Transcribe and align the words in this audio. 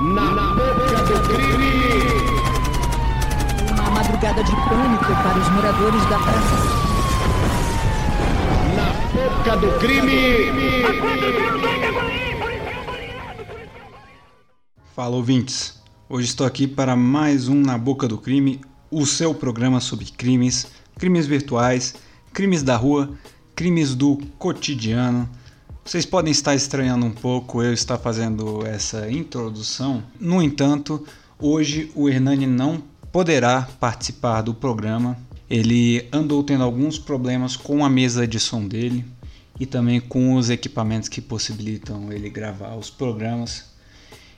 Na 0.00 0.54
boca 0.54 1.02
do 1.04 1.28
crime! 1.28 1.84
Uma 3.70 3.90
madrugada 3.90 4.42
de 4.42 4.50
pânico 4.50 5.04
para 5.04 5.38
os 5.38 5.48
moradores 5.50 6.02
da 6.06 6.18
praça. 6.18 6.56
Na 8.76 8.94
boca 9.12 9.56
do 9.58 9.78
crime! 9.78 10.84
Fala 14.96 15.16
ouvintes, 15.16 15.78
hoje 16.08 16.28
estou 16.28 16.46
aqui 16.46 16.66
para 16.66 16.96
mais 16.96 17.48
um 17.48 17.60
Na 17.60 17.76
Boca 17.76 18.08
do 18.08 18.16
Crime, 18.16 18.62
o 18.90 19.04
seu 19.04 19.34
programa 19.34 19.80
sobre 19.80 20.06
crimes, 20.06 20.66
crimes 20.98 21.26
virtuais, 21.26 21.94
crimes 22.32 22.62
da 22.62 22.74
rua, 22.74 23.10
crimes 23.54 23.94
do 23.94 24.16
cotidiano. 24.38 25.28
Vocês 25.84 26.04
podem 26.04 26.30
estar 26.30 26.54
estranhando 26.54 27.06
um 27.06 27.10
pouco 27.10 27.62
eu 27.62 27.72
estar 27.72 27.98
fazendo 27.98 28.64
essa 28.66 29.10
introdução, 29.10 30.02
no 30.20 30.42
entanto, 30.42 31.04
hoje 31.38 31.90
o 31.94 32.08
Hernani 32.08 32.46
não 32.46 32.82
poderá 33.10 33.62
participar 33.80 34.42
do 34.42 34.54
programa. 34.54 35.16
Ele 35.48 36.06
andou 36.12 36.44
tendo 36.44 36.62
alguns 36.62 36.98
problemas 36.98 37.56
com 37.56 37.84
a 37.84 37.88
mesa 37.88 38.26
de 38.26 38.38
som 38.38 38.68
dele 38.68 39.04
e 39.58 39.66
também 39.66 40.00
com 40.00 40.34
os 40.34 40.48
equipamentos 40.48 41.08
que 41.08 41.20
possibilitam 41.20 42.12
ele 42.12 42.30
gravar 42.30 42.76
os 42.76 42.88
programas. 42.88 43.64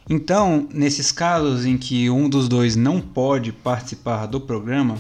Então, 0.09 0.67
nesses 0.73 1.13
casos 1.13 1.67
em 1.67 1.77
que 1.77 2.09
um 2.09 2.29
dos 2.29 2.49
dois 2.49 2.77
não 2.77 3.01
pode 3.01 3.53
participar 3.53 4.27
do 4.27 4.41
programa, 4.41 4.97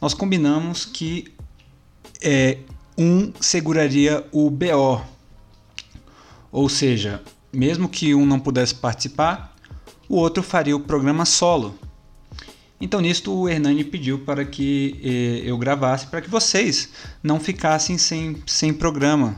nós 0.00 0.14
combinamos 0.14 0.84
que 0.84 1.32
é, 2.22 2.58
um 2.96 3.32
seguraria 3.40 4.24
o 4.32 4.48
BO. 4.50 5.02
Ou 6.52 6.68
seja, 6.68 7.22
mesmo 7.52 7.88
que 7.88 8.14
um 8.14 8.26
não 8.26 8.40
pudesse 8.40 8.74
participar, 8.74 9.54
o 10.08 10.16
outro 10.16 10.42
faria 10.42 10.76
o 10.76 10.80
programa 10.80 11.24
solo. 11.24 11.78
Então, 12.80 13.00
nisto, 13.00 13.32
o 13.32 13.48
Hernani 13.48 13.84
pediu 13.84 14.20
para 14.20 14.44
que 14.44 14.98
eh, 15.02 15.48
eu 15.48 15.58
gravasse, 15.58 16.06
para 16.06 16.22
que 16.22 16.30
vocês 16.30 16.90
não 17.22 17.38
ficassem 17.38 17.98
sem, 17.98 18.42
sem 18.46 18.72
programa. 18.72 19.36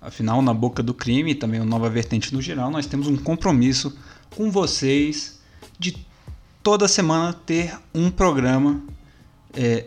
Afinal, 0.00 0.42
na 0.42 0.52
boca 0.52 0.82
do 0.82 0.92
crime 0.92 1.32
e 1.32 1.34
também 1.34 1.60
o 1.60 1.64
Nova 1.64 1.88
Vertente 1.88 2.34
no 2.34 2.42
geral, 2.42 2.70
nós 2.70 2.86
temos 2.86 3.06
um 3.06 3.16
compromisso 3.16 3.96
com 4.34 4.50
vocês 4.50 5.40
de 5.78 5.96
toda 6.62 6.88
semana 6.88 7.32
ter 7.32 7.78
um 7.94 8.10
programa 8.10 8.82
é, 9.54 9.86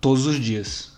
todos 0.00 0.26
os 0.26 0.38
dias. 0.38 0.92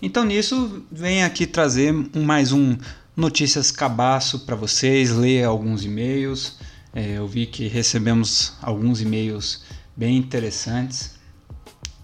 Então 0.00 0.24
nisso 0.24 0.84
vem 0.90 1.24
aqui 1.24 1.46
trazer 1.46 1.92
mais 1.92 2.52
um 2.52 2.76
notícias 3.18 3.72
cabaço 3.72 4.38
para 4.46 4.54
vocês, 4.54 5.10
ler 5.10 5.42
alguns 5.42 5.84
e-mails. 5.84 6.56
É, 6.94 7.18
eu 7.18 7.26
vi 7.26 7.46
que 7.46 7.66
recebemos 7.66 8.52
alguns 8.62 9.00
e-mails 9.00 9.64
bem 9.96 10.16
interessantes. 10.16 11.16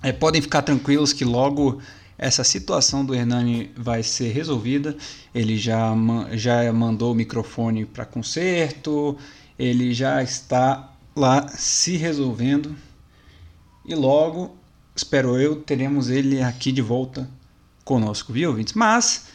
É, 0.02 0.12
podem 0.12 0.42
ficar 0.42 0.62
tranquilos 0.62 1.12
que 1.12 1.24
logo 1.24 1.80
essa 2.18 2.42
situação 2.42 3.04
do 3.04 3.14
Hernani 3.14 3.70
vai 3.76 4.02
ser 4.02 4.32
resolvida. 4.32 4.96
Ele 5.32 5.56
já, 5.56 5.94
já 6.32 6.72
mandou 6.72 7.12
o 7.12 7.14
microfone 7.14 7.86
para 7.86 8.04
conserto, 8.04 9.16
ele 9.56 9.94
já 9.94 10.20
está 10.20 10.92
lá 11.14 11.46
se 11.46 11.96
resolvendo 11.96 12.74
e 13.86 13.94
logo, 13.94 14.56
espero 14.96 15.38
eu, 15.38 15.62
teremos 15.62 16.10
ele 16.10 16.42
aqui 16.42 16.72
de 16.72 16.82
volta 16.82 17.30
conosco, 17.84 18.32
viu, 18.32 18.50
ouvintes? 18.50 18.74
Mas, 18.74 19.26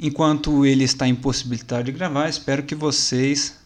enquanto 0.00 0.64
ele 0.64 0.84
está 0.84 1.06
impossibilitado 1.06 1.84
de 1.84 1.92
gravar, 1.92 2.28
espero 2.28 2.62
que 2.62 2.74
vocês 2.74 3.58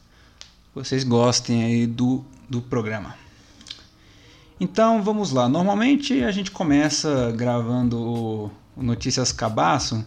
vocês 0.75 1.05
gostem 1.05 1.63
aí 1.63 1.87
do, 1.87 2.25
do 2.51 2.61
programa. 2.61 3.15
Então, 4.59 5.01
vamos 5.03 5.31
lá. 5.31 5.49
Normalmente 5.49 6.25
a 6.25 6.33
gente 6.33 6.51
começa 6.51 7.33
gravando 7.37 7.97
o 7.97 8.51
Notícias 8.77 9.31
Cabaço 9.31 10.05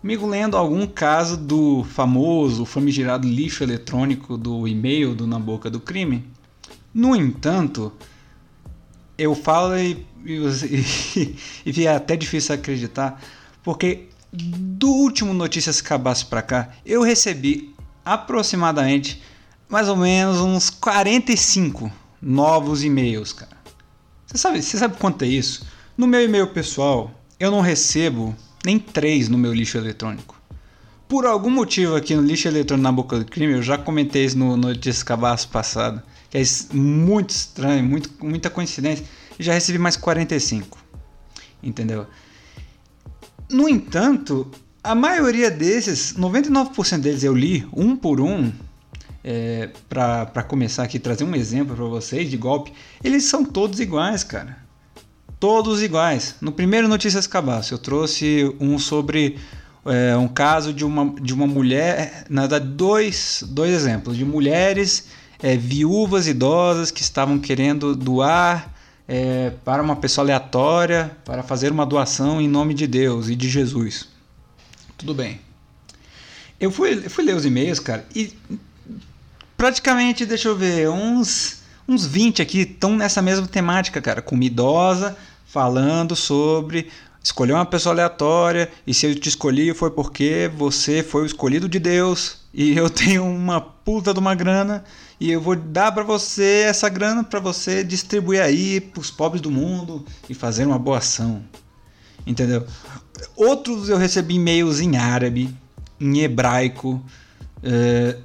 comigo 0.00 0.26
lendo 0.26 0.56
algum 0.56 0.86
caso 0.86 1.36
do 1.36 1.82
famoso, 1.82 2.64
famigerado 2.64 3.26
lixo 3.26 3.64
eletrônico 3.64 4.38
do 4.38 4.68
e-mail 4.68 5.14
do 5.14 5.26
Na 5.26 5.38
Boca 5.38 5.68
do 5.68 5.80
Crime. 5.80 6.24
No 6.94 7.16
entanto, 7.16 7.92
eu 9.18 9.34
falo 9.34 9.76
e, 9.76 10.06
e, 10.24 11.36
e, 11.66 11.86
é 11.86 11.94
até 11.94 12.16
difícil 12.16 12.54
acreditar, 12.54 13.20
porque 13.64 14.06
do 14.32 14.88
último 14.88 15.32
Notícias 15.32 15.80
Cabaço 15.80 16.26
para 16.26 16.42
cá, 16.42 16.68
eu 16.84 17.02
recebi 17.02 17.74
aproximadamente 18.04 19.22
mais 19.68 19.88
ou 19.88 19.96
menos 19.96 20.38
uns 20.38 20.70
45 20.70 21.90
novos 22.20 22.84
e-mails, 22.84 23.32
cara. 23.32 23.56
Você 24.26 24.38
sabe, 24.38 24.62
você 24.62 24.78
sabe 24.78 24.96
quanto 24.96 25.24
é 25.24 25.28
isso? 25.28 25.66
No 25.96 26.06
meu 26.06 26.22
e-mail 26.22 26.48
pessoal, 26.48 27.10
eu 27.38 27.50
não 27.50 27.60
recebo 27.60 28.34
nem 28.64 28.78
três 28.78 29.28
no 29.28 29.38
meu 29.38 29.52
lixo 29.52 29.78
eletrônico. 29.78 30.36
Por 31.08 31.24
algum 31.24 31.50
motivo 31.50 31.94
aqui 31.94 32.14
no 32.14 32.22
lixo 32.22 32.48
eletrônico 32.48 32.82
na 32.82 32.92
boca 32.92 33.18
do 33.18 33.24
crime, 33.24 33.54
eu 33.54 33.62
já 33.62 33.78
comentei 33.78 34.24
isso 34.24 34.36
no 34.36 34.56
Notícias 34.56 35.02
Cabaço 35.02 35.48
passado, 35.48 36.02
que 36.28 36.36
é 36.36 36.42
muito 36.72 37.30
estranho, 37.30 37.84
muito, 37.84 38.10
muita 38.24 38.50
coincidência, 38.50 39.04
e 39.38 39.42
já 39.42 39.52
recebi 39.52 39.78
mais 39.78 39.96
45. 39.96 40.76
Entendeu? 41.62 42.06
No 43.48 43.68
entanto, 43.68 44.50
a 44.82 44.94
maioria 44.94 45.50
desses, 45.50 46.14
99% 46.14 47.00
deles 47.00 47.22
eu 47.22 47.34
li 47.34 47.66
um 47.72 47.96
por 47.96 48.20
um, 48.20 48.52
é, 49.22 49.70
para 49.88 50.42
começar 50.42 50.82
aqui, 50.84 50.98
trazer 50.98 51.24
um 51.24 51.34
exemplo 51.34 51.74
para 51.74 51.84
vocês 51.84 52.30
de 52.30 52.36
golpe, 52.36 52.72
eles 53.02 53.24
são 53.24 53.44
todos 53.44 53.80
iguais, 53.80 54.24
cara 54.24 54.66
todos 55.38 55.82
iguais. 55.82 56.34
No 56.40 56.52
primeiro 56.52 56.88
Notícias 56.88 57.26
Cabaço, 57.26 57.74
eu 57.74 57.78
trouxe 57.78 58.54
um 58.58 58.78
sobre 58.78 59.38
é, 59.84 60.16
um 60.16 60.28
caso 60.28 60.72
de 60.72 60.84
uma, 60.84 61.14
de 61.20 61.32
uma 61.34 61.46
mulher, 61.46 62.24
na 62.28 62.42
verdade, 62.42 62.66
dois, 62.68 63.44
dois 63.46 63.72
exemplos 63.72 64.16
de 64.16 64.24
mulheres 64.24 65.08
é, 65.42 65.56
viúvas 65.56 66.26
idosas 66.26 66.90
que 66.90 67.02
estavam 67.02 67.38
querendo 67.38 67.94
doar 67.94 68.74
é, 69.08 69.52
para 69.64 69.82
uma 69.82 69.96
pessoa 69.96 70.24
aleatória 70.24 71.16
para 71.24 71.42
fazer 71.42 71.70
uma 71.70 71.86
doação 71.86 72.40
em 72.40 72.48
nome 72.48 72.74
de 72.74 72.86
Deus 72.86 73.28
e 73.28 73.36
de 73.36 73.48
Jesus. 73.48 74.08
Tudo 74.96 75.14
bem. 75.14 75.40
Eu 76.58 76.70
fui, 76.70 77.08
fui 77.08 77.24
ler 77.24 77.36
os 77.36 77.44
e-mails, 77.44 77.78
cara, 77.78 78.06
e 78.14 78.32
praticamente, 79.56 80.24
deixa 80.24 80.48
eu 80.48 80.56
ver, 80.56 80.88
uns 80.88 81.64
uns 81.88 82.04
20 82.04 82.42
aqui 82.42 82.60
estão 82.60 82.96
nessa 82.96 83.22
mesma 83.22 83.46
temática, 83.46 84.02
cara, 84.02 84.20
com 84.20 84.34
uma 84.34 84.44
idosa 84.44 85.16
falando 85.46 86.16
sobre 86.16 86.90
escolher 87.26 87.54
uma 87.54 87.66
pessoa 87.66 87.92
aleatória 87.92 88.70
e 88.86 88.94
se 88.94 89.04
eu 89.04 89.14
te 89.16 89.28
escolhi 89.28 89.74
foi 89.74 89.90
porque 89.90 90.48
você 90.56 91.02
foi 91.02 91.22
o 91.22 91.26
escolhido 91.26 91.68
de 91.68 91.80
Deus 91.80 92.38
e 92.54 92.74
eu 92.78 92.88
tenho 92.88 93.24
uma 93.24 93.60
puta 93.60 94.14
de 94.14 94.20
uma 94.20 94.32
grana 94.32 94.84
e 95.18 95.32
eu 95.32 95.40
vou 95.40 95.56
dar 95.56 95.90
para 95.90 96.04
você 96.04 96.64
essa 96.68 96.88
grana 96.88 97.24
para 97.24 97.40
você 97.40 97.82
distribuir 97.82 98.40
aí 98.40 98.80
para 98.80 99.00
os 99.00 99.10
pobres 99.10 99.40
do 99.40 99.50
mundo 99.50 100.04
e 100.28 100.34
fazer 100.34 100.66
uma 100.66 100.78
boa 100.78 100.98
ação. 100.98 101.42
Entendeu? 102.24 102.64
Outros 103.34 103.88
eu 103.88 103.96
recebi 103.96 104.34
e-mails 104.34 104.78
em 104.78 104.96
árabe, 104.96 105.52
em 105.98 106.20
hebraico, 106.20 107.02
é, 107.62 108.18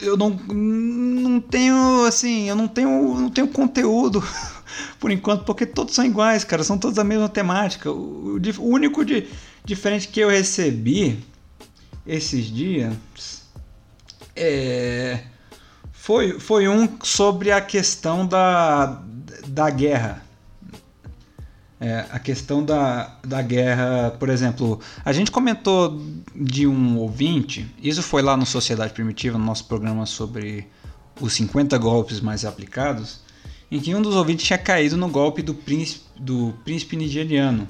eu 0.00 0.16
não, 0.16 0.30
não 0.30 1.40
tenho 1.40 2.04
assim, 2.06 2.48
eu 2.48 2.56
não 2.56 2.68
tenho, 2.68 3.20
não 3.20 3.28
tenho 3.28 3.48
conteúdo 3.48 4.22
por 4.98 5.10
enquanto, 5.10 5.44
porque 5.44 5.66
todos 5.66 5.94
são 5.94 6.04
iguais, 6.04 6.44
cara, 6.44 6.64
são 6.64 6.78
todos 6.78 6.98
a 6.98 7.04
mesma 7.04 7.28
temática. 7.28 7.90
O, 7.90 8.36
o, 8.36 8.40
o 8.58 8.68
único 8.68 9.04
de, 9.04 9.28
diferente 9.64 10.08
que 10.08 10.20
eu 10.20 10.28
recebi 10.28 11.24
esses 12.06 12.46
dias 12.46 12.94
é, 14.34 15.20
foi, 15.92 16.38
foi 16.38 16.68
um 16.68 16.88
sobre 17.02 17.50
a 17.50 17.60
questão 17.60 18.26
da, 18.26 19.02
da 19.48 19.68
guerra. 19.70 20.22
É, 21.78 22.06
a 22.10 22.18
questão 22.18 22.64
da, 22.64 23.18
da 23.22 23.42
guerra, 23.42 24.16
por 24.18 24.30
exemplo, 24.30 24.80
a 25.04 25.12
gente 25.12 25.30
comentou 25.30 26.00
de 26.34 26.66
um 26.66 26.96
ouvinte, 26.96 27.70
isso 27.82 28.02
foi 28.02 28.22
lá 28.22 28.34
no 28.34 28.46
Sociedade 28.46 28.94
Primitiva, 28.94 29.36
no 29.36 29.44
nosso 29.44 29.66
programa 29.66 30.06
sobre 30.06 30.66
os 31.20 31.34
50 31.34 31.76
golpes 31.76 32.20
mais 32.20 32.46
aplicados, 32.46 33.20
em 33.70 33.80
que 33.80 33.94
um 33.94 34.02
dos 34.02 34.14
ouvintes 34.14 34.46
tinha 34.46 34.58
caído 34.58 34.96
no 34.96 35.08
golpe 35.08 35.42
do 35.42 35.54
príncipe, 35.54 36.04
do 36.18 36.54
príncipe 36.64 36.96
nigeriano. 36.96 37.66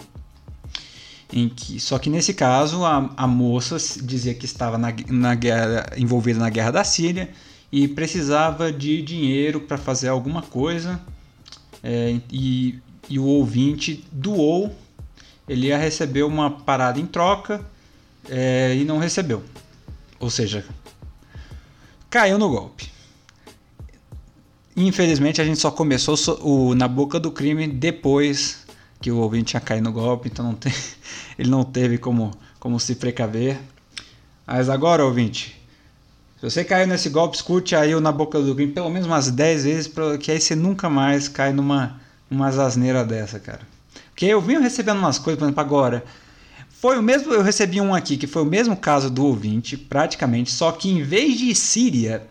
Que, 1.28 1.80
só 1.80 1.98
que 1.98 2.08
nesse 2.08 2.32
caso 2.32 2.84
a, 2.84 3.12
a 3.16 3.26
moça 3.26 3.76
dizia 4.02 4.32
que 4.32 4.44
estava 4.44 4.78
na, 4.78 4.94
na 5.08 5.34
guerra, 5.34 5.86
envolvida 5.96 6.38
na 6.38 6.48
guerra 6.48 6.70
da 6.70 6.84
Síria 6.84 7.30
e 7.70 7.88
precisava 7.88 8.72
de 8.72 9.02
dinheiro 9.02 9.60
para 9.60 9.76
fazer 9.76 10.08
alguma 10.08 10.40
coisa 10.40 11.00
é, 11.82 12.20
e 12.30 12.78
e 13.08 13.18
o 13.18 13.24
ouvinte 13.24 14.04
doou, 14.10 14.74
ele 15.48 15.68
ia 15.68 15.78
receber 15.78 16.24
uma 16.24 16.50
parada 16.50 16.98
em 16.98 17.06
troca 17.06 17.64
é, 18.28 18.74
e 18.74 18.84
não 18.84 18.98
recebeu. 18.98 19.42
Ou 20.18 20.28
seja, 20.28 20.64
caiu 22.10 22.38
no 22.38 22.48
golpe. 22.48 22.90
Infelizmente 24.76 25.40
a 25.40 25.44
gente 25.44 25.58
só 25.58 25.70
começou 25.70 26.16
o 26.42 26.74
Na 26.74 26.86
Boca 26.86 27.18
do 27.18 27.30
Crime 27.30 27.66
depois 27.66 28.66
que 29.00 29.10
o 29.10 29.16
ouvinte 29.16 29.46
tinha 29.50 29.60
caído 29.60 29.84
no 29.84 29.92
golpe, 29.92 30.28
então 30.28 30.44
não 30.44 30.54
tem, 30.54 30.72
ele 31.38 31.48
não 31.48 31.64
teve 31.64 31.96
como, 31.96 32.30
como 32.60 32.78
se 32.78 32.94
precaver. 32.96 33.58
Mas 34.46 34.68
agora, 34.68 35.02
ouvinte, 35.02 35.58
se 36.36 36.42
você 36.42 36.62
caiu 36.62 36.86
nesse 36.86 37.08
golpe, 37.08 37.36
escute 37.36 37.74
aí 37.74 37.94
o 37.94 38.00
Na 38.00 38.12
Boca 38.12 38.38
do 38.38 38.54
Crime 38.54 38.72
pelo 38.72 38.90
menos 38.90 39.06
umas 39.06 39.30
10 39.30 39.64
vezes, 39.64 39.92
que 40.20 40.30
aí 40.30 40.38
você 40.38 40.54
nunca 40.54 40.90
mais 40.90 41.26
cai 41.26 41.54
numa, 41.54 41.98
numa 42.30 42.48
asneira 42.48 43.02
dessa, 43.02 43.40
cara. 43.40 43.62
Porque 44.10 44.26
eu 44.26 44.42
vim 44.42 44.58
recebendo 44.58 44.98
umas 44.98 45.18
coisas, 45.18 45.38
por 45.38 45.46
exemplo, 45.46 45.60
agora. 45.60 46.04
Foi 46.68 46.98
o 46.98 47.02
mesmo, 47.02 47.32
eu 47.32 47.42
recebi 47.42 47.80
um 47.80 47.94
aqui 47.94 48.18
que 48.18 48.26
foi 48.26 48.42
o 48.42 48.46
mesmo 48.46 48.76
caso 48.76 49.08
do 49.08 49.24
ouvinte, 49.24 49.74
praticamente, 49.78 50.52
só 50.52 50.70
que 50.70 50.90
em 50.90 51.02
vez 51.02 51.38
de 51.38 51.54
Síria, 51.54 52.26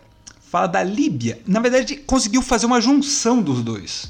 fala 0.55 0.67
da 0.67 0.81
Líbia. 0.81 1.41
Na 1.45 1.59
verdade, 1.59 1.97
conseguiu 1.97 2.41
fazer 2.41 2.65
uma 2.65 2.79
junção 2.79 3.41
dos 3.41 3.61
dois. 3.61 4.09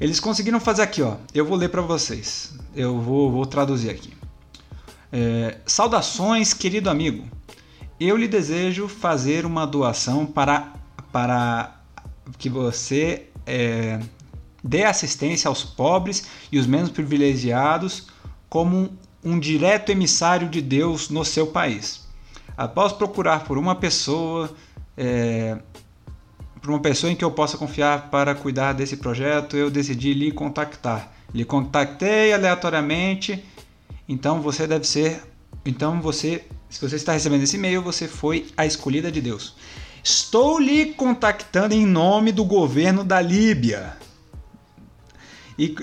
Eles 0.00 0.18
conseguiram 0.18 0.58
fazer 0.58 0.80
aqui, 0.80 1.02
ó. 1.02 1.16
Eu 1.34 1.44
vou 1.44 1.58
ler 1.58 1.68
para 1.68 1.82
vocês. 1.82 2.54
Eu 2.74 2.98
vou, 2.98 3.30
vou 3.30 3.44
traduzir 3.44 3.90
aqui. 3.90 4.14
É, 5.12 5.58
Saudações, 5.66 6.54
querido 6.54 6.88
amigo. 6.88 7.28
Eu 8.00 8.16
lhe 8.16 8.26
desejo 8.26 8.88
fazer 8.88 9.44
uma 9.44 9.66
doação 9.66 10.24
para, 10.24 10.72
para 11.12 11.78
que 12.38 12.48
você 12.48 13.26
é, 13.44 14.00
dê 14.64 14.84
assistência 14.84 15.50
aos 15.50 15.62
pobres 15.62 16.24
e 16.50 16.58
os 16.58 16.66
menos 16.66 16.88
privilegiados 16.88 18.06
como 18.48 18.74
um, 18.74 18.88
um 19.22 19.38
direto 19.38 19.92
emissário 19.92 20.48
de 20.48 20.62
Deus 20.62 21.10
no 21.10 21.26
seu 21.26 21.48
país. 21.48 22.08
Após 22.56 22.90
procurar 22.90 23.44
por 23.44 23.58
uma 23.58 23.74
pessoa 23.74 24.50
é, 24.96 25.58
para 26.60 26.70
uma 26.70 26.80
pessoa 26.80 27.12
em 27.12 27.16
que 27.16 27.24
eu 27.24 27.30
possa 27.30 27.58
confiar 27.58 28.10
para 28.10 28.34
cuidar 28.34 28.72
desse 28.72 28.96
projeto, 28.96 29.56
eu 29.56 29.70
decidi 29.70 30.14
lhe 30.14 30.30
contactar. 30.30 31.12
Lhe 31.34 31.44
contactei 31.44 32.32
aleatoriamente, 32.32 33.42
então 34.08 34.40
você 34.40 34.66
deve 34.66 34.86
ser. 34.86 35.22
Então 35.64 36.00
você, 36.00 36.44
se 36.68 36.80
você 36.80 36.96
está 36.96 37.12
recebendo 37.12 37.42
esse 37.42 37.56
e-mail, 37.56 37.82
você 37.82 38.06
foi 38.06 38.46
a 38.56 38.66
escolhida 38.66 39.10
de 39.10 39.20
Deus. 39.20 39.56
Estou 40.04 40.58
lhe 40.58 40.92
contactando 40.94 41.74
em 41.74 41.86
nome 41.86 42.32
do 42.32 42.44
governo 42.44 43.02
da 43.02 43.20
Líbia. 43.20 43.96
E, 45.58 45.74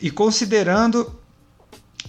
e 0.00 0.10
considerando 0.10 1.18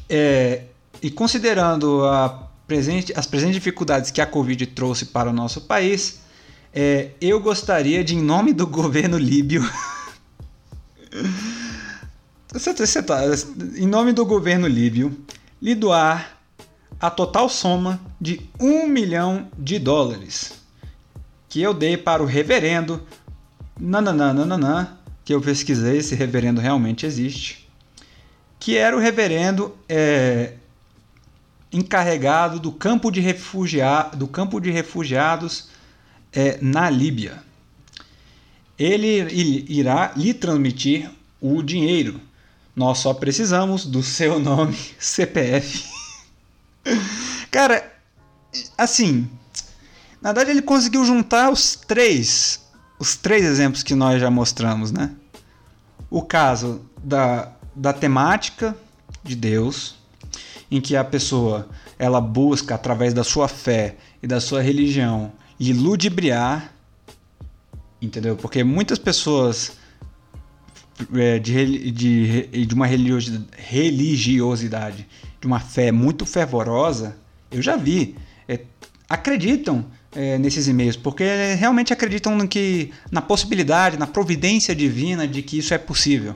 é, 0.10 0.64
e 1.02 1.12
considerando 1.12 2.06
a 2.06 2.43
presente, 2.68 3.14
as 3.16 3.26
presentes 3.26 3.56
dificuldades 3.56 4.12
que 4.12 4.22
a 4.22 4.26
Covid 4.26 4.66
trouxe 4.68 5.06
para 5.06 5.30
o 5.30 5.34
nosso 5.34 5.62
país, 5.62 6.20
é, 6.74 7.12
eu 7.22 7.40
gostaria 7.40 8.04
de, 8.04 8.16
em 8.16 8.22
nome 8.22 8.54
do 8.54 8.66
governo 8.66 9.18
líbio, 9.18 9.64
tá, 13.06 13.22
em 13.76 13.88
nome 13.88 14.14
do 14.14 14.26
governo 14.26 14.68
líbio, 14.68 15.16
lhe 15.62 15.76
doar 15.76 16.40
a 17.00 17.10
total 17.10 17.50
soma 17.50 18.00
de 18.20 18.42
um 18.60 18.88
milhão 18.88 19.50
de 19.58 19.78
dólares 19.78 20.54
que 21.50 21.62
eu 21.62 21.72
dei 21.72 21.96
para 21.96 22.24
o 22.24 22.26
reverendo 22.26 23.00
nananana, 23.80 24.98
que 25.24 25.34
eu 25.34 25.40
pesquisei, 25.40 25.98
esse 25.98 26.16
reverendo 26.16 26.60
realmente 26.60 27.06
existe, 27.06 27.70
que 28.60 28.76
era 28.76 28.98
o 28.98 29.00
reverendo 29.00 29.76
é, 29.88 30.54
encarregado 31.74 32.60
do 32.60 32.72
campo 32.72 33.12
de, 33.12 33.20
refugia 33.20 34.10
do 34.16 34.28
campo 34.28 34.62
de 34.62 34.70
refugiados 34.70 35.70
é, 36.32 36.60
na 36.62 36.90
Líbia. 36.90 37.44
Ele 38.78 39.66
irá 39.68 40.14
lhe 40.16 40.34
transmitir 40.34 41.10
o 41.42 41.62
dinheiro. 41.62 42.22
Nós 42.76 43.00
só 43.00 43.14
precisamos 43.14 43.86
do 43.86 44.02
seu 44.02 44.40
nome, 44.40 44.78
CPF. 44.98 45.84
Cara, 47.52 47.92
assim, 48.78 49.30
na 50.22 50.32
verdade 50.32 50.52
ele 50.52 50.62
conseguiu 50.62 51.06
juntar 51.06 51.52
os 51.52 51.76
três, 51.76 52.62
os 53.00 53.16
três 53.16 53.46
exemplos 53.46 53.84
que 53.84 53.96
nós 53.96 54.20
já 54.20 54.30
mostramos, 54.30 54.92
né? 54.92 55.12
O 56.10 56.22
caso 56.22 56.82
da, 57.04 57.52
da 57.76 57.94
temática 57.94 58.76
de 59.24 59.36
Deus, 59.36 59.96
em 60.74 60.82
que 60.82 60.96
a 60.96 61.04
pessoa 61.04 61.70
ela 62.00 62.20
busca 62.20 62.74
através 62.74 63.14
da 63.14 63.24
sua 63.24 63.48
fé 63.48 63.96
e 64.24 64.28
da 64.28 64.42
sua 64.42 64.60
religião 64.60 65.32
e 65.60 65.72
ludibriar, 65.72 66.74
entendeu? 68.02 68.36
Porque 68.36 68.64
muitas 68.64 68.98
pessoas 68.98 69.78
é, 71.14 71.38
de, 71.38 71.92
de, 71.92 72.66
de 72.66 72.74
uma 72.74 72.88
religiosidade, 72.88 75.08
de 75.40 75.46
uma 75.46 75.60
fé 75.60 75.92
muito 75.92 76.26
fervorosa, 76.26 77.16
eu 77.52 77.62
já 77.62 77.76
vi, 77.76 78.16
é, 78.48 78.62
acreditam 79.08 79.86
é, 80.16 80.40
nesses 80.40 80.68
e-mails, 80.68 80.96
porque 80.96 81.54
realmente 81.54 81.94
acreditam 81.94 82.36
no 82.36 82.48
que, 82.48 82.92
na 83.12 83.22
possibilidade, 83.22 84.00
na 84.00 84.08
providência 84.08 84.74
divina 84.74 85.28
de 85.28 85.44
que 85.44 85.60
isso 85.60 85.72
é 85.72 85.78
possível. 85.78 86.36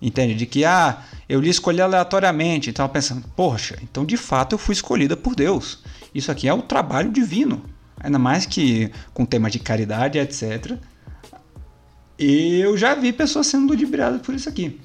Entende? 0.00 0.34
De 0.34 0.46
que, 0.46 0.64
ah, 0.64 1.02
eu 1.28 1.40
lhe 1.40 1.50
escolhi 1.50 1.80
aleatoriamente. 1.80 2.70
Então, 2.70 2.88
pensando, 2.88 3.24
poxa, 3.34 3.76
então 3.82 4.04
de 4.04 4.16
fato 4.16 4.54
eu 4.54 4.58
fui 4.58 4.72
escolhida 4.72 5.16
por 5.16 5.34
Deus. 5.34 5.82
Isso 6.14 6.30
aqui 6.30 6.48
é 6.48 6.54
o 6.54 6.62
trabalho 6.62 7.10
divino. 7.10 7.62
Ainda 8.00 8.18
mais 8.18 8.46
que 8.46 8.90
com 9.12 9.24
temas 9.24 9.52
de 9.52 9.58
caridade, 9.58 10.18
etc. 10.18 10.76
Eu 12.18 12.76
já 12.76 12.94
vi 12.94 13.12
pessoas 13.12 13.46
sendo 13.46 13.68
ludibriadas 13.68 14.20
por 14.22 14.34
isso 14.34 14.48
aqui. 14.48 14.80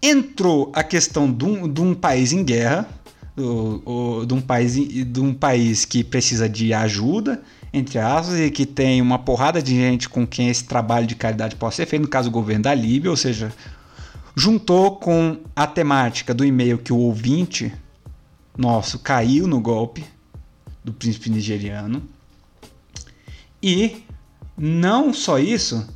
Entrou 0.00 0.70
a 0.74 0.84
questão 0.84 1.32
de 1.32 1.44
um, 1.44 1.72
de 1.72 1.80
um 1.80 1.92
país 1.94 2.32
em 2.32 2.44
guerra, 2.44 2.88
do, 3.34 4.24
de, 4.24 4.34
um 4.34 4.40
país, 4.40 4.74
de 4.74 5.20
um 5.20 5.34
país 5.34 5.84
que 5.84 6.02
precisa 6.02 6.48
de 6.48 6.72
ajuda, 6.72 7.42
entre 7.72 7.98
aspas, 7.98 8.38
e 8.38 8.50
que 8.50 8.64
tem 8.64 9.00
uma 9.02 9.18
porrada 9.18 9.60
de 9.60 9.74
gente 9.74 10.08
com 10.08 10.26
quem 10.26 10.48
esse 10.48 10.64
trabalho 10.64 11.06
de 11.06 11.14
caridade 11.14 11.56
pode 11.56 11.74
ser 11.74 11.86
feito, 11.86 12.02
no 12.02 12.08
caso 12.08 12.28
o 12.28 12.32
governo 12.32 12.64
da 12.64 12.74
Líbia, 12.74 13.10
ou 13.10 13.16
seja, 13.16 13.52
juntou 14.38 14.94
com 14.94 15.38
a 15.54 15.66
temática 15.66 16.32
do 16.32 16.44
e-mail 16.44 16.78
que 16.78 16.92
o 16.92 16.96
ouvinte 16.96 17.74
nosso 18.56 19.00
caiu 19.00 19.48
no 19.48 19.60
golpe 19.60 20.04
do 20.84 20.92
príncipe 20.92 21.28
nigeriano. 21.28 22.00
E 23.60 24.04
não 24.56 25.12
só 25.12 25.40
isso, 25.40 25.88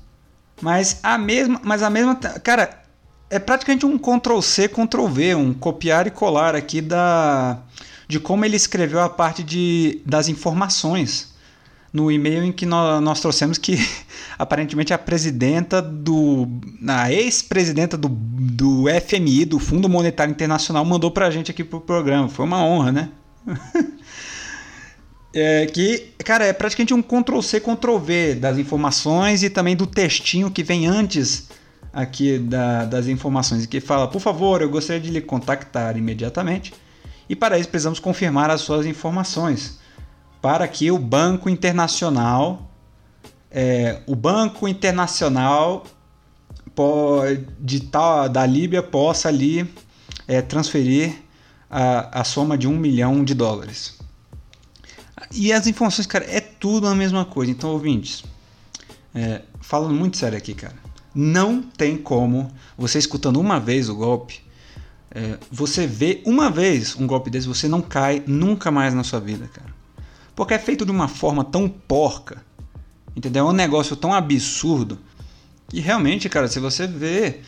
mas 0.60 0.98
a 1.04 1.16
mesma, 1.16 1.60
mas 1.62 1.84
a 1.84 1.90
mesma, 1.90 2.16
cara, 2.16 2.82
é 3.30 3.38
praticamente 3.38 3.86
um 3.86 3.96
Ctrl 3.96 4.40
C, 4.40 4.68
Ctrl 4.68 5.06
V, 5.06 5.34
um 5.36 5.54
copiar 5.54 6.08
e 6.08 6.10
colar 6.10 6.56
aqui 6.56 6.80
da 6.80 7.60
de 8.08 8.18
como 8.18 8.44
ele 8.44 8.56
escreveu 8.56 9.00
a 9.00 9.08
parte 9.08 9.44
de 9.44 10.02
das 10.04 10.28
informações 10.28 11.31
no 11.92 12.10
e-mail 12.10 12.42
em 12.42 12.52
que 12.52 12.64
nós, 12.64 13.02
nós 13.02 13.20
trouxemos 13.20 13.58
que 13.58 13.76
aparentemente 14.38 14.94
a 14.94 14.98
presidenta 14.98 15.82
do. 15.82 16.48
a 16.88 17.12
ex-presidenta 17.12 17.96
do, 17.96 18.08
do 18.08 18.84
FMI, 19.06 19.44
do 19.44 19.58
Fundo 19.58 19.88
Monetário 19.88 20.32
Internacional, 20.32 20.84
mandou 20.84 21.10
para 21.10 21.26
a 21.26 21.30
gente 21.30 21.50
aqui 21.50 21.62
pro 21.62 21.80
programa. 21.80 22.28
Foi 22.28 22.46
uma 22.46 22.64
honra, 22.64 22.92
né? 22.92 23.08
é, 25.34 25.66
que, 25.66 26.12
cara, 26.24 26.46
é 26.46 26.52
praticamente 26.52 26.94
um 26.94 27.02
Ctrl-C, 27.02 27.60
Ctrl-V 27.60 28.36
das 28.36 28.56
informações 28.56 29.42
e 29.42 29.50
também 29.50 29.76
do 29.76 29.86
textinho 29.86 30.50
que 30.50 30.62
vem 30.62 30.86
antes 30.86 31.48
aqui 31.92 32.38
da, 32.38 32.86
das 32.86 33.06
informações, 33.06 33.66
que 33.66 33.78
fala, 33.78 34.08
por 34.08 34.20
favor, 34.20 34.62
eu 34.62 34.70
gostaria 34.70 35.00
de 35.00 35.10
lhe 35.10 35.20
contactar 35.20 35.96
imediatamente 35.98 36.72
e 37.28 37.36
para 37.36 37.58
isso 37.58 37.68
precisamos 37.68 37.98
confirmar 37.98 38.48
as 38.48 38.62
suas 38.62 38.86
informações 38.86 39.81
para 40.42 40.66
que 40.66 40.90
o 40.90 40.98
Banco 40.98 41.48
Internacional, 41.48 42.68
é, 43.48 44.00
o 44.06 44.16
Banco 44.16 44.66
Internacional 44.66 45.84
de 47.60 47.80
tal, 47.80 48.28
da 48.28 48.44
Líbia 48.44 48.82
possa 48.82 49.28
ali 49.28 49.72
é, 50.26 50.42
transferir 50.42 51.14
a, 51.70 52.20
a 52.20 52.24
soma 52.24 52.58
de 52.58 52.66
um 52.66 52.76
milhão 52.76 53.22
de 53.22 53.34
dólares. 53.34 53.98
E 55.30 55.52
as 55.52 55.66
informações, 55.66 56.06
cara, 56.06 56.24
é 56.24 56.40
tudo 56.40 56.88
a 56.88 56.94
mesma 56.94 57.24
coisa. 57.24 57.52
Então, 57.52 57.70
ouvintes, 57.70 58.24
é, 59.14 59.42
falando 59.60 59.94
muito 59.94 60.16
sério 60.16 60.36
aqui, 60.36 60.54
cara, 60.54 60.74
não 61.14 61.62
tem 61.62 61.96
como 61.96 62.50
você 62.76 62.98
escutando 62.98 63.38
uma 63.38 63.60
vez 63.60 63.88
o 63.88 63.94
golpe, 63.94 64.42
é, 65.10 65.38
você 65.50 65.86
vê 65.86 66.20
uma 66.26 66.50
vez 66.50 66.96
um 66.96 67.06
golpe 67.06 67.30
desse, 67.30 67.46
você 67.46 67.68
não 67.68 67.80
cai 67.80 68.24
nunca 68.26 68.70
mais 68.70 68.92
na 68.92 69.04
sua 69.04 69.20
vida, 69.20 69.48
cara. 69.52 69.81
Porque 70.34 70.54
é 70.54 70.58
feito 70.58 70.84
de 70.84 70.90
uma 70.90 71.08
forma 71.08 71.44
tão 71.44 71.68
porca, 71.68 72.42
entendeu? 73.14 73.46
É 73.46 73.50
um 73.50 73.54
negócio 73.54 73.94
tão 73.96 74.12
absurdo 74.12 74.98
que 75.68 75.80
realmente, 75.80 76.28
cara, 76.28 76.48
se 76.48 76.60
você 76.60 76.86
vê 76.86 77.40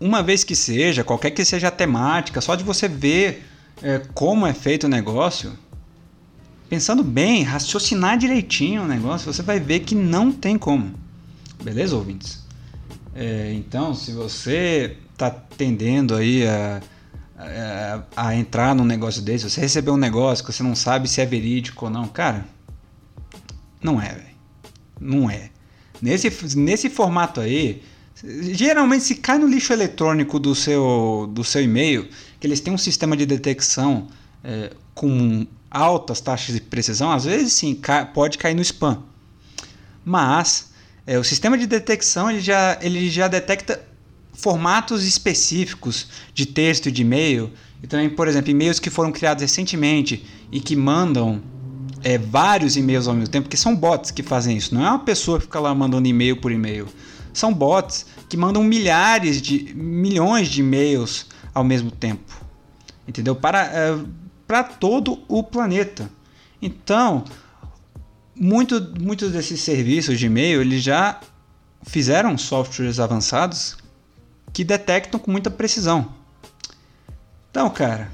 uma 0.00 0.22
vez 0.22 0.42
que 0.42 0.56
seja, 0.56 1.04
qualquer 1.04 1.30
que 1.30 1.44
seja 1.44 1.68
a 1.68 1.70
temática, 1.70 2.40
só 2.40 2.54
de 2.54 2.64
você 2.64 2.88
ver 2.88 3.46
é, 3.82 4.00
como 4.14 4.46
é 4.46 4.52
feito 4.52 4.84
o 4.84 4.88
negócio, 4.88 5.52
pensando 6.68 7.04
bem, 7.04 7.42
raciocinar 7.42 8.18
direitinho 8.18 8.82
o 8.82 8.86
negócio, 8.86 9.32
você 9.32 9.42
vai 9.42 9.60
ver 9.60 9.80
que 9.80 9.94
não 9.94 10.32
tem 10.32 10.58
como. 10.58 10.94
Beleza, 11.62 11.94
ouvintes? 11.94 12.42
É, 13.14 13.52
então, 13.52 13.94
se 13.94 14.12
você 14.12 14.96
está 15.12 15.30
tendendo 15.30 16.14
aí 16.14 16.46
a, 16.46 16.80
a, 17.42 18.28
a, 18.28 18.36
entrar 18.36 18.74
num 18.74 18.84
negócio 18.84 19.22
desse, 19.22 19.48
você 19.48 19.60
recebeu 19.60 19.94
um 19.94 19.98
negócio 19.98 20.44
que 20.44 20.52
você 20.52 20.62
não 20.62 20.74
sabe 20.74 21.08
se 21.08 21.20
é 21.20 21.26
verídico 21.26 21.86
ou 21.86 21.90
não, 21.90 22.06
cara, 22.08 22.46
não 23.82 24.00
é. 24.00 24.26
Não 25.00 25.30
é. 25.30 25.50
Nesse, 26.00 26.56
nesse 26.56 26.88
formato 26.88 27.40
aí, 27.40 27.82
geralmente 28.52 29.04
se 29.04 29.16
cai 29.16 29.38
no 29.38 29.46
lixo 29.46 29.72
eletrônico 29.72 30.38
do 30.38 30.54
seu, 30.54 31.28
do 31.32 31.42
seu 31.42 31.62
e-mail, 31.62 32.08
que 32.38 32.46
eles 32.46 32.60
têm 32.60 32.72
um 32.72 32.78
sistema 32.78 33.16
de 33.16 33.26
detecção 33.26 34.08
é, 34.44 34.72
com 34.94 35.46
altas 35.70 36.20
taxas 36.20 36.54
de 36.54 36.60
precisão, 36.60 37.10
às 37.10 37.24
vezes 37.24 37.52
sim, 37.52 37.80
pode 38.14 38.38
cair 38.38 38.54
no 38.54 38.62
spam. 38.62 39.02
Mas 40.04 40.70
é, 41.06 41.18
o 41.18 41.24
sistema 41.24 41.56
de 41.56 41.66
detecção 41.66 42.30
ele 42.30 42.40
já, 42.40 42.78
ele 42.80 43.08
já 43.10 43.26
detecta 43.26 43.91
formatos 44.42 45.04
específicos 45.04 46.08
de 46.34 46.44
texto 46.44 46.88
e 46.88 46.92
de 46.92 47.02
e-mail. 47.02 47.50
E 47.80 47.86
também, 47.86 48.10
por 48.10 48.26
exemplo, 48.26 48.50
e-mails 48.50 48.80
que 48.80 48.90
foram 48.90 49.12
criados 49.12 49.40
recentemente 49.40 50.26
e 50.50 50.60
que 50.60 50.74
mandam 50.74 51.40
é, 52.02 52.18
vários 52.18 52.76
e-mails 52.76 53.06
ao 53.06 53.14
mesmo 53.14 53.30
tempo, 53.30 53.44
porque 53.44 53.56
são 53.56 53.74
bots 53.74 54.10
que 54.10 54.22
fazem 54.22 54.56
isso. 54.56 54.74
Não 54.74 54.84
é 54.84 54.88
uma 54.88 54.98
pessoa 54.98 55.38
que 55.38 55.44
fica 55.44 55.60
lá 55.60 55.72
mandando 55.72 56.08
e-mail 56.08 56.36
por 56.36 56.50
e-mail. 56.50 56.88
São 57.32 57.54
bots 57.54 58.04
que 58.28 58.36
mandam 58.36 58.62
milhares 58.64 59.40
de 59.40 59.72
milhões 59.74 60.48
de 60.48 60.60
e-mails 60.60 61.26
ao 61.54 61.62
mesmo 61.62 61.90
tempo. 61.90 62.44
Entendeu? 63.06 63.36
Para, 63.36 63.64
é, 63.64 63.98
para 64.46 64.64
todo 64.64 65.22
o 65.28 65.42
planeta. 65.42 66.10
Então, 66.60 67.24
muito, 68.34 68.92
muitos 69.00 69.30
desses 69.30 69.60
serviços 69.60 70.18
de 70.18 70.26
e-mail 70.26 70.60
eles 70.60 70.82
já 70.82 71.20
fizeram 71.84 72.36
softwares 72.36 72.98
avançados 72.98 73.76
que 74.52 74.64
detectam 74.64 75.18
com 75.18 75.30
muita 75.30 75.50
precisão. 75.50 76.12
Então, 77.50 77.68
cara, 77.70 78.10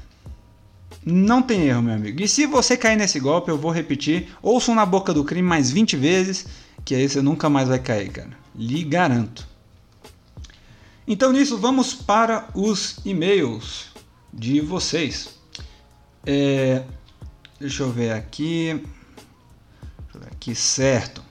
não 1.05 1.41
tem 1.41 1.67
erro, 1.67 1.81
meu 1.81 1.95
amigo. 1.95 2.21
E 2.21 2.27
se 2.27 2.45
você 2.45 2.75
cair 2.75 2.95
nesse 2.95 3.19
golpe, 3.19 3.49
eu 3.49 3.57
vou 3.57 3.71
repetir, 3.71 4.29
ouçam 4.41 4.75
na 4.75 4.85
boca 4.85 5.13
do 5.13 5.23
crime 5.23 5.47
mais 5.47 5.71
20 5.71 5.95
vezes, 5.95 6.45
que 6.83 6.95
aí 6.95 7.07
você 7.07 7.21
nunca 7.21 7.49
mais 7.49 7.67
vai 7.67 7.79
cair, 7.79 8.11
cara. 8.11 8.31
Lhe 8.55 8.83
garanto. 8.83 9.47
Então, 11.07 11.31
nisso, 11.31 11.57
vamos 11.57 11.93
para 11.93 12.47
os 12.53 12.99
e-mails 13.03 13.87
de 14.33 14.61
vocês. 14.61 15.39
É, 16.25 16.83
deixa 17.59 17.83
eu 17.83 17.91
ver 17.91 18.11
aqui. 18.11 18.83
Deixa 20.03 20.17
eu 20.17 20.21
ver 20.21 20.27
aqui, 20.27 20.53
certo. 20.53 21.23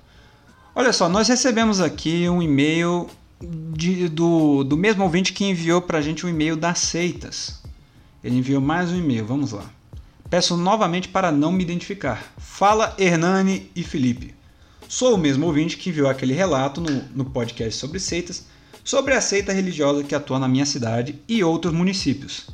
Olha 0.74 0.92
só, 0.92 1.08
nós 1.08 1.28
recebemos 1.28 1.80
aqui 1.80 2.28
um 2.28 2.42
e-mail 2.42 3.08
de, 3.40 4.08
do, 4.08 4.64
do 4.64 4.76
mesmo 4.76 5.04
ouvinte 5.04 5.32
que 5.32 5.44
enviou 5.44 5.80
para 5.80 5.98
a 5.98 6.02
gente 6.02 6.24
um 6.26 6.28
e-mail 6.28 6.56
das 6.56 6.78
seitas. 6.78 7.62
Ele 8.22 8.36
enviou 8.36 8.60
mais 8.60 8.90
um 8.90 8.96
e-mail, 8.96 9.24
vamos 9.24 9.52
lá. 9.52 9.64
Peço 10.28 10.56
novamente 10.56 11.08
para 11.08 11.32
não 11.32 11.52
me 11.52 11.62
identificar. 11.62 12.32
Fala 12.36 12.94
Hernani 12.98 13.70
e 13.74 13.82
Felipe. 13.82 14.34
Sou 14.88 15.14
o 15.14 15.18
mesmo 15.18 15.46
ouvinte 15.46 15.76
que 15.76 15.90
enviou 15.90 16.08
aquele 16.08 16.34
relato 16.34 16.80
no, 16.80 17.04
no 17.14 17.24
podcast 17.24 17.78
sobre 17.78 18.00
seitas, 18.00 18.46
sobre 18.82 19.14
a 19.14 19.20
seita 19.20 19.52
religiosa 19.52 20.02
que 20.02 20.14
atua 20.14 20.38
na 20.38 20.48
minha 20.48 20.66
cidade 20.66 21.20
e 21.28 21.44
outros 21.44 21.72
municípios 21.72 22.46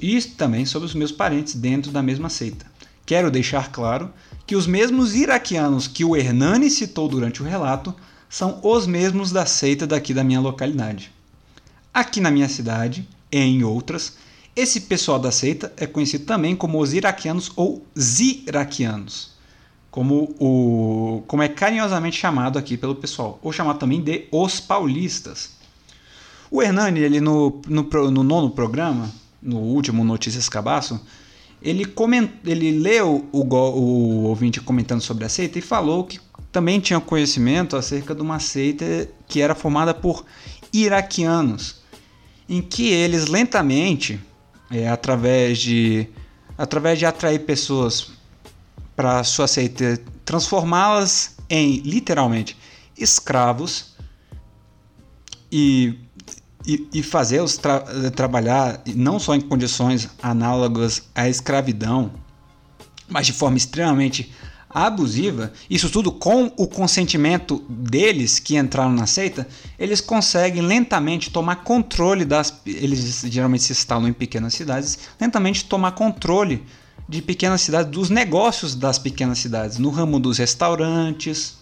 e 0.00 0.20
também 0.22 0.66
sobre 0.66 0.86
os 0.86 0.94
meus 0.94 1.12
parentes 1.12 1.54
dentro 1.54 1.92
da 1.92 2.02
mesma 2.02 2.28
seita. 2.28 2.66
Quero 3.06 3.30
deixar 3.30 3.70
claro 3.70 4.12
que 4.46 4.56
os 4.56 4.66
mesmos 4.66 5.14
iraquianos 5.14 5.86
que 5.86 6.04
o 6.04 6.16
Hernani 6.16 6.70
citou 6.70 7.08
durante 7.08 7.42
o 7.42 7.46
relato 7.46 7.94
são 8.30 8.60
os 8.62 8.86
mesmos 8.86 9.32
da 9.32 9.44
seita 9.44 9.88
daqui 9.88 10.14
da 10.14 10.22
minha 10.22 10.40
localidade. 10.40 11.10
Aqui 11.92 12.20
na 12.20 12.30
minha 12.30 12.48
cidade, 12.48 13.06
e 13.30 13.38
em 13.38 13.64
outras, 13.64 14.16
esse 14.54 14.82
pessoal 14.82 15.18
da 15.18 15.32
seita 15.32 15.72
é 15.76 15.84
conhecido 15.84 16.24
também 16.24 16.54
como 16.54 16.80
os 16.80 16.94
iraquianos 16.94 17.50
ou 17.56 17.84
ziraquianos, 17.98 19.32
como, 19.90 20.34
o, 20.38 21.24
como 21.26 21.42
é 21.42 21.48
carinhosamente 21.48 22.16
chamado 22.16 22.56
aqui 22.56 22.76
pelo 22.76 22.94
pessoal, 22.94 23.40
ou 23.42 23.52
chamado 23.52 23.80
também 23.80 24.00
de 24.00 24.28
os 24.30 24.60
paulistas. 24.60 25.50
O 26.48 26.62
Hernani, 26.62 27.00
ele 27.00 27.20
no, 27.20 27.60
no, 27.66 27.82
no 28.10 28.22
nono 28.22 28.50
programa, 28.50 29.10
no 29.42 29.58
último 29.58 30.04
Notícias 30.04 30.48
Cabaço, 30.48 31.00
ele, 31.60 31.84
coment, 31.84 32.28
ele 32.44 32.70
leu 32.70 33.28
o, 33.32 33.40
o 33.40 34.22
ouvinte 34.24 34.60
comentando 34.60 35.00
sobre 35.00 35.24
a 35.24 35.28
seita 35.28 35.58
e 35.58 35.62
falou 35.62 36.04
que 36.04 36.18
também 36.52 36.80
tinha 36.80 37.00
conhecimento 37.00 37.76
acerca 37.76 38.14
de 38.14 38.22
uma 38.22 38.38
seita 38.40 39.08
que 39.28 39.40
era 39.40 39.54
formada 39.54 39.94
por 39.94 40.24
iraquianos, 40.72 41.82
em 42.48 42.60
que 42.60 42.88
eles 42.88 43.26
lentamente, 43.26 44.20
é, 44.70 44.88
através, 44.88 45.58
de, 45.58 46.08
através 46.58 46.98
de 46.98 47.06
atrair 47.06 47.40
pessoas 47.40 48.12
para 48.96 49.22
sua 49.24 49.46
seita, 49.46 50.00
transformá-las 50.24 51.36
em 51.48 51.80
literalmente 51.80 52.56
escravos 52.96 53.94
e 55.50 55.98
e, 56.66 57.02
fazê-los 57.02 57.56
tra 57.56 57.80
trabalhar 58.14 58.82
não 58.94 59.18
só 59.18 59.34
em 59.34 59.40
condições 59.40 60.08
análogas 60.22 61.08
à 61.14 61.28
escravidão, 61.28 62.12
mas 63.08 63.26
de 63.26 63.32
forma 63.32 63.56
extremamente 63.56 64.32
abusiva, 64.72 65.52
isso 65.68 65.90
tudo 65.90 66.12
com 66.12 66.52
o 66.56 66.68
consentimento 66.68 67.64
deles 67.68 68.38
que 68.38 68.56
entraram 68.56 68.92
na 68.92 69.06
seita, 69.06 69.46
eles 69.76 70.00
conseguem 70.00 70.62
lentamente 70.62 71.30
tomar 71.30 71.56
controle 71.56 72.24
das. 72.24 72.54
Eles 72.64 73.24
geralmente 73.28 73.64
se 73.64 73.72
instalam 73.72 74.08
em 74.08 74.12
pequenas 74.12 74.54
cidades, 74.54 74.98
lentamente 75.20 75.64
tomar 75.64 75.92
controle 75.92 76.64
de 77.08 77.20
pequenas 77.20 77.60
cidades, 77.62 77.90
dos 77.90 78.08
negócios 78.08 78.76
das 78.76 78.98
pequenas 78.98 79.38
cidades, 79.38 79.78
no 79.78 79.90
ramo 79.90 80.20
dos 80.20 80.38
restaurantes. 80.38 81.58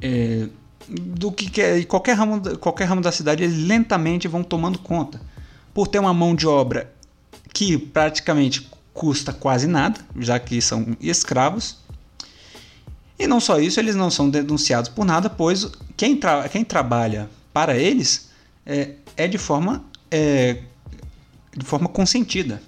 É, 0.00 0.48
do 0.88 1.32
que 1.32 1.48
quer, 1.48 1.84
qualquer 1.86 2.14
ramo, 2.14 2.58
qualquer 2.58 2.84
ramo 2.84 3.00
da 3.00 3.12
cidade, 3.12 3.42
eles 3.42 3.56
lentamente 3.56 4.26
vão 4.28 4.42
tomando 4.42 4.78
conta. 4.78 5.20
Por 5.72 5.88
ter 5.88 5.98
uma 5.98 6.14
mão 6.14 6.34
de 6.34 6.46
obra 6.46 6.92
que 7.52 7.76
praticamente 7.78 8.68
custa 8.94 9.32
quase 9.32 9.66
nada, 9.66 10.00
já 10.18 10.38
que 10.38 10.62
são 10.62 10.96
escravos. 11.00 11.76
E 13.18 13.26
não 13.26 13.40
só 13.40 13.58
isso, 13.58 13.78
eles 13.78 13.94
não 13.94 14.10
são 14.10 14.30
denunciados 14.30 14.88
por 14.88 15.04
nada, 15.04 15.28
pois 15.28 15.68
quem, 15.96 16.16
tra 16.16 16.48
quem 16.48 16.64
trabalha 16.64 17.28
para 17.52 17.76
eles 17.76 18.30
é, 18.64 18.94
é 19.16 19.28
de 19.28 19.38
forma 19.38 19.84
é, 20.10 20.62
de 21.56 21.64
forma 21.64 21.88
consentida. 21.88 22.62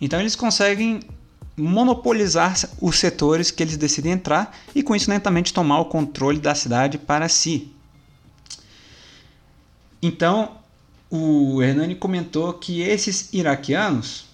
Então 0.00 0.18
eles 0.18 0.34
conseguem 0.34 1.00
monopolizar 1.56 2.56
os 2.80 2.98
setores 2.98 3.50
que 3.50 3.62
eles 3.62 3.76
decidem 3.76 4.12
entrar 4.12 4.56
e 4.74 4.82
com 4.82 4.96
isso 4.96 5.10
lentamente 5.10 5.52
tomar 5.52 5.80
o 5.80 5.84
controle 5.84 6.38
da 6.38 6.54
cidade 6.54 6.98
para 6.98 7.28
si. 7.28 7.70
Então, 10.00 10.56
o 11.08 11.62
Hernani 11.62 11.94
comentou 11.94 12.54
que 12.54 12.80
esses 12.80 13.32
iraquianos 13.32 14.26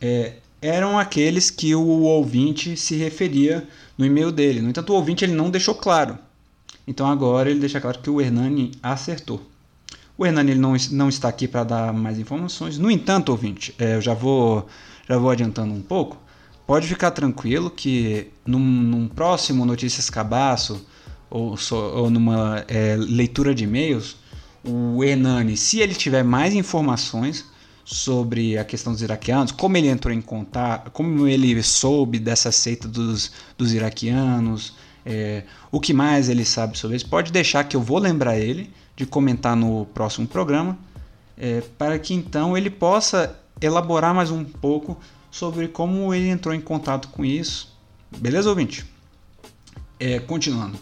é, 0.00 0.34
eram 0.60 0.98
aqueles 0.98 1.50
que 1.50 1.74
o 1.74 2.02
ouvinte 2.02 2.76
se 2.76 2.96
referia 2.96 3.66
no 3.96 4.04
e-mail 4.04 4.32
dele. 4.32 4.60
No 4.60 4.70
entanto, 4.70 4.90
o 4.90 4.96
ouvinte 4.96 5.24
ele 5.24 5.34
não 5.34 5.50
deixou 5.50 5.74
claro. 5.74 6.18
Então 6.86 7.06
agora 7.06 7.50
ele 7.50 7.60
deixa 7.60 7.80
claro 7.80 7.98
que 7.98 8.10
o 8.10 8.20
Hernani 8.20 8.72
acertou. 8.82 9.40
O 10.16 10.24
Hernani 10.24 10.52
ele 10.52 10.60
não, 10.60 10.74
não 10.92 11.08
está 11.08 11.28
aqui 11.28 11.46
para 11.46 11.64
dar 11.64 11.92
mais 11.92 12.18
informações. 12.18 12.78
No 12.78 12.90
entanto, 12.90 13.30
ouvinte, 13.30 13.74
é, 13.78 13.96
eu 13.96 14.00
já 14.00 14.14
vou, 14.14 14.66
já 15.08 15.18
vou 15.18 15.30
adiantando 15.30 15.74
um 15.74 15.82
pouco 15.82 16.18
pode 16.66 16.88
ficar 16.88 17.12
tranquilo 17.12 17.70
que 17.70 18.28
num, 18.44 18.58
num 18.58 19.08
próximo 19.08 19.64
Notícias 19.64 20.10
Cabaço 20.10 20.84
ou, 21.30 21.56
so, 21.56 21.76
ou 21.76 22.10
numa 22.10 22.64
é, 22.66 22.96
leitura 22.96 23.54
de 23.54 23.64
e-mails, 23.64 24.16
o 24.64 25.02
Hernani, 25.04 25.56
se 25.56 25.78
ele 25.78 25.94
tiver 25.94 26.24
mais 26.24 26.54
informações 26.54 27.44
sobre 27.86 28.58
a 28.58 28.64
questão 28.64 28.92
dos 28.92 29.00
iraquianos, 29.00 29.52
como 29.52 29.76
ele 29.76 29.86
entrou 29.86 30.12
em 30.12 30.20
contato, 30.20 30.90
como 30.90 31.28
ele 31.28 31.62
soube 31.62 32.18
dessa 32.18 32.50
seita 32.50 32.88
dos, 32.88 33.30
dos 33.56 33.72
iraquianos, 33.72 34.74
é, 35.04 35.44
o 35.70 35.78
que 35.78 35.92
mais 35.92 36.28
ele 36.28 36.44
sabe 36.44 36.76
sobre 36.76 36.96
isso, 36.96 37.08
pode 37.08 37.30
deixar 37.30 37.62
que 37.62 37.76
eu 37.76 37.80
vou 37.80 37.98
lembrar 37.98 38.36
ele 38.36 38.72
de 38.96 39.06
comentar 39.06 39.54
no 39.54 39.86
próximo 39.86 40.26
programa, 40.26 40.76
é, 41.38 41.62
para 41.78 41.96
que 41.96 42.12
então 42.12 42.58
ele 42.58 42.70
possa 42.70 43.38
elaborar 43.60 44.12
mais 44.12 44.32
um 44.32 44.42
pouco 44.42 44.98
sobre 45.30 45.68
como 45.68 46.12
ele 46.12 46.28
entrou 46.28 46.52
em 46.52 46.60
contato 46.60 47.06
com 47.08 47.24
isso. 47.24 47.72
Beleza, 48.18 48.50
ouvinte? 48.50 48.84
É, 50.00 50.18
continuando. 50.18 50.76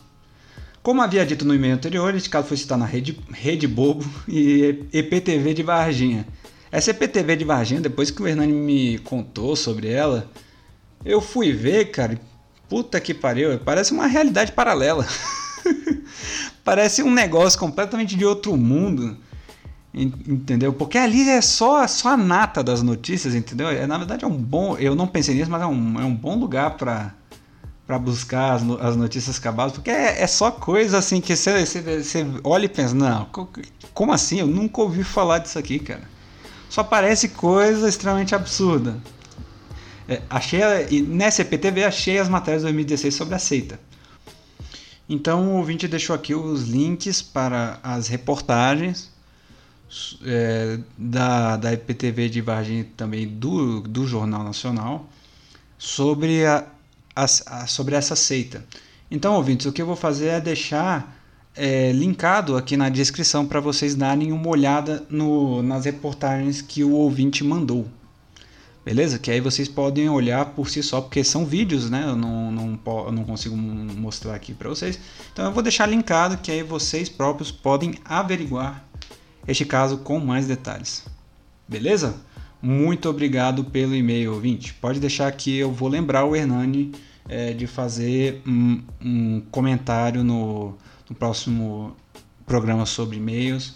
Como 0.82 1.02
havia 1.02 1.26
dito 1.26 1.44
no 1.44 1.54
e-mail 1.54 1.74
anterior, 1.74 2.14
este 2.14 2.30
caso 2.30 2.48
foi 2.48 2.56
citado 2.56 2.80
na 2.80 2.86
Rede, 2.86 3.18
Rede 3.30 3.66
Bobo 3.66 4.04
e 4.26 4.86
EPTV 4.90 5.52
de 5.52 5.62
Varginha. 5.62 6.26
Essa 6.74 6.90
EPTV 6.90 7.36
de 7.36 7.44
Varginha, 7.44 7.80
depois 7.80 8.10
que 8.10 8.20
o 8.20 8.26
Hernani 8.26 8.52
me 8.52 8.98
contou 8.98 9.54
sobre 9.54 9.88
ela, 9.88 10.28
Eu 11.04 11.20
fui 11.20 11.52
ver, 11.52 11.92
cara, 11.92 12.20
puta 12.68 13.00
que 13.00 13.14
pariu, 13.14 13.56
parece 13.60 13.92
uma 13.92 14.08
realidade 14.08 14.50
paralela. 14.50 15.06
parece 16.64 17.00
um 17.00 17.12
negócio 17.12 17.60
completamente 17.60 18.16
de 18.16 18.24
outro 18.24 18.56
mundo. 18.56 19.16
Entendeu? 19.94 20.72
Porque 20.72 20.98
ali 20.98 21.28
é 21.28 21.40
só, 21.40 21.86
só 21.86 22.08
a 22.08 22.16
nata 22.16 22.60
das 22.60 22.82
notícias, 22.82 23.36
entendeu? 23.36 23.68
É, 23.68 23.86
na 23.86 23.96
verdade 23.96 24.24
é 24.24 24.26
um 24.26 24.36
bom. 24.36 24.76
Eu 24.76 24.96
não 24.96 25.06
pensei 25.06 25.36
nisso, 25.36 25.50
mas 25.52 25.62
é 25.62 25.66
um, 25.66 26.00
é 26.00 26.04
um 26.04 26.14
bom 26.14 26.36
lugar 26.36 26.76
para 26.76 27.14
para 27.86 27.98
buscar 27.98 28.54
as, 28.54 28.62
as, 28.80 28.96
notícias 28.96 29.38
acabadas, 29.38 29.74
porque 29.74 29.90
é, 29.90 30.22
é, 30.22 30.26
só 30.26 30.50
coisa 30.50 30.96
assim 30.96 31.20
que 31.20 31.36
você 31.36 31.62
olha 32.42 32.64
e 32.64 32.68
pensa, 32.68 32.94
não, 32.94 33.28
como 33.92 34.10
assim? 34.10 34.40
Eu 34.40 34.46
nunca 34.46 34.80
ouvi 34.80 35.04
falar 35.04 35.38
disso 35.38 35.58
aqui, 35.58 35.78
cara. 35.78 36.13
Só 36.68 36.82
parece 36.82 37.28
coisa 37.30 37.88
extremamente 37.88 38.34
absurda. 38.34 38.96
É, 40.08 40.20
achei, 40.28 40.60
nessa 41.02 41.42
EPTV 41.42 41.84
achei 41.84 42.18
as 42.18 42.28
matérias 42.28 42.62
de 42.62 42.66
2016 42.66 43.14
sobre 43.14 43.34
a 43.34 43.38
seita. 43.38 43.80
Então 45.08 45.48
o 45.48 45.56
ouvinte 45.58 45.86
deixou 45.86 46.14
aqui 46.16 46.34
os 46.34 46.68
links 46.68 47.22
para 47.22 47.78
as 47.82 48.08
reportagens 48.08 49.10
é, 50.24 50.78
da, 50.96 51.56
da 51.56 51.72
EPTV 51.72 52.28
de 52.28 52.40
Varginha 52.40 52.86
também 52.96 53.28
do, 53.28 53.80
do 53.80 54.06
Jornal 54.06 54.42
Nacional 54.42 55.08
sobre, 55.78 56.44
a, 56.44 56.66
a, 57.14 57.24
a, 57.24 57.66
sobre 57.66 57.94
essa 57.94 58.16
seita. 58.16 58.64
Então, 59.10 59.34
ouvintes, 59.34 59.66
o 59.66 59.72
que 59.72 59.82
eu 59.82 59.86
vou 59.86 59.96
fazer 59.96 60.28
é 60.28 60.40
deixar 60.40 61.23
é, 61.56 61.92
linkado 61.92 62.56
aqui 62.56 62.76
na 62.76 62.88
descrição 62.88 63.46
para 63.46 63.60
vocês 63.60 63.94
darem 63.94 64.32
uma 64.32 64.48
olhada 64.48 65.04
no, 65.08 65.62
nas 65.62 65.84
reportagens 65.84 66.60
que 66.60 66.82
o 66.82 66.92
ouvinte 66.92 67.44
mandou. 67.44 67.86
Beleza? 68.84 69.18
Que 69.18 69.30
aí 69.30 69.40
vocês 69.40 69.66
podem 69.66 70.10
olhar 70.10 70.44
por 70.46 70.68
si 70.68 70.82
só, 70.82 71.00
porque 71.00 71.24
são 71.24 71.46
vídeos, 71.46 71.88
né? 71.88 72.04
Eu 72.06 72.16
não, 72.16 72.52
não, 72.52 72.78
eu 73.06 73.12
não 73.12 73.24
consigo 73.24 73.56
mostrar 73.56 74.34
aqui 74.34 74.52
para 74.52 74.68
vocês. 74.68 74.98
Então 75.32 75.46
eu 75.46 75.52
vou 75.52 75.62
deixar 75.62 75.86
linkado 75.86 76.36
que 76.36 76.50
aí 76.50 76.62
vocês 76.62 77.08
próprios 77.08 77.50
podem 77.50 77.94
averiguar 78.04 78.84
este 79.48 79.64
caso 79.64 79.98
com 79.98 80.20
mais 80.20 80.46
detalhes. 80.46 81.06
Beleza? 81.66 82.14
Muito 82.60 83.08
obrigado 83.08 83.64
pelo 83.64 83.94
e-mail, 83.94 84.34
ouvinte. 84.34 84.74
Pode 84.74 85.00
deixar 85.00 85.32
que 85.32 85.56
eu 85.56 85.72
vou 85.72 85.88
lembrar 85.88 86.26
o 86.26 86.36
Hernani 86.36 86.92
é, 87.26 87.52
de 87.54 87.66
fazer 87.66 88.42
um, 88.46 88.82
um 89.02 89.42
comentário 89.50 90.22
no, 90.22 90.76
no, 91.14 91.16
próximo 91.16 91.96
programa 92.44 92.84
sobre 92.84 93.16
e-mails, 93.16 93.74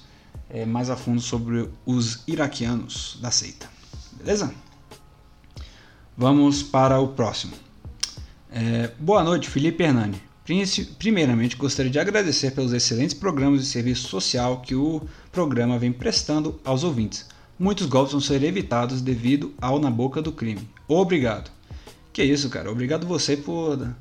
é, 0.50 0.66
mais 0.66 0.90
a 0.90 0.96
fundo 0.96 1.20
sobre 1.20 1.68
os 1.86 2.22
iraquianos 2.26 3.18
da 3.22 3.30
seita. 3.30 3.68
Beleza? 4.12 4.52
Vamos 6.16 6.62
para 6.62 6.98
o 7.00 7.08
próximo. 7.08 7.54
É, 8.50 8.90
boa 8.98 9.22
noite, 9.22 9.48
Felipe 9.48 9.84
Hernani. 9.84 10.20
Primeiramente, 10.98 11.56
gostaria 11.56 11.90
de 11.90 11.98
agradecer 11.98 12.52
pelos 12.52 12.72
excelentes 12.72 13.14
programas 13.14 13.60
de 13.60 13.66
serviço 13.66 14.08
social 14.08 14.62
que 14.62 14.74
o 14.74 15.02
programa 15.30 15.78
vem 15.78 15.92
prestando 15.92 16.58
aos 16.64 16.82
ouvintes. 16.82 17.26
Muitos 17.58 17.86
golpes 17.86 18.12
vão 18.12 18.20
ser 18.20 18.42
evitados 18.42 19.02
devido 19.02 19.52
ao 19.60 19.78
Na 19.78 19.90
Boca 19.90 20.22
do 20.22 20.32
Crime. 20.32 20.66
Obrigado. 20.88 21.50
Que 22.12 22.24
isso, 22.24 22.48
cara. 22.48 22.70
Obrigado 22.70 23.06
você 23.06 23.36
por, 23.36 23.94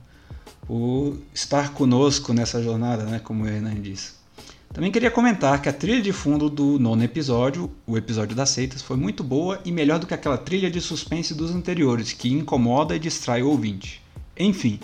por 0.68 1.18
estar 1.34 1.74
conosco 1.74 2.34
nessa 2.34 2.62
jornada, 2.62 3.04
né? 3.06 3.20
Como 3.20 3.46
o 3.46 3.48
Hernan 3.48 3.82
disse. 3.82 4.18
Também 4.74 4.92
queria 4.92 5.10
comentar 5.10 5.62
que 5.62 5.70
a 5.70 5.74
trilha 5.74 6.02
de 6.02 6.12
fundo 6.12 6.50
do 6.50 6.78
nono 6.78 7.02
episódio, 7.02 7.72
o 7.88 7.98
episódio 7.98 8.36
das 8.36 8.50
seitas, 8.50 8.82
foi 8.82 8.98
muito 8.98 9.24
boa 9.24 9.60
e 9.64 9.72
melhor 9.72 9.98
do 9.98 10.06
que 10.06 10.14
aquela 10.14 10.38
trilha 10.38 10.70
de 10.70 10.82
suspense 10.82 11.34
dos 11.34 11.52
anteriores, 11.52 12.12
que 12.12 12.30
incomoda 12.30 12.96
e 12.96 13.00
distrai 13.00 13.42
o 13.42 13.50
ouvinte. 13.50 14.04
Enfim, 14.38 14.80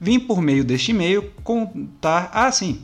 vim 0.00 0.18
por 0.18 0.40
meio 0.40 0.64
deste 0.64 0.92
e-mail 0.92 1.30
contar. 1.44 2.30
Ah, 2.32 2.50
sim. 2.50 2.80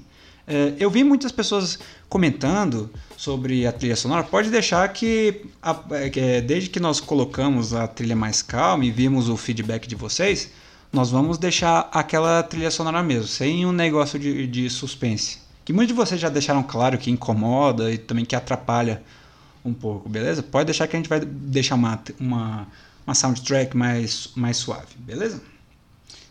É, 0.46 0.74
eu 0.78 0.90
vi 0.90 1.02
muitas 1.02 1.32
pessoas 1.32 1.78
comentando 2.10 2.90
sobre 3.16 3.66
a 3.66 3.72
trilha 3.72 3.96
sonora. 3.96 4.22
Pode 4.22 4.50
deixar 4.50 4.86
que, 4.92 5.46
a, 5.62 5.76
é, 5.92 6.42
desde 6.42 6.68
que 6.68 6.78
nós 6.78 7.00
colocamos 7.00 7.72
a 7.72 7.88
trilha 7.88 8.14
mais 8.14 8.42
calma 8.42 8.84
e 8.84 8.90
vimos 8.90 9.30
o 9.30 9.36
feedback 9.36 9.88
de 9.88 9.94
vocês, 9.94 10.50
nós 10.94 11.10
vamos 11.10 11.36
deixar 11.36 11.88
aquela 11.92 12.42
trilha 12.42 12.70
sonora 12.70 13.02
mesmo, 13.02 13.26
sem 13.26 13.66
um 13.66 13.72
negócio 13.72 14.18
de, 14.18 14.46
de 14.46 14.70
suspense. 14.70 15.38
Que 15.64 15.72
muitos 15.72 15.88
de 15.88 15.94
vocês 15.94 16.20
já 16.20 16.28
deixaram 16.28 16.62
claro 16.62 16.96
que 16.96 17.10
incomoda 17.10 17.92
e 17.92 17.98
também 17.98 18.24
que 18.24 18.36
atrapalha 18.36 19.02
um 19.64 19.72
pouco, 19.72 20.08
beleza? 20.08 20.42
Pode 20.42 20.66
deixar 20.66 20.86
que 20.86 20.94
a 20.94 20.98
gente 20.98 21.08
vai 21.08 21.20
deixar 21.20 21.74
uma, 21.74 22.00
uma, 22.20 22.68
uma 23.04 23.14
soundtrack 23.14 23.76
mais, 23.76 24.30
mais 24.36 24.56
suave, 24.56 24.94
beleza? 24.98 25.42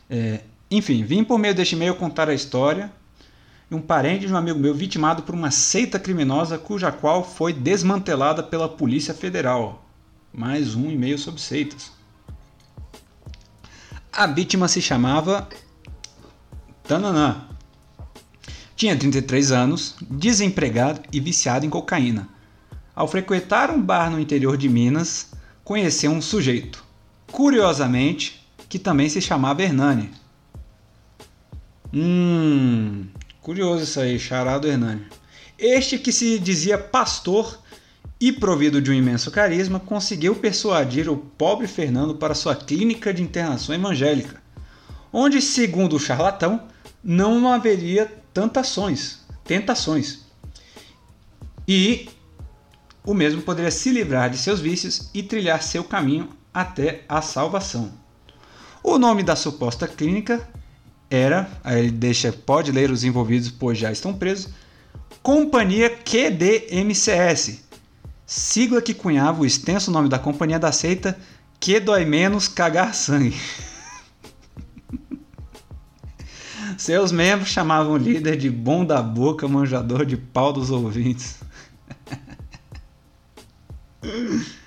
É, 0.10 0.42
enfim, 0.72 1.04
vim 1.04 1.24
por 1.24 1.38
meio 1.38 1.54
deste 1.54 1.76
e-mail 1.76 1.96
contar 1.96 2.30
a 2.30 2.34
história 2.34 2.92
um 3.72 3.82
parente 3.82 4.28
de 4.28 4.34
um 4.34 4.38
amigo 4.38 4.60
meu 4.60 4.74
vitimado 4.74 5.24
por 5.24 5.34
uma 5.34 5.50
seita 5.50 6.00
criminosa 6.00 6.58
cuja 6.58 6.92
qual 6.92 7.24
foi 7.24 7.52
desmantelada 7.52 8.44
pela 8.44 8.70
Polícia 8.70 9.14
Federal. 9.14 9.84
Mais 10.32 10.76
um 10.76 10.90
e-mail 10.90 11.18
sobre 11.18 11.42
seitas. 11.42 11.92
A 14.16 14.28
vítima 14.28 14.68
se 14.68 14.80
chamava 14.80 15.50
Tananã. 16.84 17.48
Tinha 18.76 18.96
33 18.96 19.52
anos, 19.52 19.96
desempregado 20.02 21.02
e 21.12 21.20
viciado 21.20 21.66
em 21.66 21.70
cocaína. 21.70 22.30
Ao 22.94 23.08
frequentar 23.08 23.72
um 23.72 23.82
bar 23.82 24.12
no 24.12 24.20
interior 24.20 24.56
de 24.56 24.70
Minas, 24.70 25.32
conheceu 25.64 26.12
um 26.12 26.22
sujeito, 26.22 26.86
curiosamente, 27.32 28.48
que 28.70 28.78
também 28.78 29.10
se 29.10 29.20
chamava 29.20 29.64
Hernani. 29.64 30.12
Hum, 31.92 33.08
curioso 33.42 33.84
isso 33.84 34.00
aí, 34.00 34.20
charado 34.20 34.68
Hernani. 34.68 35.08
Este 35.58 35.98
que 35.98 36.12
se 36.12 36.38
dizia 36.38 36.78
pastor 36.78 37.63
e 38.24 38.32
provido 38.32 38.82
de 38.82 38.90
um 38.90 38.94
imenso 38.94 39.30
carisma, 39.30 39.82
conseguiu 39.82 40.34
persuadir 40.34 41.10
o 41.10 41.18
pobre 41.18 41.68
Fernando 41.68 42.16
para 42.16 42.34
sua 42.34 42.56
clínica 42.56 43.14
de 43.14 43.22
internação 43.22 43.76
evangélica, 43.76 44.42
onde, 45.12 45.42
segundo 45.42 45.98
o 45.98 46.00
charlatão, 46.00 46.64
não 47.04 47.52
haveria 47.52 48.10
tentações, 48.34 49.20
tentações. 49.44 50.20
E 51.68 52.08
o 53.06 53.14
mesmo 53.14 53.42
poderia 53.42 53.70
se 53.70 53.90
livrar 53.90 54.30
de 54.30 54.38
seus 54.38 54.62
vícios 54.62 55.10
e 55.14 55.22
trilhar 55.22 55.62
seu 55.62 55.84
caminho 55.84 56.30
até 56.54 57.04
a 57.10 57.22
salvação. 57.22 57.92
O 58.82 58.98
nome 58.98 59.22
da 59.22 59.36
suposta 59.36 59.86
clínica 59.86 60.48
era, 61.10 61.52
aí 61.62 61.80
ele 61.80 61.92
deixa, 61.92 62.32
pode 62.32 62.72
ler 62.72 62.90
os 62.90 63.04
envolvidos, 63.04 63.52
pois 63.52 63.78
já 63.78 63.92
estão 63.92 64.14
presos, 64.14 64.50
Companhia 65.22 65.90
QDMCS, 65.90 67.64
sigla 68.26 68.82
que 68.82 68.94
cunhava 68.94 69.42
o 69.42 69.46
extenso 69.46 69.92
nome 69.92 70.10
da 70.10 70.20
companhia 70.20 70.60
da 70.60 70.72
seita 70.72 71.18
Que 71.60 71.80
Dói 71.80 72.06
Menos 72.06 72.48
Cagar 72.48 72.94
Sangue. 72.94 73.40
Seus 76.78 77.12
membros 77.12 77.50
chamavam 77.50 77.94
o 77.94 77.98
líder 77.98 78.38
de 78.38 78.50
bom 78.50 78.86
da 78.86 79.02
boca, 79.02 79.48
manjador 79.48 80.06
de 80.06 80.18
pau 80.18 80.52
dos 80.52 80.70
ouvintes. 80.70 81.40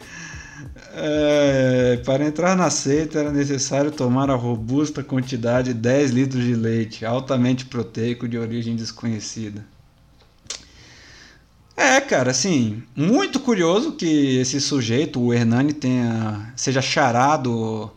É, 0.98 1.98
para 2.06 2.24
entrar 2.24 2.56
na 2.56 2.70
seita 2.70 3.18
era 3.18 3.30
necessário 3.30 3.90
tomar 3.90 4.30
a 4.30 4.34
robusta 4.34 5.04
quantidade 5.04 5.74
de 5.74 5.80
10 5.80 6.10
litros 6.10 6.42
de 6.42 6.54
leite, 6.54 7.04
altamente 7.04 7.66
proteico 7.66 8.26
de 8.26 8.38
origem 8.38 8.74
desconhecida. 8.74 9.62
É, 11.76 12.00
cara, 12.00 12.30
assim, 12.30 12.82
muito 12.96 13.38
curioso 13.38 13.92
que 13.92 14.38
esse 14.38 14.60
sujeito, 14.60 15.20
o 15.20 15.32
Hernani, 15.32 15.72
tenha, 15.74 16.52
seja 16.56 16.80
charado 16.80 17.90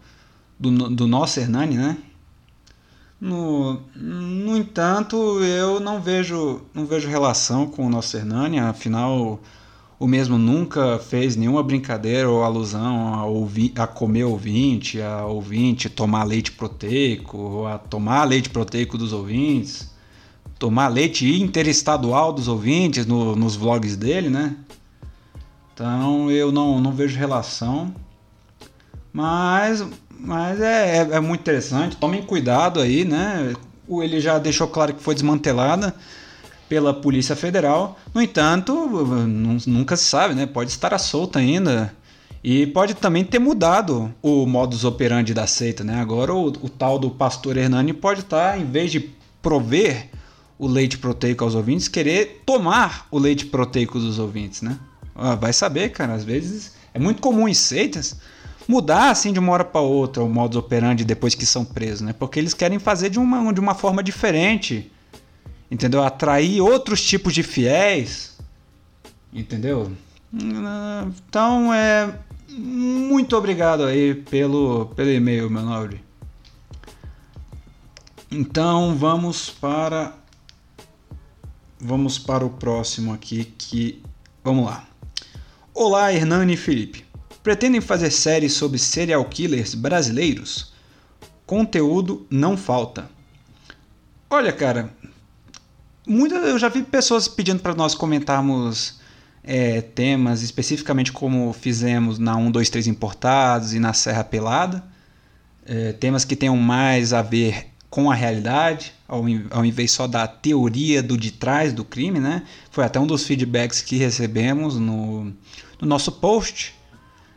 do, 0.60 0.90
do 0.90 1.08
nosso 1.08 1.40
Hernani, 1.40 1.78
né? 1.78 1.98
No, 3.20 3.82
no 3.96 4.58
entanto, 4.58 5.16
eu 5.44 5.80
não 5.80 6.02
vejo, 6.02 6.62
não 6.74 6.86
vejo 6.86 7.10
relação 7.10 7.68
com 7.68 7.86
o 7.86 7.90
nosso 7.90 8.16
Hernani, 8.18 8.60
afinal 8.60 9.40
o 10.00 10.08
mesmo 10.08 10.38
nunca 10.38 10.98
fez 11.00 11.36
nenhuma 11.36 11.62
brincadeira 11.62 12.30
ou 12.30 12.44
alusão 12.44 13.14
a, 13.14 13.26
ouvi, 13.26 13.74
a 13.78 13.86
comer 13.86 14.24
ouvinte, 14.24 15.02
a 15.02 15.26
ouvinte 15.26 15.90
tomar 15.90 16.24
leite 16.24 16.54
proteico, 16.54 17.66
a 17.66 17.78
tomar 17.78 18.24
leite 18.24 18.50
proteico 18.50 18.98
dos 18.98 19.12
ouvintes, 19.12 19.90
tomar 20.60 20.90
leite 20.90 21.42
interestadual 21.42 22.34
dos 22.34 22.50
ouvintes 22.50 23.06
no, 23.06 23.36
nos 23.36 23.56
vlogs 23.56 23.96
dele, 23.96 24.30
né? 24.30 24.56
Então 25.74 26.30
eu 26.30 26.52
não, 26.52 26.82
não 26.82 26.92
vejo 26.92 27.18
relação. 27.18 27.96
Mas, 29.14 29.84
mas 30.20 30.60
é, 30.60 30.98
é, 30.98 31.08
é 31.14 31.20
muito 31.22 31.40
interessante. 31.40 31.96
Tomem 31.96 32.22
cuidado 32.22 32.82
aí, 32.82 33.06
né? 33.06 33.54
Ele 33.90 34.20
já 34.20 34.38
deixou 34.38 34.68
claro 34.68 34.94
que 34.94 35.02
foi 35.02 35.16
desmantelada 35.16 35.96
pela 36.68 36.94
Polícia 36.94 37.36
Federal. 37.36 37.98
No 38.14 38.22
entanto, 38.22 38.74
nunca 39.66 39.96
se 39.96 40.04
sabe, 40.04 40.36
né? 40.36 40.46
Pode 40.46 40.70
estar 40.70 40.94
à 40.94 41.00
solta 41.00 41.40
ainda. 41.40 41.94
E 42.44 42.68
pode 42.68 42.94
também 42.94 43.24
ter 43.24 43.40
mudado 43.40 44.14
o 44.22 44.46
modus 44.46 44.84
operandi 44.84 45.34
da 45.34 45.48
seita, 45.48 45.84
né? 45.84 46.00
Agora 46.00 46.34
o, 46.34 46.48
o 46.48 46.70
tal 46.70 47.00
do 47.00 47.10
pastor 47.10 47.58
Hernani 47.58 47.94
pode 47.94 48.22
estar, 48.22 48.60
em 48.60 48.66
vez 48.66 48.92
de 48.92 49.10
prover 49.42 50.10
o 50.60 50.68
leite 50.68 50.98
proteico 50.98 51.46
aos 51.46 51.56
ouvintes, 51.56 51.88
querer 51.88 52.44
tomar 52.46 53.08
o 53.10 53.18
leite 53.18 53.46
proteico 53.46 53.98
dos 53.98 54.20
ouvintes, 54.20 54.62
né? 54.62 54.78
Ah, 55.16 55.36
vai 55.36 55.54
saber, 55.54 55.90
cara, 55.90 56.14
às 56.14 56.26
vezes 56.26 56.74
é 56.94 57.00
muito 57.00 57.22
comum 57.22 57.48
em 57.48 57.54
seitas 57.54 58.18
mudar 58.68 59.10
assim 59.10 59.34
de 59.34 59.40
uma 59.40 59.54
hora 59.54 59.64
para 59.64 59.82
outra 59.82 60.22
o 60.22 60.30
modus 60.30 60.58
operandi 60.58 61.04
depois 61.04 61.34
que 61.34 61.46
são 61.46 61.64
presos, 61.64 62.02
né? 62.02 62.14
Porque 62.14 62.38
eles 62.38 62.54
querem 62.54 62.78
fazer 62.78 63.10
de 63.10 63.18
uma, 63.18 63.54
de 63.54 63.60
uma 63.60 63.74
forma 63.74 64.04
diferente, 64.04 64.92
entendeu? 65.72 66.04
Atrair 66.04 66.62
outros 66.62 67.02
tipos 67.02 67.34
de 67.34 67.42
fiéis, 67.42 68.38
entendeu? 69.34 69.92
Então 70.32 71.74
é 71.74 72.14
muito 72.50 73.36
obrigado 73.36 73.86
aí 73.86 74.14
pelo, 74.14 74.88
pelo 74.88 75.10
e-mail, 75.10 75.50
meu 75.50 75.64
nobre. 75.64 76.04
Então 78.30 78.96
vamos 78.96 79.50
para 79.50 80.19
vamos 81.80 82.20
para 82.20 82.46
o 82.46 82.50
próximo 82.50 83.14
aqui 83.14 83.46
que 83.58 84.02
vamos 84.44 84.66
lá. 84.66 84.86
Olá, 85.74 86.14
Hernani 86.14 86.54
e 86.54 86.58
Felipe. 86.58 87.06
Pretendem 87.42 87.80
fazer 87.80 88.12
séries 88.12 88.54
sobre 88.54 88.78
serial 88.78 89.24
killers 89.26 89.74
brasileiros? 89.74 90.74
Conteúdo 91.46 92.28
não 92.30 92.58
falta. 92.58 93.10
Olha, 94.30 94.52
cara, 94.52 94.94
muita, 96.06 96.36
eu 96.36 96.60
já 96.60 96.68
vi 96.68 96.84
pessoas 96.84 97.28
pedindo 97.28 97.62
para 97.62 97.74
nós 97.74 97.96
comentarmos 97.96 99.00
é, 99.42 99.82
temas, 99.82 100.42
especificamente 100.42 101.12
como 101.12 101.52
fizemos 101.54 102.20
na 102.20 102.36
1, 102.36 102.52
2, 102.52 102.70
3 102.70 102.88
Importados 102.88 103.74
e 103.74 103.80
na 103.80 103.94
Serra 103.94 104.24
Pelada. 104.24 104.84
É, 105.66 105.94
temas 105.94 106.26
que 106.26 106.36
tenham 106.36 106.58
mais 106.58 107.14
a 107.14 107.22
ver 107.22 107.69
com 107.90 108.10
a 108.12 108.14
realidade, 108.14 108.94
ao, 109.08 109.24
ao 109.50 109.66
invés 109.66 109.92
só 109.92 110.08
da 110.08 110.28
teoria 110.28 111.02
do 111.02 111.18
de 111.18 111.32
trás 111.32 111.74
do 111.74 111.84
crime, 111.84 112.20
né? 112.20 112.44
Foi 112.70 112.84
até 112.84 113.00
um 113.00 113.08
dos 113.08 113.26
feedbacks 113.26 113.82
que 113.82 113.98
recebemos 113.98 114.78
no, 114.78 115.26
no 115.82 115.88
nosso 115.88 116.12
post 116.12 116.76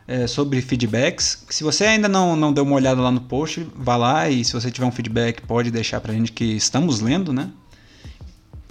é, 0.07 0.27
sobre 0.27 0.61
feedbacks. 0.61 1.45
Se 1.49 1.63
você 1.63 1.85
ainda 1.85 2.07
não, 2.07 2.35
não 2.35 2.53
deu 2.53 2.63
uma 2.63 2.75
olhada 2.75 3.01
lá 3.01 3.11
no 3.11 3.21
post, 3.21 3.65
vá 3.75 3.95
lá 3.95 4.29
e 4.29 4.45
se 4.45 4.53
você 4.53 4.69
tiver 4.69 4.85
um 4.85 4.91
feedback 4.91 5.41
pode 5.41 5.71
deixar 5.71 5.99
pra 6.01 6.13
gente 6.13 6.31
que 6.31 6.45
estamos 6.45 6.99
lendo, 6.99 7.33
né? 7.33 7.49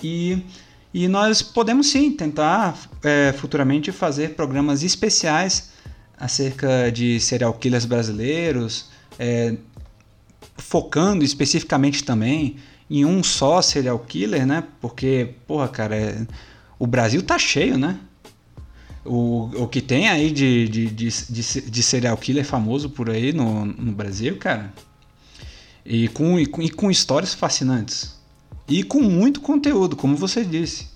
E 0.02 0.42
e 0.94 1.08
nós 1.08 1.40
podemos 1.40 1.86
sim 1.86 2.10
tentar 2.10 2.78
é, 3.02 3.32
futuramente 3.32 3.90
fazer 3.90 4.34
programas 4.34 4.82
especiais 4.82 5.70
acerca 6.18 6.92
de 6.92 7.18
serial 7.18 7.54
killers 7.54 7.86
brasileiros, 7.86 8.90
é, 9.18 9.56
focando 10.56 11.24
especificamente 11.24 12.04
também 12.04 12.56
em 12.90 13.04
um 13.04 13.22
só 13.22 13.62
serial 13.62 13.98
killer, 13.98 14.46
né? 14.46 14.64
Porque, 14.80 15.34
porra, 15.46 15.68
cara, 15.68 15.96
é, 15.96 16.26
o 16.78 16.86
Brasil 16.86 17.22
tá 17.22 17.38
cheio, 17.38 17.78
né? 17.78 17.98
O, 19.04 19.50
o 19.56 19.66
que 19.66 19.80
tem 19.80 20.08
aí 20.08 20.30
de, 20.30 20.68
de, 20.68 20.86
de, 20.86 21.08
de, 21.08 21.60
de 21.70 21.82
serial 21.82 22.16
killer 22.16 22.44
famoso 22.44 22.90
por 22.90 23.10
aí 23.10 23.32
no, 23.32 23.64
no 23.64 23.92
Brasil, 23.92 24.36
cara. 24.36 24.72
E 25.84 26.08
com, 26.08 26.38
e 26.38 26.46
com, 26.46 26.62
e 26.62 26.70
com 26.70 26.90
histórias 26.90 27.34
fascinantes. 27.34 28.20
E 28.68 28.82
com 28.82 29.00
muito 29.00 29.40
conteúdo, 29.40 29.96
como 29.96 30.16
você 30.16 30.44
disse. 30.44 30.92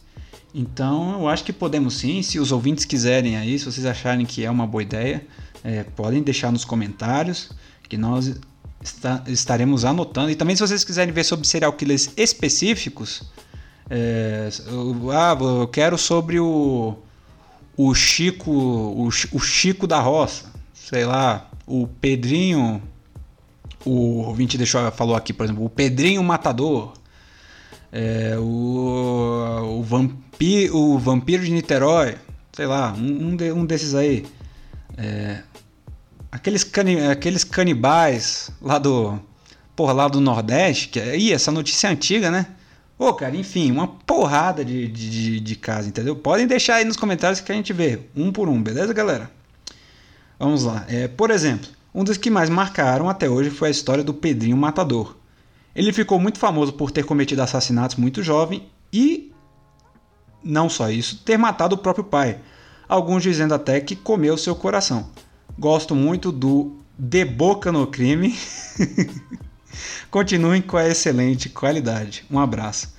Então 0.54 1.12
eu 1.20 1.28
acho 1.28 1.44
que 1.44 1.52
podemos 1.52 1.94
sim, 1.94 2.22
se 2.22 2.38
os 2.38 2.52
ouvintes 2.52 2.84
quiserem 2.84 3.36
aí, 3.36 3.58
se 3.58 3.64
vocês 3.64 3.84
acharem 3.84 4.24
que 4.24 4.44
é 4.44 4.50
uma 4.50 4.66
boa 4.66 4.82
ideia, 4.82 5.26
é, 5.64 5.82
podem 5.82 6.22
deixar 6.22 6.52
nos 6.52 6.64
comentários 6.64 7.50
que 7.88 7.96
nós 7.96 8.38
está, 8.86 9.22
estaremos 9.26 9.84
anotando. 9.84 10.30
E 10.30 10.34
também 10.34 10.56
se 10.56 10.62
vocês 10.62 10.84
quiserem 10.84 11.12
ver 11.12 11.24
sobre 11.24 11.46
serial 11.46 11.72
killers 11.72 12.10
específicos, 12.16 13.22
é, 13.90 14.48
eu, 14.68 15.10
ah, 15.10 15.36
eu 15.40 15.68
quero 15.68 15.98
sobre 15.98 16.40
o, 16.40 16.96
o 17.76 17.94
Chico, 17.94 18.50
o, 18.50 19.08
o 19.08 19.40
Chico 19.40 19.86
da 19.86 20.00
Roça, 20.00 20.46
sei 20.74 21.04
lá, 21.04 21.50
o 21.66 21.86
Pedrinho, 21.86 22.82
o 23.84 24.22
ouvinte 24.22 24.56
deixou, 24.56 24.90
falou 24.92 25.14
aqui, 25.14 25.32
por 25.32 25.44
exemplo, 25.44 25.64
o 25.64 25.70
Pedrinho 25.70 26.22
Matador, 26.22 26.94
é, 27.92 28.36
o, 28.38 29.78
o, 29.78 29.82
vampi, 29.82 30.70
o 30.70 30.98
Vampiro 30.98 31.44
de 31.44 31.50
Niterói, 31.50 32.16
sei 32.52 32.66
lá, 32.66 32.92
um, 32.92 33.28
um, 33.28 33.36
de, 33.36 33.52
um 33.52 33.64
desses 33.64 33.94
aí. 33.94 34.26
É, 34.96 35.42
aqueles, 36.36 36.62
cani, 36.62 37.00
aqueles 37.06 37.44
canibais 37.44 38.50
lá 38.60 38.78
do. 38.78 39.18
Porra, 39.74 39.92
lá 39.92 40.08
do 40.08 40.20
Nordeste, 40.20 40.88
que 40.88 41.00
ih, 41.00 41.32
essa 41.32 41.52
notícia 41.52 41.88
é 41.88 41.90
antiga, 41.90 42.30
né? 42.30 42.46
Ô, 42.98 43.12
cara, 43.12 43.36
enfim, 43.36 43.70
uma 43.70 43.86
porrada 43.86 44.64
de, 44.64 44.88
de, 44.88 45.40
de 45.40 45.56
casa, 45.56 45.88
entendeu? 45.88 46.16
Podem 46.16 46.46
deixar 46.46 46.76
aí 46.76 46.84
nos 46.84 46.96
comentários 46.96 47.40
que 47.40 47.52
a 47.52 47.54
gente 47.54 47.72
vê, 47.72 48.00
um 48.16 48.32
por 48.32 48.48
um, 48.48 48.62
beleza, 48.62 48.94
galera? 48.94 49.30
Vamos 50.38 50.64
lá. 50.64 50.86
É, 50.88 51.06
por 51.06 51.30
exemplo, 51.30 51.68
um 51.94 52.04
dos 52.04 52.16
que 52.16 52.30
mais 52.30 52.48
marcaram 52.48 53.10
até 53.10 53.28
hoje 53.28 53.50
foi 53.50 53.68
a 53.68 53.70
história 53.70 54.02
do 54.02 54.14
Pedrinho 54.14 54.56
Matador. 54.56 55.14
Ele 55.74 55.92
ficou 55.92 56.18
muito 56.18 56.38
famoso 56.38 56.72
por 56.72 56.90
ter 56.90 57.04
cometido 57.04 57.42
assassinatos 57.42 57.96
muito 57.96 58.22
jovem 58.22 58.66
e, 58.90 59.30
não 60.42 60.70
só 60.70 60.88
isso, 60.90 61.22
ter 61.22 61.36
matado 61.36 61.74
o 61.74 61.78
próprio 61.78 62.04
pai, 62.04 62.38
alguns 62.88 63.22
dizendo 63.22 63.52
até 63.52 63.78
que 63.78 63.94
comeu 63.94 64.38
seu 64.38 64.56
coração. 64.56 65.10
Gosto 65.58 65.94
muito 65.94 66.30
do 66.32 66.76
De 66.98 67.24
Boca 67.24 67.70
no 67.72 67.86
Crime. 67.86 68.36
Continuem 70.10 70.62
com 70.62 70.76
a 70.76 70.86
excelente 70.86 71.48
qualidade. 71.48 72.24
Um 72.30 72.38
abraço. 72.38 72.94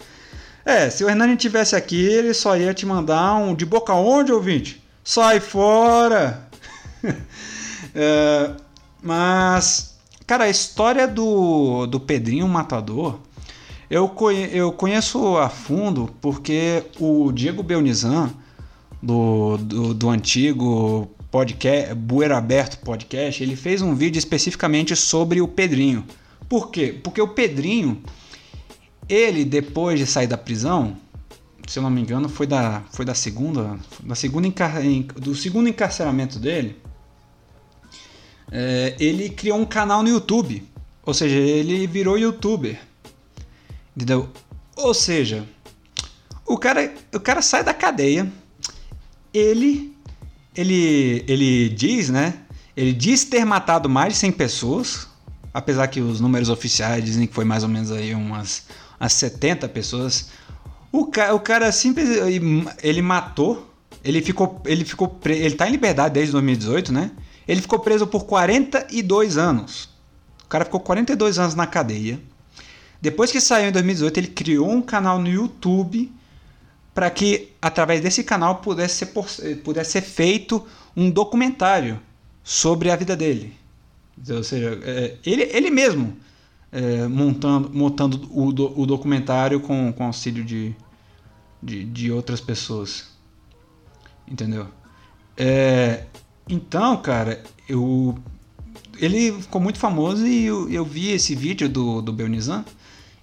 É, 0.66 0.90
se 0.90 1.04
o 1.04 1.10
Hernani 1.10 1.38
tivesse 1.38 1.76
aqui, 1.76 2.04
ele 2.06 2.34
só 2.34 2.58
ia 2.58 2.74
te 2.74 2.86
mandar 2.86 3.36
um 3.36 3.56
de 3.56 3.66
boca 3.66 3.94
onde, 3.94 4.32
ouvinte? 4.32 4.84
Sai 5.04 5.40
fora! 5.40 6.50
é, 7.96 8.52
mas 9.02 9.98
Cara, 10.28 10.44
a 10.44 10.50
história 10.50 11.08
do, 11.08 11.88
do 11.88 12.02
Pedrinho 12.02 12.46
Matador, 12.50 13.18
eu, 13.90 14.10
conhe, 14.10 14.50
eu 14.52 14.74
conheço 14.74 15.38
a 15.38 15.48
fundo 15.48 16.14
porque 16.20 16.84
o 17.00 17.32
Diego 17.32 17.64
Belnizan, 17.64 18.32
do, 19.02 19.56
do, 19.56 19.94
do 19.94 20.10
antigo 20.10 21.10
podcast, 21.32 21.94
Bueiro 21.94 22.36
Aberto 22.36 22.80
Podcast, 22.80 23.44
ele 23.44 23.56
fez 23.56 23.82
um 23.82 23.94
vídeo 23.94 24.20
especificamente 24.20 24.96
sobre 24.96 25.42
o 25.42 25.48
Pedrinho. 25.48 26.06
Por 26.48 26.72
quê? 26.72 26.98
Porque 27.04 27.22
o 27.22 27.28
Pedrinho, 27.28 28.02
ele 29.10 29.44
depois 29.44 30.00
de 30.00 30.06
sair 30.06 30.28
da 30.28 30.38
prisão, 30.38 30.98
se 31.68 31.80
eu 31.80 31.84
não 31.84 31.90
me 31.90 32.02
engano, 32.02 32.30
foi 32.30 32.48
da, 32.48 32.84
foi 32.92 33.06
da 33.06 33.14
segunda, 33.14 33.78
da 34.02 34.16
segunda 34.16 34.48
do 35.16 35.36
segundo 35.36 35.68
encarceramento 35.68 36.40
dele, 36.40 36.78
é, 38.52 38.96
ele 39.00 39.30
criou 39.30 39.60
um 39.60 39.66
canal 39.66 40.02
no 40.02 40.10
YouTube. 40.10 40.64
Ou 41.06 41.14
seja, 41.14 41.36
ele 41.36 41.88
virou 41.88 42.18
youtuber. 42.18 42.80
Entendeu? 43.96 44.30
Ou 44.76 44.94
seja, 44.94 45.48
o 46.46 46.58
cara, 46.58 46.94
o 47.14 47.20
cara 47.20 47.42
sai 47.42 47.64
da 47.64 47.74
cadeia, 47.74 48.32
ele, 49.34 49.96
ele, 50.58 51.24
ele 51.28 51.70
diz, 51.70 52.10
né? 52.10 52.34
Ele 52.76 52.92
diz 52.92 53.24
ter 53.24 53.46
matado 53.46 53.88
mais 53.88 54.14
de 54.14 54.20
100 54.20 54.32
pessoas, 54.34 55.08
apesar 55.54 55.88
que 55.88 56.02
os 56.02 56.20
números 56.20 56.50
oficiais 56.50 57.04
dizem 57.04 57.28
que 57.28 57.34
foi 57.34 57.46
mais 57.46 57.64
ou 57.64 57.70
menos 57.70 57.92
aí 57.92 58.14
umas, 58.14 58.64
umas 59.00 59.14
70 59.14 59.70
pessoas. 59.70 60.30
O 60.92 61.06
cara, 61.06 61.34
o 61.36 61.40
cara 61.40 61.72
simples, 61.72 62.10
ele 62.82 63.02
matou, 63.02 63.72
ele 64.04 64.22
ficou, 64.22 64.62
ele 64.66 64.84
ficou, 64.84 65.20
ele 65.26 65.56
tá 65.56 65.68
em 65.68 65.72
liberdade 65.72 66.14
desde 66.14 66.32
2018, 66.32 66.92
né? 66.92 67.12
Ele 67.48 67.62
ficou 67.62 67.80
preso 67.80 68.06
por 68.06 68.26
42 68.26 69.38
anos. 69.38 69.90
O 70.44 70.48
cara 70.48 70.66
ficou 70.66 70.80
42 70.80 71.40
anos 71.40 71.56
na 71.56 71.68
cadeia. 71.68 72.20
Depois 73.02 73.32
que 73.32 73.40
saiu 73.40 73.70
em 73.70 73.72
2018, 73.72 74.18
ele 74.18 74.28
criou 74.28 74.70
um 74.70 74.82
canal 74.82 75.20
no 75.20 75.30
YouTube 75.30 76.12
para 76.98 77.12
que, 77.12 77.50
através 77.62 78.02
desse 78.02 78.24
canal, 78.24 78.56
pudesse 78.56 79.06
ser, 79.06 79.58
pudesse 79.58 79.92
ser 79.92 80.02
feito 80.02 80.66
um 80.96 81.12
documentário 81.12 82.00
sobre 82.44 82.90
a 82.90 82.96
vida 82.96 83.16
dele. 83.16 83.54
Ou 84.28 84.44
seja, 84.44 84.80
é, 84.82 85.16
ele, 85.24 85.44
ele 85.44 85.70
mesmo 85.70 86.18
é, 86.72 87.08
montando, 87.08 87.70
montando 87.72 88.28
o, 88.32 88.48
o 88.82 88.86
documentário 88.88 89.60
com, 89.60 89.94
com 89.94 90.06
auxílio 90.06 90.44
de, 90.44 90.76
de, 91.62 91.86
de 91.86 92.12
outras 92.12 92.42
pessoas. 92.42 93.10
Entendeu? 94.28 94.68
É, 95.38 96.06
então, 96.50 96.98
cara, 96.98 97.44
eu 97.70 98.18
ele 98.98 99.34
ficou 99.34 99.62
muito 99.62 99.78
famoso 99.78 100.26
e 100.26 100.46
eu, 100.46 100.68
eu 100.68 100.84
vi 100.84 101.12
esse 101.12 101.36
vídeo 101.36 101.70
do, 101.70 102.02
do 102.02 102.12
Belnizan 102.12 102.66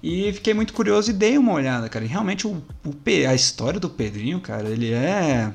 e 0.07 0.31
fiquei 0.35 0.53
muito 0.53 0.75
curioso 0.75 1.09
e 1.09 1.15
dei 1.15 1.39
uma 1.39 1.55
olhada, 1.55 1.89
cara. 1.89 2.05
E 2.05 2.09
realmente 2.09 2.47
o, 2.47 2.63
o, 2.85 2.95
a 3.27 3.35
história 3.35 3.81
do 3.81 3.89
Pedrinho, 3.89 4.39
cara, 4.39 4.69
ele 4.69 4.93
é, 4.93 5.51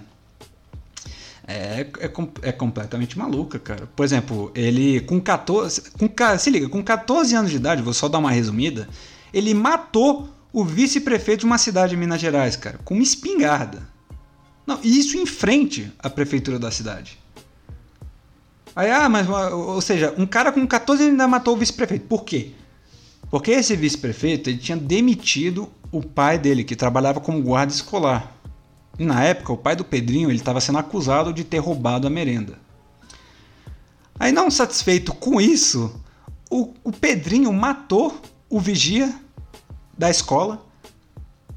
é, 1.47 1.81
é, 1.99 2.12
é 2.41 2.51
completamente 2.51 3.15
maluca, 3.15 3.59
cara. 3.59 3.88
Por 3.95 4.03
exemplo, 4.03 4.51
ele 4.55 5.01
com 5.01 5.21
14. 5.21 5.91
Com, 5.91 6.09
se 6.39 6.49
liga, 6.49 6.67
com 6.67 6.81
14 6.81 7.35
anos 7.35 7.51
de 7.51 7.57
idade, 7.57 7.83
vou 7.83 7.93
só 7.93 8.09
dar 8.09 8.17
uma 8.17 8.31
resumida. 8.31 8.89
Ele 9.31 9.53
matou 9.53 10.27
o 10.51 10.65
vice-prefeito 10.65 11.41
de 11.41 11.45
uma 11.45 11.59
cidade 11.59 11.91
de 11.91 11.97
Minas 11.97 12.19
Gerais, 12.19 12.55
cara, 12.55 12.79
com 12.83 12.95
uma 12.95 13.03
espingarda. 13.03 13.88
Não, 14.65 14.79
e 14.81 14.97
isso 14.99 15.15
em 15.15 15.27
frente 15.27 15.93
à 15.99 16.09
prefeitura 16.09 16.57
da 16.57 16.71
cidade. 16.71 17.19
Aí, 18.75 18.89
ah, 18.89 19.07
mas, 19.07 19.29
ou 19.29 19.79
seja, 19.79 20.12
um 20.17 20.25
cara 20.25 20.51
com 20.51 20.65
14 20.65 21.03
anos 21.03 21.12
ainda 21.12 21.27
matou 21.27 21.53
o 21.53 21.57
vice-prefeito. 21.57 22.07
Por 22.07 22.23
quê? 22.23 22.53
Porque 23.30 23.52
esse 23.52 23.76
vice-prefeito 23.76 24.56
tinha 24.58 24.78
demitido 24.78 25.70
o 25.92 26.02
pai 26.02 26.38
dele, 26.38 26.63
que 26.63 26.76
trabalhava 26.76 27.20
como 27.20 27.42
guarda 27.42 27.72
escolar. 27.72 28.36
E 28.98 29.06
na 29.06 29.24
época, 29.24 29.54
o 29.54 29.58
pai 29.58 29.76
do 29.76 29.86
Pedrinho 29.86 30.32
estava 30.32 30.60
sendo 30.60 30.80
acusado 30.80 31.32
de 31.32 31.44
ter 31.44 31.60
roubado 31.60 32.08
a 32.08 32.10
merenda. 32.10 32.58
Aí, 34.20 34.32
não 34.32 34.52
satisfeito 34.52 35.13
com 35.13 35.39
isso, 35.39 36.02
o, 36.50 36.74
o 36.84 36.92
Pedrinho 36.92 37.54
matou 37.54 38.20
o 38.50 38.60
vigia 38.60 39.13
da 39.98 40.10
escola, 40.10 40.65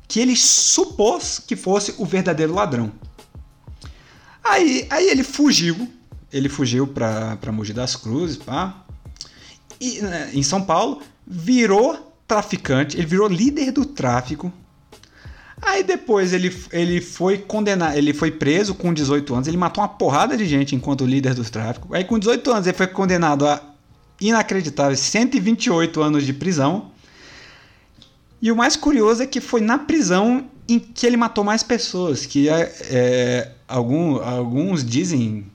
que 0.06 0.20
ele 0.20 0.36
supôs 0.36 1.38
que 1.38 1.56
fosse 1.56 1.94
o 1.98 2.04
verdadeiro 2.04 2.54
ladrão. 2.54 2.92
Aí, 4.44 4.86
aí 4.90 5.08
ele 5.08 5.24
fugiu, 5.24 5.88
ele 6.32 6.48
fugiu 6.48 6.86
para 6.86 7.52
Mogi 7.52 7.72
das 7.72 7.96
Cruzes, 7.96 8.36
pá, 8.36 8.84
e, 9.80 10.00
né, 10.00 10.30
em 10.34 10.42
São 10.42 10.62
Paulo, 10.62 11.02
virou 11.32 12.14
traficante, 12.28 12.98
ele 12.98 13.06
virou 13.06 13.26
líder 13.26 13.72
do 13.72 13.86
tráfico. 13.86 14.52
Aí 15.62 15.82
depois 15.82 16.34
ele, 16.34 16.54
ele 16.70 17.00
foi 17.00 17.38
condenado, 17.38 17.96
ele 17.96 18.12
foi 18.12 18.30
preso 18.30 18.74
com 18.74 18.92
18 18.92 19.34
anos, 19.34 19.48
ele 19.48 19.56
matou 19.56 19.82
uma 19.82 19.88
porrada 19.88 20.36
de 20.36 20.44
gente 20.44 20.74
enquanto 20.74 21.06
líder 21.06 21.32
do 21.32 21.44
tráfico. 21.44 21.94
Aí 21.94 22.04
com 22.04 22.18
18 22.18 22.50
anos 22.50 22.66
ele 22.66 22.76
foi 22.76 22.86
condenado 22.86 23.46
a 23.46 23.62
inacreditáveis 24.20 25.00
128 25.00 26.02
anos 26.02 26.26
de 26.26 26.34
prisão. 26.34 26.90
E 28.40 28.52
o 28.52 28.56
mais 28.56 28.76
curioso 28.76 29.22
é 29.22 29.26
que 29.26 29.40
foi 29.40 29.60
na 29.60 29.78
prisão 29.78 30.50
em 30.68 30.78
que 30.78 31.06
ele 31.06 31.16
matou 31.16 31.44
mais 31.44 31.62
pessoas, 31.62 32.26
que 32.26 32.48
é, 32.48 32.74
é, 32.90 33.52
algum, 33.66 34.16
alguns 34.16 34.84
dizem 34.84 35.46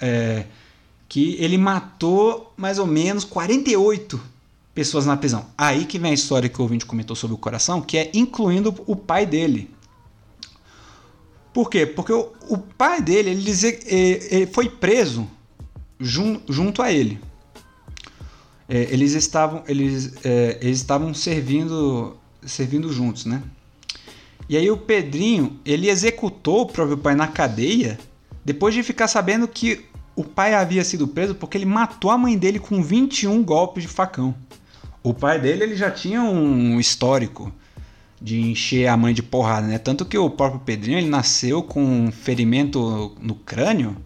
é, 0.00 0.44
que 1.08 1.36
ele 1.40 1.58
matou 1.58 2.54
mais 2.56 2.78
ou 2.78 2.86
menos 2.86 3.24
48 3.24 4.39
pessoas 4.80 5.04
na 5.04 5.14
prisão. 5.14 5.44
Aí 5.58 5.84
que 5.84 5.98
vem 5.98 6.10
a 6.10 6.14
história 6.14 6.48
que 6.48 6.58
o 6.58 6.62
ouvinte 6.62 6.86
comentou 6.86 7.14
sobre 7.14 7.34
o 7.34 7.38
coração, 7.38 7.82
que 7.82 7.98
é 7.98 8.10
incluindo 8.14 8.74
o 8.86 8.96
pai 8.96 9.26
dele. 9.26 9.68
Por 11.52 11.68
quê? 11.68 11.84
Porque 11.84 12.14
o, 12.14 12.32
o 12.48 12.56
pai 12.56 13.02
dele, 13.02 13.28
ele, 13.28 13.50
ele, 13.84 14.26
ele 14.30 14.46
foi 14.46 14.70
preso 14.70 15.28
jun, 16.00 16.40
junto 16.48 16.80
a 16.80 16.90
ele. 16.90 17.20
É, 18.66 18.88
eles 18.90 19.12
estavam, 19.12 19.62
eles, 19.68 20.14
é, 20.24 20.56
eles 20.62 20.78
estavam 20.78 21.12
servindo, 21.12 22.16
servindo 22.40 22.90
juntos, 22.90 23.26
né? 23.26 23.42
E 24.48 24.56
aí 24.56 24.70
o 24.70 24.78
Pedrinho, 24.78 25.60
ele 25.62 25.90
executou 25.90 26.62
o 26.62 26.66
próprio 26.66 26.96
pai 26.96 27.14
na 27.14 27.28
cadeia, 27.28 27.98
depois 28.42 28.74
de 28.74 28.82
ficar 28.82 29.08
sabendo 29.08 29.46
que 29.46 29.84
o 30.16 30.24
pai 30.24 30.54
havia 30.54 30.82
sido 30.84 31.06
preso 31.06 31.34
porque 31.34 31.58
ele 31.58 31.66
matou 31.66 32.10
a 32.10 32.16
mãe 32.16 32.38
dele 32.38 32.58
com 32.58 32.82
21 32.82 33.42
golpes 33.44 33.82
de 33.82 33.88
facão. 33.90 34.34
O 35.02 35.14
pai 35.14 35.40
dele 35.40 35.64
ele 35.64 35.76
já 35.76 35.90
tinha 35.90 36.22
um 36.22 36.78
histórico 36.78 37.52
de 38.20 38.40
encher 38.40 38.86
a 38.86 38.96
mãe 38.96 39.14
de 39.14 39.22
porrada, 39.22 39.66
né? 39.66 39.78
Tanto 39.78 40.04
que 40.04 40.18
o 40.18 40.28
próprio 40.28 40.60
Pedrinho 40.60 40.98
ele 40.98 41.08
nasceu 41.08 41.62
com 41.62 41.82
um 41.82 42.12
ferimento 42.12 43.16
no 43.20 43.34
crânio, 43.34 43.96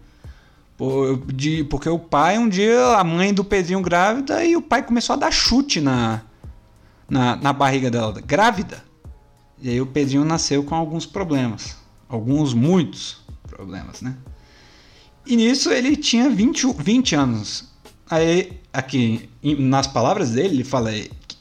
de, 1.33 1.63
porque 1.65 1.89
o 1.89 1.99
pai 1.99 2.37
um 2.37 2.47
dia 2.47 2.97
a 2.97 3.03
mãe 3.03 3.33
do 3.33 3.43
Pedrinho 3.43 3.81
grávida 3.81 4.43
e 4.43 4.55
o 4.55 4.61
pai 4.61 4.83
começou 4.83 5.13
a 5.13 5.17
dar 5.17 5.31
chute 5.31 5.81
na 5.81 6.21
na, 7.07 7.35
na 7.35 7.53
barriga 7.53 7.91
dela, 7.91 8.19
grávida. 8.21 8.83
E 9.61 9.69
aí 9.69 9.81
o 9.81 9.85
Pedrinho 9.85 10.25
nasceu 10.25 10.63
com 10.63 10.75
alguns 10.75 11.05
problemas, 11.05 11.77
alguns 12.09 12.53
muitos 12.53 13.21
problemas, 13.47 14.01
né? 14.01 14.15
E 15.25 15.35
nisso 15.35 15.71
ele 15.71 15.95
tinha 15.95 16.29
20, 16.29 16.73
20 16.73 17.15
anos. 17.15 17.74
Aí, 18.09 18.53
aqui, 18.71 19.29
nas 19.41 19.87
palavras 19.87 20.31
dele, 20.31 20.55
ele 20.55 20.63
fala: 20.63 20.91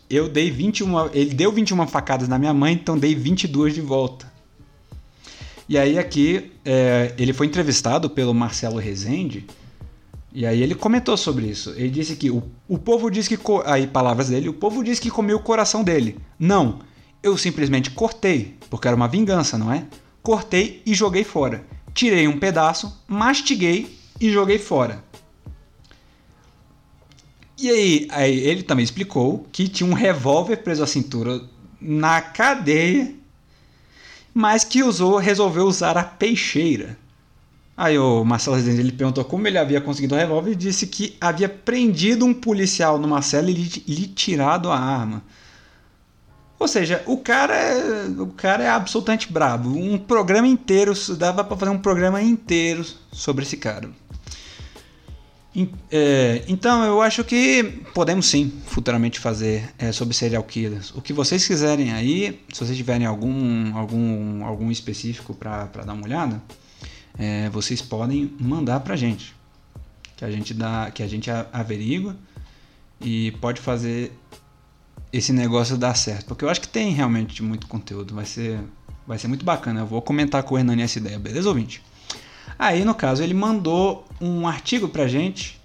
Eu 0.09 0.29
dei 0.29 0.51
21. 0.51 1.11
Ele 1.13 1.35
deu 1.35 1.53
21 1.53 1.87
facadas 1.87 2.29
na 2.29 2.39
minha 2.39 2.55
mãe, 2.55 2.73
então 2.73 2.99
dei 2.99 3.15
22 3.15 3.75
de 3.75 3.81
volta. 3.81 4.33
E 5.69 5.79
aí, 5.79 5.99
aqui, 5.99 6.53
é, 6.65 7.15
ele 7.19 7.33
foi 7.33 7.47
entrevistado 7.47 8.09
pelo 8.09 8.35
Marcelo 8.35 8.79
Rezende. 8.79 9.47
E 10.33 10.45
aí, 10.47 10.63
ele 10.63 10.75
comentou 10.75 11.17
sobre 11.17 11.47
isso. 11.47 11.71
Ele 11.77 11.91
disse 11.91 12.17
que 12.17 12.31
o, 12.31 12.43
o 12.67 12.79
povo 12.79 13.11
diz 13.11 13.29
que. 13.29 13.39
Aí, 13.67 13.87
palavras 13.87 14.31
dele: 14.31 14.49
O 14.49 14.55
povo 14.55 14.83
diz 14.83 14.99
que 14.99 15.11
comeu 15.11 15.37
o 15.37 15.43
coração 15.43 15.85
dele. 15.85 16.19
Não. 16.39 16.81
Eu 17.23 17.39
simplesmente 17.39 17.91
cortei, 17.91 18.55
porque 18.69 18.87
era 18.87 18.95
uma 18.95 19.09
vingança, 19.09 19.57
não 19.57 19.73
é? 19.73 19.87
Cortei 20.23 20.83
e 20.85 20.95
joguei 20.95 21.25
fora. 21.25 21.65
Tirei 21.95 22.29
um 22.29 22.39
pedaço, 22.39 23.03
mastiguei 23.09 23.99
e 24.21 24.31
joguei 24.31 24.59
fora. 24.59 25.03
E 27.59 27.71
aí, 27.71 28.09
aí 28.11 28.39
ele 28.39 28.63
também 28.63 28.85
explicou 28.85 29.47
que 29.53 29.69
tinha 29.69 29.89
um 29.89 29.95
revólver 29.95 30.57
preso 30.57 30.83
à 30.83 30.87
cintura 30.87 31.41
na 31.81 32.21
cadeia, 32.21 33.15
mas 34.33 34.65
que 34.65 34.83
usou, 34.83 35.19
resolveu 35.19 35.65
usar 35.65 35.97
a 35.97 36.03
peixeira. 36.03 36.99
Aí 37.77 37.99
o 37.99 38.25
Marcelo 38.25 38.57
Rezende 38.57 38.81
ele 38.81 38.93
perguntou 38.93 39.25
como 39.25 39.47
ele 39.47 39.59
havia 39.59 39.81
conseguido 39.81 40.15
o 40.15 40.19
revólver 40.19 40.53
e 40.53 40.57
disse 40.57 40.87
que 40.87 41.17
havia 41.21 41.49
prendido 41.49 42.25
um 42.25 42.33
policial 42.33 42.99
numa 42.99 43.21
cela 43.21 43.51
e 43.51 43.55
lhe, 43.55 43.85
lhe 43.87 44.07
tirado 44.07 44.71
a 44.71 44.79
arma. 44.79 45.23
Ou 46.59 46.69
seja, 46.69 47.03
o 47.07 47.19
cara, 47.19 47.55
é, 47.55 48.07
o 48.19 48.29
cara 48.29 48.65
é 48.65 48.69
absolutamente 48.69 49.33
brabo. 49.33 49.71
Um 49.71 49.99
programa 49.99 50.47
inteiro, 50.47 50.93
dava 51.17 51.43
para 51.43 51.57
fazer 51.57 51.73
um 51.73 51.79
programa 51.79 52.23
inteiro 52.23 52.85
sobre 53.13 53.45
esse 53.45 53.57
cara. 53.57 53.91
É, 55.91 56.45
então 56.49 56.83
eu 56.83 57.01
acho 57.01 57.23
que 57.23 57.63
podemos 57.95 58.27
sim 58.27 58.53
futuramente 58.67 59.21
fazer 59.21 59.73
é, 59.79 59.93
sobre 59.93 60.13
serial 60.13 60.43
killers. 60.43 60.91
O 60.97 61.01
que 61.01 61.13
vocês 61.13 61.47
quiserem 61.47 61.93
aí, 61.93 62.41
se 62.53 62.65
vocês 62.65 62.77
tiverem 62.77 63.07
algum 63.07 63.77
algum 63.77 64.45
algum 64.45 64.71
específico 64.71 65.33
para 65.33 65.67
dar 65.67 65.93
uma 65.93 66.05
olhada, 66.05 66.43
é, 67.17 67.49
vocês 67.51 67.81
podem 67.81 68.35
mandar 68.41 68.81
para 68.81 68.97
gente, 68.97 69.33
que 70.17 70.25
a 70.25 70.31
gente 70.31 70.53
dá, 70.53 70.91
que 70.91 71.05
a 71.05 71.07
gente 71.07 71.31
averigua 71.53 72.17
e 73.01 73.31
pode 73.41 73.61
fazer 73.61 74.13
esse 75.13 75.33
negócio 75.33 75.77
dar 75.77 75.95
certo, 75.95 76.27
porque 76.27 76.45
eu 76.45 76.49
acho 76.49 76.61
que 76.61 76.69
tem 76.69 76.93
realmente 76.93 77.41
muito 77.45 77.69
conteúdo, 77.69 78.13
vai 78.13 78.27
ser 78.27 78.59
vai 79.07 79.19
ser 79.19 79.29
muito 79.29 79.45
bacana. 79.45 79.81
Eu 79.81 79.87
vou 79.87 80.03
comentar 80.03 80.43
com 80.43 80.55
o 80.57 80.59
Hernani 80.59 80.83
essa 80.83 80.99
ideia, 80.99 81.19
beleza, 81.19 81.49
ouvinte? 81.49 81.81
Aí, 82.59 82.85
no 82.85 82.95
caso, 82.95 83.23
ele 83.23 83.35
mandou 83.35 84.07
um 84.21 84.47
artigo 84.47 84.89
pra 84.89 85.09
gente, 85.09 85.61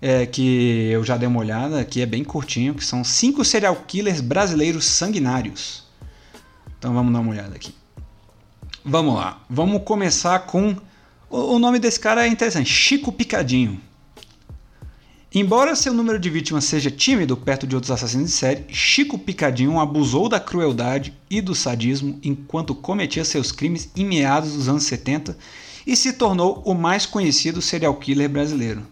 é, 0.00 0.24
que 0.26 0.88
eu 0.90 1.04
já 1.04 1.16
dei 1.16 1.28
uma 1.28 1.40
olhada, 1.40 1.84
que 1.84 2.00
é 2.00 2.06
bem 2.06 2.24
curtinho, 2.24 2.74
que 2.74 2.84
são 2.84 3.04
cinco 3.04 3.44
serial 3.44 3.76
killers 3.86 4.20
brasileiros 4.20 4.84
sanguinários. 4.84 5.84
Então 6.78 6.94
vamos 6.94 7.12
dar 7.12 7.20
uma 7.20 7.30
olhada 7.30 7.54
aqui. 7.54 7.74
Vamos 8.84 9.14
lá, 9.14 9.42
vamos 9.48 9.82
começar 9.84 10.38
com. 10.40 10.74
O 11.28 11.58
nome 11.58 11.78
desse 11.78 12.00
cara 12.00 12.26
é 12.26 12.28
interessante, 12.28 12.68
Chico 12.68 13.12
Picadinho. 13.12 13.80
Embora 15.32 15.76
seu 15.76 15.94
número 15.94 16.18
de 16.18 16.28
vítimas 16.28 16.64
seja 16.64 16.90
tímido 16.90 17.36
perto 17.36 17.64
de 17.64 17.76
outros 17.76 17.92
assassinos 17.92 18.30
de 18.30 18.36
série, 18.36 18.64
Chico 18.68 19.16
Picadinho 19.16 19.78
abusou 19.78 20.28
da 20.28 20.40
crueldade 20.40 21.14
e 21.30 21.40
do 21.40 21.54
sadismo 21.54 22.18
enquanto 22.24 22.74
cometia 22.74 23.24
seus 23.24 23.52
crimes 23.52 23.90
em 23.94 24.04
meados 24.04 24.54
dos 24.54 24.68
anos 24.68 24.82
70 24.84 25.36
e 25.90 25.96
se 25.96 26.12
tornou 26.12 26.62
o 26.64 26.72
mais 26.72 27.04
conhecido 27.04 27.60
serial 27.60 27.96
killer 27.96 28.28
brasileiro. 28.28 28.86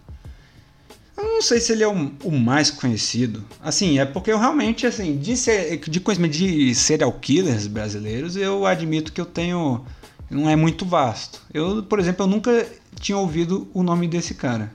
Eu 1.16 1.22
não 1.22 1.42
sei 1.42 1.60
se 1.60 1.70
ele 1.70 1.84
é 1.84 1.86
o, 1.86 2.12
o 2.24 2.32
mais 2.32 2.72
conhecido. 2.72 3.44
Assim, 3.62 4.00
é 4.00 4.04
porque 4.04 4.32
eu 4.32 4.38
realmente, 4.38 4.84
assim, 4.84 5.16
de, 5.16 5.36
ser, 5.36 5.78
de 5.78 6.00
de 6.28 6.74
serial 6.74 7.12
killers 7.12 7.68
brasileiros, 7.68 8.34
eu 8.34 8.66
admito 8.66 9.12
que 9.12 9.20
eu 9.20 9.24
tenho. 9.24 9.84
Não 10.28 10.50
é 10.50 10.56
muito 10.56 10.84
vasto. 10.84 11.40
Eu, 11.54 11.84
por 11.84 12.00
exemplo, 12.00 12.24
eu 12.24 12.26
nunca 12.26 12.66
tinha 12.98 13.16
ouvido 13.16 13.70
o 13.72 13.84
nome 13.84 14.08
desse 14.08 14.34
cara. 14.34 14.74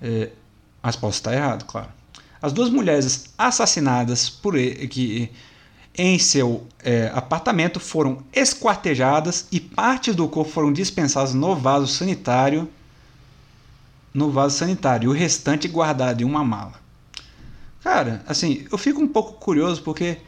É, 0.00 0.30
mas 0.82 0.96
posso 0.96 1.18
estar 1.18 1.34
errado, 1.34 1.66
claro. 1.66 1.88
As 2.40 2.54
duas 2.54 2.70
mulheres 2.70 3.26
assassinadas 3.36 4.30
por 4.30 4.56
ele, 4.56 4.88
que 4.88 5.30
em 5.98 6.18
seu 6.18 6.66
é, 6.82 7.10
apartamento 7.12 7.80
foram 7.80 8.22
esquartejadas 8.32 9.48
e 9.50 9.58
partes 9.58 10.14
do 10.14 10.28
corpo 10.28 10.50
foram 10.50 10.72
dispensadas 10.72 11.34
no 11.34 11.56
vaso 11.56 11.88
sanitário 11.88 12.70
no 14.14 14.30
vaso 14.30 14.56
sanitário 14.56 15.06
e 15.06 15.08
o 15.08 15.16
restante 15.16 15.68
guardado 15.68 16.22
em 16.22 16.24
uma 16.24 16.42
mala. 16.42 16.74
Cara, 17.82 18.22
assim, 18.26 18.66
eu 18.70 18.78
fico 18.78 19.00
um 19.00 19.08
pouco 19.08 19.34
curioso 19.34 19.82
porque 19.82 20.18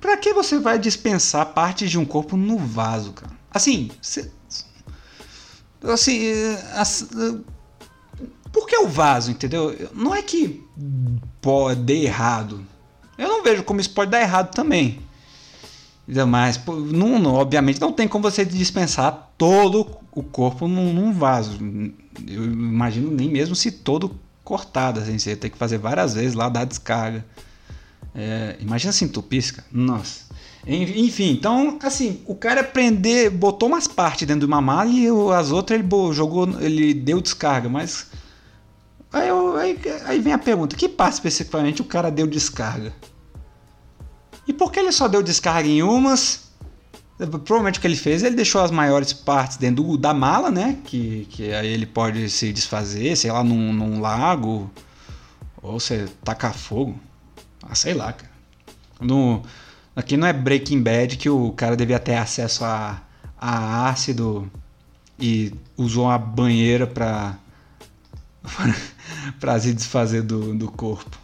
para 0.00 0.16
que 0.16 0.32
você 0.32 0.58
vai 0.58 0.78
dispensar 0.78 1.46
partes 1.46 1.90
de 1.90 1.98
um 1.98 2.04
corpo 2.04 2.36
no 2.36 2.58
vaso, 2.58 3.12
cara? 3.12 3.32
Assim, 3.50 3.90
cê... 4.00 4.30
Assim, 5.84 6.32
as, 6.74 7.08
por 8.52 8.66
que 8.66 8.76
o 8.76 8.88
vaso, 8.88 9.30
entendeu? 9.30 9.90
Não 9.94 10.14
é 10.14 10.22
que 10.22 10.64
pode 11.40 11.92
errado. 11.92 12.64
Eu 13.16 13.28
não 13.28 13.42
vejo 13.42 13.62
como 13.62 13.80
isso 13.80 13.90
pode 13.90 14.10
dar 14.10 14.20
errado 14.20 14.54
também. 14.54 15.00
Mas, 16.28 16.60
não, 16.66 17.34
obviamente, 17.34 17.80
não 17.80 17.92
tem 17.92 18.08
como 18.08 18.28
você 18.28 18.44
dispensar 18.44 19.32
todo 19.38 19.86
o 20.10 20.22
corpo 20.22 20.66
num, 20.66 20.92
num, 20.92 21.12
vaso. 21.12 21.58
Eu 22.26 22.44
imagino 22.44 23.10
nem 23.10 23.30
mesmo 23.30 23.54
se 23.54 23.70
todo 23.70 24.18
cortado, 24.44 25.00
assim, 25.00 25.18
você 25.18 25.36
tem 25.36 25.50
que 25.50 25.56
fazer 25.56 25.78
várias 25.78 26.14
vezes 26.14 26.34
lá, 26.34 26.48
dar 26.48 26.64
descarga. 26.64 27.24
É, 28.14 28.56
imagina 28.60 28.92
se 28.92 29.04
entupisca. 29.04 29.64
Nossa. 29.70 30.32
Enfim, 30.66 31.30
então, 31.30 31.78
assim, 31.82 32.20
o 32.26 32.34
cara 32.36 32.62
prender, 32.62 33.30
botou 33.30 33.68
umas 33.68 33.88
partes 33.88 34.26
dentro 34.26 34.40
de 34.40 34.46
uma 34.46 34.60
mala 34.60 34.90
e 34.90 35.08
as 35.34 35.50
outras 35.50 35.78
ele 35.78 35.88
jogou, 36.12 36.48
ele 36.60 36.94
deu 36.94 37.20
descarga, 37.20 37.68
mas. 37.68 38.06
Aí, 39.12 39.28
eu, 39.28 39.56
aí, 39.56 39.78
aí 40.06 40.20
vem 40.20 40.32
a 40.32 40.38
pergunta: 40.38 40.74
que 40.74 40.88
parte 40.88 41.14
especificamente 41.14 41.82
o 41.82 41.84
cara 41.84 42.10
deu 42.10 42.26
descarga? 42.26 42.92
E 44.46 44.52
por 44.52 44.72
que 44.72 44.80
ele 44.80 44.90
só 44.90 45.06
deu 45.06 45.22
descarga 45.22 45.68
em 45.68 45.82
umas? 45.82 46.50
Provavelmente 47.18 47.78
o 47.78 47.80
que 47.80 47.86
ele 47.86 47.96
fez, 47.96 48.22
ele 48.22 48.34
deixou 48.34 48.60
as 48.62 48.70
maiores 48.70 49.12
partes 49.12 49.56
dentro 49.56 49.84
do, 49.84 49.96
da 49.96 50.12
mala, 50.12 50.50
né? 50.50 50.78
Que, 50.84 51.26
que 51.30 51.52
aí 51.52 51.68
ele 51.68 51.86
pode 51.86 52.28
se 52.30 52.52
desfazer, 52.52 53.16
sei 53.16 53.30
lá, 53.30 53.44
num, 53.44 53.72
num 53.72 54.00
lago. 54.00 54.68
Ou 55.62 55.78
você 55.78 56.08
tacar 56.24 56.52
fogo. 56.52 56.98
Ah, 57.62 57.74
sei 57.74 57.94
lá, 57.94 58.12
cara. 58.12 58.32
No, 59.00 59.42
aqui 59.94 60.16
não 60.16 60.26
é 60.26 60.32
Breaking 60.32 60.82
Bad 60.82 61.16
que 61.16 61.28
o 61.28 61.52
cara 61.52 61.76
devia 61.76 62.00
ter 62.00 62.16
acesso 62.16 62.64
a, 62.64 63.00
a 63.38 63.88
ácido 63.88 64.50
e 65.18 65.52
usou 65.76 66.06
uma 66.06 66.18
banheira 66.18 66.86
pra, 66.86 67.38
pra 69.40 69.58
se 69.58 69.72
desfazer 69.72 70.22
do, 70.22 70.54
do 70.54 70.70
corpo. 70.70 71.18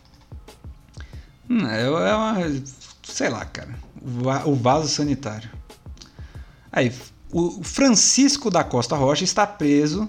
Hum, 1.48 1.66
é, 1.66 1.82
é 1.82 2.14
uma 2.14 2.34
sei 3.02 3.28
lá, 3.28 3.44
cara, 3.44 3.74
o 4.44 4.54
vaso 4.54 4.88
sanitário. 4.88 5.50
Aí, 6.70 6.92
o 7.32 7.62
Francisco 7.62 8.50
da 8.50 8.62
Costa 8.62 8.96
Rocha 8.96 9.24
está 9.24 9.46
preso 9.46 10.08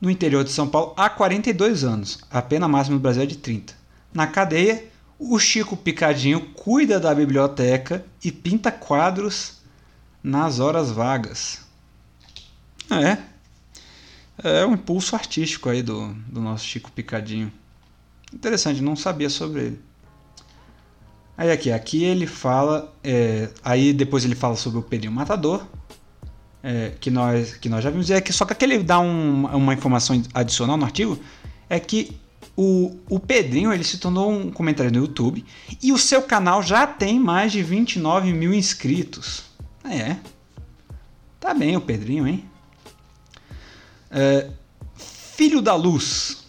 no 0.00 0.10
interior 0.10 0.44
de 0.44 0.50
São 0.50 0.68
Paulo 0.68 0.94
há 0.96 1.08
42 1.08 1.84
anos. 1.84 2.18
A 2.30 2.42
pena 2.42 2.68
máxima 2.68 2.96
no 2.96 3.02
Brasil 3.02 3.22
é 3.22 3.26
de 3.26 3.36
30. 3.36 3.74
Na 4.12 4.26
cadeia, 4.26 4.84
o 5.18 5.38
Chico 5.38 5.76
Picadinho 5.76 6.40
cuida 6.52 7.00
da 7.00 7.14
biblioteca 7.14 8.04
e 8.22 8.30
pinta 8.30 8.70
quadros 8.70 9.56
nas 10.22 10.60
horas 10.60 10.90
vagas. 10.90 11.60
É. 12.90 13.18
É 14.42 14.66
um 14.66 14.74
impulso 14.74 15.16
artístico 15.16 15.68
aí 15.68 15.82
do, 15.82 16.12
do 16.28 16.40
nosso 16.40 16.64
Chico 16.64 16.92
Picadinho. 16.92 17.52
Interessante, 18.32 18.82
não 18.82 18.94
sabia 18.94 19.30
sobre 19.30 19.62
ele. 19.62 19.80
Aí 21.36 21.50
aqui, 21.50 21.70
aqui 21.70 22.04
ele 22.04 22.26
fala, 22.26 22.94
é, 23.04 23.50
aí 23.62 23.92
depois 23.92 24.24
ele 24.24 24.34
fala 24.34 24.56
sobre 24.56 24.78
o 24.78 24.82
Pedrinho 24.82 25.12
Matador, 25.12 25.66
é, 26.62 26.92
que, 26.98 27.10
nós, 27.10 27.54
que 27.56 27.68
nós 27.68 27.84
já 27.84 27.90
vimos, 27.90 28.08
e 28.08 28.14
aqui, 28.14 28.32
só 28.32 28.44
que 28.46 28.52
aqui 28.52 28.64
ele 28.64 28.82
dá 28.82 28.98
um, 28.98 29.46
uma 29.46 29.74
informação 29.74 30.20
adicional 30.32 30.76
no 30.76 30.84
artigo, 30.84 31.18
é 31.68 31.78
que 31.78 32.16
o, 32.56 32.96
o 33.10 33.20
Pedrinho 33.20 33.70
ele 33.70 33.84
se 33.84 33.98
tornou 33.98 34.30
um 34.30 34.50
comentário 34.50 34.90
no 34.90 34.98
YouTube 34.98 35.44
e 35.82 35.92
o 35.92 35.98
seu 35.98 36.22
canal 36.22 36.62
já 36.62 36.86
tem 36.86 37.20
mais 37.20 37.52
de 37.52 37.62
29 37.62 38.32
mil 38.32 38.54
inscritos. 38.54 39.44
É, 39.84 40.16
tá 41.38 41.52
bem 41.52 41.76
o 41.76 41.80
Pedrinho, 41.82 42.26
hein? 42.26 42.44
É, 44.18 44.48
Filho 44.94 45.60
da 45.60 45.74
Luz 45.74 46.46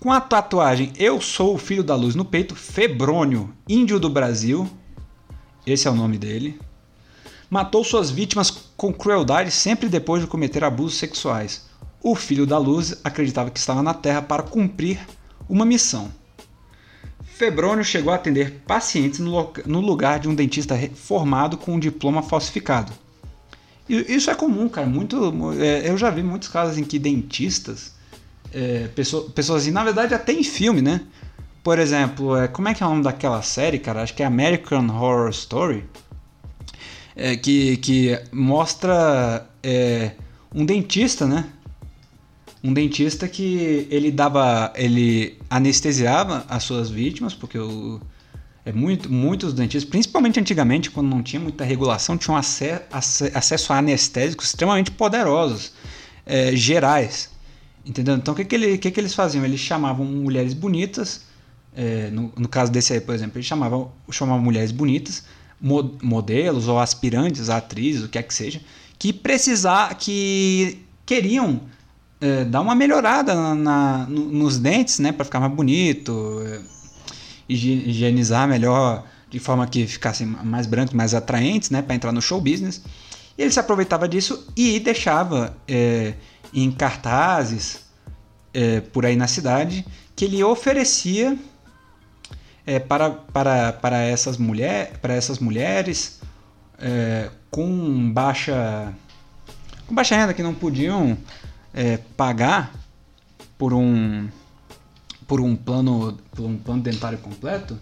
com 0.00 0.10
a 0.10 0.20
tatuagem 0.20 0.92
Eu 0.98 1.20
Sou 1.20 1.54
o 1.54 1.58
Filho 1.58 1.84
da 1.84 1.94
Luz 1.94 2.16
no 2.16 2.24
peito, 2.24 2.56
Febrônio, 2.56 3.54
índio 3.68 4.00
do 4.00 4.10
Brasil, 4.10 4.68
esse 5.64 5.86
é 5.86 5.90
o 5.92 5.94
nome 5.94 6.18
dele, 6.18 6.58
matou 7.48 7.84
suas 7.84 8.10
vítimas 8.10 8.50
com 8.76 8.92
crueldade 8.92 9.52
sempre 9.52 9.88
depois 9.88 10.22
de 10.22 10.28
cometer 10.28 10.64
abusos 10.64 10.98
sexuais. 10.98 11.68
O 12.02 12.16
Filho 12.16 12.48
da 12.48 12.58
Luz 12.58 13.00
acreditava 13.04 13.48
que 13.48 13.60
estava 13.60 13.80
na 13.80 13.94
Terra 13.94 14.20
para 14.20 14.42
cumprir 14.42 14.98
uma 15.48 15.64
missão. 15.64 16.10
Febrônio 17.22 17.84
chegou 17.84 18.12
a 18.12 18.16
atender 18.16 18.60
pacientes 18.66 19.20
no 19.20 19.80
lugar 19.80 20.18
de 20.18 20.28
um 20.28 20.34
dentista 20.34 20.76
formado 20.96 21.56
com 21.56 21.74
um 21.74 21.78
diploma 21.78 22.24
falsificado. 22.24 22.92
Isso 23.88 24.30
é 24.30 24.34
comum, 24.34 24.68
cara. 24.68 24.86
Muito, 24.86 25.32
é, 25.60 25.88
eu 25.88 25.98
já 25.98 26.10
vi 26.10 26.22
muitos 26.22 26.48
casos 26.48 26.78
em 26.78 26.84
que 26.84 26.98
dentistas 26.98 27.92
é, 28.52 28.88
pessoas, 28.94 29.32
pessoas 29.32 29.62
assim, 29.62 29.70
na 29.70 29.82
verdade 29.82 30.14
até 30.14 30.32
em 30.32 30.44
filme, 30.44 30.82
né? 30.82 31.00
Por 31.62 31.78
exemplo, 31.78 32.36
é, 32.36 32.48
como 32.48 32.68
é 32.68 32.74
que 32.74 32.82
é 32.82 32.86
o 32.86 32.90
nome 32.90 33.02
daquela 33.02 33.40
série, 33.42 33.78
cara? 33.78 34.02
Acho 34.02 34.14
que 34.14 34.22
é 34.22 34.26
American 34.26 34.88
Horror 34.88 35.30
Story. 35.30 35.84
É, 37.14 37.36
que, 37.36 37.76
que 37.76 38.18
mostra 38.32 39.46
é, 39.62 40.12
um 40.54 40.64
dentista, 40.64 41.26
né? 41.26 41.46
Um 42.64 42.72
dentista 42.72 43.28
que 43.28 43.86
ele 43.90 44.10
dava. 44.10 44.72
ele 44.76 45.38
anestesiava 45.50 46.44
as 46.48 46.62
suas 46.62 46.90
vítimas, 46.90 47.34
porque 47.34 47.58
o, 47.58 48.00
é 48.64 48.72
muito, 48.72 49.10
muitos 49.12 49.52
dentistas, 49.52 49.88
principalmente 49.88 50.38
antigamente, 50.38 50.90
quando 50.90 51.08
não 51.08 51.22
tinha 51.22 51.40
muita 51.40 51.64
regulação, 51.64 52.16
tinham 52.16 52.36
acesso, 52.36 53.72
a 53.72 53.78
anestésicos 53.78 54.46
extremamente 54.46 54.90
poderosos, 54.90 55.72
é, 56.24 56.54
gerais. 56.54 57.30
Entendeu? 57.84 58.14
Então 58.14 58.32
o 58.32 58.36
que, 58.36 58.44
que, 58.44 58.54
ele, 58.54 58.78
que, 58.78 58.90
que 58.90 59.00
eles 59.00 59.14
faziam? 59.14 59.44
Eles 59.44 59.58
chamavam 59.58 60.04
mulheres 60.04 60.54
bonitas, 60.54 61.24
é, 61.74 62.10
no, 62.10 62.32
no, 62.36 62.48
caso 62.48 62.70
desse 62.70 62.92
aí, 62.92 63.00
por 63.00 63.14
exemplo, 63.14 63.38
eles 63.38 63.46
chamavam, 63.46 63.90
chamavam 64.10 64.42
mulheres 64.42 64.70
bonitas, 64.70 65.24
modelos 65.60 66.68
ou 66.68 66.78
aspirantes, 66.78 67.48
atrizes, 67.48 68.04
o 68.04 68.08
que 68.08 68.18
é 68.18 68.22
que 68.22 68.34
seja, 68.34 68.60
que 68.98 69.12
precisar, 69.12 69.94
que 69.96 70.84
queriam 71.04 71.60
é, 72.20 72.44
dar 72.44 72.60
uma 72.60 72.74
melhorada 72.74 73.34
na, 73.34 73.54
na 73.54 74.06
no, 74.06 74.26
nos 74.26 74.58
dentes, 74.58 74.98
né, 74.98 75.10
para 75.10 75.24
ficar 75.24 75.40
mais 75.40 75.52
bonito, 75.52 76.42
é, 76.46 76.60
higienizar 77.48 78.48
melhor, 78.48 79.04
de 79.28 79.38
forma 79.38 79.66
que 79.66 79.86
ficassem 79.86 80.26
mais 80.26 80.66
brancos, 80.66 80.94
mais 80.94 81.14
atraentes, 81.14 81.70
né, 81.70 81.82
para 81.82 81.94
entrar 81.94 82.12
no 82.12 82.20
show 82.20 82.40
business. 82.40 82.82
E 83.36 83.42
ele 83.42 83.50
se 83.50 83.58
aproveitava 83.58 84.08
disso 84.08 84.46
e 84.56 84.78
deixava 84.78 85.56
é, 85.66 86.14
em 86.52 86.70
cartazes 86.70 87.80
é, 88.52 88.80
por 88.80 89.06
aí 89.06 89.16
na 89.16 89.26
cidade 89.26 89.86
que 90.14 90.26
ele 90.26 90.42
oferecia 90.44 91.38
é, 92.66 92.78
para, 92.78 93.10
para, 93.10 93.72
para, 93.72 94.02
essas, 94.02 94.36
mulher, 94.36 94.98
para 95.00 95.14
essas 95.14 95.38
mulheres 95.38 96.20
é, 96.78 97.30
com 97.50 98.12
baixa 98.12 98.92
com 99.86 99.94
baixa 99.94 100.16
renda 100.16 100.34
que 100.34 100.42
não 100.42 100.54
podiam 100.54 101.16
é, 101.74 101.98
pagar 102.16 102.72
por 103.58 103.72
um 103.72 104.28
por 105.26 105.40
um 105.40 105.56
plano 105.56 106.18
por 106.34 106.46
um 106.46 106.56
plano 106.56 106.82
dentário 106.82 107.18
completo 107.18 107.78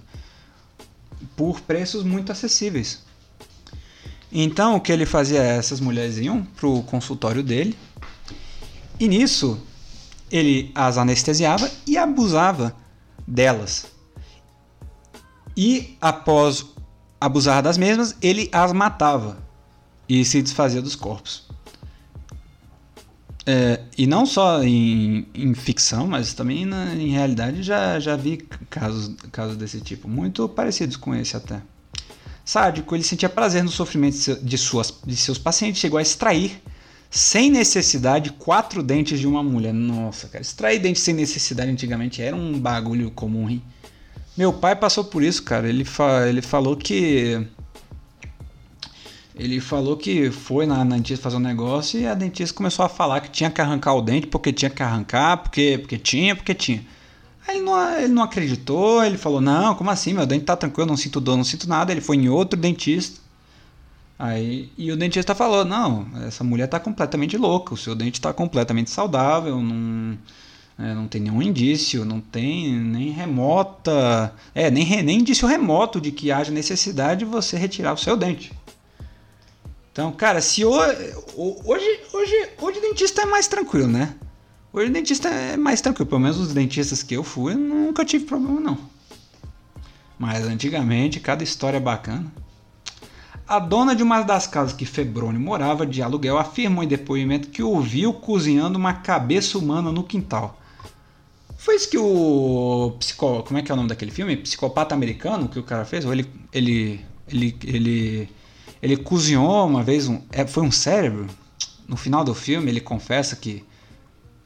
por 1.37 1.61
preços 1.61 2.03
muito 2.03 2.33
acessíveis. 2.33 3.03
Então 4.33 4.77
o 4.77 4.81
que 4.81 4.93
ele 4.93 5.05
fazia 5.05 5.43
essas 5.43 5.81
mulheres 5.81 6.19
iam 6.19 6.43
para 6.43 6.69
o 6.69 6.83
consultório 6.83 7.43
dele 7.43 7.77
e 9.01 9.09
nisso, 9.09 9.59
ele 10.31 10.71
as 10.75 10.99
anestesiava 10.99 11.71
e 11.87 11.97
abusava 11.97 12.77
delas. 13.27 13.87
E 15.57 15.97
após 15.99 16.67
abusar 17.19 17.63
das 17.63 17.79
mesmas, 17.79 18.15
ele 18.21 18.51
as 18.53 18.75
matava 18.75 19.39
e 20.07 20.23
se 20.23 20.43
desfazia 20.43 20.83
dos 20.83 20.95
corpos. 20.95 21.50
É, 23.53 23.81
e 23.99 24.07
não 24.07 24.25
só 24.25 24.63
em, 24.63 25.27
em 25.35 25.53
ficção, 25.55 26.07
mas 26.07 26.33
também 26.35 26.65
na, 26.65 26.95
em 26.95 27.09
realidade 27.09 27.65
já, 27.65 27.99
já 27.99 28.15
vi 28.15 28.37
casos, 28.71 29.17
casos 29.33 29.57
desse 29.57 29.81
tipo, 29.81 30.07
muito 30.07 30.49
parecidos 30.49 30.97
com 30.97 31.13
esse 31.13 31.37
até. 31.37 31.61
Sádico, 32.45 32.95
ele 32.95 33.03
sentia 33.03 33.29
prazer 33.29 33.65
no 33.65 33.71
sofrimento 33.71 34.37
de, 34.41 34.57
suas, 34.57 34.95
de 35.05 35.17
seus 35.17 35.37
pacientes, 35.37 35.81
chegou 35.81 35.99
a 35.99 36.03
extrair 36.03 36.63
sem 37.11 37.51
necessidade, 37.51 38.31
quatro 38.35 38.85
dentes 38.85 39.19
de 39.19 39.27
uma 39.27 39.43
mulher. 39.43 39.75
Nossa, 39.75 40.29
cara, 40.29 40.43
extrair 40.43 40.79
dentes 40.79 41.03
sem 41.03 41.13
necessidade 41.13 41.73
antigamente 41.73 42.23
era 42.23 42.37
um 42.37 42.57
bagulho 42.57 43.11
comum, 43.11 43.51
hein? 43.51 43.61
Meu 44.37 44.53
pai 44.53 44.77
passou 44.77 45.03
por 45.03 45.25
isso, 45.25 45.43
cara. 45.43 45.69
Ele, 45.69 45.85
fa 45.85 46.29
ele 46.29 46.41
falou 46.41 46.77
que. 46.77 47.45
Ele 49.35 49.61
falou 49.61 49.97
que 49.97 50.31
foi 50.31 50.67
na, 50.67 50.85
na 50.85 50.97
dentista 50.97 51.23
fazer 51.23 51.37
um 51.37 51.41
negócio 51.41 52.01
e 52.01 52.07
a 52.07 52.15
dentista 52.15 52.55
começou 52.55 52.85
a 52.85 52.89
falar 52.89 53.21
que 53.21 53.31
tinha 53.31 53.51
que 53.51 53.61
arrancar 53.61 53.95
o 53.95 54.03
dente 54.03 54.27
porque 54.27 54.53
tinha 54.53 54.71
que 54.71 54.83
arrancar, 54.83 55.39
porque, 55.39 55.79
porque 55.79 55.99
tinha, 55.99 56.35
porque 56.35 56.55
tinha. 56.55 56.85
Aí 57.47 57.57
ele 57.57 57.65
não, 57.65 57.99
ele 57.99 58.13
não 58.13 58.23
acreditou, 58.23 59.05
ele 59.05 59.17
falou: 59.17 59.41
Não, 59.41 59.75
como 59.75 59.91
assim? 59.91 60.13
Meu 60.13 60.27
dente 60.27 60.45
tá 60.45 60.57
tranquilo, 60.57 60.89
não 60.89 60.97
sinto 60.97 61.21
dor, 61.21 61.37
não 61.37 61.45
sinto 61.45 61.69
nada. 61.69 61.93
Ele 61.93 62.01
foi 62.01 62.17
em 62.17 62.29
outro 62.29 62.59
dentista 62.59 63.21
Aí, 64.21 64.71
e 64.77 64.93
o 64.93 64.99
dentista 64.99 65.35
falou: 65.35 65.65
não, 65.65 66.07
essa 66.27 66.45
mulher 66.45 66.67
está 66.67 66.79
completamente 66.79 67.39
louca, 67.39 67.73
o 67.73 67.77
seu 67.77 67.95
dente 67.95 68.19
está 68.19 68.35
completamente 68.35 68.91
saudável, 68.91 69.59
não, 69.63 70.19
é, 70.79 70.93
não 70.93 71.09
tem 71.09 71.23
nenhum 71.23 71.41
indício, 71.41 72.05
não 72.05 72.21
tem 72.21 72.71
nem 72.71 73.09
remota. 73.13 74.35
É, 74.55 74.71
nem, 74.71 75.03
nem 75.03 75.21
indício 75.21 75.49
remoto 75.49 75.99
de 75.99 76.13
que 76.13 76.31
haja 76.31 76.53
necessidade 76.53 77.21
de 77.21 77.25
você 77.25 77.57
retirar 77.57 77.95
o 77.95 77.97
seu 77.97 78.15
dente. 78.15 78.53
Então, 79.93 80.13
cara, 80.13 80.41
se 80.41 80.65
hoje, 80.65 81.15
hoje, 81.37 82.01
hoje, 82.13 82.49
hoje 82.61 82.79
o 82.79 82.83
dentista 82.83 83.23
é 83.23 83.27
mais 83.27 83.49
tranquilo, 83.49 83.89
né? 83.89 84.15
Hoje 84.73 84.89
o 84.89 84.93
dentista 84.93 85.29
é 85.29 85.57
mais 85.57 85.81
tranquilo. 85.81 86.09
Pelo 86.09 86.21
menos 86.21 86.39
os 86.39 86.55
dentistas 86.55 87.03
que 87.03 87.15
eu 87.15 87.25
fui, 87.25 87.55
eu 87.55 87.59
nunca 87.59 88.05
tive 88.05 88.25
problema, 88.25 88.61
não. 88.61 88.79
Mas 90.19 90.45
antigamente, 90.45 91.19
cada 91.19 91.43
história 91.43 91.79
é 91.79 91.81
bacana. 91.81 92.31
A 93.49 93.59
dona 93.59 93.97
de 93.97 94.03
uma 94.03 94.23
das 94.23 94.47
casas 94.47 94.73
que 94.73 94.87
Febrone 94.87 95.39
morava 95.39 95.85
de 95.85 96.01
aluguel 96.03 96.39
afirmou 96.39 96.85
em 96.85 96.87
depoimento 96.87 97.49
que 97.49 97.63
ouviu 97.63 98.13
cozinhando 98.13 98.79
uma 98.79 98.93
cabeça 98.93 99.59
humana 99.59 99.91
no 99.91 100.05
quintal. 100.05 100.57
Foi 101.57 101.75
isso 101.75 101.91
que 101.91 101.99
o 101.99 102.95
psico, 103.01 103.43
como 103.43 103.59
é 103.59 103.63
que 103.63 103.73
é 103.73 103.75
o 103.75 103.77
nome 103.77 103.89
daquele 103.89 104.13
filme? 104.13 104.37
Psicopata 104.37 104.95
americano 104.95 105.49
que 105.49 105.59
o 105.59 105.65
cara 105.65 105.85
fez? 105.85 106.05
Ou 106.05 106.13
ele 106.13 106.31
ele 106.53 107.05
ele 107.29 107.59
ele, 107.65 108.29
ele 108.83 108.97
cozinhou 108.97 109.67
uma 109.67 109.83
vez 109.83 110.09
um 110.09 110.23
é, 110.33 110.47
foi 110.47 110.63
um 110.63 110.71
cérebro? 110.71 111.27
No 111.87 111.97
final 111.97 112.25
do 112.25 112.35
filme 112.35 112.71
ele 112.71 112.81
confessa 112.81 113.37
que 113.37 113.65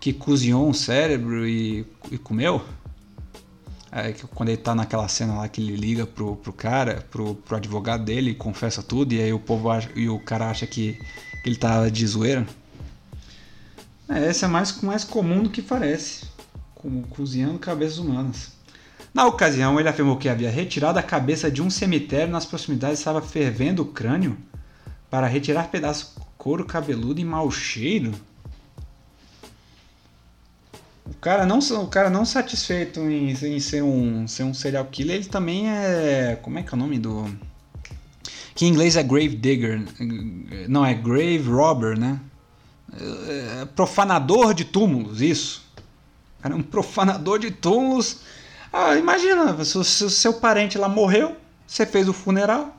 que 0.01 0.13
cozinhou 0.13 0.69
um 0.69 0.75
cérebro 0.75 1.47
e, 1.47 1.87
e 2.11 2.19
comeu? 2.19 2.63
É, 3.91 4.13
quando 4.35 4.49
ele 4.49 4.59
tá 4.59 4.75
naquela 4.75 5.09
cena 5.09 5.35
lá 5.35 5.49
que 5.49 5.63
ele 5.63 5.77
liga 5.77 6.05
pro, 6.05 6.37
pro 6.37 6.53
cara, 6.53 7.07
pro, 7.11 7.37
pro 7.37 7.57
advogado 7.57 8.05
dele 8.05 8.33
e 8.33 8.35
confessa 8.35 8.83
tudo, 8.83 9.15
e 9.15 9.23
aí 9.23 9.33
o 9.33 9.39
povo 9.39 9.71
acha, 9.71 9.89
e 9.95 10.09
o 10.09 10.19
cara 10.19 10.51
acha 10.51 10.67
que, 10.67 10.99
que 11.43 11.49
ele 11.49 11.57
tá 11.57 11.89
de 11.89 12.07
zoeira. 12.07 12.47
É, 14.09 14.31
é 14.31 14.47
mais, 14.47 14.79
mais 14.83 15.05
comum 15.05 15.43
do 15.43 15.49
que 15.49 15.63
parece. 15.63 16.27
Como 16.75 17.07
cozinhando 17.07 17.59
cabeças 17.59 17.99
humanas. 17.99 18.53
Na 19.15 19.27
ocasião, 19.27 19.79
ele 19.79 19.89
afirmou 19.89 20.17
que 20.17 20.29
havia 20.29 20.51
retirado 20.51 20.99
a 20.99 21.03
cabeça 21.03 21.49
de 21.49 21.63
um 21.63 21.71
cemitério 21.71 22.33
nas 22.33 22.45
proximidades 22.45 22.99
estava 22.99 23.23
fervendo 23.23 23.83
o 23.83 23.87
crânio 23.87 24.37
para 25.09 25.29
retirar 25.29 25.71
pedaços 25.71 26.17
couro 26.37 26.65
cabeludo 26.65 27.21
e 27.21 27.25
mau 27.25 27.49
cheiro. 27.49 28.13
O 31.07 31.15
cara 31.21 31.47
não, 31.47 31.61
o 31.61 31.87
cara 31.87 32.11
não 32.11 32.25
satisfeito 32.25 32.99
em, 33.01 33.31
em, 33.31 33.61
ser, 33.61 33.83
um, 33.85 34.27
ser 34.27 34.43
um 34.43 34.53
serial 34.53 34.85
killer, 34.87 35.17
ele 35.17 35.27
também 35.27 35.71
é. 35.71 36.37
Como 36.43 36.59
é 36.59 36.63
que 36.65 36.71
é 36.71 36.77
o 36.77 36.79
nome 36.79 36.99
do. 36.99 37.25
Que 38.55 38.67
em 38.67 38.69
inglês 38.69 38.97
é 38.97 39.03
grave 39.03 39.37
digger. 39.37 39.81
Não, 40.69 40.85
é 40.85 40.93
grave 40.93 41.39
robber, 41.39 41.99
né? 41.99 42.19
É 42.99 43.65
profanador 43.77 44.55
de 44.55 44.65
túmulos, 44.65 45.23
isso. 45.23 45.65
O 46.39 46.43
cara 46.43 46.55
é 46.55 46.59
um 46.59 46.63
profanador 46.63 47.39
de 47.39 47.53
túmulos. 47.53 48.21
Ah, 48.77 48.97
imagina, 48.97 49.65
se 49.65 49.79
o 49.79 49.85
seu 49.85 50.35
parente 50.35 50.77
lá 50.77 50.89
morreu, 50.89 51.37
você 51.65 51.87
fez 51.87 52.09
o 52.09 52.13
funeral. 52.13 52.77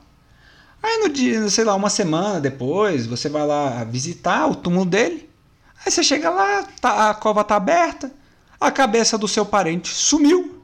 Aí 0.82 0.98
no 0.98 1.08
dia, 1.08 1.48
sei 1.48 1.64
lá, 1.64 1.74
uma 1.74 1.88
semana 1.88 2.38
depois, 2.38 3.06
você 3.06 3.30
vai 3.30 3.46
lá 3.46 3.82
visitar 3.82 4.46
o 4.46 4.54
túmulo 4.54 4.84
dele. 4.84 5.26
Aí 5.82 5.90
você 5.90 6.02
chega 6.02 6.28
lá, 6.28 6.64
tá, 6.82 7.08
a 7.08 7.14
cova 7.14 7.42
tá 7.42 7.56
aberta, 7.56 8.12
a 8.60 8.70
cabeça 8.70 9.16
do 9.16 9.26
seu 9.26 9.46
parente 9.46 9.88
sumiu. 9.88 10.62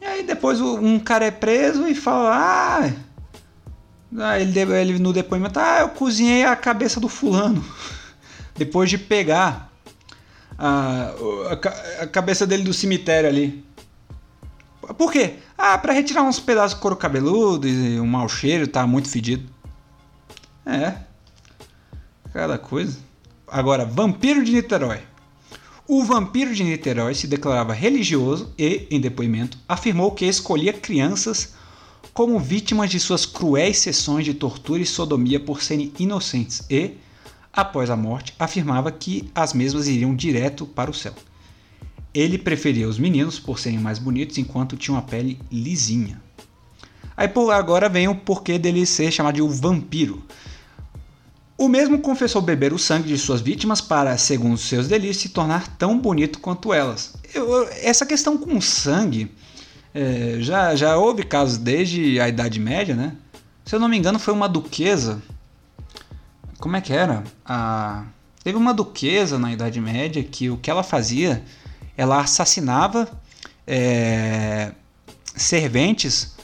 E 0.00 0.04
aí 0.04 0.22
depois 0.22 0.60
um 0.60 1.00
cara 1.00 1.24
é 1.24 1.32
preso 1.32 1.88
e 1.88 1.94
fala: 1.96 2.30
Ah, 2.32 2.92
ah 4.20 4.38
ele, 4.38 4.56
ele 4.60 5.00
no 5.00 5.12
depoimento, 5.12 5.58
ah, 5.58 5.80
eu 5.80 5.88
cozinhei 5.88 6.44
a 6.44 6.54
cabeça 6.54 7.00
do 7.00 7.08
fulano. 7.08 7.64
depois 8.54 8.88
de 8.88 8.98
pegar 8.98 9.68
a, 10.56 11.12
a, 11.50 12.02
a 12.04 12.06
cabeça 12.06 12.46
dele 12.46 12.62
do 12.62 12.72
cemitério 12.72 13.28
ali. 13.28 13.68
Por 14.80 15.12
quê? 15.12 15.34
Ah, 15.56 15.76
para 15.78 15.92
retirar 15.92 16.22
uns 16.22 16.40
pedaços 16.40 16.74
de 16.74 16.80
couro 16.80 16.96
cabeludo 16.96 17.68
e 17.68 18.00
um 18.00 18.06
mau 18.06 18.28
cheiro, 18.28 18.66
tá 18.66 18.86
muito 18.86 19.08
fedido. 19.08 19.48
É. 20.64 20.94
Cada 22.32 22.58
coisa. 22.58 22.98
Agora, 23.46 23.84
Vampiro 23.84 24.44
de 24.44 24.52
Niterói. 24.52 25.00
O 25.86 26.04
vampiro 26.04 26.54
de 26.54 26.62
Niterói 26.62 27.16
se 27.16 27.26
declarava 27.26 27.72
religioso 27.72 28.54
e, 28.56 28.86
em 28.90 29.00
depoimento, 29.00 29.58
afirmou 29.68 30.12
que 30.12 30.24
escolhia 30.24 30.72
crianças 30.72 31.54
como 32.14 32.38
vítimas 32.38 32.90
de 32.90 33.00
suas 33.00 33.26
cruéis 33.26 33.78
sessões 33.78 34.24
de 34.24 34.34
tortura 34.34 34.82
e 34.82 34.86
sodomia 34.86 35.40
por 35.40 35.62
serem 35.62 35.92
inocentes 35.98 36.64
e, 36.70 36.92
após 37.52 37.90
a 37.90 37.96
morte, 37.96 38.34
afirmava 38.38 38.92
que 38.92 39.30
as 39.34 39.52
mesmas 39.52 39.88
iriam 39.88 40.14
direto 40.14 40.64
para 40.64 40.90
o 40.90 40.94
céu. 40.94 41.14
Ele 42.12 42.38
preferia 42.38 42.88
os 42.88 42.98
meninos 42.98 43.38
por 43.38 43.58
serem 43.58 43.78
mais 43.78 43.98
bonitos 43.98 44.38
enquanto 44.38 44.76
tinham 44.76 44.98
a 44.98 45.02
pele 45.02 45.40
lisinha. 45.50 46.20
Aí 47.16 47.28
por 47.28 47.50
agora 47.50 47.88
vem 47.88 48.08
o 48.08 48.14
porquê 48.14 48.58
dele 48.58 48.86
ser 48.86 49.10
chamado 49.12 49.34
de 49.34 49.42
o 49.42 49.48
vampiro. 49.48 50.22
O 51.60 51.68
mesmo 51.68 51.98
confessou 51.98 52.40
beber 52.40 52.72
o 52.72 52.78
sangue 52.78 53.08
de 53.08 53.18
suas 53.18 53.42
vítimas 53.42 53.82
para, 53.82 54.16
segundo 54.16 54.56
seus 54.56 54.88
delícias, 54.88 55.18
se 55.18 55.28
tornar 55.28 55.76
tão 55.76 55.98
bonito 55.98 56.38
quanto 56.38 56.72
elas. 56.72 57.14
Eu, 57.34 57.68
essa 57.82 58.06
questão 58.06 58.38
com 58.38 58.58
sangue, 58.62 59.30
é, 59.92 60.36
já, 60.40 60.74
já 60.74 60.96
houve 60.96 61.22
casos 61.22 61.58
desde 61.58 62.18
a 62.18 62.26
Idade 62.26 62.58
Média, 62.58 62.96
né? 62.96 63.14
Se 63.66 63.74
eu 63.74 63.78
não 63.78 63.88
me 63.88 63.98
engano, 63.98 64.18
foi 64.18 64.32
uma 64.32 64.48
duquesa. 64.48 65.22
Como 66.58 66.76
é 66.76 66.80
que 66.80 66.94
era? 66.94 67.22
A, 67.44 68.04
teve 68.42 68.56
uma 68.56 68.72
duquesa 68.72 69.38
na 69.38 69.52
Idade 69.52 69.80
Média 69.80 70.24
que 70.24 70.48
o 70.48 70.56
que 70.56 70.70
ela 70.70 70.82
fazia, 70.82 71.44
ela 72.00 72.22
assassinava 72.22 73.06
é, 73.66 74.72
serventes 75.36 76.34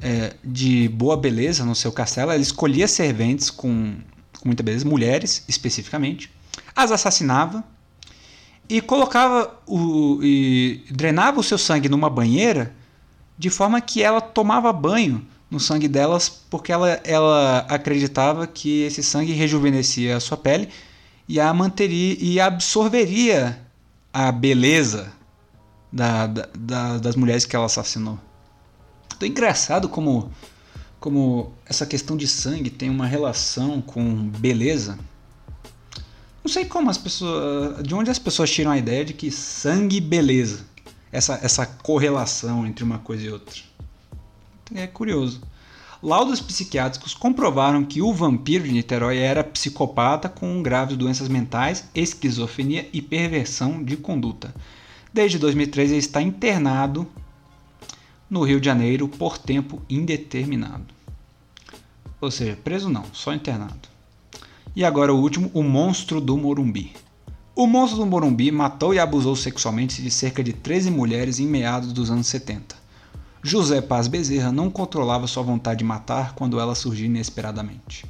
é, 0.00 0.32
de 0.42 0.88
boa 0.88 1.18
beleza 1.18 1.66
no 1.66 1.74
seu 1.74 1.92
castelo. 1.92 2.30
Ela 2.30 2.40
escolhia 2.40 2.88
serventes 2.88 3.50
com 3.50 3.94
com 4.40 4.48
muita 4.48 4.62
beleza, 4.62 4.84
mulheres 4.84 5.44
especificamente, 5.46 6.28
as 6.74 6.90
assassinava 6.90 7.62
e 8.68 8.80
colocava 8.80 9.54
o 9.66 10.18
e 10.22 10.82
drenava 10.90 11.38
o 11.38 11.42
seu 11.42 11.58
sangue 11.58 11.88
numa 11.88 12.10
banheira 12.10 12.74
de 13.38 13.50
forma 13.50 13.80
que 13.80 14.02
ela 14.02 14.20
tomava 14.20 14.72
banho 14.72 15.24
no 15.48 15.60
sangue 15.60 15.86
delas 15.86 16.28
porque 16.50 16.72
ela, 16.72 17.00
ela 17.04 17.58
acreditava 17.68 18.46
que 18.46 18.82
esse 18.82 19.02
sangue 19.02 19.32
rejuvenescia 19.32 20.16
a 20.16 20.20
sua 20.20 20.36
pele 20.36 20.68
e 21.28 21.38
a 21.38 21.52
manteria 21.52 22.16
e 22.18 22.40
absorveria 22.40 23.61
a 24.12 24.30
beleza 24.30 25.12
da, 25.92 26.26
da, 26.26 26.48
da, 26.56 26.98
das 26.98 27.16
mulheres 27.16 27.44
que 27.44 27.56
ela 27.56 27.66
assassinou. 27.66 28.18
Então, 29.14 29.28
engraçado 29.28 29.88
como 29.88 30.30
como 30.98 31.52
essa 31.66 31.84
questão 31.84 32.16
de 32.16 32.28
sangue 32.28 32.70
tem 32.70 32.88
uma 32.88 33.08
relação 33.08 33.82
com 33.82 34.28
beleza. 34.28 34.96
Não 36.44 36.50
sei 36.50 36.64
como 36.64 36.88
as 36.88 36.96
pessoas, 36.96 37.82
de 37.82 37.92
onde 37.92 38.08
as 38.08 38.20
pessoas 38.20 38.48
tiram 38.52 38.70
a 38.70 38.78
ideia 38.78 39.04
de 39.04 39.12
que 39.12 39.28
sangue 39.28 39.96
e 39.96 40.00
beleza, 40.00 40.64
essa 41.10 41.40
essa 41.42 41.66
correlação 41.66 42.64
entre 42.64 42.84
uma 42.84 43.00
coisa 43.00 43.24
e 43.24 43.30
outra. 43.30 43.60
É 44.74 44.86
curioso. 44.86 45.42
Laudos 46.02 46.40
psiquiátricos 46.40 47.14
comprovaram 47.14 47.84
que 47.84 48.02
o 48.02 48.12
vampiro 48.12 48.64
de 48.64 48.72
Niterói 48.72 49.18
era 49.18 49.44
psicopata 49.44 50.28
com 50.28 50.60
graves 50.60 50.96
doenças 50.96 51.28
mentais, 51.28 51.84
esquizofrenia 51.94 52.88
e 52.92 53.00
perversão 53.00 53.80
de 53.80 53.96
conduta. 53.96 54.52
Desde 55.14 55.38
2013 55.38 55.92
ele 55.92 56.00
está 56.00 56.20
internado 56.20 57.06
no 58.28 58.42
Rio 58.42 58.58
de 58.58 58.66
Janeiro 58.66 59.06
por 59.06 59.38
tempo 59.38 59.80
indeterminado. 59.88 60.92
Ou 62.20 62.32
seja, 62.32 62.58
preso 62.64 62.88
não, 62.88 63.04
só 63.12 63.32
internado. 63.32 63.88
E 64.74 64.84
agora 64.84 65.14
o 65.14 65.20
último, 65.20 65.52
o 65.54 65.62
monstro 65.62 66.20
do 66.20 66.36
Morumbi. 66.36 66.96
O 67.54 67.64
monstro 67.64 68.00
do 68.00 68.06
Morumbi 68.06 68.50
matou 68.50 68.92
e 68.92 68.98
abusou 68.98 69.36
sexualmente 69.36 70.02
de 70.02 70.10
cerca 70.10 70.42
de 70.42 70.52
13 70.52 70.90
mulheres 70.90 71.38
em 71.38 71.46
meados 71.46 71.92
dos 71.92 72.10
anos 72.10 72.26
70. 72.26 72.81
José 73.44 73.80
Paz 73.80 74.06
Bezerra 74.06 74.52
não 74.52 74.70
controlava 74.70 75.26
sua 75.26 75.42
vontade 75.42 75.80
de 75.80 75.84
matar 75.84 76.32
quando 76.34 76.60
ela 76.60 76.76
surgia 76.76 77.06
inesperadamente. 77.06 78.04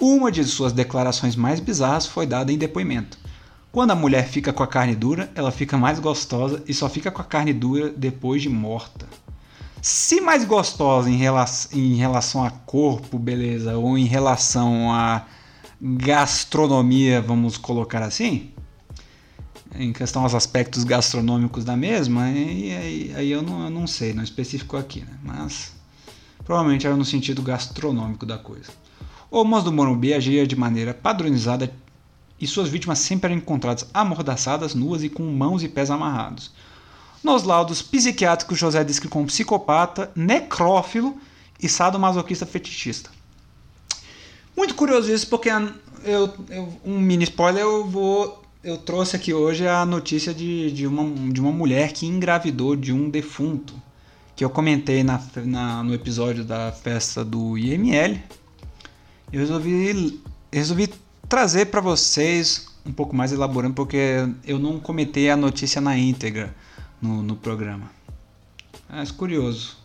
Uma 0.00 0.32
de 0.32 0.42
suas 0.44 0.72
declarações 0.72 1.36
mais 1.36 1.60
bizarras 1.60 2.06
foi 2.06 2.26
dada 2.26 2.50
em 2.50 2.56
depoimento. 2.56 3.18
Quando 3.70 3.90
a 3.90 3.94
mulher 3.94 4.26
fica 4.26 4.50
com 4.50 4.62
a 4.62 4.66
carne 4.66 4.96
dura, 4.96 5.30
ela 5.34 5.50
fica 5.50 5.76
mais 5.76 6.00
gostosa 6.00 6.62
e 6.66 6.72
só 6.72 6.88
fica 6.88 7.10
com 7.10 7.20
a 7.20 7.24
carne 7.24 7.52
dura 7.52 7.90
depois 7.90 8.40
de 8.40 8.48
morta. 8.48 9.06
Se 9.82 10.22
mais 10.22 10.44
gostosa 10.44 11.10
em 11.10 11.16
relação, 11.16 11.78
em 11.78 11.94
relação 11.96 12.42
a 12.42 12.50
corpo, 12.50 13.18
beleza, 13.18 13.76
ou 13.76 13.98
em 13.98 14.06
relação 14.06 14.90
a 14.90 15.26
gastronomia, 15.82 17.20
vamos 17.20 17.58
colocar 17.58 18.02
assim, 18.02 18.51
em 19.74 19.92
questão 19.92 20.22
aos 20.22 20.34
aspectos 20.34 20.84
gastronômicos 20.84 21.64
da 21.64 21.76
mesma, 21.76 22.24
aí, 22.24 22.72
aí, 22.72 23.12
aí 23.16 23.30
eu, 23.30 23.42
não, 23.42 23.64
eu 23.64 23.70
não 23.70 23.86
sei, 23.86 24.12
não 24.12 24.22
especificou 24.22 24.78
aqui, 24.78 25.00
né? 25.00 25.18
mas 25.22 25.72
provavelmente 26.44 26.86
era 26.86 26.96
no 26.96 27.04
sentido 27.04 27.42
gastronômico 27.42 28.26
da 28.26 28.38
coisa. 28.38 28.70
O 29.30 29.40
Homos 29.40 29.64
do 29.64 29.72
Morumbi 29.72 30.12
agia 30.12 30.46
de 30.46 30.54
maneira 30.54 30.92
padronizada 30.92 31.72
e 32.38 32.46
suas 32.46 32.68
vítimas 32.68 32.98
sempre 32.98 33.30
eram 33.30 33.36
encontradas 33.40 33.86
amordaçadas, 33.94 34.74
nuas 34.74 35.02
e 35.04 35.08
com 35.08 35.22
mãos 35.22 35.62
e 35.62 35.68
pés 35.68 35.90
amarrados. 35.90 36.50
Nos 37.22 37.44
laudos 37.44 37.80
psiquiátricos, 37.80 38.58
José 38.58 38.82
descreve 38.82 39.12
como 39.12 39.26
psicopata, 39.26 40.10
necrófilo 40.16 41.16
e 41.62 41.68
sadomasoquista 41.68 42.44
fetichista. 42.44 43.10
Muito 44.56 44.74
curioso 44.74 45.10
isso, 45.12 45.28
porque 45.28 45.48
eu, 46.04 46.34
eu, 46.50 46.80
um 46.84 46.98
mini 46.98 47.24
spoiler 47.24 47.62
eu 47.62 47.86
vou. 47.86 48.41
Eu 48.64 48.78
trouxe 48.78 49.16
aqui 49.16 49.34
hoje 49.34 49.66
a 49.66 49.84
notícia 49.84 50.32
de, 50.32 50.70
de, 50.70 50.86
uma, 50.86 51.32
de 51.32 51.40
uma 51.40 51.50
mulher 51.50 51.92
que 51.92 52.06
engravidou 52.06 52.76
de 52.76 52.92
um 52.92 53.10
defunto. 53.10 53.74
Que 54.36 54.44
eu 54.44 54.50
comentei 54.50 55.02
na, 55.02 55.20
na 55.44 55.82
no 55.82 55.92
episódio 55.92 56.44
da 56.44 56.70
festa 56.70 57.24
do 57.24 57.58
IML. 57.58 58.20
Eu 59.32 59.40
resolvi, 59.40 60.22
resolvi 60.52 60.88
trazer 61.28 61.66
para 61.66 61.80
vocês 61.80 62.68
um 62.86 62.92
pouco 62.92 63.16
mais 63.16 63.32
elaborando, 63.32 63.74
porque 63.74 64.28
eu 64.46 64.60
não 64.60 64.78
comentei 64.78 65.28
a 65.28 65.36
notícia 65.36 65.80
na 65.80 65.98
íntegra 65.98 66.54
no, 67.00 67.20
no 67.20 67.34
programa. 67.34 67.90
É 68.88 69.04
curioso. 69.16 69.81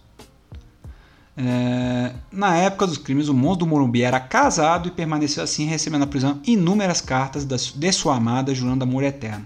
É, 1.39 2.13
na 2.31 2.57
época 2.57 2.87
dos 2.87 2.97
crimes, 2.97 3.27
o 3.29 3.33
monstro 3.33 3.59
do 3.59 3.67
Morumbi 3.67 4.01
era 4.01 4.19
casado 4.19 4.87
e 4.87 4.91
permaneceu 4.91 5.43
assim, 5.43 5.65
recebendo 5.65 5.99
na 5.99 6.07
prisão 6.07 6.41
inúmeras 6.43 6.99
cartas 6.99 7.45
de 7.45 7.91
sua 7.91 8.15
amada, 8.15 8.55
jurando 8.55 8.81
amor 8.81 9.03
eterno. 9.03 9.45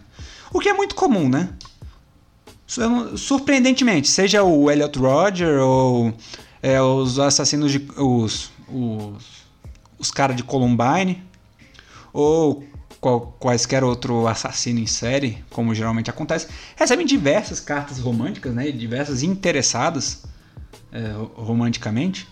O 0.53 0.59
que 0.59 0.69
é 0.69 0.73
muito 0.73 0.95
comum, 0.95 1.27
né? 1.27 1.49
Surpreendentemente, 3.17 4.07
seja 4.07 4.41
o 4.41 4.71
Elliot 4.71 4.97
Roger 4.97 5.59
ou 5.59 6.13
é, 6.63 6.81
os 6.81 7.19
assassinos 7.19 7.71
de. 7.71 7.85
os. 7.97 8.49
os, 8.69 9.41
os 9.99 10.09
caras 10.09 10.35
de 10.35 10.43
Columbine, 10.43 11.21
ou 12.13 12.63
qual, 12.99 13.35
quaisquer 13.39 13.83
outro 13.83 14.25
assassino 14.25 14.79
em 14.79 14.87
série, 14.87 15.43
como 15.51 15.75
geralmente 15.75 16.09
acontece, 16.09 16.47
recebem 16.75 17.05
diversas 17.05 17.59
cartas 17.59 17.99
românticas, 17.99 18.53
né? 18.53 18.71
Diversas 18.71 19.21
interessadas 19.21 20.23
é, 20.91 21.11
romanticamente. 21.35 22.27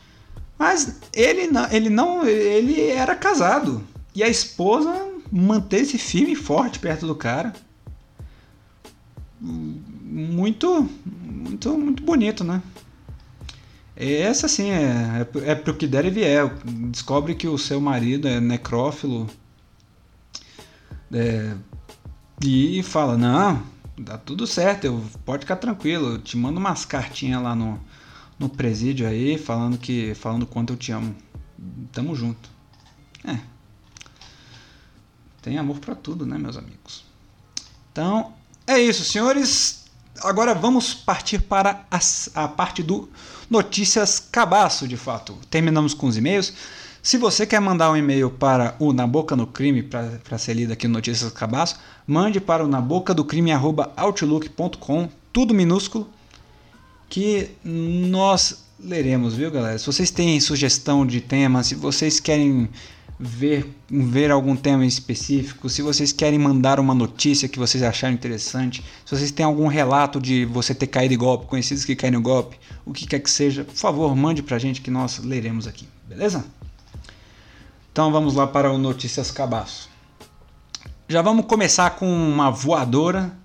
Mas 0.57 0.99
ele 1.13 1.47
não, 1.47 1.71
ele 1.71 1.89
não, 1.89 2.27
ele 2.27 2.89
era 2.89 3.15
casado 3.15 3.81
e 4.13 4.21
a 4.21 4.27
esposa 4.27 5.07
manteve-se 5.31 5.97
firme 5.97 6.33
e 6.33 6.35
forte 6.35 6.79
perto 6.79 7.07
do 7.07 7.15
cara. 7.15 7.53
Muito, 9.39 10.89
muito, 11.05 11.77
muito 11.77 12.03
bonito, 12.03 12.43
né? 12.43 12.61
Essa 13.95 14.47
sim 14.47 14.71
é, 14.71 15.25
é, 15.45 15.51
é 15.51 15.55
pro 15.55 15.73
que 15.73 15.87
der 15.87 16.05
e 16.05 16.09
vier. 16.09 16.53
Descobre 16.91 17.35
que 17.35 17.47
o 17.47 17.57
seu 17.57 17.79
marido 17.79 18.27
é 18.27 18.39
necrófilo 18.39 19.29
é, 21.13 21.53
e 22.43 22.81
fala: 22.83 23.17
Não, 23.17 23.63
dá 23.97 24.17
tudo 24.17 24.47
certo, 24.47 24.85
eu, 24.85 25.03
pode 25.25 25.41
ficar 25.41 25.57
tranquilo. 25.57 26.13
Eu 26.13 26.17
te 26.17 26.37
mando 26.37 26.59
umas 26.59 26.85
cartinhas 26.85 27.41
lá 27.41 27.55
no, 27.55 27.79
no 28.39 28.47
presídio 28.47 29.07
aí, 29.07 29.37
falando 29.37 29.77
que 29.77 30.15
falando 30.15 30.47
quanto 30.47 30.73
eu 30.73 30.77
te 30.77 30.93
amo. 30.93 31.13
Tamo 31.91 32.15
junto. 32.15 32.49
É. 33.25 33.37
Tem 35.41 35.57
amor 35.57 35.79
para 35.79 35.93
tudo, 35.93 36.25
né, 36.25 36.37
meus 36.37 36.55
amigos? 36.55 37.03
Então, 37.91 38.31
é 38.65 38.79
isso, 38.79 39.03
senhores. 39.03 39.83
Agora 40.21 40.55
vamos 40.55 40.93
partir 40.93 41.39
para 41.39 41.85
a, 41.91 41.99
a 42.35 42.47
parte 42.47 42.81
do 42.81 43.09
notícias 43.49 44.19
cabaço, 44.19 44.87
de 44.87 44.95
fato. 44.95 45.37
Terminamos 45.49 45.93
com 45.93 46.07
os 46.07 46.15
e-mails. 46.15 46.53
Se 47.01 47.17
você 47.17 47.45
quer 47.45 47.59
mandar 47.61 47.91
um 47.91 47.97
e-mail 47.97 48.29
para 48.29 48.75
o 48.77 48.91
Na 48.91 49.07
Boca 49.07 49.33
no 49.35 49.47
Crime, 49.47 49.81
para 49.81 50.37
ser 50.37 50.53
lido 50.53 50.73
aqui 50.73 50.85
no 50.87 50.95
Notícias 50.95 51.31
Cabaço, 51.31 51.79
mande 52.05 52.41
para 52.41 52.63
o 52.63 52.67
nabocadocrime.outlook.com, 52.67 55.09
tudo 55.31 55.53
minúsculo 55.53 56.09
que 57.09 57.49
nós 57.63 58.63
leremos, 58.79 59.35
viu, 59.35 59.49
galera? 59.51 59.77
Se 59.77 59.85
vocês 59.85 60.11
têm 60.11 60.39
sugestão 60.39 61.05
de 61.05 61.19
tema, 61.19 61.63
se 61.63 61.75
vocês 61.75 62.19
querem 62.19 62.69
ver, 63.19 63.75
ver 63.89 64.31
algum 64.31 64.55
tema 64.55 64.85
específico, 64.85 65.67
se 65.67 65.81
vocês 65.81 66.13
querem 66.13 66.39
mandar 66.39 66.79
uma 66.79 66.93
notícia 66.93 67.49
que 67.49 67.59
vocês 67.59 67.83
acharem 67.83 68.15
interessante, 68.15 68.83
se 69.05 69.15
vocês 69.15 69.31
têm 69.31 69.45
algum 69.45 69.67
relato 69.67 70.21
de 70.21 70.45
você 70.45 70.73
ter 70.73 70.87
caído 70.87 71.13
em 71.13 71.17
golpe, 71.17 71.47
conhecidos 71.47 71.83
que 71.83 71.95
caíram 71.95 72.19
em 72.19 72.23
golpe, 72.23 72.57
o 72.85 72.93
que 72.93 73.05
quer 73.05 73.19
que 73.19 73.29
seja, 73.29 73.65
por 73.65 73.75
favor, 73.75 74.15
mande 74.15 74.41
pra 74.41 74.57
gente 74.57 74.79
que 74.79 74.91
nós 74.91 75.19
leremos 75.19 75.67
aqui, 75.67 75.87
beleza? 76.07 76.45
Então 77.91 78.11
vamos 78.11 78.35
lá 78.35 78.47
para 78.47 78.71
o 78.71 78.77
Notícias 78.77 79.31
Cabaço. 79.31 79.89
Já 81.07 81.23
vamos 81.23 81.47
começar 81.47 81.89
com 81.91 82.07
uma 82.07 82.51
voadora 82.51 83.35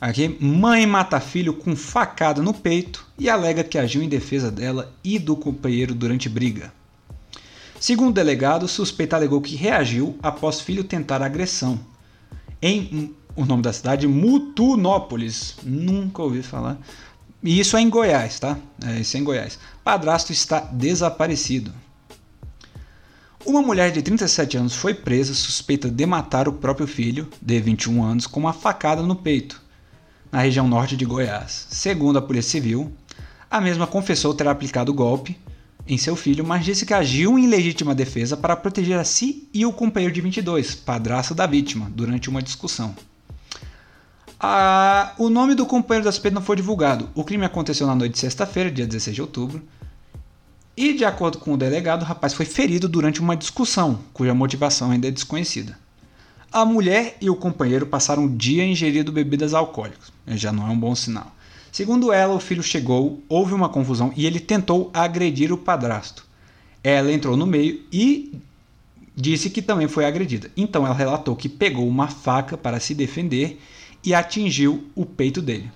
Aqui, 0.00 0.34
mãe 0.40 0.86
mata 0.86 1.20
filho 1.20 1.52
com 1.52 1.76
facada 1.76 2.40
no 2.40 2.54
peito 2.54 3.06
e 3.18 3.28
alega 3.28 3.62
que 3.62 3.76
agiu 3.76 4.02
em 4.02 4.08
defesa 4.08 4.50
dela 4.50 4.90
e 5.04 5.18
do 5.18 5.36
companheiro 5.36 5.94
durante 5.94 6.26
briga. 6.26 6.72
Segundo 7.78 8.08
o 8.08 8.14
delegado, 8.14 8.66
suspeita 8.66 9.16
alegou 9.16 9.42
que 9.42 9.56
reagiu 9.56 10.18
após 10.22 10.58
filho 10.58 10.84
tentar 10.84 11.20
agressão. 11.20 11.78
Em 12.62 13.14
o 13.36 13.44
nome 13.44 13.62
da 13.62 13.74
cidade, 13.74 14.06
Mutunópolis. 14.06 15.56
Nunca 15.62 16.22
ouvi 16.22 16.42
falar. 16.42 16.78
E 17.42 17.60
isso 17.60 17.76
é 17.76 17.82
em 17.82 17.90
Goiás, 17.90 18.40
tá? 18.40 18.56
É, 18.82 19.00
isso 19.00 19.18
é 19.18 19.20
em 19.20 19.24
Goiás. 19.24 19.58
Padrasto 19.84 20.32
está 20.32 20.60
desaparecido. 20.60 21.74
Uma 23.44 23.60
mulher 23.60 23.92
de 23.92 24.00
37 24.00 24.56
anos 24.56 24.74
foi 24.74 24.94
presa 24.94 25.34
suspeita 25.34 25.90
de 25.90 26.06
matar 26.06 26.48
o 26.48 26.54
próprio 26.54 26.86
filho, 26.86 27.28
de 27.40 27.60
21 27.60 28.02
anos, 28.02 28.26
com 28.26 28.40
uma 28.40 28.52
facada 28.54 29.02
no 29.02 29.16
peito 29.16 29.60
na 30.30 30.40
região 30.40 30.68
norte 30.68 30.96
de 30.96 31.04
Goiás. 31.04 31.66
Segundo 31.70 32.18
a 32.18 32.22
Polícia 32.22 32.52
Civil, 32.52 32.92
a 33.50 33.60
mesma 33.60 33.86
confessou 33.86 34.34
ter 34.34 34.46
aplicado 34.46 34.92
o 34.92 34.94
golpe 34.94 35.36
em 35.86 35.98
seu 35.98 36.14
filho, 36.14 36.44
mas 36.44 36.64
disse 36.64 36.86
que 36.86 36.94
agiu 36.94 37.38
em 37.38 37.48
legítima 37.48 37.94
defesa 37.94 38.36
para 38.36 38.56
proteger 38.56 38.98
a 38.98 39.04
si 39.04 39.48
e 39.52 39.66
o 39.66 39.72
companheiro 39.72 40.14
de 40.14 40.20
22, 40.20 40.74
padrasto 40.74 41.34
da 41.34 41.46
vítima, 41.46 41.90
durante 41.94 42.28
uma 42.28 42.42
discussão. 42.42 42.94
Ah, 44.38 45.12
o 45.18 45.28
nome 45.28 45.54
do 45.54 45.66
companheiro 45.66 46.04
da 46.04 46.12
suspeita 46.12 46.36
não 46.36 46.42
foi 46.42 46.56
divulgado. 46.56 47.10
O 47.14 47.24
crime 47.24 47.44
aconteceu 47.44 47.86
na 47.86 47.94
noite 47.94 48.12
de 48.12 48.20
sexta-feira, 48.20 48.70
dia 48.70 48.86
16 48.86 49.14
de 49.14 49.20
outubro. 49.20 49.62
E, 50.76 50.94
de 50.94 51.04
acordo 51.04 51.38
com 51.38 51.52
o 51.52 51.56
delegado, 51.56 52.02
o 52.02 52.06
rapaz 52.06 52.32
foi 52.32 52.46
ferido 52.46 52.88
durante 52.88 53.20
uma 53.20 53.36
discussão, 53.36 53.98
cuja 54.14 54.32
motivação 54.32 54.92
ainda 54.92 55.08
é 55.08 55.10
desconhecida. 55.10 55.76
A 56.52 56.64
mulher 56.64 57.16
e 57.20 57.30
o 57.30 57.36
companheiro 57.36 57.86
passaram 57.86 58.24
o 58.24 58.28
dia 58.28 58.64
ingerindo 58.64 59.12
bebidas 59.12 59.54
alcoólicas. 59.54 60.12
Já 60.26 60.50
não 60.50 60.66
é 60.66 60.70
um 60.70 60.78
bom 60.78 60.96
sinal. 60.96 61.32
Segundo 61.70 62.12
ela, 62.12 62.34
o 62.34 62.40
filho 62.40 62.62
chegou, 62.62 63.22
houve 63.28 63.54
uma 63.54 63.68
confusão 63.68 64.12
e 64.16 64.26
ele 64.26 64.40
tentou 64.40 64.90
agredir 64.92 65.52
o 65.52 65.58
padrasto. 65.58 66.26
Ela 66.82 67.12
entrou 67.12 67.36
no 67.36 67.46
meio 67.46 67.80
e 67.92 68.34
disse 69.14 69.48
que 69.48 69.62
também 69.62 69.86
foi 69.86 70.04
agredida. 70.04 70.50
Então 70.56 70.84
ela 70.84 70.94
relatou 70.94 71.36
que 71.36 71.48
pegou 71.48 71.86
uma 71.86 72.08
faca 72.08 72.56
para 72.56 72.80
se 72.80 72.96
defender 72.96 73.60
e 74.04 74.12
atingiu 74.12 74.90
o 74.96 75.06
peito 75.06 75.40
dele. 75.40 75.70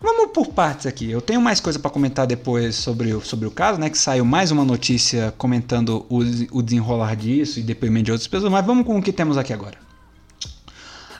Vamos 0.00 0.30
por 0.32 0.48
partes 0.48 0.86
aqui. 0.86 1.10
Eu 1.10 1.22
tenho 1.22 1.40
mais 1.40 1.58
coisa 1.58 1.78
para 1.78 1.90
comentar 1.90 2.26
depois 2.26 2.74
sobre, 2.74 3.14
o, 3.14 3.20
sobre 3.22 3.46
o 3.46 3.50
caso, 3.50 3.80
né? 3.80 3.88
Que 3.88 3.96
saiu 3.96 4.24
mais 4.24 4.50
uma 4.50 4.64
notícia 4.64 5.32
comentando 5.38 6.04
o, 6.10 6.18
o 6.52 6.62
desenrolar 6.62 7.16
disso 7.16 7.58
e 7.58 7.62
depoimento 7.62 8.06
de 8.06 8.12
outras 8.12 8.28
pessoas, 8.28 8.52
mas 8.52 8.64
vamos 8.64 8.84
com 8.84 8.98
o 8.98 9.02
que 9.02 9.12
temos 9.12 9.38
aqui 9.38 9.52
agora. 9.52 9.78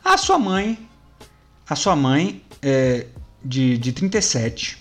A 0.04 0.18
sua 0.18 0.38
mãe, 0.38 0.78
a 1.68 1.74
sua 1.74 1.96
mãe 1.96 2.42
é 2.60 3.06
de, 3.42 3.78
de 3.78 3.92
37, 3.92 4.78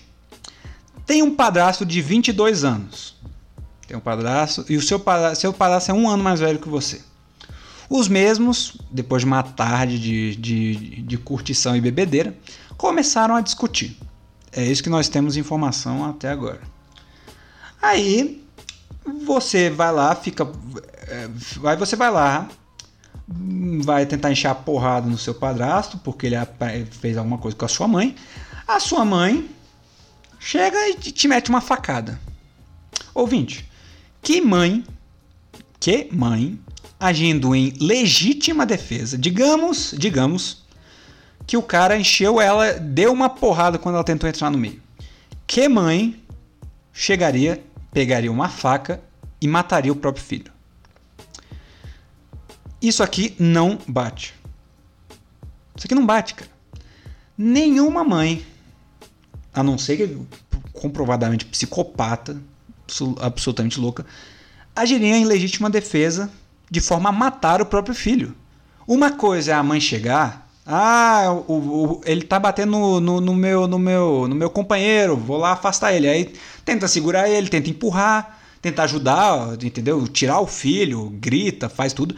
tem 1.06 1.22
um 1.22 1.34
padrasto 1.34 1.86
de 1.86 2.02
22 2.02 2.64
anos. 2.64 3.16
Tem 3.88 3.96
um 3.96 4.00
padrasto, 4.00 4.64
e 4.68 4.76
o 4.76 4.82
seu 4.82 4.98
padrasto, 4.98 5.40
seu 5.40 5.52
padrasto 5.52 5.90
é 5.90 5.94
um 5.94 6.08
ano 6.08 6.22
mais 6.22 6.40
velho 6.40 6.58
que 6.58 6.68
você. 6.68 7.00
Os 7.88 8.08
mesmos, 8.08 8.76
depois 8.90 9.22
de 9.22 9.26
uma 9.26 9.44
tarde 9.44 9.98
de, 9.98 10.36
de, 10.36 11.02
de 11.02 11.16
curtição 11.16 11.76
e 11.76 11.80
bebedeira, 11.80 12.36
começaram 12.76 13.34
a 13.34 13.40
discutir. 13.40 13.98
É 14.52 14.64
isso 14.64 14.82
que 14.82 14.90
nós 14.90 15.08
temos 15.08 15.36
informação 15.36 16.04
até 16.04 16.30
agora. 16.30 16.60
Aí 17.80 18.42
você 19.24 19.70
vai 19.70 19.92
lá, 19.92 20.14
fica. 20.14 20.46
É, 21.08 21.28
você 21.76 21.94
vai 21.94 22.10
lá, 22.10 22.48
vai 23.82 24.06
tentar 24.06 24.32
encher 24.32 24.48
a 24.48 24.54
porrada 24.54 25.08
no 25.08 25.18
seu 25.18 25.34
padrasto, 25.34 25.98
porque 25.98 26.26
ele 26.26 26.36
fez 26.90 27.16
alguma 27.16 27.38
coisa 27.38 27.56
com 27.56 27.64
a 27.64 27.68
sua 27.68 27.86
mãe. 27.86 28.16
A 28.66 28.80
sua 28.80 29.04
mãe 29.04 29.48
chega 30.40 30.88
e 30.88 30.94
te 30.94 31.28
mete 31.28 31.48
uma 31.48 31.60
facada. 31.60 32.20
Ouvinte, 33.14 33.68
que 34.22 34.40
mãe, 34.40 34.84
que 35.78 36.08
mãe, 36.12 36.58
agindo 36.98 37.54
em 37.54 37.74
legítima 37.80 38.66
defesa, 38.66 39.16
digamos, 39.16 39.94
digamos, 39.96 40.65
que 41.46 41.56
o 41.56 41.62
cara 41.62 41.96
encheu 41.96 42.40
ela, 42.40 42.72
deu 42.72 43.12
uma 43.12 43.28
porrada 43.28 43.78
quando 43.78 43.94
ela 43.94 44.04
tentou 44.04 44.28
entrar 44.28 44.50
no 44.50 44.58
meio. 44.58 44.82
Que 45.46 45.68
mãe 45.68 46.20
chegaria, 46.92 47.62
pegaria 47.92 48.32
uma 48.32 48.48
faca 48.48 49.00
e 49.40 49.46
mataria 49.46 49.92
o 49.92 49.96
próprio 49.96 50.24
filho. 50.24 50.52
Isso 52.82 53.02
aqui 53.02 53.34
não 53.38 53.78
bate. 53.86 54.34
Isso 55.76 55.86
aqui 55.86 55.94
não 55.94 56.04
bate, 56.04 56.34
cara. 56.34 56.50
Nenhuma 57.38 58.02
mãe, 58.02 58.44
a 59.54 59.62
não 59.62 59.78
ser 59.78 59.96
que 59.96 60.18
comprovadamente 60.72 61.44
psicopata, 61.44 62.40
absolutamente 63.20 63.78
louca, 63.78 64.06
agiria 64.74 65.16
em 65.16 65.24
legítima 65.24 65.70
defesa 65.70 66.30
de 66.70 66.80
forma 66.80 67.08
a 67.08 67.12
matar 67.12 67.60
o 67.60 67.66
próprio 67.66 67.94
filho. 67.94 68.34
Uma 68.86 69.12
coisa 69.12 69.52
é 69.52 69.54
a 69.54 69.62
mãe 69.62 69.80
chegar, 69.80 70.45
ah, 70.66 71.42
o, 71.46 71.52
o, 71.52 72.00
ele 72.04 72.22
tá 72.22 72.40
batendo 72.40 72.72
no, 72.72 73.00
no, 73.00 73.20
no, 73.20 73.34
meu, 73.34 73.68
no, 73.68 73.78
meu, 73.78 74.26
no 74.28 74.34
meu 74.34 74.50
companheiro, 74.50 75.16
vou 75.16 75.36
lá 75.36 75.52
afastar 75.52 75.94
ele. 75.94 76.08
Aí 76.08 76.32
tenta 76.64 76.88
segurar 76.88 77.28
ele, 77.28 77.48
tenta 77.48 77.70
empurrar, 77.70 78.40
tenta 78.60 78.82
ajudar, 78.82 79.52
entendeu? 79.62 80.08
Tirar 80.08 80.40
o 80.40 80.46
filho, 80.46 81.10
grita, 81.20 81.68
faz 81.68 81.92
tudo. 81.92 82.16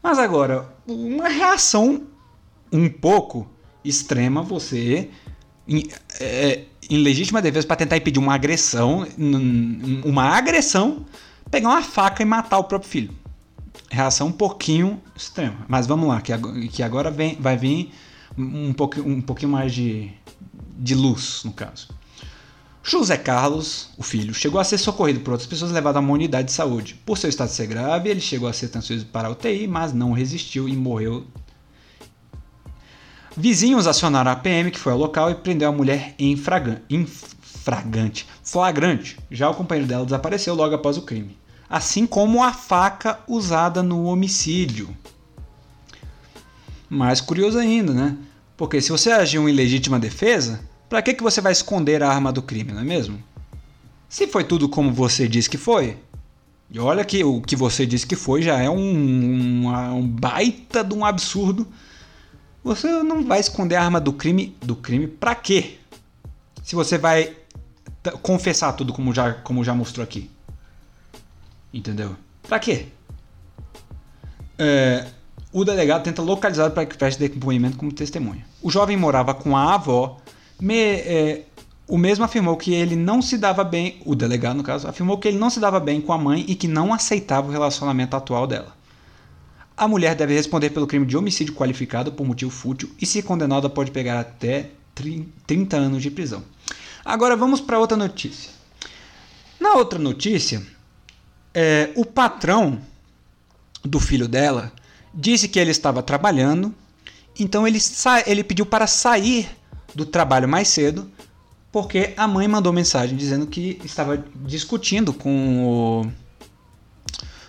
Mas 0.00 0.16
agora, 0.16 0.72
uma 0.86 1.28
reação 1.28 2.02
um 2.72 2.88
pouco 2.88 3.48
extrema, 3.84 4.42
você, 4.42 5.10
em, 5.66 5.82
é, 6.20 6.66
em 6.88 6.98
legítima 6.98 7.42
defesa, 7.42 7.66
para 7.66 7.76
tentar 7.76 7.96
impedir 7.96 8.20
uma 8.20 8.34
agressão, 8.34 9.04
uma 10.04 10.24
agressão, 10.36 11.04
pegar 11.50 11.70
uma 11.70 11.82
faca 11.82 12.22
e 12.22 12.26
matar 12.26 12.58
o 12.58 12.64
próprio 12.64 12.88
filho. 12.88 13.10
Reação 13.90 14.28
um 14.28 14.32
pouquinho 14.32 15.00
extrema. 15.16 15.64
Mas 15.66 15.86
vamos 15.86 16.08
lá, 16.08 16.20
que 16.20 16.32
que 16.68 16.82
agora 16.82 17.10
vem, 17.10 17.36
vai 17.40 17.56
vir 17.56 17.92
um, 18.36 18.72
pouco, 18.72 19.00
um 19.00 19.20
pouquinho 19.20 19.52
mais 19.52 19.72
de, 19.72 20.10
de 20.78 20.94
luz, 20.94 21.42
no 21.44 21.52
caso. 21.52 21.88
José 22.82 23.18
Carlos, 23.18 23.90
o 23.98 24.02
filho, 24.02 24.32
chegou 24.32 24.58
a 24.58 24.64
ser 24.64 24.78
socorrido 24.78 25.20
por 25.20 25.32
outras 25.32 25.46
pessoas 25.46 25.70
levado 25.70 25.98
a 25.98 26.00
uma 26.00 26.12
unidade 26.12 26.48
de 26.48 26.52
saúde. 26.52 26.94
Por 27.04 27.18
seu 27.18 27.28
estado 27.28 27.50
ser 27.50 27.66
grave, 27.66 28.08
ele 28.08 28.20
chegou 28.20 28.48
a 28.48 28.52
ser 28.52 28.68
transferido 28.68 29.06
para 29.06 29.28
a 29.28 29.30
UTI, 29.30 29.66
mas 29.66 29.92
não 29.92 30.12
resistiu 30.12 30.68
e 30.68 30.76
morreu. 30.76 31.26
Vizinhos 33.36 33.86
acionaram 33.86 34.30
a 34.30 34.36
PM, 34.36 34.70
que 34.70 34.78
foi 34.78 34.92
ao 34.92 34.98
local 34.98 35.30
e 35.30 35.34
prendeu 35.34 35.68
a 35.68 35.72
mulher 35.72 36.14
em 36.18 36.34
flagrante. 36.34 38.26
flagrante. 38.42 39.18
Já 39.30 39.50
o 39.50 39.54
companheiro 39.54 39.86
dela 39.86 40.04
desapareceu 40.04 40.54
logo 40.54 40.74
após 40.74 40.96
o 40.96 41.02
crime. 41.02 41.36
Assim 41.68 42.06
como 42.06 42.42
a 42.42 42.52
faca 42.52 43.20
usada 43.28 43.82
no 43.82 44.04
homicídio. 44.04 44.88
Mais 46.88 47.20
curioso 47.20 47.58
ainda, 47.58 47.92
né? 47.92 48.16
Porque 48.56 48.80
se 48.80 48.90
você 48.90 49.10
agiu 49.10 49.48
em 49.48 49.52
legítima 49.52 49.98
defesa, 49.98 50.60
para 50.88 51.02
que, 51.02 51.14
que 51.14 51.22
você 51.22 51.40
vai 51.40 51.52
esconder 51.52 52.02
a 52.02 52.08
arma 52.08 52.32
do 52.32 52.42
crime, 52.42 52.72
não 52.72 52.80
é 52.80 52.84
mesmo? 52.84 53.22
Se 54.08 54.26
foi 54.26 54.44
tudo 54.44 54.68
como 54.68 54.92
você 54.92 55.28
disse 55.28 55.50
que 55.50 55.58
foi, 55.58 55.98
e 56.70 56.78
olha 56.78 57.04
que 57.04 57.24
o 57.24 57.40
que 57.40 57.56
você 57.56 57.86
disse 57.86 58.06
que 58.06 58.16
foi 58.16 58.42
já 58.42 58.58
é 58.58 58.68
um, 58.68 58.76
um, 58.78 59.68
um 59.68 60.06
baita 60.06 60.84
de 60.84 60.94
um 60.94 61.04
absurdo. 61.04 61.66
Você 62.62 63.02
não 63.02 63.24
vai 63.24 63.40
esconder 63.40 63.76
a 63.76 63.84
arma 63.84 64.00
do 64.00 64.12
crime 64.12 64.54
do 64.60 64.76
crime 64.76 65.06
para 65.06 65.34
quê? 65.34 65.78
Se 66.62 66.74
você 66.74 66.98
vai 66.98 67.34
confessar 68.22 68.72
tudo 68.72 68.92
como 68.92 69.14
já, 69.14 69.32
como 69.32 69.64
já 69.64 69.74
mostrou 69.74 70.04
aqui. 70.04 70.30
Entendeu? 71.72 72.16
Para 72.48 72.58
quê? 72.58 72.86
É, 74.58 75.06
o 75.52 75.64
delegado 75.64 76.02
tenta 76.02 76.22
localizar 76.22 76.70
para 76.70 76.86
que 76.86 76.96
preste 76.96 77.18
depoimento 77.18 77.76
como 77.76 77.92
testemunha. 77.92 78.44
O 78.62 78.70
jovem 78.70 78.96
morava 78.96 79.34
com 79.34 79.56
a 79.56 79.74
avó 79.74 80.18
me, 80.60 80.74
é, 80.76 81.44
o 81.86 81.96
mesmo 81.96 82.24
afirmou 82.24 82.56
que 82.56 82.74
ele 82.74 82.96
não 82.96 83.22
se 83.22 83.38
dava 83.38 83.64
bem, 83.64 84.00
o 84.04 84.14
delegado 84.14 84.56
no 84.56 84.62
caso, 84.62 84.86
afirmou 84.86 85.18
que 85.18 85.28
ele 85.28 85.38
não 85.38 85.48
se 85.48 85.58
dava 85.60 85.80
bem 85.80 86.00
com 86.00 86.12
a 86.12 86.18
mãe 86.18 86.44
e 86.46 86.54
que 86.54 86.68
não 86.68 86.92
aceitava 86.92 87.48
o 87.48 87.50
relacionamento 87.50 88.14
atual 88.16 88.46
dela. 88.46 88.76
A 89.76 89.86
mulher 89.86 90.14
deve 90.14 90.34
responder 90.34 90.70
pelo 90.70 90.86
crime 90.86 91.06
de 91.06 91.16
homicídio 91.16 91.54
qualificado 91.54 92.12
por 92.12 92.26
motivo 92.26 92.50
fútil 92.50 92.90
e, 93.00 93.06
se 93.06 93.22
condenada, 93.22 93.70
pode 93.70 93.90
pegar 93.90 94.18
até 94.18 94.70
30 95.46 95.76
anos 95.76 96.02
de 96.02 96.10
prisão. 96.10 96.42
Agora 97.04 97.36
vamos 97.36 97.60
para 97.60 97.78
outra 97.78 97.96
notícia. 97.96 98.50
Na 99.60 99.74
outra 99.74 99.98
notícia, 99.98 100.60
é, 101.60 101.90
o 101.96 102.04
patrão 102.04 102.78
do 103.84 103.98
filho 103.98 104.28
dela 104.28 104.70
disse 105.12 105.48
que 105.48 105.58
ele 105.58 105.72
estava 105.72 106.00
trabalhando, 106.04 106.72
então 107.36 107.66
ele, 107.66 107.80
ele 108.26 108.44
pediu 108.44 108.64
para 108.64 108.86
sair 108.86 109.48
do 109.92 110.06
trabalho 110.06 110.48
mais 110.48 110.68
cedo, 110.68 111.10
porque 111.72 112.14
a 112.16 112.28
mãe 112.28 112.46
mandou 112.46 112.72
mensagem 112.72 113.16
dizendo 113.16 113.44
que 113.44 113.76
estava 113.84 114.24
discutindo 114.36 115.12
com 115.12 115.64
o 115.64 116.12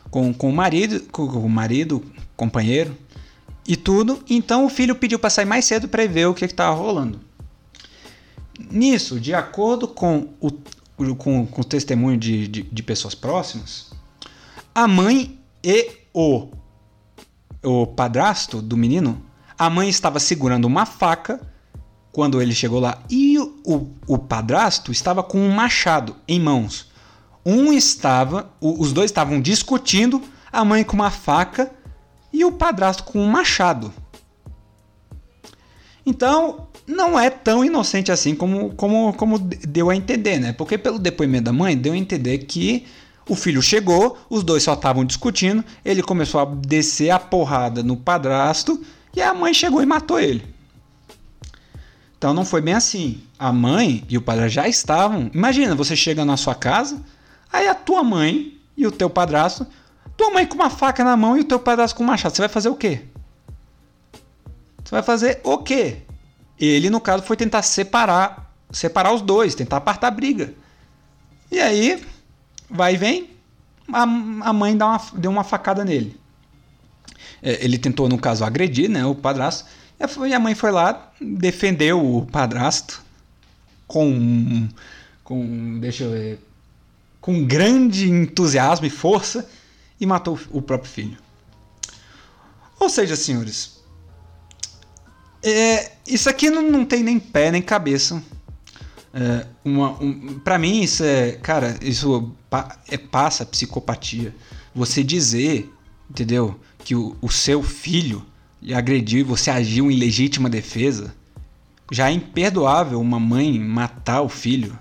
com, 0.10 0.34
com 0.34 0.50
o 0.50 0.54
marido, 0.54 1.02
com 1.12 1.26
o 1.26 1.48
marido, 1.48 2.04
companheiro 2.36 2.98
e 3.68 3.76
tudo. 3.76 4.24
Então 4.28 4.66
o 4.66 4.70
filho 4.70 4.96
pediu 4.96 5.20
para 5.20 5.30
sair 5.30 5.46
mais 5.46 5.66
cedo 5.66 5.88
para 5.88 6.08
ver 6.08 6.26
o 6.26 6.34
que 6.34 6.46
estava 6.46 6.76
rolando. 6.76 7.20
Nisso, 8.72 9.20
de 9.20 9.36
acordo 9.36 9.88
com 9.88 10.30
o, 10.42 10.52
com, 11.16 11.46
com 11.46 11.62
o 11.62 11.64
testemunho 11.64 12.18
de, 12.18 12.48
de, 12.48 12.64
de 12.64 12.84
pessoas 12.84 13.14
próximas, 13.14 13.89
a 14.74 14.88
mãe 14.88 15.40
e 15.64 15.92
o, 16.14 16.50
o 17.64 17.88
padrasto 17.88 18.62
do 18.62 18.78
menino, 18.78 19.24
a 19.58 19.70
mãe 19.70 19.90
estava 19.90 20.20
segurando 20.20 20.66
uma 20.66 20.86
faca 20.86 21.42
quando 22.12 22.42
ele 22.42 22.54
chegou 22.54 22.80
lá. 22.80 23.04
E 23.10 23.38
o, 23.40 23.90
o 24.08 24.18
padrasto 24.18 24.92
estava 24.92 25.22
com 25.22 25.40
um 25.40 25.52
machado 25.52 26.16
em 26.28 26.40
mãos. 26.40 26.90
Um 27.46 27.72
estava, 27.74 28.52
o, 28.60 28.82
os 28.82 28.94
dois 28.94 29.12
estavam 29.12 29.42
discutindo, 29.42 30.22
a 30.52 30.64
mãe 30.66 30.84
com 30.84 30.94
uma 30.94 31.12
faca 31.12 31.72
e 32.32 32.44
o 32.46 32.52
padrasto 32.52 33.04
com 33.04 33.20
um 33.20 33.28
machado. 33.28 33.94
Então, 36.06 36.68
não 36.88 37.20
é 37.20 37.30
tão 37.30 37.64
inocente 37.64 38.12
assim 38.12 38.34
como, 38.34 38.74
como, 38.76 39.14
como 39.14 39.38
deu 39.38 39.90
a 39.90 39.96
entender, 39.96 40.40
né? 40.40 40.54
Porque 40.54 40.78
pelo 40.78 40.98
depoimento 40.98 41.46
da 41.46 41.54
mãe, 41.54 41.78
deu 41.78 41.94
a 41.94 41.98
entender 41.98 42.40
que 42.40 42.86
o 43.30 43.36
filho 43.36 43.62
chegou, 43.62 44.18
os 44.30 44.44
dois 44.44 44.64
só 44.64 44.74
estavam 44.74 45.06
discutindo, 45.06 45.64
ele 45.86 46.02
começou 46.02 46.42
a 46.42 46.46
descer 46.46 47.12
a 47.12 47.20
porrada 47.20 47.84
no 47.84 47.96
padrasto 47.96 48.84
e 49.16 49.22
a 49.22 49.34
mãe 49.34 49.54
chegou 49.54 49.82
e 49.82 49.86
matou 49.86 50.20
ele. 50.20 50.44
Então 52.18 52.34
não 52.34 52.44
foi 52.44 52.60
bem 52.60 52.74
assim. 52.74 53.24
A 53.38 53.54
mãe 53.54 54.04
e 54.10 54.18
o 54.18 54.22
padre 54.22 54.50
já 54.50 54.68
estavam. 54.68 55.32
Imagina, 55.34 55.74
você 55.74 55.96
chega 55.96 56.26
na 56.26 56.36
sua 56.36 56.54
casa, 56.54 57.02
aí 57.54 57.68
a 57.68 57.76
tua 57.76 58.04
mãe 58.04 58.60
e 58.76 58.86
o 58.86 58.92
teu 58.92 59.10
padrasto, 59.10 59.66
tua 60.18 60.32
mãe 60.32 60.46
com 60.46 60.56
uma 60.56 60.70
faca 60.70 61.04
na 61.04 61.16
mão 61.16 61.38
e 61.38 61.42
o 61.42 61.46
teu 61.46 61.60
padrasto 61.60 61.96
com 61.96 62.04
um 62.04 62.08
machado. 62.08 62.36
Você 62.36 62.42
vai 62.42 62.50
fazer 62.50 62.70
o 62.70 62.76
quê? 62.76 63.04
Você 64.84 64.92
vai 64.92 65.04
fazer 65.04 65.40
o 65.44 65.60
quê? 65.60 66.00
Ele, 66.60 66.90
no 66.90 67.00
caso, 67.00 67.24
foi 67.24 67.38
tentar 67.38 67.62
separar, 67.62 68.52
separar 68.72 69.14
os 69.14 69.22
dois, 69.22 69.56
tentar 69.56 69.78
apartar 69.78 70.08
a 70.08 70.12
briga. 70.12 70.54
E 71.52 71.60
aí, 71.60 72.04
vai 72.70 72.94
e 72.94 72.98
vem, 72.98 73.30
a, 73.92 74.04
a 74.04 74.54
mãe 74.54 74.78
dá 74.78 74.88
uma, 74.88 75.02
deu 75.14 75.32
uma 75.32 75.44
facada 75.44 75.84
nele. 75.84 76.20
É, 77.42 77.64
ele 77.64 77.78
tentou, 77.78 78.08
no 78.08 78.18
caso, 78.18 78.44
agredir 78.44 78.90
né, 78.90 79.06
o 79.06 79.16
padrasto. 79.16 79.66
E 80.28 80.34
a 80.34 80.40
mãe 80.40 80.56
foi 80.56 80.72
lá, 80.72 81.12
defendeu 81.20 82.00
o 82.04 82.26
padrasto 82.26 83.04
com, 83.86 84.70
com, 85.24 85.80
deixa 85.80 86.06
eu 86.06 86.12
ver, 86.12 86.40
com 87.20 87.46
grande 87.46 88.10
entusiasmo 88.10 88.86
e 88.86 88.90
força 88.90 89.50
e 90.00 90.06
matou 90.06 90.40
o 90.52 90.62
próprio 90.62 90.90
filho. 90.90 91.18
Ou 92.80 92.90
seja, 92.90 93.18
senhores, 93.18 93.80
é, 95.44 95.92
isso 96.08 96.30
aqui 96.30 96.50
não, 96.50 96.62
não 96.70 96.86
tem 96.86 97.04
nem 97.04 97.20
pé 97.20 97.52
nem 97.52 97.62
cabeça. 97.62 98.24
É, 99.14 99.46
uma, 99.66 99.92
um, 100.02 100.40
para 100.40 100.58
mim 100.58 100.82
isso 100.82 101.04
é, 101.04 101.32
cara, 101.34 101.78
isso 101.82 102.34
é, 102.90 102.98
passa 102.98 103.46
psicopatia. 103.46 104.36
Você 104.74 105.04
dizer, 105.04 105.72
entendeu, 106.10 106.60
que 106.84 106.96
o, 106.96 107.16
o 107.22 107.30
seu 107.30 107.62
filho 107.64 108.26
lhe 108.62 108.74
agrediu 108.74 109.20
e 109.20 109.24
você 109.24 109.50
agiu 109.50 109.90
em 109.90 109.98
legítima 109.98 110.50
defesa, 110.50 111.14
já 111.92 112.10
é 112.10 112.14
imperdoável 112.14 113.00
uma 113.00 113.20
mãe 113.20 113.60
matar 113.60 114.22
o 114.22 114.30
filho. 114.30 114.78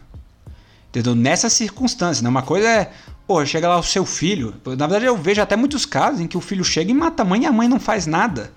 Entendeu? 0.88 1.14
Nessa 1.14 1.48
circunstância, 1.48 2.22
né? 2.22 2.28
Uma 2.28 2.42
coisa 2.42 2.68
é, 2.68 2.92
pô, 3.26 3.44
chega 3.44 3.68
lá 3.68 3.78
o 3.78 3.82
seu 3.82 4.04
filho. 4.04 4.54
Na 4.64 4.86
verdade, 4.86 5.04
eu 5.04 5.16
vejo 5.16 5.40
até 5.40 5.56
muitos 5.56 5.86
casos 5.86 6.20
em 6.20 6.26
que 6.26 6.36
o 6.36 6.40
filho 6.40 6.64
chega 6.64 6.90
e 6.90 6.94
mata 6.94 7.22
a 7.22 7.26
mãe 7.26 7.42
e 7.42 7.46
a 7.46 7.52
mãe 7.52 7.68
não 7.68 7.78
faz 7.78 8.06
nada. 8.06 8.52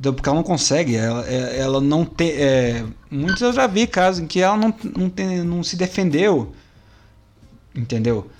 Porque 0.00 0.28
ela 0.28 0.36
não 0.36 0.42
consegue, 0.42 0.96
ela, 0.96 1.28
é, 1.28 1.58
ela 1.58 1.80
não 1.80 2.04
tem. 2.04 2.30
É, 2.30 2.84
muitos 3.10 3.40
eu 3.42 3.52
já 3.52 3.66
vi 3.66 3.86
casos 3.86 4.20
em 4.22 4.26
que 4.26 4.40
ela 4.40 4.56
não, 4.56 4.74
não, 4.96 5.10
tem, 5.10 5.42
não 5.42 5.62
se 5.62 5.76
defendeu. 5.76 6.52
Entendeu? 7.74 8.30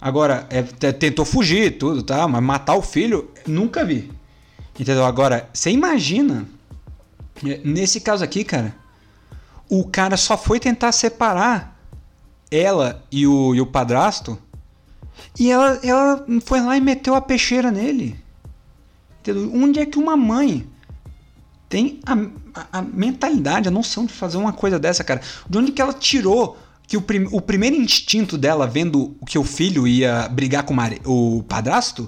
Agora, 0.00 0.46
é, 0.50 0.62
tentou 0.92 1.24
fugir, 1.24 1.78
tudo, 1.78 2.02
tá? 2.02 2.28
Mas 2.28 2.42
matar 2.42 2.74
o 2.74 2.82
filho, 2.82 3.30
nunca 3.46 3.84
vi. 3.84 4.10
Entendeu? 4.78 5.04
Agora, 5.04 5.48
você 5.52 5.70
imagina, 5.70 6.46
é, 7.46 7.60
nesse 7.64 8.00
caso 8.00 8.22
aqui, 8.22 8.44
cara, 8.44 8.74
o 9.68 9.86
cara 9.86 10.16
só 10.16 10.36
foi 10.36 10.60
tentar 10.60 10.92
separar 10.92 11.74
ela 12.50 13.02
e 13.10 13.26
o, 13.26 13.54
e 13.54 13.60
o 13.60 13.66
padrasto 13.66 14.38
E 15.38 15.50
ela, 15.50 15.80
ela 15.82 16.24
foi 16.44 16.60
lá 16.60 16.76
e 16.76 16.80
meteu 16.80 17.14
a 17.14 17.20
peixeira 17.20 17.70
nele. 17.70 18.22
Entendeu? 19.24 19.50
Onde 19.54 19.80
é 19.80 19.86
que 19.86 19.98
uma 19.98 20.18
mãe 20.18 20.66
tem 21.66 21.98
a, 22.04 22.12
a, 22.60 22.78
a, 22.78 22.82
mentalidade, 22.82 23.66
a 23.66 23.70
noção 23.70 24.04
de 24.04 24.12
fazer 24.12 24.36
uma 24.36 24.52
coisa 24.52 24.78
dessa, 24.78 25.02
cara? 25.02 25.22
De 25.48 25.56
onde 25.56 25.72
que 25.72 25.80
ela 25.80 25.94
tirou 25.94 26.58
que 26.86 26.94
o, 26.94 27.00
prim, 27.00 27.26
o 27.32 27.40
primeiro 27.40 27.74
instinto 27.74 28.36
dela, 28.36 28.66
vendo 28.66 29.16
que 29.26 29.38
o 29.38 29.42
filho 29.42 29.88
ia 29.88 30.28
brigar 30.28 30.64
com 30.64 30.76
o, 31.06 31.42
padrasto, 31.42 32.06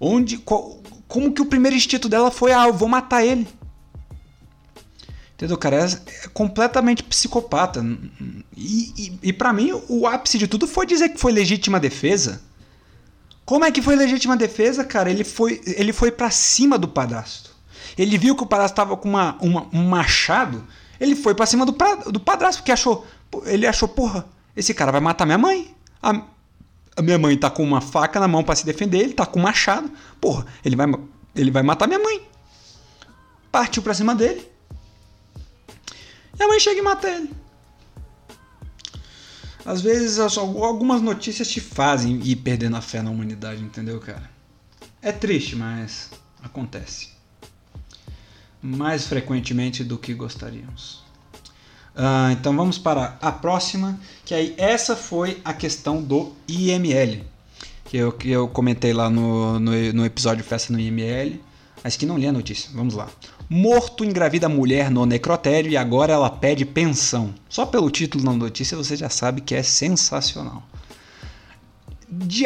onde, 0.00 0.38
qual, 0.38 0.80
como 1.06 1.34
que 1.34 1.42
o 1.42 1.46
primeiro 1.46 1.76
instinto 1.76 2.08
dela 2.08 2.30
foi, 2.30 2.52
ah, 2.52 2.66
eu 2.66 2.72
vou 2.72 2.88
matar 2.88 3.22
ele. 3.22 3.46
Entendeu, 5.34 5.58
cara? 5.58 5.76
É, 5.76 5.84
é 6.24 6.28
completamente 6.32 7.02
psicopata. 7.02 7.84
E, 8.56 8.94
e, 8.96 9.18
e 9.24 9.32
para 9.34 9.52
mim, 9.52 9.70
o 9.86 10.06
ápice 10.06 10.38
de 10.38 10.48
tudo 10.48 10.66
foi 10.66 10.86
dizer 10.86 11.10
que 11.10 11.20
foi 11.20 11.30
legítima 11.30 11.78
defesa. 11.78 12.40
Como 13.44 13.64
é 13.64 13.70
que 13.70 13.82
foi 13.82 13.94
legítima 13.94 14.36
defesa, 14.36 14.84
cara? 14.84 15.10
Ele 15.10 15.24
foi, 15.24 15.60
ele 15.66 15.92
foi 15.92 16.10
para 16.10 16.30
cima 16.30 16.78
do 16.78 16.88
padrasto. 16.88 17.50
Ele 17.96 18.16
viu 18.16 18.34
que 18.34 18.42
o 18.42 18.46
padrasto 18.46 18.74
tava 18.74 18.96
com 18.96 19.08
uma, 19.08 19.36
uma 19.40 19.66
um 19.72 19.86
machado. 19.86 20.66
Ele 20.98 21.14
foi 21.14 21.34
para 21.34 21.46
cima 21.46 21.66
do, 21.66 21.76
do 22.10 22.20
padrasto, 22.20 22.62
porque 22.62 22.72
achou. 22.72 23.06
Ele 23.44 23.66
achou, 23.66 23.88
porra, 23.88 24.26
esse 24.56 24.72
cara 24.72 24.90
vai 24.90 25.00
matar 25.00 25.26
minha 25.26 25.38
mãe. 25.38 25.74
A, 26.02 26.22
a 26.96 27.02
minha 27.02 27.18
mãe 27.18 27.36
tá 27.36 27.50
com 27.50 27.62
uma 27.62 27.80
faca 27.80 28.18
na 28.18 28.28
mão 28.28 28.42
para 28.42 28.56
se 28.56 28.64
defender, 28.64 28.98
ele 28.98 29.14
tá 29.14 29.26
com 29.26 29.38
um 29.38 29.42
machado. 29.42 29.90
Porra, 30.20 30.46
ele 30.64 30.76
vai, 30.76 30.86
ele 31.36 31.50
vai 31.50 31.62
matar 31.62 31.86
minha 31.86 32.00
mãe. 32.00 32.22
Partiu 33.52 33.82
pra 33.82 33.94
cima 33.94 34.14
dele. 34.14 34.48
E 36.38 36.42
a 36.42 36.48
mãe 36.48 36.58
chega 36.58 36.80
e 36.80 36.82
mata 36.82 37.08
ele. 37.08 37.30
Às 39.64 39.80
vezes 39.80 40.18
algumas 40.18 41.00
notícias 41.00 41.48
te 41.48 41.60
fazem 41.60 42.20
ir 42.22 42.36
perdendo 42.36 42.76
a 42.76 42.82
fé 42.82 43.00
na 43.00 43.10
humanidade, 43.10 43.62
entendeu, 43.62 43.98
cara? 43.98 44.30
É 45.00 45.10
triste, 45.10 45.56
mas 45.56 46.10
acontece. 46.42 47.08
Mais 48.62 49.06
frequentemente 49.06 49.82
do 49.82 49.96
que 49.96 50.12
gostaríamos. 50.12 51.02
Uh, 51.94 52.32
então 52.32 52.54
vamos 52.56 52.76
para 52.76 53.16
a 53.22 53.30
próxima, 53.30 53.98
que 54.24 54.34
aí 54.34 54.54
essa 54.58 54.96
foi 54.96 55.40
a 55.44 55.54
questão 55.54 56.02
do 56.02 56.32
IML, 56.48 57.24
que 57.84 57.96
eu, 57.96 58.12
que 58.12 58.30
eu 58.30 58.48
comentei 58.48 58.92
lá 58.92 59.08
no, 59.08 59.60
no, 59.60 59.92
no 59.92 60.04
episódio 60.04 60.42
Festa 60.42 60.72
no 60.72 60.80
IML, 60.80 61.40
mas 61.84 61.96
que 61.96 62.04
não 62.04 62.18
li 62.18 62.26
a 62.26 62.32
notícia. 62.32 62.68
Vamos 62.74 62.94
lá. 62.94 63.08
Morto 63.48 64.04
engravida 64.04 64.48
mulher 64.48 64.90
no 64.90 65.04
necrotério 65.04 65.70
e 65.70 65.76
agora 65.76 66.12
ela 66.12 66.30
pede 66.30 66.64
pensão. 66.64 67.34
Só 67.48 67.66
pelo 67.66 67.90
título 67.90 68.24
da 68.24 68.32
notícia 68.32 68.76
você 68.76 68.96
já 68.96 69.08
sabe 69.08 69.40
que 69.40 69.54
é 69.54 69.62
sensacional. 69.62 70.62
De 72.08 72.44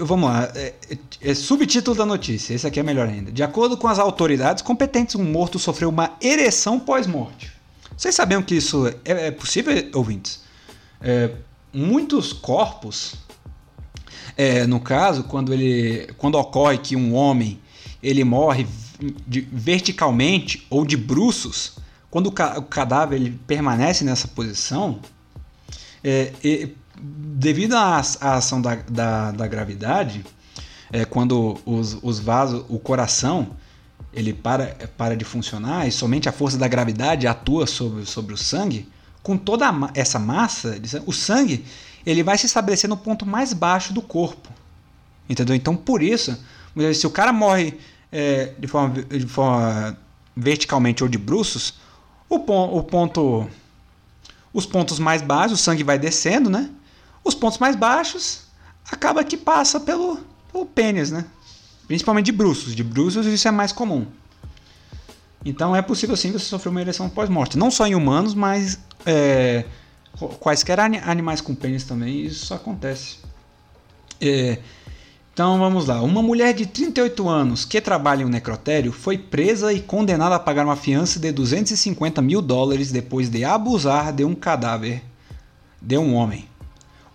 vamos 0.00 0.30
lá, 0.30 0.50
é, 0.54 0.74
é, 0.90 1.30
é, 1.30 1.34
subtítulo 1.34 1.96
da 1.96 2.06
notícia, 2.06 2.54
esse 2.54 2.66
aqui 2.66 2.80
é 2.80 2.82
melhor 2.82 3.08
ainda. 3.08 3.30
De 3.30 3.42
acordo 3.42 3.76
com 3.76 3.86
as 3.86 3.98
autoridades 3.98 4.62
competentes, 4.62 5.14
um 5.14 5.24
morto 5.24 5.58
sofreu 5.58 5.88
uma 5.88 6.16
ereção 6.20 6.80
pós-morte. 6.80 7.52
Vocês 7.96 8.14
sabiam 8.14 8.42
que 8.42 8.54
isso 8.54 8.86
é, 9.04 9.26
é 9.26 9.30
possível, 9.30 9.74
ouvintes? 9.92 10.40
É, 11.00 11.32
muitos 11.72 12.32
corpos, 12.32 13.14
é, 14.36 14.66
no 14.66 14.80
caso, 14.80 15.24
quando, 15.24 15.52
ele, 15.52 16.08
quando 16.16 16.36
ocorre 16.36 16.78
que 16.78 16.96
um 16.96 17.14
homem 17.14 17.60
ele 18.02 18.24
morre 18.24 18.66
de, 19.26 19.40
verticalmente 19.40 20.66
ou 20.68 20.84
de 20.84 20.96
bruços, 20.96 21.76
quando 22.10 22.28
o, 22.28 22.32
ca 22.32 22.58
o 22.58 22.62
cadáver 22.62 23.16
ele 23.16 23.38
permanece 23.46 24.04
nessa 24.04 24.28
posição, 24.28 25.00
é, 26.02 26.32
e, 26.42 26.74
devido 27.00 27.74
à, 27.74 27.98
ação 27.98 28.60
da, 28.60 28.76
da, 28.76 29.30
da 29.30 29.46
gravidade, 29.46 30.24
é, 30.90 31.04
quando 31.04 31.58
os, 31.64 31.98
os 32.02 32.18
vasos, 32.18 32.64
o 32.68 32.78
coração, 32.78 33.50
ele 34.12 34.32
para, 34.32 34.76
para 34.96 35.16
de 35.16 35.24
funcionar 35.24 35.86
e 35.86 35.92
somente 35.92 36.28
a 36.28 36.32
força 36.32 36.56
da 36.56 36.66
gravidade 36.66 37.26
atua 37.26 37.66
sobre, 37.66 38.06
sobre 38.06 38.34
o 38.34 38.36
sangue, 38.36 38.88
com 39.22 39.36
toda 39.36 39.66
essa 39.94 40.18
massa, 40.18 40.80
o 41.04 41.12
sangue 41.12 41.64
ele 42.06 42.22
vai 42.22 42.38
se 42.38 42.46
estabelecer 42.46 42.88
no 42.88 42.96
ponto 42.96 43.26
mais 43.26 43.52
baixo 43.52 43.92
do 43.92 44.00
corpo. 44.00 44.48
Entendeu? 45.28 45.54
Então, 45.54 45.76
por 45.76 46.02
isso, 46.02 46.42
se 46.94 47.06
o 47.06 47.10
cara 47.10 47.32
morre 47.32 47.78
é, 48.10 48.52
de, 48.58 48.66
forma, 48.66 49.02
de 49.02 49.26
forma 49.26 49.98
verticalmente 50.36 51.02
ou 51.02 51.08
de 51.08 51.18
bruços, 51.18 51.74
o, 52.28 52.36
o 52.36 52.82
ponto. 52.82 53.48
Os 54.52 54.64
pontos 54.64 54.98
mais 54.98 55.20
baixos, 55.20 55.60
o 55.60 55.62
sangue 55.62 55.84
vai 55.84 55.98
descendo, 55.98 56.48
né? 56.48 56.70
Os 57.22 57.34
pontos 57.34 57.58
mais 57.58 57.76
baixos 57.76 58.44
acaba 58.90 59.22
que 59.22 59.36
passa 59.36 59.78
pelo, 59.78 60.18
pelo 60.50 60.64
pênis, 60.64 61.10
né? 61.10 61.26
Principalmente 61.86 62.26
de 62.26 62.32
bruços. 62.32 62.74
De 62.74 62.82
bruços 62.82 63.26
isso 63.26 63.46
é 63.46 63.50
mais 63.50 63.72
comum. 63.72 64.06
Então 65.44 65.76
é 65.76 65.82
possível 65.82 66.16
sim 66.16 66.32
você 66.32 66.46
sofrer 66.46 66.70
uma 66.70 66.80
ereção 66.80 67.08
pós-morte. 67.08 67.58
Não 67.58 67.70
só 67.70 67.86
em 67.86 67.94
humanos, 67.94 68.34
mas 68.34 68.78
é, 69.06 69.64
quaisquer 70.40 70.80
animais 70.80 71.40
com 71.40 71.54
pênis 71.54 71.84
também 71.84 72.22
isso 72.22 72.52
acontece. 72.52 73.18
É, 74.20 74.58
então 75.38 75.56
vamos 75.56 75.86
lá. 75.86 76.02
Uma 76.02 76.20
mulher 76.20 76.52
de 76.52 76.66
38 76.66 77.28
anos 77.28 77.64
que 77.64 77.80
trabalha 77.80 78.22
em 78.22 78.24
um 78.24 78.28
necrotério 78.28 78.90
foi 78.90 79.16
presa 79.16 79.72
e 79.72 79.78
condenada 79.78 80.34
a 80.34 80.38
pagar 80.40 80.64
uma 80.64 80.74
fiança 80.74 81.20
de 81.20 81.30
250 81.30 82.20
mil 82.20 82.42
dólares 82.42 82.90
depois 82.90 83.30
de 83.30 83.44
abusar 83.44 84.12
de 84.12 84.24
um 84.24 84.34
cadáver 84.34 85.00
de 85.80 85.96
um 85.96 86.12
homem. 86.16 86.48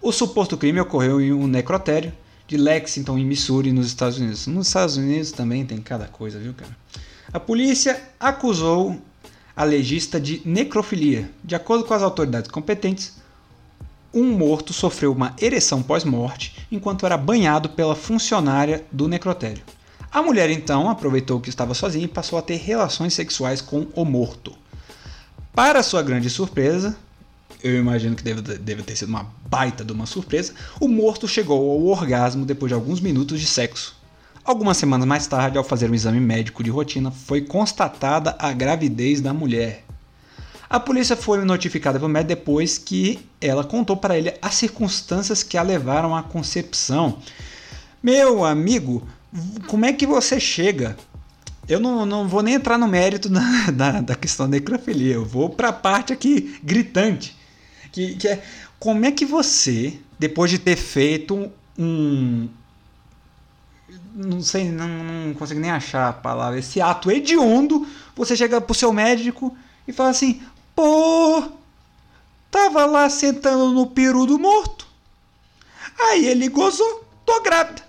O 0.02 0.14
suposto 0.14 0.56
crime 0.56 0.80
ocorreu 0.80 1.20
em 1.20 1.34
um 1.34 1.48
necrotério 1.48 2.14
de 2.48 2.56
Lexington, 2.56 3.18
em 3.18 3.26
Missouri, 3.26 3.74
nos 3.74 3.88
Estados 3.88 4.18
Unidos. 4.18 4.48
Nos 4.48 4.68
Estados 4.68 4.96
Unidos 4.96 5.34
também 5.34 5.66
tem 5.66 5.82
cada 5.82 6.08
coisa, 6.08 6.40
viu, 6.40 6.54
cara? 6.54 6.72
A 7.34 7.42
polícia 7.42 8.02
acusou 8.18 9.02
a 9.54 9.66
legista 9.66 10.18
de 10.18 10.42
necrofilia. 10.46 11.30
De 11.44 11.56
acordo 11.56 11.84
com 11.84 11.94
as 11.94 12.02
autoridades 12.02 12.50
competentes, 12.50 13.22
um 14.14 14.32
morto 14.38 14.72
sofreu 14.72 15.12
uma 15.12 15.36
ereção 15.42 15.82
pós-morte 15.82 16.56
enquanto 16.72 17.06
era 17.06 17.18
banhado 17.18 17.70
pela 17.70 17.96
funcionária 17.96 18.86
do 18.92 19.08
necrotério. 19.08 19.64
A 20.12 20.22
mulher 20.22 20.50
então 20.52 20.90
aproveitou 20.90 21.40
que 21.40 21.50
estava 21.50 21.74
sozinha 21.74 22.06
e 22.06 22.08
passou 22.08 22.38
a 22.38 22.42
ter 22.42 22.58
relações 22.58 23.14
sexuais 23.16 23.62
com 23.62 23.88
o 23.96 24.06
morto. 24.06 24.54
Para 25.56 25.82
sua 25.82 26.04
grande 26.04 26.30
surpresa, 26.30 26.96
eu 27.64 27.80
imagino 27.80 28.16
que 28.16 28.24
deve, 28.24 28.42
deve 28.42 28.84
ter 28.84 28.96
sido 28.96 29.10
uma 29.10 29.32
baita 29.50 29.84
de 29.84 29.92
uma 29.92 30.06
surpresa, 30.06 30.54
o 30.80 30.88
morto 30.88 31.28
chegou 31.28 31.72
ao 31.72 31.86
orgasmo 31.86 32.46
depois 32.46 32.70
de 32.70 32.76
alguns 32.76 33.00
minutos 33.00 33.40
de 33.40 33.48
sexo. 33.48 33.96
Algumas 34.46 34.78
semanas 34.78 35.08
mais 35.08 35.26
tarde, 35.26 35.58
ao 35.58 35.64
fazer 35.64 35.90
um 35.90 35.96
exame 35.96 36.20
médico 36.20 36.64
de 36.64 36.70
rotina, 36.70 37.10
foi 37.10 37.42
constatada 37.42 38.36
a 38.38 38.52
gravidez 38.52 39.22
da 39.22 39.34
mulher. 39.34 39.86
A 40.74 40.80
polícia 40.80 41.16
foi 41.16 41.46
notificada 41.46 42.00
pelo 42.00 42.10
médico 42.10 42.30
depois 42.30 42.80
que 42.80 43.20
ela 43.40 43.64
contou 43.64 43.96
para 43.96 44.18
ele 44.18 44.34
as 44.42 44.56
circunstâncias 44.56 45.44
que 45.44 45.56
a 45.56 45.62
levaram 45.62 46.16
à 46.16 46.24
concepção. 46.24 47.20
Meu 48.02 48.44
amigo, 48.44 49.08
como 49.68 49.86
é 49.86 49.94
que 49.94 50.08
você 50.08 50.40
chega? 50.40 50.98
Eu 51.70 51.80
não, 51.80 52.08
não 52.08 52.28
vou 52.28 52.42
nem 52.42 52.56
entrar 52.56 52.80
no 52.80 52.88
mérito 52.88 53.30
da, 53.30 53.42
da, 53.72 54.02
da 54.02 54.16
questão 54.16 54.50
da 54.50 54.58
necrofilia, 54.58 55.14
eu 55.14 55.24
vou 55.24 55.48
para 55.48 55.70
a 55.70 55.74
parte 55.74 56.12
aqui 56.12 56.60
gritante 56.64 57.38
que, 57.94 58.16
que 58.16 58.28
é 58.28 58.44
como 58.80 59.06
é 59.06 59.12
que 59.12 59.26
você, 59.26 59.98
depois 60.18 60.50
de 60.50 60.58
ter 60.58 60.76
feito 60.76 61.52
um. 61.78 62.50
Não 64.16 64.42
sei, 64.42 64.70
não, 64.70 64.88
não 64.88 65.34
consigo 65.36 65.60
nem 65.60 65.70
achar 65.70 66.10
a 66.10 66.14
palavra. 66.14 66.58
Esse 66.58 66.82
ato 66.82 67.12
hediondo, 67.12 67.88
você 68.16 68.36
chega 68.36 68.60
pro 68.60 68.74
seu 68.74 68.92
médico 68.92 69.56
e 69.88 69.94
fala 69.94 70.10
assim: 70.10 70.42
pô, 70.76 71.44
tava 72.52 72.86
lá 72.86 73.10
sentando 73.10 73.72
no 73.72 73.88
peru 73.88 74.26
do 74.26 74.40
morto. 74.40 74.88
Aí 76.00 76.26
ele 76.26 76.50
gozou, 76.50 77.06
tô 77.26 77.42
grávida. 77.42 77.82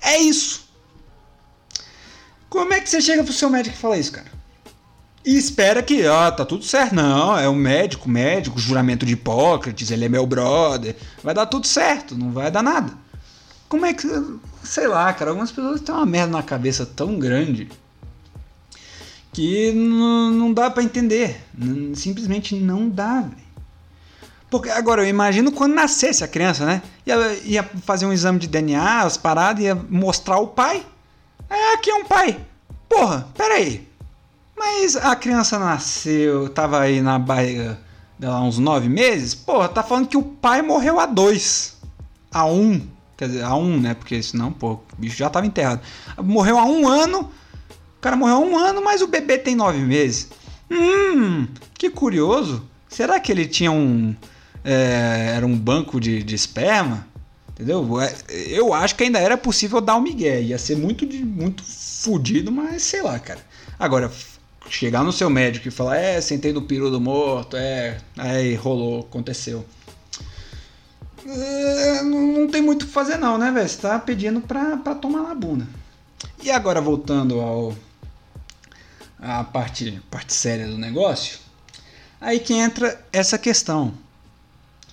É 0.00 0.18
isso. 0.18 0.68
Como 2.48 2.72
é 2.72 2.80
que 2.80 2.88
você 2.88 3.00
chega 3.00 3.24
pro 3.24 3.32
seu 3.32 3.50
médico 3.50 3.76
e 3.76 3.78
fala 3.78 3.98
isso, 3.98 4.12
cara? 4.12 4.38
e 5.28 5.36
espera 5.36 5.82
que, 5.82 6.06
ó, 6.06 6.30
tá 6.30 6.42
tudo 6.42 6.64
certo. 6.64 6.94
Não, 6.94 7.38
é 7.38 7.46
um 7.46 7.54
médico, 7.54 8.08
médico, 8.08 8.58
juramento 8.58 9.04
de 9.04 9.12
Hipócrates, 9.12 9.90
ele 9.90 10.06
é 10.06 10.08
meu 10.08 10.26
brother. 10.26 10.96
Vai 11.22 11.34
dar 11.34 11.44
tudo 11.44 11.66
certo, 11.66 12.16
não 12.16 12.32
vai 12.32 12.50
dar 12.50 12.62
nada. 12.62 12.94
Como 13.68 13.84
é 13.84 13.92
que. 13.92 14.08
Sei 14.64 14.86
lá, 14.86 15.12
cara, 15.12 15.30
algumas 15.30 15.52
pessoas 15.52 15.82
têm 15.82 15.94
uma 15.94 16.06
merda 16.06 16.32
na 16.32 16.42
cabeça 16.42 16.86
tão 16.86 17.18
grande 17.18 17.68
que 19.32 19.72
não 19.72 20.52
dá 20.52 20.70
para 20.70 20.82
entender. 20.82 21.40
Simplesmente 21.94 22.54
não 22.54 22.88
dá. 22.88 23.24
Porque 24.50 24.70
agora 24.70 25.02
eu 25.02 25.08
imagino 25.08 25.52
quando 25.52 25.74
nascesse 25.74 26.24
a 26.24 26.28
criança, 26.28 26.64
né? 26.64 26.82
Ia, 27.06 27.34
ia 27.44 27.62
fazer 27.84 28.06
um 28.06 28.12
exame 28.12 28.38
de 28.38 28.46
DNA, 28.46 29.02
as 29.02 29.16
paradas, 29.16 29.62
ia 29.62 29.74
mostrar 29.74 30.38
o 30.38 30.46
pai. 30.46 30.84
É, 31.50 31.74
aqui 31.74 31.90
é 31.90 31.94
um 31.94 32.04
pai. 32.04 32.40
Porra, 32.88 33.28
pera 33.36 33.54
aí. 33.54 33.86
Mas 34.56 34.96
a 34.96 35.14
criança 35.14 35.58
nasceu, 35.58 36.48
tava 36.48 36.80
aí 36.80 37.00
na 37.00 37.18
barriga 37.18 37.78
dela 38.18 38.40
uns 38.40 38.58
nove 38.58 38.88
meses. 38.88 39.34
Porra, 39.34 39.68
tá 39.68 39.82
falando 39.82 40.08
que 40.08 40.16
o 40.16 40.22
pai 40.22 40.62
morreu 40.62 40.98
a 40.98 41.06
dois. 41.06 41.76
A 42.32 42.44
um. 42.46 42.80
Quer 43.16 43.28
dizer, 43.28 43.42
a 43.44 43.54
um, 43.54 43.78
né? 43.78 43.94
Porque 43.94 44.22
senão, 44.22 44.50
pô, 44.50 44.72
o 44.72 44.82
bicho 44.96 45.16
já 45.16 45.28
tava 45.28 45.46
enterrado. 45.46 45.80
Morreu 46.22 46.58
há 46.58 46.64
um 46.64 46.88
ano. 46.88 47.30
O 47.98 48.00
cara 48.00 48.14
morreu 48.14 48.36
há 48.36 48.38
um 48.38 48.56
ano, 48.56 48.82
mas 48.82 49.02
o 49.02 49.08
bebê 49.08 49.36
tem 49.38 49.56
nove 49.56 49.80
meses. 49.80 50.28
Hum, 50.70 51.48
que 51.74 51.90
curioso. 51.90 52.62
Será 52.88 53.18
que 53.18 53.32
ele 53.32 53.44
tinha 53.44 53.72
um. 53.72 54.14
É, 54.64 55.32
era 55.36 55.44
um 55.44 55.56
banco 55.58 56.00
de, 56.00 56.22
de 56.22 56.34
esperma? 56.34 57.06
Entendeu? 57.50 58.00
É, 58.00 58.14
eu 58.28 58.72
acho 58.72 58.94
que 58.94 59.02
ainda 59.02 59.18
era 59.18 59.36
possível 59.36 59.80
dar 59.80 59.96
um 59.96 60.00
migué. 60.00 60.40
Ia 60.40 60.58
ser 60.58 60.76
muito, 60.76 61.04
muito 61.06 61.64
fudido, 61.64 62.52
mas 62.52 62.84
sei 62.84 63.02
lá, 63.02 63.18
cara. 63.18 63.40
Agora, 63.76 64.12
chegar 64.70 65.02
no 65.02 65.12
seu 65.12 65.28
médico 65.28 65.66
e 65.66 65.70
falar, 65.72 65.96
é, 65.96 66.20
sentei 66.20 66.52
no 66.52 66.62
peru 66.62 66.90
do 66.92 67.00
morto, 67.00 67.56
é, 67.56 67.98
aí 68.16 68.54
rolou, 68.54 69.00
aconteceu. 69.00 69.64
É, 71.26 72.02
não, 72.04 72.46
tem 72.46 72.62
muito 72.62 72.84
o 72.84 72.86
que 72.86 72.92
fazer 72.92 73.18
não, 73.18 73.36
né, 73.36 73.50
velho? 73.50 73.68
Você 73.68 73.78
tá 73.78 73.98
pedindo 73.98 74.40
pra, 74.40 74.76
pra 74.76 74.94
tomar 74.94 75.22
na. 75.30 75.66
E 76.42 76.50
agora 76.50 76.80
voltando 76.80 77.40
ao 77.40 77.74
a 79.20 79.44
parte, 79.44 80.00
parte 80.10 80.32
séria 80.32 80.66
do 80.66 80.78
negócio, 80.78 81.38
aí 82.20 82.38
que 82.38 82.54
entra 82.54 83.04
essa 83.12 83.38
questão. 83.38 83.92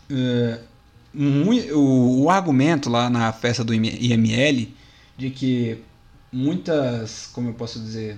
Uh, 0.10 0.60
o, 1.74 2.24
o 2.24 2.30
argumento 2.30 2.90
lá 2.90 3.10
na 3.10 3.32
festa 3.32 3.64
do 3.64 3.74
IML 3.74 4.74
de 5.18 5.30
que 5.30 5.80
muitas, 6.32 7.30
como 7.32 7.50
eu 7.50 7.54
posso 7.54 7.80
dizer, 7.80 8.18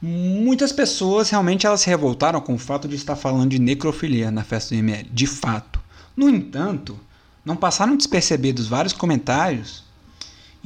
muitas 0.00 0.72
pessoas 0.72 1.28
realmente 1.28 1.66
elas 1.66 1.80
se 1.80 1.90
revoltaram 1.90 2.40
com 2.40 2.54
o 2.54 2.58
fato 2.58 2.88
de 2.88 2.96
estar 2.96 3.16
falando 3.16 3.50
de 3.50 3.58
necrofilia 3.58 4.30
na 4.30 4.42
festa 4.42 4.74
do 4.74 4.78
IML, 4.78 5.06
de 5.12 5.26
fato. 5.26 5.80
No 6.16 6.28
entanto, 6.28 6.98
não 7.44 7.56
passaram 7.56 7.96
despercebidos 7.96 8.66
vários 8.66 8.92
comentários 8.92 9.84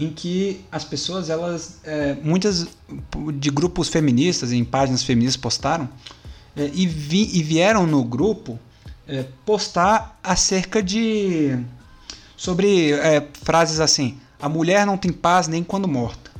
em 0.02 0.10
que 0.10 0.64
as 0.70 0.84
pessoas, 0.84 1.30
elas, 1.30 1.78
é, 1.84 2.14
muitas 2.22 2.66
de 3.34 3.50
grupos 3.50 3.88
feministas, 3.88 4.50
em 4.50 4.64
páginas 4.64 5.02
feministas 5.02 5.40
postaram 5.40 5.88
é, 6.56 6.70
e, 6.74 6.86
vi, 6.86 7.30
e 7.32 7.42
vieram 7.42 7.86
no 7.86 8.02
grupo 8.02 8.58
é, 9.06 9.24
postar 9.44 10.18
acerca 10.22 10.82
de. 10.82 11.58
sobre 12.36 12.92
é, 12.92 13.26
frases 13.42 13.80
assim: 13.80 14.18
a 14.40 14.48
mulher 14.48 14.84
não 14.84 14.98
tem 14.98 15.12
paz 15.12 15.46
nem 15.46 15.62
quando 15.62 15.86
morta. 15.86 16.30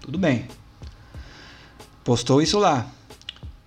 Tudo 0.00 0.18
bem. 0.18 0.46
Postou 2.04 2.42
isso 2.42 2.58
lá. 2.58 2.86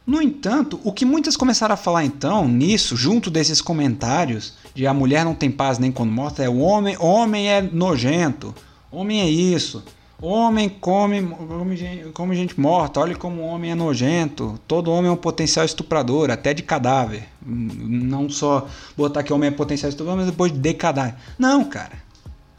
No 0.05 0.21
entanto, 0.21 0.81
o 0.83 0.91
que 0.91 1.05
muitas 1.05 1.37
começaram 1.37 1.73
a 1.73 1.77
falar 1.77 2.03
então, 2.03 2.45
nisso, 2.47 2.97
junto 2.97 3.31
desses 3.31 3.61
comentários, 3.61 4.55
de 4.73 4.87
a 4.87 4.93
mulher 4.93 5.23
não 5.23 5.35
tem 5.35 5.51
paz 5.51 5.77
nem 5.77 5.91
quando 5.91 6.11
morta, 6.11 6.43
é 6.43 6.49
o 6.49 6.59
homem, 6.59 6.95
homem 6.99 7.49
é 7.49 7.61
nojento, 7.61 8.53
homem 8.91 9.21
é 9.21 9.29
isso, 9.29 9.83
Homem 10.25 10.69
come, 10.69 11.21
come, 11.21 11.75
gente, 11.75 12.09
come 12.11 12.33
gente 12.33 12.57
morta, 12.57 13.01
olha 13.01 13.13
como 13.13 13.41
o 13.41 13.45
homem 13.45 13.71
é 13.71 13.75
nojento. 13.75 14.57
Todo 14.65 14.89
homem 14.89 15.09
é 15.09 15.13
um 15.13 15.17
potencial 15.17 15.65
estuprador, 15.65 16.31
até 16.31 16.53
de 16.53 16.63
cadáver. 16.63 17.27
Não 17.45 18.29
só 18.29 18.65
botar 18.95 19.21
que 19.21 19.33
homem 19.33 19.49
é 19.49 19.51
potencial 19.51 19.89
estuprador, 19.89 20.21
mas 20.21 20.31
depois 20.31 20.49
de 20.49 20.73
cadáver. 20.75 21.15
Não, 21.37 21.65
cara. 21.65 22.01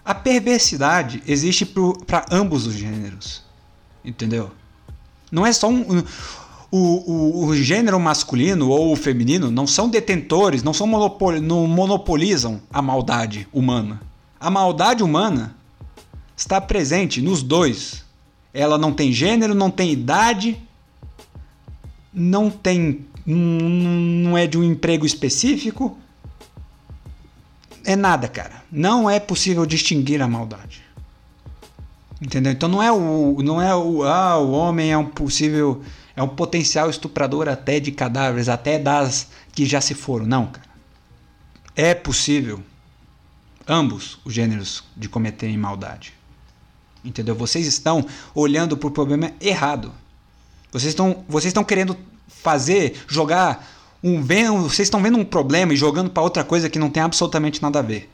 A 0.05 0.15
perversidade 0.15 1.23
existe 1.27 1.65
para 1.65 2.27
ambos 2.31 2.67
os 2.67 2.75
gêneros. 2.75 3.43
Entendeu? 4.05 4.51
Não 5.33 5.47
é 5.47 5.53
só 5.55 5.71
um. 5.71 6.05
O, 6.77 6.77
o, 6.77 7.47
o, 7.47 7.55
gênero 7.55 8.01
masculino 8.01 8.69
ou 8.69 8.93
o 8.93 8.97
feminino 8.97 9.49
não 9.49 9.65
são 9.65 9.89
detentores, 9.89 10.65
não 10.65 10.75
são 10.75 10.89
monopol, 10.89 11.41
não 11.41 11.69
monopolizam 11.69 12.61
a 12.69 12.83
maldade 12.83 13.47
humana. 13.53 14.03
A 14.41 14.51
maldade 14.51 15.01
humana 15.01 15.55
está 16.37 16.61
presente 16.61 17.23
nos 17.23 17.45
dois. 17.45 18.05
Ela 18.53 18.77
não 18.77 18.93
tem 18.93 19.13
gênero, 19.13 19.55
não 19.55 19.71
tem 19.71 19.93
idade, 19.93 20.61
não 22.13 22.51
tem. 22.51 23.07
não 23.25 24.37
é 24.37 24.49
de 24.49 24.59
um 24.59 24.65
emprego 24.65 25.07
específico. 25.07 25.97
É 27.85 27.95
nada, 27.95 28.27
cara. 28.27 28.65
Não 28.69 29.09
é 29.09 29.21
possível 29.21 29.65
distinguir 29.65 30.21
a 30.21 30.27
maldade. 30.27 30.83
Entendeu? 32.21 32.51
Então 32.51 32.69
não 32.69 32.83
é 32.83 32.91
o. 32.91 33.39
não 33.45 33.63
é 33.63 33.73
o. 33.77 34.03
Ah, 34.03 34.39
o 34.39 34.51
homem 34.51 34.91
é 34.91 34.99
um 34.99 35.07
possível. 35.07 35.81
É 36.17 36.23
um 36.23 36.29
potencial 36.29 36.89
estuprador 36.89 37.49
até 37.49 37.81
de 37.81 37.91
cadáveres, 37.91 38.49
até 38.49 38.79
das 38.79 39.29
que 39.53 39.67
já 39.67 39.81
se 39.81 39.95
foram. 39.95 40.27
Não, 40.27 40.47
cara. 40.47 40.67
É 41.75 41.93
possível 41.93 42.63
ambos 43.67 44.19
os 44.25 44.33
gêneros 44.33 44.85
de 44.97 45.09
cometerem 45.09 45.59
maldade. 45.59 46.15
Entendeu? 47.05 47.35
Vocês 47.35 47.67
estão 47.67 48.07
olhando 48.35 48.77
para 48.77 48.89
o 48.89 48.93
problema 48.93 49.33
errado. 49.41 49.93
Vocês 50.73 50.91
estão, 50.91 51.25
vocês 51.29 51.51
estão 51.51 51.65
querendo 51.65 51.97
fazer, 52.29 53.03
jogar 53.09 53.71
um 54.03 54.23
vocês 54.69 54.87
estão 54.87 55.03
vendo 55.03 55.17
um 55.17 55.25
problema 55.25 55.73
e 55.73 55.77
jogando 55.77 56.11
para 56.11 56.23
outra 56.23 56.45
coisa 56.45 56.69
que 56.69 56.79
não 56.79 56.91
tem 56.91 57.03
absolutamente 57.03 57.63
nada 57.63 57.79
a 57.79 57.83
ver. 57.83 58.11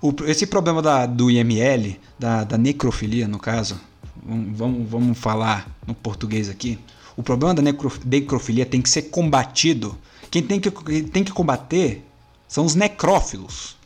O, 0.00 0.14
esse 0.26 0.46
problema 0.46 0.80
da, 0.80 1.04
do 1.04 1.30
IML, 1.30 2.00
da, 2.18 2.42
da 2.42 2.56
necrofilia 2.56 3.28
no 3.28 3.38
caso, 3.38 3.78
vamos, 4.24 4.88
vamos 4.88 5.18
falar 5.18 5.68
no 5.86 5.94
português 5.94 6.48
aqui. 6.48 6.78
O 7.20 7.22
problema 7.22 7.52
da 7.52 7.60
necrofilia 7.60 8.64
tem 8.64 8.80
que 8.80 8.88
ser 8.88 9.02
combatido. 9.02 9.94
Quem 10.30 10.42
tem 10.42 10.58
que, 10.58 10.70
tem 11.02 11.22
que 11.22 11.30
combater 11.30 12.02
são 12.48 12.64
os 12.64 12.74
necrófilos. 12.74 13.76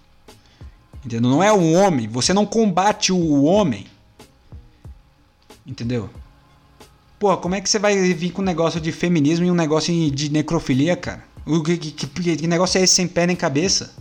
Entendeu? 1.04 1.20
Não 1.20 1.42
é 1.42 1.52
o 1.52 1.72
homem. 1.72 2.06
Você 2.06 2.32
não 2.32 2.46
combate 2.46 3.12
o 3.12 3.42
homem. 3.42 3.88
Entendeu? 5.66 6.08
Pô, 7.18 7.36
como 7.38 7.56
é 7.56 7.60
que 7.60 7.68
você 7.68 7.76
vai 7.76 7.96
vir 8.14 8.30
com 8.30 8.40
um 8.40 8.44
negócio 8.44 8.80
de 8.80 8.92
feminismo 8.92 9.44
e 9.44 9.50
um 9.50 9.54
negócio 9.54 9.92
de 10.12 10.28
necrofilia, 10.30 10.94
cara? 10.94 11.24
O 11.44 11.60
que, 11.60 11.76
que, 11.76 12.06
que, 12.06 12.46
negócio 12.46 12.78
é 12.78 12.84
esse 12.84 12.94
sem 12.94 13.08
pé 13.08 13.26
nem 13.26 13.34
cabeça? 13.34 13.96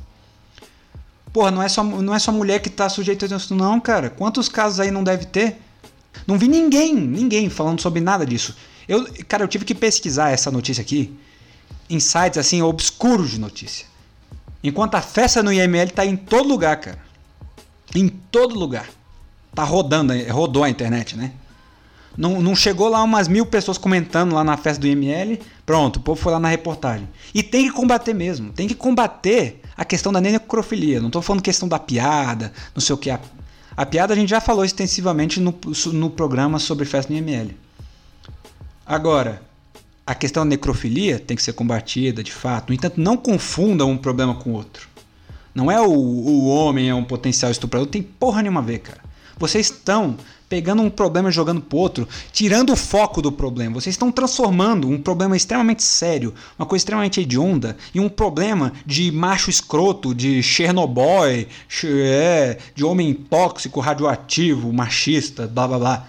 Porra, 1.34 1.50
não 1.50 1.64
é 1.64 1.68
só, 1.68 1.84
não 1.84 2.14
é 2.14 2.20
só 2.20 2.32
mulher 2.32 2.62
que 2.62 2.70
tá 2.70 2.88
sujeita 2.88 3.26
a 3.26 3.36
isso, 3.36 3.56
não, 3.56 3.80
cara. 3.80 4.12
Quantos 4.12 4.48
casos 4.48 4.80
aí 4.80 4.92
não 4.92 5.04
deve 5.04 5.26
ter? 5.26 5.60
Não 6.28 6.38
vi 6.38 6.48
ninguém, 6.48 6.94
ninguém 6.94 7.50
falando 7.50 7.82
sobre 7.82 8.00
nada 8.00 8.28
disso. 8.28 8.56
Eu, 8.88 9.08
cara, 9.28 9.44
eu 9.44 9.48
tive 9.48 9.66
que 9.66 9.76
pesquisar 9.76 10.32
essa 10.32 10.52
notícia 10.52 10.82
aqui 10.82 11.16
em 11.90 12.00
sites 12.00 12.38
assim 12.38 12.62
obscuros 12.62 13.32
de 13.32 13.40
notícia. 13.40 13.86
Enquanto 14.64 14.96
a 14.96 15.02
festa 15.02 15.44
no 15.44 15.52
IML 15.52 15.92
tá 15.92 16.06
em 16.06 16.16
todo 16.16 16.48
lugar, 16.48 16.78
cara. 16.78 17.00
Em 17.94 18.08
todo 18.08 18.58
lugar. 18.58 18.90
Tá 19.54 19.64
rodando, 19.64 20.14
rodou 20.32 20.64
a 20.64 20.70
internet, 20.70 21.18
né? 21.18 21.34
Não, 22.16 22.42
não 22.42 22.56
chegou 22.56 22.88
lá 22.88 23.04
umas 23.04 23.28
mil 23.28 23.46
pessoas 23.46 23.78
comentando 23.78 24.34
lá 24.34 24.44
na 24.44 24.56
festa 24.56 24.80
do 24.80 24.88
IML. 24.88 25.40
Pronto, 25.66 25.98
o 25.98 26.00
povo 26.00 26.20
foi 26.20 26.32
lá 26.32 26.40
na 26.40 26.48
reportagem. 26.48 27.10
E 27.34 27.42
tem 27.42 27.68
que 27.68 27.74
combater 27.74 28.14
mesmo. 28.14 28.54
Tem 28.54 28.68
que 28.68 28.76
combater 28.76 29.62
a 29.76 29.84
questão 29.84 30.14
da 30.14 30.22
necrofilia. 30.22 31.00
Não 31.00 31.08
estou 31.08 31.22
falando 31.22 31.42
questão 31.42 31.68
da 31.68 31.80
piada, 31.80 32.54
não 32.74 32.82
sei 32.82 32.94
o 32.94 32.98
que. 32.98 33.10
A, 33.10 33.20
a 33.76 33.86
piada 33.86 34.14
a 34.14 34.16
gente 34.16 34.30
já 34.30 34.40
falou 34.40 34.64
extensivamente 34.64 35.40
no, 35.40 35.54
no 35.92 36.10
programa 36.10 36.60
sobre 36.60 36.86
festa 36.86 37.12
do 37.12 37.18
IML. 37.18 37.56
Agora, 38.86 39.42
a 40.06 40.14
questão 40.14 40.44
da 40.44 40.50
necrofilia 40.50 41.20
tem 41.20 41.38
que 41.38 41.44
ser 41.44 41.54
combatida 41.54 42.22
de 42.22 42.32
fato. 42.32 42.70
No 42.70 42.76
entanto, 42.76 43.00
não 43.00 43.16
confunda 43.16 43.86
um 43.86 43.98
problema 43.98 44.36
com 44.36 44.52
o 44.52 44.54
outro. 44.54 44.88
Não 45.56 45.72
é 45.72 45.80
o, 45.80 45.92
o 45.92 46.48
homem 46.48 46.90
é 46.90 46.96
um 46.96 47.04
potencial 47.04 47.52
estuprador, 47.52 47.88
tem 47.88 48.02
porra 48.02 48.42
nenhuma 48.42 48.60
a 48.60 48.64
ver, 48.64 48.80
cara. 48.80 49.02
Vocês 49.38 49.68
estão 49.68 50.18
pegando 50.50 50.82
um 50.84 50.90
problema 50.90 51.30
e 51.30 51.32
jogando 51.32 51.62
pro 51.62 51.78
outro, 51.80 52.08
tirando 52.32 52.72
o 52.72 52.76
foco 52.76 53.22
do 53.22 53.32
problema. 53.32 53.74
Vocês 53.74 53.94
estão 53.96 54.12
transformando 54.12 54.88
um 54.88 55.02
problema 55.02 55.36
extremamente 55.36 55.82
sério, 55.82 56.34
uma 56.60 56.66
coisa 56.66 56.82
extremamente 56.82 57.22
hedionda, 57.22 57.76
em 57.94 58.00
um 58.00 58.10
problema 58.10 58.72
de 58.86 59.12
macho 59.12 59.50
escroto, 59.50 60.14
de 60.14 60.44
Chernobyl, 60.44 61.48
é, 61.86 62.58
de 62.76 62.84
homem 62.84 63.14
tóxico, 63.14 63.80
radioativo, 63.80 64.72
machista, 64.72 65.48
blá 65.48 65.68
blá 65.68 65.80
blá. 65.80 66.08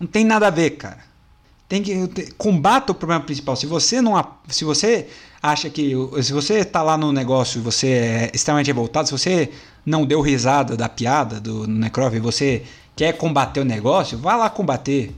Não 0.00 0.06
tem 0.06 0.24
nada 0.24 0.48
a 0.48 0.50
ver, 0.50 0.70
cara. 0.70 1.05
Tem 1.68 1.82
que 1.82 2.32
combata 2.38 2.92
o 2.92 2.94
problema 2.94 3.22
principal. 3.24 3.56
Se 3.56 3.66
você 3.66 4.00
não 4.00 4.14
se 4.48 4.64
você 4.64 5.08
acha 5.42 5.68
que 5.68 5.92
se 6.22 6.32
você 6.32 6.54
está 6.60 6.82
lá 6.82 6.96
no 6.96 7.12
negócio 7.12 7.58
e 7.58 7.62
você 7.62 7.88
é 7.88 8.30
extremamente 8.32 8.68
revoltado, 8.68 9.08
se 9.08 9.12
você 9.12 9.50
não 9.84 10.06
deu 10.06 10.20
risada 10.20 10.76
da 10.76 10.88
piada 10.88 11.40
do 11.40 11.66
Necrov, 11.66 12.18
você 12.20 12.62
quer 12.94 13.12
combater 13.14 13.60
o 13.60 13.64
negócio, 13.64 14.16
vá 14.16 14.36
lá 14.36 14.48
combater. 14.48 15.14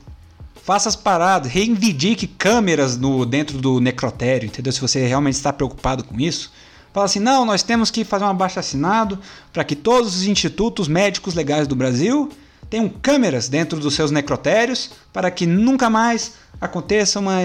Faça 0.63 0.89
as 0.89 0.97
paradas, 0.97 1.51
reivindique 1.51 2.27
câmeras 2.27 2.97
no 2.97 3.25
dentro 3.25 3.59
do 3.59 3.81
necrotério, 3.81 4.47
entendeu? 4.47 4.73
Se 4.73 4.81
você 4.81 5.07
realmente 5.07 5.35
está 5.35 5.51
preocupado 5.53 6.05
com 6.05 6.19
isso, 6.19 6.53
fala 6.93 7.07
assim: 7.07 7.21
"Não, 7.21 7.45
nós 7.45 7.63
temos 7.63 7.91
que 7.91 8.05
fazer 8.05 8.25
um 8.25 8.29
abaixo 8.29 8.59
assinado 8.59 9.19
para 9.53 9.65
que 9.65 9.77
todos 9.77 10.17
os 10.17 10.27
institutos 10.27 10.89
médicos 10.89 11.35
legais 11.35 11.67
do 11.67 11.77
Brasil 11.77 12.31
tenham 12.71 12.89
câmeras 12.89 13.49
dentro 13.49 13.79
dos 13.79 13.95
seus 13.95 14.11
necrotérios 14.11 14.91
para 15.13 15.31
que 15.31 15.47
nunca 15.47 15.89
mais 15.89 16.35
aconteça 16.61 17.19
uma, 17.19 17.39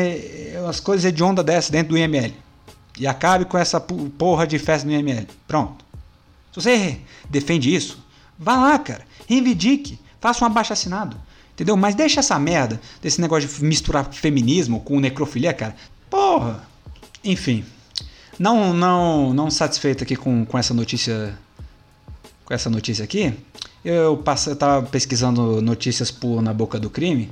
umas 0.62 0.80
coisas 0.80 1.06
hediondas 1.06 1.46
dessas 1.46 1.70
dentro 1.70 1.90
do 1.90 1.98
IML. 1.98 2.34
E 2.98 3.08
acabe 3.08 3.46
com 3.46 3.58
essa 3.58 3.80
porra 3.80 4.46
de 4.46 4.60
festa 4.60 4.88
no 4.88 4.94
IML. 4.94 5.28
Pronto. 5.48 5.84
Se 6.52 6.62
você 6.62 6.98
defende 7.30 7.74
isso, 7.74 8.04
Vá 8.38 8.58
lá, 8.58 8.80
cara. 8.80 9.06
Reivindique. 9.28 10.00
Faça 10.20 10.44
um 10.44 10.48
abaixo 10.48 10.74
assinado. 10.74 11.18
Entendeu? 11.54 11.78
Mas 11.78 11.96
deixa 11.96 12.20
essa 12.20 12.38
merda 12.40 12.80
desse 13.02 13.22
negócio 13.22 13.48
de 13.48 13.64
misturar 13.64 14.12
feminismo 14.12 14.82
com 14.82 15.00
necrofilia, 15.00 15.54
cara. 15.54 15.76
Porra. 16.10 16.64
Enfim. 17.24 17.64
Não, 18.38 18.74
não, 18.74 19.34
não 19.34 19.52
satisfeito 19.52 20.04
aqui 20.04 20.16
com, 20.16 20.46
com 20.46 20.58
essa 20.58 20.74
notícia. 20.74 21.38
Com 22.44 22.54
essa 22.54 22.70
notícia 22.70 23.04
aqui. 23.04 23.34
Eu, 23.84 24.18
passe, 24.18 24.50
eu 24.50 24.56
tava 24.56 24.86
pesquisando 24.88 25.62
notícias 25.62 26.10
por 26.10 26.42
Na 26.42 26.54
Boca 26.54 26.80
do 26.80 26.90
Crime. 26.90 27.30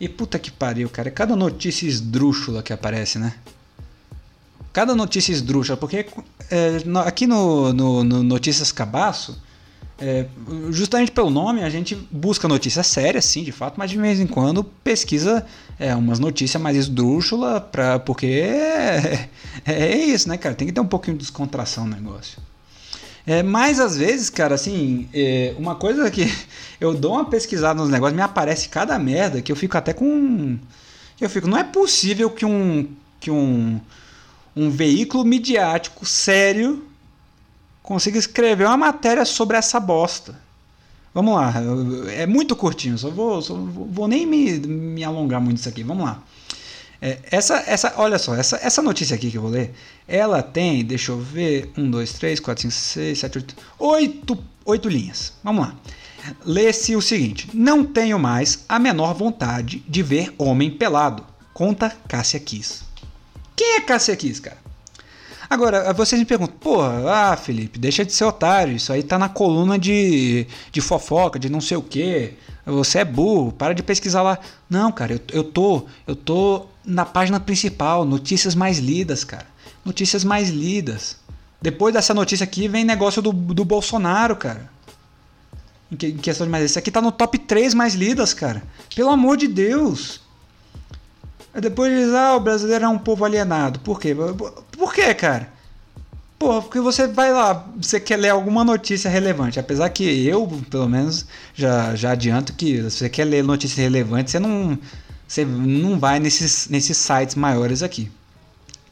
E 0.00 0.08
puta 0.08 0.38
que 0.38 0.50
pariu, 0.50 0.88
cara. 0.88 1.10
Cada 1.10 1.36
notícia 1.36 1.86
esdrúxula 1.86 2.62
que 2.62 2.72
aparece, 2.72 3.18
né? 3.18 3.34
Cada 4.72 4.94
notícia 4.94 5.32
esdrúxula. 5.32 5.76
Porque 5.76 6.06
é, 6.50 6.76
aqui 7.04 7.26
no, 7.26 7.72
no, 7.72 8.02
no 8.02 8.22
Notícias 8.22 8.72
Cabaço 8.72 9.40
é, 10.04 10.26
justamente 10.70 11.12
pelo 11.12 11.30
nome, 11.30 11.62
a 11.62 11.70
gente 11.70 11.94
busca 12.10 12.48
notícias 12.48 12.88
sérias, 12.88 13.24
sim, 13.24 13.44
de 13.44 13.52
fato, 13.52 13.74
mas 13.76 13.88
de 13.88 13.96
vez 13.96 14.18
em 14.18 14.26
quando 14.26 14.64
pesquisa 14.64 15.46
é, 15.78 15.94
umas 15.94 16.18
notícias 16.18 16.60
mais 16.60 16.76
esdrúxulas, 16.76 17.62
pra, 17.70 18.00
porque 18.00 18.26
é, 18.26 19.28
é, 19.64 19.96
isso, 19.96 20.28
né, 20.28 20.36
cara? 20.36 20.56
Tem 20.56 20.66
que 20.66 20.72
ter 20.72 20.80
um 20.80 20.86
pouquinho 20.86 21.16
de 21.16 21.22
descontração 21.22 21.86
no 21.86 21.94
negócio. 21.94 22.38
É, 23.26 23.42
mas 23.42 23.78
às 23.78 23.96
vezes, 23.96 24.28
cara, 24.28 24.54
assim, 24.54 25.08
é, 25.14 25.54
uma 25.58 25.74
coisa 25.74 26.10
que 26.10 26.26
eu 26.80 26.92
dou 26.94 27.12
uma 27.12 27.24
pesquisada 27.24 27.80
nos 27.80 27.88
negócios, 27.88 28.16
me 28.16 28.22
aparece 28.22 28.68
cada 28.68 28.98
merda 28.98 29.40
que 29.40 29.52
eu 29.52 29.56
fico 29.56 29.76
até 29.76 29.92
com. 29.92 30.58
Eu 31.20 31.30
fico, 31.30 31.46
não 31.46 31.56
é 31.56 31.62
possível 31.64 32.30
que 32.30 32.44
um, 32.44 32.88
que 33.20 33.30
um, 33.30 33.80
um 34.56 34.70
veículo 34.70 35.24
midiático 35.24 36.04
sério 36.04 36.84
consiga 37.82 38.18
escrever 38.18 38.66
uma 38.66 38.76
matéria 38.76 39.24
sobre 39.24 39.56
essa 39.56 39.78
bosta. 39.78 40.40
Vamos 41.14 41.34
lá, 41.34 41.52
é 42.10 42.26
muito 42.26 42.56
curtinho, 42.56 42.96
só 42.96 43.10
vou, 43.10 43.42
só 43.42 43.54
vou 43.54 44.08
nem 44.08 44.26
me, 44.26 44.58
me 44.58 45.04
alongar 45.04 45.40
muito 45.40 45.58
isso 45.58 45.68
aqui. 45.68 45.82
Vamos 45.82 46.04
lá. 46.04 46.22
É, 47.04 47.18
essa, 47.32 47.64
essa, 47.66 47.94
olha 47.96 48.16
só, 48.16 48.32
essa, 48.36 48.60
essa 48.62 48.80
notícia 48.80 49.16
aqui 49.16 49.28
que 49.28 49.36
eu 49.36 49.42
vou 49.42 49.50
ler, 49.50 49.74
ela 50.06 50.40
tem, 50.40 50.84
deixa 50.84 51.10
eu 51.10 51.18
ver, 51.18 51.68
1, 51.76 51.90
2, 51.90 52.12
3, 52.12 52.38
4, 52.38 52.62
5, 52.62 52.72
6, 52.72 53.18
7, 53.18 53.38
8, 53.38 53.56
8, 53.76 54.44
8 54.64 54.88
linhas. 54.88 55.32
Vamos 55.42 55.66
lá. 55.66 55.74
Lê-se 56.46 56.94
o 56.94 57.02
seguinte: 57.02 57.48
Não 57.52 57.84
tenho 57.84 58.20
mais 58.20 58.64
a 58.68 58.78
menor 58.78 59.14
vontade 59.14 59.82
de 59.88 60.00
ver 60.00 60.32
homem 60.38 60.70
pelado. 60.70 61.26
Conta 61.52 61.92
Cássia 62.06 62.38
Kiss. 62.38 62.84
Quem 63.56 63.78
é 63.78 63.80
Cássia 63.80 64.14
Kiss, 64.14 64.40
cara? 64.40 64.62
Agora, 65.50 65.92
vocês 65.92 66.18
me 66.18 66.24
perguntam, 66.24 66.56
porra, 66.56 67.32
ah, 67.32 67.36
Felipe, 67.36 67.78
deixa 67.78 68.04
de 68.04 68.12
ser 68.12 68.24
otário, 68.24 68.74
isso 68.74 68.90
aí 68.90 69.02
tá 69.02 69.18
na 69.18 69.28
coluna 69.28 69.78
de, 69.78 70.46
de 70.70 70.80
fofoca, 70.80 71.38
de 71.38 71.50
não 71.50 71.60
sei 71.60 71.76
o 71.76 71.82
quê. 71.82 72.34
Você 72.64 73.00
é 73.00 73.04
burro, 73.04 73.52
para 73.52 73.74
de 73.74 73.82
pesquisar 73.82 74.22
lá. 74.22 74.38
Não, 74.70 74.92
cara, 74.92 75.14
eu, 75.14 75.20
eu 75.32 75.44
tô, 75.44 75.84
eu 76.06 76.16
tô 76.16 76.66
na 76.84 77.04
página 77.04 77.38
principal, 77.38 78.04
notícias 78.04 78.54
mais 78.54 78.78
lidas, 78.78 79.24
cara. 79.24 79.46
Notícias 79.84 80.24
mais 80.24 80.48
lidas. 80.50 81.16
Depois 81.60 81.94
dessa 81.94 82.12
notícia 82.12 82.44
aqui 82.44 82.66
vem 82.68 82.84
negócio 82.84 83.22
do, 83.22 83.32
do 83.32 83.64
Bolsonaro, 83.64 84.36
cara. 84.36 84.70
Em, 85.90 85.96
que, 85.96 86.06
em 86.08 86.16
questão 86.16 86.46
de 86.46 86.50
mais. 86.50 86.64
Esse 86.64 86.78
aqui 86.78 86.90
tá 86.90 87.00
no 87.00 87.12
top 87.12 87.38
3 87.38 87.74
mais 87.74 87.94
lidas, 87.94 88.34
cara. 88.34 88.62
Pelo 88.94 89.10
amor 89.10 89.36
de 89.36 89.46
Deus. 89.46 90.20
Depois 91.54 91.92
diz, 91.92 92.14
ah, 92.14 92.34
o 92.34 92.40
brasileiro 92.40 92.84
é 92.86 92.88
um 92.88 92.98
povo 92.98 93.24
alienado. 93.24 93.78
Por 93.80 94.00
quê? 94.00 94.14
Por 94.14 94.94
quê, 94.94 95.12
cara? 95.14 95.52
Porra, 96.38 96.62
porque 96.62 96.80
você 96.80 97.06
vai 97.06 97.30
lá, 97.30 97.68
você 97.76 98.00
quer 98.00 98.16
ler 98.16 98.30
alguma 98.30 98.64
notícia 98.64 99.08
relevante. 99.08 99.60
Apesar 99.60 99.88
que 99.90 100.26
eu, 100.26 100.48
pelo 100.70 100.88
menos, 100.88 101.26
já, 101.54 101.94
já 101.94 102.12
adianto 102.12 102.54
que 102.54 102.80
você 102.80 103.08
quer 103.08 103.24
ler 103.24 103.44
notícias 103.44 103.78
relevantes, 103.78 104.32
você 104.32 104.40
não, 104.40 104.76
você 105.26 105.44
não 105.44 105.98
vai 105.98 106.18
nesses, 106.18 106.68
nesses 106.68 106.96
sites 106.96 107.34
maiores 107.34 107.82
aqui. 107.82 108.10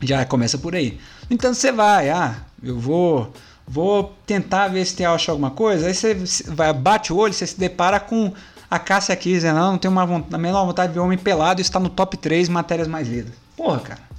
Já 0.01 0.25
começa 0.25 0.57
por 0.57 0.75
aí. 0.75 0.99
Então 1.31 1.53
você 1.53 1.71
vai, 1.71 2.09
ah, 2.11 2.37
eu 2.63 2.79
vou 2.79 3.33
vou 3.71 4.17
tentar 4.27 4.67
ver 4.67 4.85
se 4.85 4.97
tem 4.97 5.07
acha 5.07 5.31
alguma 5.31 5.53
coisa. 5.53 5.87
Aí 5.87 5.95
você 5.95 6.15
vai, 6.49 6.73
bate 6.73 7.13
o 7.13 7.17
olho, 7.17 7.33
você 7.33 7.47
se 7.47 7.59
depara 7.59 8.01
com 8.01 8.33
a 8.69 8.79
Cássia 8.79 9.13
aqui 9.13 9.33
dizendo, 9.33 9.59
não, 9.59 9.73
não 9.73 9.79
tenho 9.79 9.93
uma 9.93 10.05
vontade, 10.05 10.35
a 10.35 10.39
menor 10.39 10.67
vontade 10.67 10.93
de 10.93 10.99
ver 10.99 11.05
homem 11.05 11.19
pelado 11.19 11.61
e 11.61 11.63
está 11.63 11.79
no 11.79 11.89
top 11.89 12.17
3 12.17 12.49
matérias 12.49 12.89
mais 12.89 13.07
lidas. 13.09 13.33
Porra, 13.57 13.81
cara. 13.81 14.11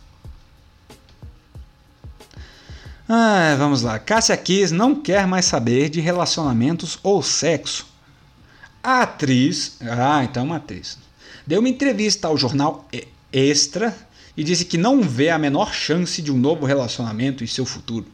Ah, 3.09 3.55
vamos 3.57 3.81
lá. 3.81 3.99
Cássia 3.99 4.37
Kiss 4.37 4.73
não 4.73 4.95
quer 4.95 5.27
mais 5.27 5.43
saber 5.43 5.89
de 5.89 5.99
relacionamentos 5.99 6.97
ou 7.03 7.21
sexo. 7.21 7.85
Atriz, 8.81 9.77
ah, 9.81 10.23
então 10.23 10.43
é 10.43 10.45
uma 10.45 10.55
atriz, 10.55 10.97
deu 11.51 11.59
uma 11.59 11.67
entrevista 11.67 12.29
ao 12.29 12.37
jornal 12.37 12.87
Extra 13.33 13.93
e 14.37 14.43
disse 14.43 14.63
que 14.63 14.77
não 14.77 15.01
vê 15.01 15.29
a 15.29 15.37
menor 15.37 15.73
chance 15.73 16.21
de 16.21 16.31
um 16.31 16.37
novo 16.37 16.65
relacionamento 16.65 17.43
em 17.43 17.47
seu 17.47 17.65
futuro. 17.65 18.05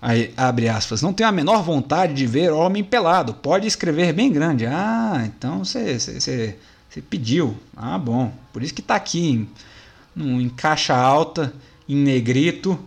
Aí, 0.00 0.34
abre 0.36 0.68
aspas, 0.68 1.00
não 1.00 1.10
tenho 1.10 1.30
a 1.30 1.32
menor 1.32 1.62
vontade 1.62 2.12
de 2.12 2.26
ver 2.26 2.52
homem 2.52 2.84
pelado. 2.84 3.32
Pode 3.32 3.66
escrever 3.66 4.12
bem 4.12 4.30
grande. 4.30 4.66
Ah, 4.66 5.22
então 5.24 5.64
você 5.64 6.58
pediu. 7.08 7.56
Ah, 7.74 7.96
bom. 7.96 8.30
Por 8.52 8.62
isso 8.62 8.74
que 8.74 8.82
está 8.82 8.94
aqui 8.94 9.48
em, 10.14 10.42
em 10.42 10.48
caixa 10.50 10.94
alta, 10.94 11.54
em 11.88 11.96
negrito, 11.96 12.78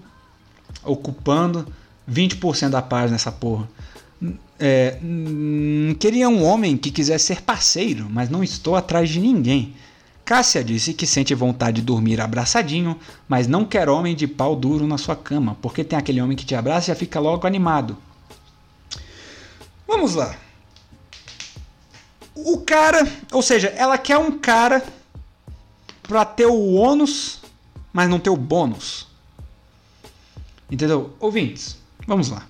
ocupando 0.83 1.67
20% 2.07 2.69
da 2.69 2.81
página 2.83 3.15
essa 3.15 3.31
porra. 3.31 3.67
É, 4.65 4.97
queria 5.99 6.29
um 6.29 6.41
homem 6.41 6.77
que 6.77 6.89
quisesse 6.89 7.25
ser 7.25 7.41
parceiro, 7.41 8.07
mas 8.09 8.29
não 8.29 8.41
estou 8.41 8.77
atrás 8.77 9.09
de 9.09 9.19
ninguém. 9.19 9.75
Cássia 10.23 10.63
disse 10.63 10.93
que 10.93 11.05
sente 11.05 11.35
vontade 11.35 11.81
de 11.81 11.85
dormir 11.85 12.21
abraçadinho, 12.21 12.97
mas 13.27 13.45
não 13.45 13.65
quer 13.65 13.89
homem 13.89 14.15
de 14.15 14.25
pau 14.25 14.55
duro 14.55 14.87
na 14.87 14.97
sua 14.97 15.17
cama, 15.17 15.57
porque 15.61 15.83
tem 15.83 15.99
aquele 15.99 16.21
homem 16.21 16.37
que 16.37 16.45
te 16.45 16.55
abraça 16.55 16.85
e 16.85 16.93
já 16.93 16.95
fica 16.95 17.19
logo 17.19 17.45
animado. 17.45 17.97
Vamos 19.85 20.15
lá. 20.15 20.33
O 22.33 22.59
cara, 22.59 23.05
ou 23.33 23.41
seja, 23.41 23.67
ela 23.67 23.97
quer 23.97 24.17
um 24.17 24.39
cara 24.39 24.81
para 26.03 26.23
ter 26.23 26.45
o 26.45 26.71
ônus, 26.71 27.41
mas 27.91 28.09
não 28.09 28.17
ter 28.17 28.29
o 28.29 28.37
bônus. 28.37 29.07
Entendeu? 30.71 31.13
Ouvintes, 31.19 31.77
vamos 32.07 32.29
lá. 32.29 32.47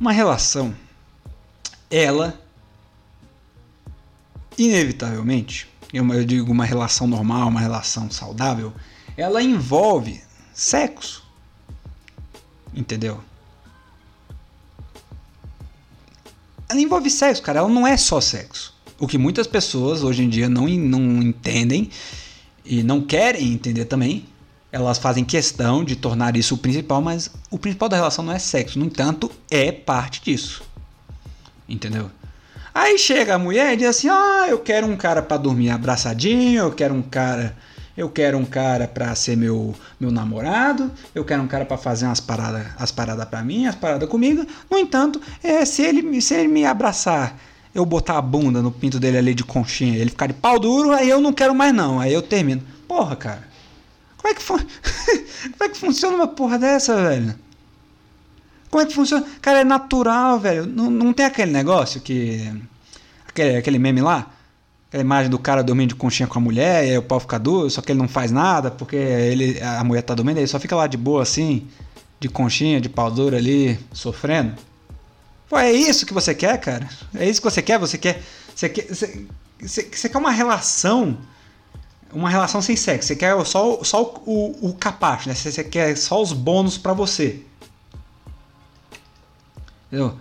Uma 0.00 0.10
relação, 0.10 0.74
ela, 1.90 2.38
inevitavelmente, 4.56 5.68
eu 5.92 6.24
digo 6.24 6.52
uma 6.52 6.64
relação 6.64 7.06
normal, 7.06 7.48
uma 7.48 7.60
relação 7.60 8.10
saudável, 8.10 8.72
ela 9.16 9.42
envolve 9.42 10.22
sexo. 10.52 11.24
Entendeu? 12.74 13.20
Ela 16.68 16.80
envolve 16.80 17.08
sexo, 17.08 17.42
cara. 17.42 17.60
Ela 17.60 17.68
não 17.68 17.86
é 17.86 17.96
só 17.96 18.20
sexo. 18.20 18.74
O 18.98 19.06
que 19.06 19.16
muitas 19.16 19.46
pessoas 19.46 20.02
hoje 20.02 20.22
em 20.22 20.28
dia 20.28 20.48
não, 20.48 20.68
não 20.68 21.22
entendem 21.22 21.88
e 22.64 22.82
não 22.82 23.00
querem 23.00 23.52
entender 23.52 23.86
também. 23.86 24.26
Elas 24.70 24.98
fazem 24.98 25.24
questão 25.24 25.82
de 25.82 25.96
tornar 25.96 26.36
isso 26.36 26.54
o 26.54 26.58
principal, 26.58 27.00
mas 27.00 27.30
o 27.50 27.58
principal 27.58 27.88
da 27.88 27.96
relação 27.96 28.22
não 28.22 28.34
é 28.34 28.38
sexo. 28.38 28.78
No 28.78 28.84
entanto, 28.84 29.30
é 29.50 29.72
parte 29.72 30.20
disso. 30.22 30.62
Entendeu? 31.68 32.10
Aí 32.74 32.96
chega 32.98 33.34
a 33.34 33.38
mulher 33.38 33.74
e 33.74 33.76
diz 33.76 33.88
assim: 33.88 34.08
"Ah, 34.08 34.46
eu 34.48 34.58
quero 34.58 34.86
um 34.86 34.96
cara 34.96 35.20
para 35.20 35.36
dormir 35.36 35.70
abraçadinho, 35.70 36.60
eu 36.60 36.72
quero 36.72 36.94
um 36.94 37.02
cara, 37.02 37.56
eu 37.96 38.08
quero 38.08 38.38
um 38.38 38.44
cara 38.44 38.86
para 38.86 39.14
ser 39.14 39.36
meu 39.36 39.74
meu 39.98 40.10
namorado, 40.10 40.90
eu 41.14 41.24
quero 41.24 41.42
um 41.42 41.48
cara 41.48 41.64
para 41.64 41.76
fazer 41.76 42.06
umas 42.06 42.20
paradas, 42.20 42.66
as 42.78 42.92
paradas 42.92 43.24
para 43.26 43.42
mim, 43.42 43.66
as 43.66 43.74
paradas 43.74 44.08
comigo. 44.08 44.46
No 44.70 44.78
entanto, 44.78 45.20
é, 45.42 45.64
se 45.64 45.82
ele 45.82 46.20
se 46.20 46.34
ele 46.34 46.48
me 46.48 46.64
abraçar, 46.64 47.36
eu 47.74 47.84
botar 47.84 48.18
a 48.18 48.22
bunda 48.22 48.62
no 48.62 48.70
pinto 48.70 48.98
dele 49.00 49.18
ali 49.18 49.34
de 49.34 49.44
conchinha, 49.44 49.96
ele 49.96 50.10
ficar 50.10 50.26
de 50.26 50.34
pau 50.34 50.58
duro, 50.58 50.92
aí 50.92 51.08
eu 51.08 51.20
não 51.20 51.32
quero 51.32 51.54
mais 51.54 51.74
não, 51.74 52.00
aí 52.00 52.12
eu 52.12 52.22
termino. 52.22 52.62
Porra, 52.86 53.16
cara. 53.16 53.48
Como 54.16 54.32
é 54.32 54.34
que, 54.34 54.44
como 54.46 55.64
é 55.64 55.68
que 55.68 55.76
funciona 55.76 56.16
uma 56.16 56.28
porra 56.28 56.58
dessa, 56.58 56.96
velho? 56.96 57.34
Como 58.70 58.82
é 58.82 58.86
que 58.86 58.94
funciona? 58.94 59.26
Cara, 59.40 59.60
é 59.60 59.64
natural, 59.64 60.38
velho. 60.38 60.66
Não, 60.66 60.90
não 60.90 61.12
tem 61.12 61.26
aquele 61.26 61.52
negócio 61.52 62.00
que. 62.00 62.52
Aquele, 63.26 63.56
aquele 63.56 63.78
meme 63.78 64.00
lá? 64.00 64.30
Aquela 64.88 65.02
imagem 65.02 65.30
do 65.30 65.38
cara 65.38 65.62
dormindo 65.62 65.90
de 65.90 65.94
conchinha 65.94 66.26
com 66.26 66.38
a 66.38 66.42
mulher, 66.42 66.86
e 66.86 66.90
aí 66.90 66.98
o 66.98 67.02
pau 67.02 67.20
fica 67.20 67.38
duro, 67.38 67.68
só 67.70 67.82
que 67.82 67.92
ele 67.92 67.98
não 67.98 68.08
faz 68.08 68.30
nada, 68.30 68.70
porque 68.70 68.96
ele, 68.96 69.60
a 69.62 69.84
mulher 69.84 70.02
tá 70.02 70.14
dormindo, 70.14 70.38
ele 70.38 70.46
só 70.46 70.58
fica 70.58 70.74
lá 70.74 70.86
de 70.86 70.96
boa 70.96 71.22
assim, 71.22 71.66
de 72.18 72.28
conchinha, 72.28 72.80
de 72.80 72.88
pau 72.88 73.10
duro 73.10 73.36
ali, 73.36 73.78
sofrendo. 73.92 74.54
Pô, 75.48 75.58
é 75.58 75.72
isso 75.72 76.04
que 76.04 76.12
você 76.12 76.34
quer, 76.34 76.58
cara? 76.58 76.88
É 77.14 77.28
isso 77.28 77.40
que 77.40 77.50
você 77.50 77.62
quer? 77.62 77.78
Você 77.78 77.96
quer. 77.96 78.22
Você 78.54 78.68
quer, 78.68 78.86
você, 78.86 79.26
você, 79.60 79.82
você 79.90 80.08
quer 80.08 80.18
uma 80.18 80.30
relação. 80.30 81.16
Uma 82.12 82.28
relação 82.28 82.60
sem 82.60 82.76
sexo. 82.76 83.08
Você 83.08 83.16
quer 83.16 83.34
só, 83.46 83.82
só 83.82 84.02
o, 84.02 84.58
o, 84.62 84.68
o 84.70 84.74
capacho, 84.74 85.28
né? 85.28 85.34
Você, 85.34 85.50
você 85.50 85.64
quer 85.64 85.96
só 85.96 86.20
os 86.20 86.32
bônus 86.32 86.76
para 86.76 86.92
você. 86.92 87.42
Entendeu? 89.88 90.16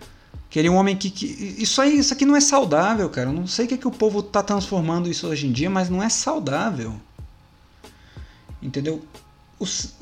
Queria 0.49 0.71
um 0.71 0.75
homem 0.75 0.95
que, 0.95 1.09
que. 1.09 1.25
Isso 1.57 1.81
aí, 1.81 1.99
isso 1.99 2.13
aqui 2.13 2.25
não 2.25 2.35
é 2.35 2.41
saudável, 2.41 3.09
cara. 3.09 3.29
Eu 3.29 3.33
não 3.33 3.45
sei 3.45 3.65
o 3.65 3.67
que, 3.67 3.73
é 3.73 3.77
que 3.77 3.87
o 3.87 3.91
povo 3.91 4.23
tá 4.23 4.41
transformando 4.41 5.09
isso 5.09 5.27
hoje 5.27 5.45
em 5.45 5.51
dia, 5.51 5.69
mas 5.69 5.89
não 5.89 6.01
é 6.01 6.09
saudável. 6.09 6.95
Entendeu? 8.61 9.03
Os, 9.59 9.93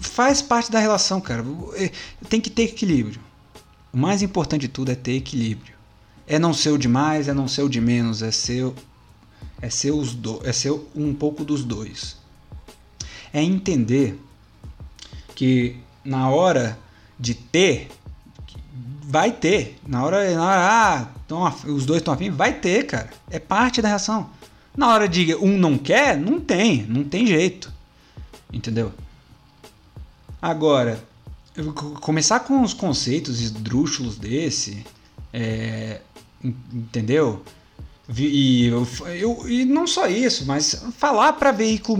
faz 0.00 0.40
parte 0.40 0.70
da 0.70 0.78
relação, 0.78 1.20
cara. 1.20 1.44
É, 1.74 1.90
tem 2.28 2.40
que 2.40 2.48
ter 2.48 2.62
equilíbrio. 2.64 3.20
O 3.92 3.98
mais 3.98 4.22
importante 4.22 4.62
de 4.62 4.68
tudo 4.68 4.92
é 4.92 4.94
ter 4.94 5.16
equilíbrio. 5.16 5.74
É 6.26 6.38
não 6.38 6.52
ser 6.52 6.70
o 6.70 6.78
de 6.78 6.88
mais, 6.88 7.28
é 7.28 7.34
não 7.34 7.48
ser 7.48 7.62
o 7.62 7.68
de 7.68 7.80
menos, 7.80 8.22
é 8.22 8.30
ser, 8.30 8.72
é 9.60 9.70
ser, 9.70 9.92
os 9.92 10.14
do, 10.14 10.40
é 10.44 10.52
ser 10.52 10.72
um 10.94 11.14
pouco 11.14 11.44
dos 11.44 11.64
dois. 11.64 12.16
É 13.32 13.42
entender 13.42 14.20
que 15.34 15.76
na 16.04 16.28
hora 16.30 16.78
de 17.18 17.34
ter, 17.34 17.88
vai 19.08 19.30
ter. 19.30 19.78
Na 19.86 20.04
hora, 20.04 20.34
na 20.34 20.44
hora 20.44 20.60
ah, 20.60 21.08
tão, 21.28 21.44
os 21.72 21.86
dois 21.86 22.00
estão 22.00 22.12
afim, 22.12 22.30
vai 22.30 22.52
ter, 22.52 22.84
cara. 22.86 23.10
É 23.30 23.38
parte 23.38 23.80
da 23.80 23.88
reação. 23.88 24.28
Na 24.76 24.88
hora 24.92 25.08
de 25.08 25.34
um 25.36 25.56
não 25.56 25.78
quer, 25.78 26.16
não 26.16 26.40
tem, 26.40 26.82
não 26.86 27.04
tem 27.04 27.26
jeito. 27.26 27.72
Entendeu? 28.52 28.92
Agora, 30.42 31.02
começar 32.00 32.40
com 32.40 32.62
os 32.62 32.74
conceitos 32.74 33.40
esdrúxulos 33.40 34.16
desse, 34.18 34.84
é, 35.32 36.00
entendeu? 36.44 37.42
E, 38.14 38.66
eu, 38.68 38.86
eu, 39.06 39.48
e 39.48 39.64
não 39.64 39.84
só 39.84 40.06
isso, 40.06 40.46
mas 40.46 40.84
falar 40.96 41.32
para 41.32 41.50
veículo, 41.50 41.98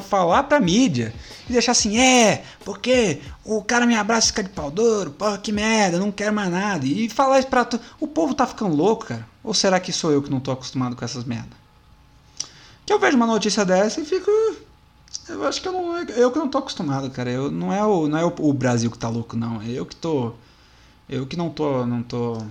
falar 0.00 0.42
para 0.42 0.58
mídia 0.58 1.14
e 1.48 1.52
deixar 1.52 1.72
assim, 1.72 1.96
é, 1.96 2.42
porque 2.64 3.20
o 3.44 3.62
cara 3.62 3.86
me 3.86 3.94
abraça 3.94 4.26
e 4.26 4.28
fica 4.30 4.42
de 4.42 4.48
pau 4.48 4.68
duro, 4.68 5.12
porra, 5.12 5.38
que 5.38 5.52
merda, 5.52 5.98
não 5.98 6.10
quero 6.10 6.34
mais 6.34 6.50
nada. 6.50 6.84
E 6.84 7.08
falar 7.08 7.38
isso 7.38 7.46
pra 7.46 7.64
tu. 7.64 7.78
O 8.00 8.08
povo 8.08 8.34
tá 8.34 8.46
ficando 8.48 8.74
louco, 8.74 9.06
cara? 9.06 9.26
Ou 9.44 9.54
será 9.54 9.78
que 9.78 9.92
sou 9.92 10.10
eu 10.10 10.22
que 10.22 10.30
não 10.30 10.40
tô 10.40 10.50
acostumado 10.50 10.96
com 10.96 11.04
essas 11.04 11.24
merda? 11.24 11.56
Que 12.84 12.92
eu 12.92 12.98
vejo 12.98 13.16
uma 13.16 13.26
notícia 13.26 13.64
dessa 13.64 14.00
e 14.00 14.04
fico. 14.04 14.30
Eu 15.28 15.46
acho 15.46 15.62
que 15.62 15.68
eu 15.68 15.72
não. 15.72 15.98
Eu 15.98 16.32
que 16.32 16.38
não 16.38 16.48
tô 16.48 16.58
acostumado, 16.58 17.10
cara. 17.10 17.30
Eu, 17.30 17.50
não 17.50 17.72
é, 17.72 17.84
o, 17.84 18.08
não 18.08 18.18
é 18.18 18.24
o, 18.24 18.34
o 18.40 18.52
Brasil 18.52 18.90
que 18.90 18.98
tá 18.98 19.08
louco, 19.08 19.36
não. 19.36 19.62
É 19.62 19.68
eu 19.68 19.86
que 19.86 19.94
tô. 19.94 20.32
Eu 21.08 21.26
que 21.26 21.36
não 21.36 21.48
tô. 21.48 21.86
Não 21.86 22.02
tô 22.02 22.42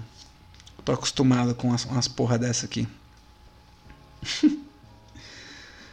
tô 0.88 0.94
acostumado 0.94 1.54
com 1.54 1.68
umas, 1.68 1.84
umas 1.84 2.08
porra 2.08 2.38
dessa 2.38 2.66
aqui. 2.66 2.88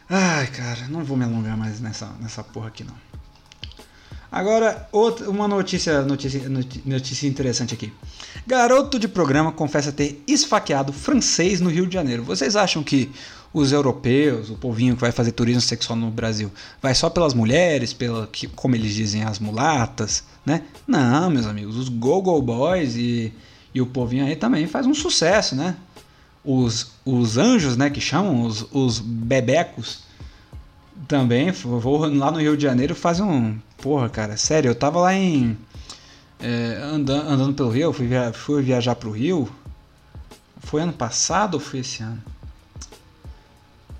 Ai, 0.08 0.46
cara, 0.46 0.86
não 0.88 1.02
vou 1.02 1.16
me 1.16 1.24
alongar 1.24 1.56
mais 1.56 1.80
nessa, 1.80 2.06
nessa 2.20 2.44
porra 2.44 2.68
aqui 2.68 2.84
não. 2.84 2.94
Agora, 4.30 4.88
outra, 4.92 5.28
uma 5.28 5.48
notícia, 5.48 6.02
notícia, 6.02 6.48
notícia 6.84 7.26
interessante 7.26 7.74
aqui. 7.74 7.92
Garoto 8.46 8.96
de 8.96 9.08
programa 9.08 9.50
confessa 9.50 9.90
ter 9.90 10.22
esfaqueado 10.28 10.92
francês 10.92 11.60
no 11.60 11.70
Rio 11.70 11.88
de 11.88 11.94
Janeiro. 11.94 12.22
Vocês 12.22 12.54
acham 12.54 12.80
que 12.84 13.10
os 13.52 13.72
europeus, 13.72 14.48
o 14.48 14.54
povinho 14.54 14.94
que 14.94 15.00
vai 15.00 15.10
fazer 15.10 15.32
turismo 15.32 15.60
sexual 15.60 15.98
no 15.98 16.08
Brasil, 16.08 16.52
vai 16.80 16.94
só 16.94 17.10
pelas 17.10 17.34
mulheres, 17.34 17.92
pela, 17.92 18.28
como 18.54 18.76
eles 18.76 18.94
dizem, 18.94 19.24
as 19.24 19.40
mulatas, 19.40 20.22
né? 20.46 20.62
Não, 20.86 21.30
meus 21.30 21.46
amigos, 21.46 21.76
os 21.76 21.88
go-go 21.88 22.40
boys 22.40 22.94
e 22.94 23.32
e 23.74 23.80
o 23.80 23.86
povinho 23.86 24.24
aí 24.24 24.36
também 24.36 24.66
faz 24.66 24.86
um 24.86 24.94
sucesso, 24.94 25.56
né? 25.56 25.76
Os, 26.44 26.92
os 27.04 27.36
anjos, 27.36 27.76
né, 27.76 27.90
que 27.90 28.00
chamam, 28.00 28.42
os, 28.42 28.66
os 28.70 29.00
bebecos, 29.00 30.04
também, 31.08 31.50
vou 31.50 32.06
lá 32.14 32.30
no 32.30 32.38
Rio 32.38 32.56
de 32.56 32.62
Janeiro 32.62 32.94
faz 32.94 33.20
um... 33.20 33.58
Porra, 33.78 34.08
cara, 34.08 34.36
sério, 34.36 34.70
eu 34.70 34.74
tava 34.74 35.00
lá 35.00 35.14
em... 35.14 35.56
É, 36.40 36.80
andando, 36.82 37.28
andando 37.28 37.54
pelo 37.54 37.70
Rio, 37.70 37.92
fui, 37.92 38.06
via, 38.06 38.32
fui 38.32 38.62
viajar 38.62 38.94
pro 38.94 39.10
Rio. 39.10 39.48
Foi 40.58 40.82
ano 40.82 40.92
passado 40.92 41.54
ou 41.54 41.60
foi 41.60 41.80
esse 41.80 42.02
ano? 42.02 42.22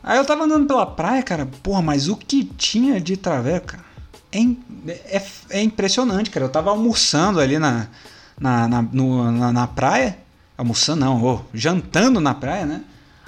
Aí 0.03 0.19
eu 0.19 0.25
tava 0.25 0.45
andando 0.45 0.67
pela 0.67 0.87
praia, 0.87 1.23
cara, 1.23 1.47
porra, 1.63 1.83
mas 1.83 2.09
o 2.09 2.17
que 2.17 2.45
tinha 2.45 3.01
de 3.01 3.17
traveco, 3.17 3.69
cara? 3.69 3.85
É, 4.33 5.17
é, 5.17 5.27
é 5.51 5.63
impressionante, 5.63 6.31
cara. 6.31 6.47
Eu 6.47 6.51
tava 6.51 6.71
almoçando 6.71 7.41
ali 7.41 7.59
na, 7.59 7.89
na, 8.39 8.69
na, 8.69 8.83
no, 8.83 9.31
na, 9.31 9.53
na 9.53 9.67
praia, 9.67 10.19
almoçando 10.57 11.05
não, 11.05 11.45
jantando 11.53 12.21
na 12.21 12.35
praia, 12.35 12.67
né? 12.67 12.83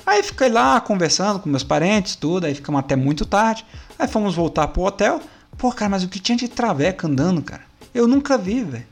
Aí 0.07 0.23
fiquei 0.23 0.49
lá 0.49 0.81
conversando 0.81 1.41
com 1.41 1.49
meus 1.49 1.65
parentes, 1.65 2.15
tudo, 2.15 2.47
aí 2.47 2.55
ficamos 2.55 2.79
até 2.79 2.95
muito 2.95 3.27
tarde. 3.27 3.67
Aí 3.99 4.07
fomos 4.07 4.37
voltar 4.37 4.69
pro 4.69 4.83
hotel. 4.83 5.21
Pô, 5.59 5.73
cara, 5.73 5.91
mas 5.91 6.05
o 6.05 6.09
que 6.09 6.21
tinha 6.21 6.39
de 6.39 6.47
traveca 6.47 7.09
andando, 7.09 7.43
cara? 7.43 7.63
Eu 7.93 8.07
nunca 8.07 8.39
vi, 8.39 8.63
velho. 8.63 8.87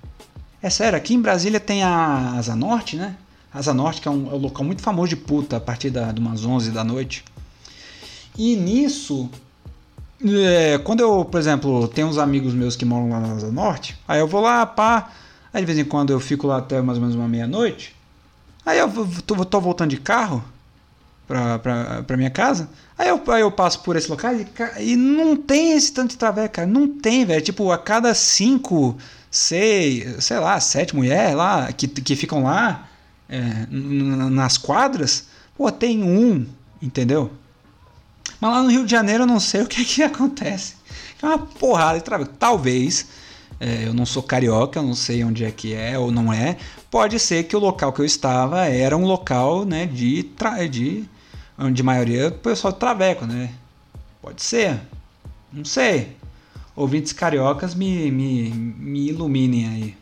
É 0.61 0.71
sério, 0.71 0.97
aqui 0.97 1.15
em 1.15 1.21
Brasília 1.21 1.61
tem 1.61 1.85
a 1.85 2.35
Asa 2.37 2.57
Norte, 2.57 2.97
né? 2.97 3.15
Asa 3.53 3.73
Norte, 3.73 4.01
que 4.01 4.09
é 4.09 4.11
um, 4.11 4.33
é 4.33 4.35
um 4.35 4.39
local 4.39 4.65
muito 4.65 4.83
famoso 4.83 5.11
de 5.11 5.17
puta 5.17 5.59
a 5.59 5.61
partir 5.61 5.91
da, 5.91 6.11
de 6.11 6.19
umas 6.19 6.45
11 6.45 6.73
da 6.73 6.83
noite. 6.83 7.25
E 8.37 8.57
nisso, 8.57 9.31
é, 10.25 10.79
quando 10.79 11.01
eu, 11.01 11.25
por 11.25 11.39
exemplo, 11.39 11.87
tenho 11.87 12.09
uns 12.09 12.19
amigos 12.19 12.55
meus 12.55 12.75
que 12.75 12.85
moram 12.85 13.11
lá 13.11 13.21
na 13.21 13.35
Asa 13.35 13.53
Norte, 13.53 13.97
aí 14.09 14.19
eu 14.19 14.27
vou 14.27 14.41
lá, 14.41 14.67
pá, 14.67 15.11
Aí 15.55 15.63
de 15.63 15.67
vez 15.67 15.79
em 15.79 15.85
quando 15.85 16.13
eu 16.13 16.19
fico 16.19 16.49
lá 16.49 16.59
até 16.59 16.83
mais 16.83 16.99
ou 16.99 17.03
menos 17.03 17.15
uma 17.15 17.29
meia-noite. 17.29 17.95
Aí 18.67 18.77
eu 18.77 18.91
tô, 19.25 19.45
tô, 19.45 19.61
voltando 19.61 19.91
de 19.91 19.99
carro 19.99 20.43
pra, 21.29 21.61
pra, 21.61 22.03
pra 22.03 22.17
minha 22.17 22.31
casa. 22.31 22.69
Aí 22.99 23.09
eu, 23.09 23.23
aí 23.29 23.43
eu 23.43 23.53
passo 23.53 23.81
por 23.81 23.95
esse 23.95 24.11
local 24.11 24.33
e, 24.35 24.47
e 24.81 24.97
não 24.97 25.37
tem 25.37 25.73
esse 25.73 25.93
tanto 25.93 26.11
de 26.11 26.17
traveco, 26.17 26.57
cara. 26.57 26.67
Não 26.67 26.89
tem, 26.89 27.25
velho. 27.25 27.41
Tipo, 27.41 27.71
a 27.71 27.79
cada 27.79 28.13
cinco, 28.15 28.99
seis, 29.31 30.25
sei 30.25 30.41
lá, 30.41 30.59
sete 30.59 30.97
mulheres 30.97 31.37
lá 31.37 31.73
que, 31.73 31.87
que 31.87 32.17
ficam 32.17 32.43
lá 32.43 32.89
é, 33.29 33.67
nas 33.71 34.59
quadras, 34.59 35.29
pô, 35.57 35.71
tem 35.71 36.03
um, 36.03 36.45
entendeu? 36.83 37.31
Mas 38.41 38.51
lá 38.51 38.63
no 38.63 38.71
Rio 38.71 38.85
de 38.85 38.91
Janeiro 38.91 39.23
eu 39.23 39.29
não 39.29 39.39
sei 39.39 39.63
o 39.63 39.67
que 39.69 39.83
é 39.83 39.85
que 39.85 40.03
acontece. 40.03 40.75
É 41.23 41.27
uma 41.27 41.39
porrada 41.39 41.99
de 41.99 42.05
traveco. 42.05 42.33
Talvez 42.39 43.07
é, 43.61 43.87
eu 43.87 43.95
não 43.95 44.05
sou 44.05 44.23
carioca, 44.23 44.83
não 44.83 44.95
sei 44.95 45.25
onde 45.25 45.45
é 45.45 45.51
que 45.51 45.75
é 45.75 45.99
ou 45.99 46.11
não 46.11 46.33
é. 46.33 46.57
Pode 46.91 47.19
ser 47.19 47.45
que 47.45 47.57
o 47.57 47.61
local 47.61 47.93
que 47.93 48.01
eu 48.01 48.05
estava 48.05 48.67
era 48.67 48.97
um 48.97 49.05
local 49.05 49.65
né, 49.65 49.87
de, 49.87 50.23
tra 50.23 50.67
de 50.67 51.05
onde 51.59 51.83
a 51.83 51.85
maioria 51.85 52.31
do 52.31 52.39
pessoal 52.39 52.73
de 52.73 52.79
traveco, 52.79 53.27
né? 53.27 53.51
Pode 54.21 54.43
ser, 54.43 54.81
não 55.53 55.65
sei. 55.65 56.17
Ouvintes 56.75 57.13
cariocas 57.13 57.75
me, 57.75 58.11
me, 58.11 58.51
me 58.51 59.09
iluminem 59.09 59.69
aí. 59.69 59.97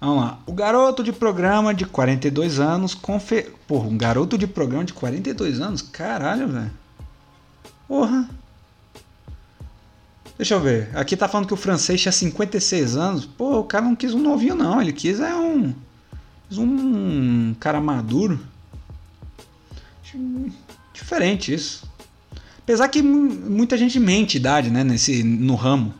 Vamos 0.00 0.22
lá. 0.22 0.38
O 0.46 0.52
garoto 0.52 1.02
de 1.02 1.12
programa 1.12 1.74
de 1.74 1.86
42 1.86 2.60
anos. 2.60 2.94
Confe... 2.94 3.50
Porra, 3.66 3.88
um 3.88 3.96
garoto 3.96 4.36
de 4.36 4.46
programa 4.46 4.84
de 4.84 4.92
42 4.92 5.60
anos? 5.60 5.82
Caralho, 5.82 6.48
velho. 6.48 6.70
Porra. 7.88 8.28
Deixa 10.36 10.54
eu 10.54 10.60
ver. 10.60 10.88
Aqui 10.94 11.16
tá 11.16 11.28
falando 11.28 11.46
que 11.46 11.54
o 11.54 11.56
francês 11.56 12.00
tinha 12.00 12.12
56 12.12 12.96
anos. 12.96 13.24
Pô, 13.24 13.60
o 13.60 13.64
cara 13.64 13.84
não 13.84 13.94
quis 13.94 14.12
um 14.14 14.20
novinho, 14.20 14.54
não. 14.54 14.80
Ele 14.80 14.92
quis 14.92 15.20
é 15.20 15.34
um. 15.34 15.74
Um 16.52 17.54
cara 17.58 17.80
maduro. 17.80 18.40
Diferente 20.92 21.52
isso. 21.54 21.88
Apesar 22.58 22.88
que 22.88 23.02
muita 23.02 23.76
gente 23.76 23.98
mente 24.00 24.36
idade, 24.36 24.70
né? 24.70 24.82
Nesse, 24.82 25.22
no 25.22 25.54
ramo. 25.54 25.94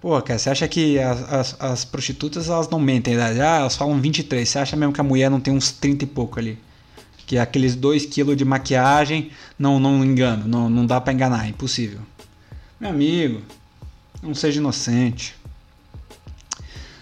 Pô, 0.00 0.20
cara, 0.22 0.38
você 0.38 0.50
acha 0.50 0.68
que 0.68 0.98
as, 0.98 1.32
as, 1.32 1.56
as, 1.58 1.84
prostitutas 1.84 2.48
elas 2.48 2.68
não 2.68 2.78
mentem 2.78 3.14
a 3.14 3.16
idade? 3.16 3.40
Ah, 3.40 3.56
elas 3.58 3.74
falam 3.74 4.00
23. 4.00 4.48
Você 4.48 4.58
acha 4.58 4.76
mesmo 4.76 4.92
que 4.92 5.00
a 5.00 5.04
mulher 5.04 5.28
não 5.30 5.40
tem 5.40 5.52
uns 5.52 5.72
30 5.72 6.04
e 6.04 6.06
pouco 6.06 6.38
ali? 6.38 6.58
Que 7.26 7.36
aqueles 7.36 7.74
2 7.74 8.06
kg 8.06 8.36
de 8.36 8.44
maquiagem 8.44 9.30
não, 9.58 9.80
não 9.80 10.04
engano, 10.04 10.46
não, 10.46 10.70
não 10.70 10.86
dá 10.86 11.00
para 11.00 11.12
enganar, 11.12 11.46
é 11.46 11.48
impossível. 11.48 12.00
Meu 12.80 12.90
amigo, 12.90 13.42
não 14.22 14.34
seja 14.34 14.60
inocente. 14.60 15.34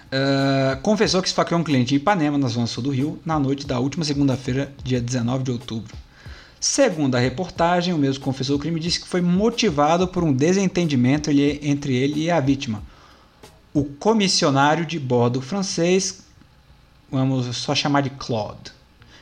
Uh, 0.06 0.80
confessou 0.80 1.20
que 1.20 1.28
esfaqueou 1.28 1.60
um 1.60 1.64
cliente 1.64 1.92
em 1.92 1.98
Ipanema, 1.98 2.38
na 2.38 2.48
zona 2.48 2.66
sul 2.66 2.82
do 2.82 2.90
Rio, 2.90 3.20
na 3.26 3.38
noite 3.38 3.66
da 3.66 3.78
última 3.78 4.02
segunda-feira, 4.02 4.72
dia 4.82 5.02
19 5.02 5.44
de 5.44 5.50
outubro. 5.50 5.94
Segundo 6.58 7.14
a 7.14 7.18
reportagem, 7.18 7.92
o 7.92 7.98
mesmo 7.98 8.24
confessou 8.24 8.56
o 8.56 8.58
crime 8.58 8.80
e 8.80 8.82
disse 8.82 9.00
que 9.00 9.06
foi 9.06 9.20
motivado 9.20 10.08
por 10.08 10.24
um 10.24 10.32
desentendimento 10.32 11.30
entre 11.30 11.94
ele 11.94 12.22
e 12.22 12.30
a 12.30 12.40
vítima. 12.40 12.82
O 13.74 13.84
comissionário 13.84 14.86
de 14.86 14.98
bordo 14.98 15.42
francês, 15.42 16.22
vamos 17.10 17.54
só 17.54 17.74
chamar 17.74 18.00
de 18.00 18.10
Claude, 18.10 18.72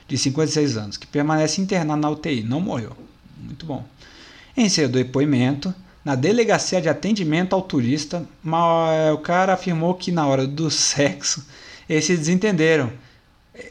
de 0.07 0.17
56 0.17 0.77
anos, 0.77 0.97
que 0.97 1.07
permanece 1.09 1.61
internado 1.61 2.01
na 2.01 2.11
UTI, 2.11 2.45
não 2.45 2.61
morreu. 2.61 2.97
Muito 3.37 3.67
bom. 3.67 3.85
Em 4.57 4.69
seu 4.69 4.89
depoimento, 4.89 5.75
na 6.05 6.15
delegacia 6.15 6.83
de 6.83 6.89
atendimento 6.89 7.55
ao 7.55 7.63
turista, 7.63 8.27
o 9.13 9.19
cara 9.19 9.55
afirmou 9.55 9.95
que 9.95 10.13
na 10.13 10.27
hora 10.27 10.47
do 10.47 10.71
sexo 10.71 11.47
eles 11.89 12.05
se 12.05 12.17
desentenderam. 12.17 12.93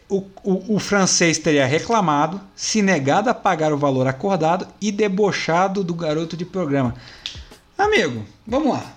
O, 0.07 0.23
o, 0.43 0.75
o, 0.75 0.79
francês 0.79 1.37
teria 1.37 1.65
reclamado, 1.65 2.39
se 2.55 2.81
negado 2.81 3.29
a 3.29 3.33
pagar 3.33 3.73
o 3.73 3.77
valor 3.77 4.07
acordado 4.07 4.65
e 4.79 4.93
debochado 4.93 5.83
do 5.83 5.93
garoto 5.93 6.37
de 6.37 6.45
programa. 6.45 6.95
Amigo, 7.77 8.23
vamos 8.47 8.71
lá. 8.71 8.95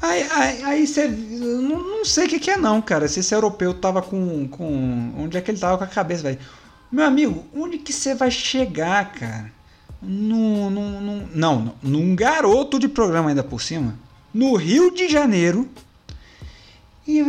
Aí, 0.00 0.22
aí, 0.30 0.62
aí 0.62 0.86
você. 0.86 1.08
Não, 1.08 1.98
não 1.98 2.04
sei 2.04 2.26
o 2.26 2.28
que, 2.28 2.38
que 2.38 2.50
é, 2.52 2.56
não, 2.56 2.80
cara. 2.80 3.08
Se 3.08 3.20
esse 3.20 3.34
europeu 3.34 3.74
tava 3.74 4.02
com. 4.02 4.46
com 4.48 5.12
onde 5.18 5.36
é 5.36 5.40
que 5.40 5.50
ele 5.50 5.58
tava 5.58 5.78
com 5.78 5.84
a 5.84 5.88
cabeça, 5.88 6.22
velho? 6.22 6.38
Meu 6.90 7.04
amigo, 7.04 7.44
onde 7.54 7.78
que 7.78 7.92
você 7.92 8.14
vai 8.14 8.30
chegar, 8.30 9.12
cara? 9.12 9.50
Num, 10.02 10.68
num, 10.68 11.00
num, 11.00 11.28
não, 11.32 11.74
num 11.80 12.16
garoto 12.16 12.76
de 12.78 12.88
programa 12.88 13.28
ainda 13.28 13.44
por 13.44 13.62
cima. 13.62 13.94
No 14.34 14.56
Rio 14.56 14.90
de 14.90 15.08
Janeiro. 15.08 15.68
E, 17.06 17.20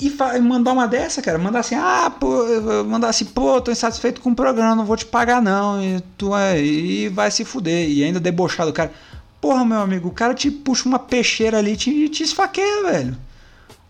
e, 0.00 0.06
e 0.36 0.40
mandar 0.40 0.72
uma 0.72 0.86
dessa, 0.86 1.20
cara. 1.20 1.38
Mandar 1.38 1.60
assim, 1.60 1.74
ah, 1.74 2.10
pô, 2.18 2.44
mandar 2.86 3.08
assim, 3.08 3.24
pô, 3.24 3.60
tô 3.60 3.72
insatisfeito 3.72 4.20
com 4.20 4.30
o 4.30 4.34
programa, 4.34 4.76
não 4.76 4.84
vou 4.84 4.96
te 4.96 5.06
pagar, 5.06 5.42
não. 5.42 5.82
E, 5.82 6.00
tu 6.16 6.36
é, 6.36 6.60
e 6.62 7.08
vai 7.08 7.30
se 7.30 7.44
fuder. 7.44 7.88
E 7.88 8.04
ainda 8.04 8.20
debochado, 8.20 8.72
cara. 8.72 8.92
Porra, 9.40 9.64
meu 9.64 9.80
amigo, 9.80 10.08
o 10.08 10.12
cara 10.12 10.34
te 10.34 10.50
puxa 10.50 10.88
uma 10.88 10.98
peixeira 10.98 11.58
ali 11.58 11.72
e 11.72 11.76
te, 11.76 12.08
te 12.10 12.22
esfaqueia, 12.22 12.84
velho. 12.84 13.16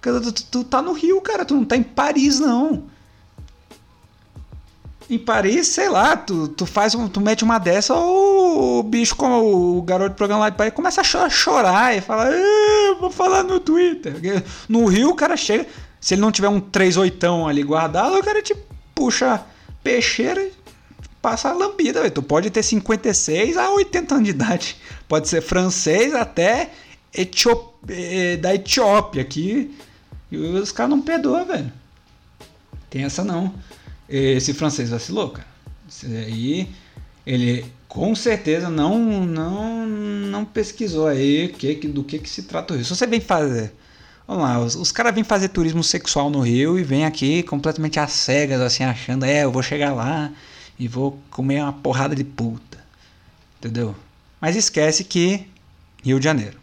Tu, 0.01 0.33
tu, 0.33 0.45
tu 0.45 0.65
tá 0.65 0.81
no 0.81 0.93
Rio, 0.93 1.21
cara, 1.21 1.45
tu 1.45 1.55
não 1.55 1.65
tá 1.65 1.77
em 1.77 1.83
Paris, 1.83 2.41
não. 2.41 2.85
Em 5.11 5.19
Paris, 5.19 5.66
sei 5.66 5.89
lá, 5.89 6.16
tu, 6.16 6.47
tu 6.47 6.65
faz 6.65 6.95
um, 6.95 7.09
tu 7.09 7.20
mete 7.20 7.43
uma 7.43 7.59
dessa, 7.59 7.93
ou 7.95 8.78
o 8.78 8.82
bicho, 8.85 9.16
como 9.16 9.78
o 9.78 9.82
garoto 9.82 10.11
do 10.11 10.16
programa 10.16 10.45
lá 10.45 10.51
de 10.51 10.57
Paris, 10.57 10.73
começa 10.73 11.01
a 11.01 11.28
chorar 11.28 11.97
e 11.97 12.01
fala, 12.01 12.31
vou 13.01 13.11
falar 13.11 13.43
no 13.43 13.59
Twitter. 13.59 14.15
No 14.69 14.87
Rio, 14.87 15.11
o 15.11 15.16
cara 15.16 15.37
chega, 15.37 15.66
se 16.01 16.15
ele 16.15 16.20
não 16.20 16.31
tiver 16.31 16.49
um 16.49 16.61
38 16.61 17.27
ali 17.45 17.65
guardado, 17.65 18.16
o 18.16 18.23
cara 18.23 18.41
te 18.41 18.55
puxa 18.95 19.45
peixeira 19.82 20.43
e 20.43 20.53
passa 21.20 21.49
a 21.49 21.53
lambida. 21.53 22.01
Véio. 22.01 22.12
Tu 22.12 22.23
pode 22.23 22.51
ter 22.51 22.62
56 22.62 23.57
a 23.57 23.70
80 23.70 24.15
anos 24.15 24.24
de 24.24 24.31
idade. 24.31 24.77
Pode 25.09 25.28
ser 25.28 25.41
francês 25.41 26.15
até 26.15 26.70
Etiop... 27.12 27.74
Eh, 27.89 28.37
da 28.37 28.55
Etiópia, 28.55 29.24
que 29.24 29.74
os 30.31 30.70
caras 30.70 30.91
não 30.91 31.01
perdoam, 31.01 31.45
velho. 31.45 31.73
Tem 32.89 33.05
essa 33.05 33.24
não. 33.24 33.53
Esse 34.11 34.53
francês 34.53 34.91
vacilou, 34.91 35.31
cara. 35.31 35.47
Esse 35.89 36.07
aí, 36.07 36.69
ele 37.24 37.65
com 37.87 38.15
certeza 38.15 38.69
não 38.69 38.99
não 39.24 39.87
não 39.87 40.45
pesquisou 40.45 41.07
aí 41.07 41.49
que, 41.49 41.74
do 41.89 42.03
que, 42.03 42.19
que 42.19 42.28
se 42.28 42.43
trata 42.43 42.74
o 42.74 42.77
Rio. 42.77 42.85
Se 42.85 42.95
você 42.95 43.07
vem 43.07 43.20
fazer. 43.20 43.73
Vamos 44.27 44.45
lá, 44.45 44.61
os, 44.61 44.77
os 44.77 44.93
caras 44.93 45.15
vêm 45.15 45.24
fazer 45.24 45.49
turismo 45.49 45.82
sexual 45.82 46.31
no 46.31 46.41
Rio 46.41 46.78
e 46.78 46.85
vêm 46.85 47.05
aqui 47.05 47.43
completamente 47.43 47.99
às 47.99 48.12
cegas, 48.12 48.61
assim, 48.61 48.85
achando, 48.85 49.24
é, 49.24 49.43
eu 49.43 49.51
vou 49.51 49.62
chegar 49.62 49.93
lá 49.93 50.31
e 50.78 50.87
vou 50.87 51.19
comer 51.31 51.61
uma 51.62 51.73
porrada 51.73 52.15
de 52.15 52.23
puta. 52.23 52.78
Entendeu? 53.59 53.95
Mas 54.41 54.57
esquece 54.57 55.05
que 55.05 55.49
Rio 56.03 56.19
de 56.19 56.24
Janeiro. 56.24 56.59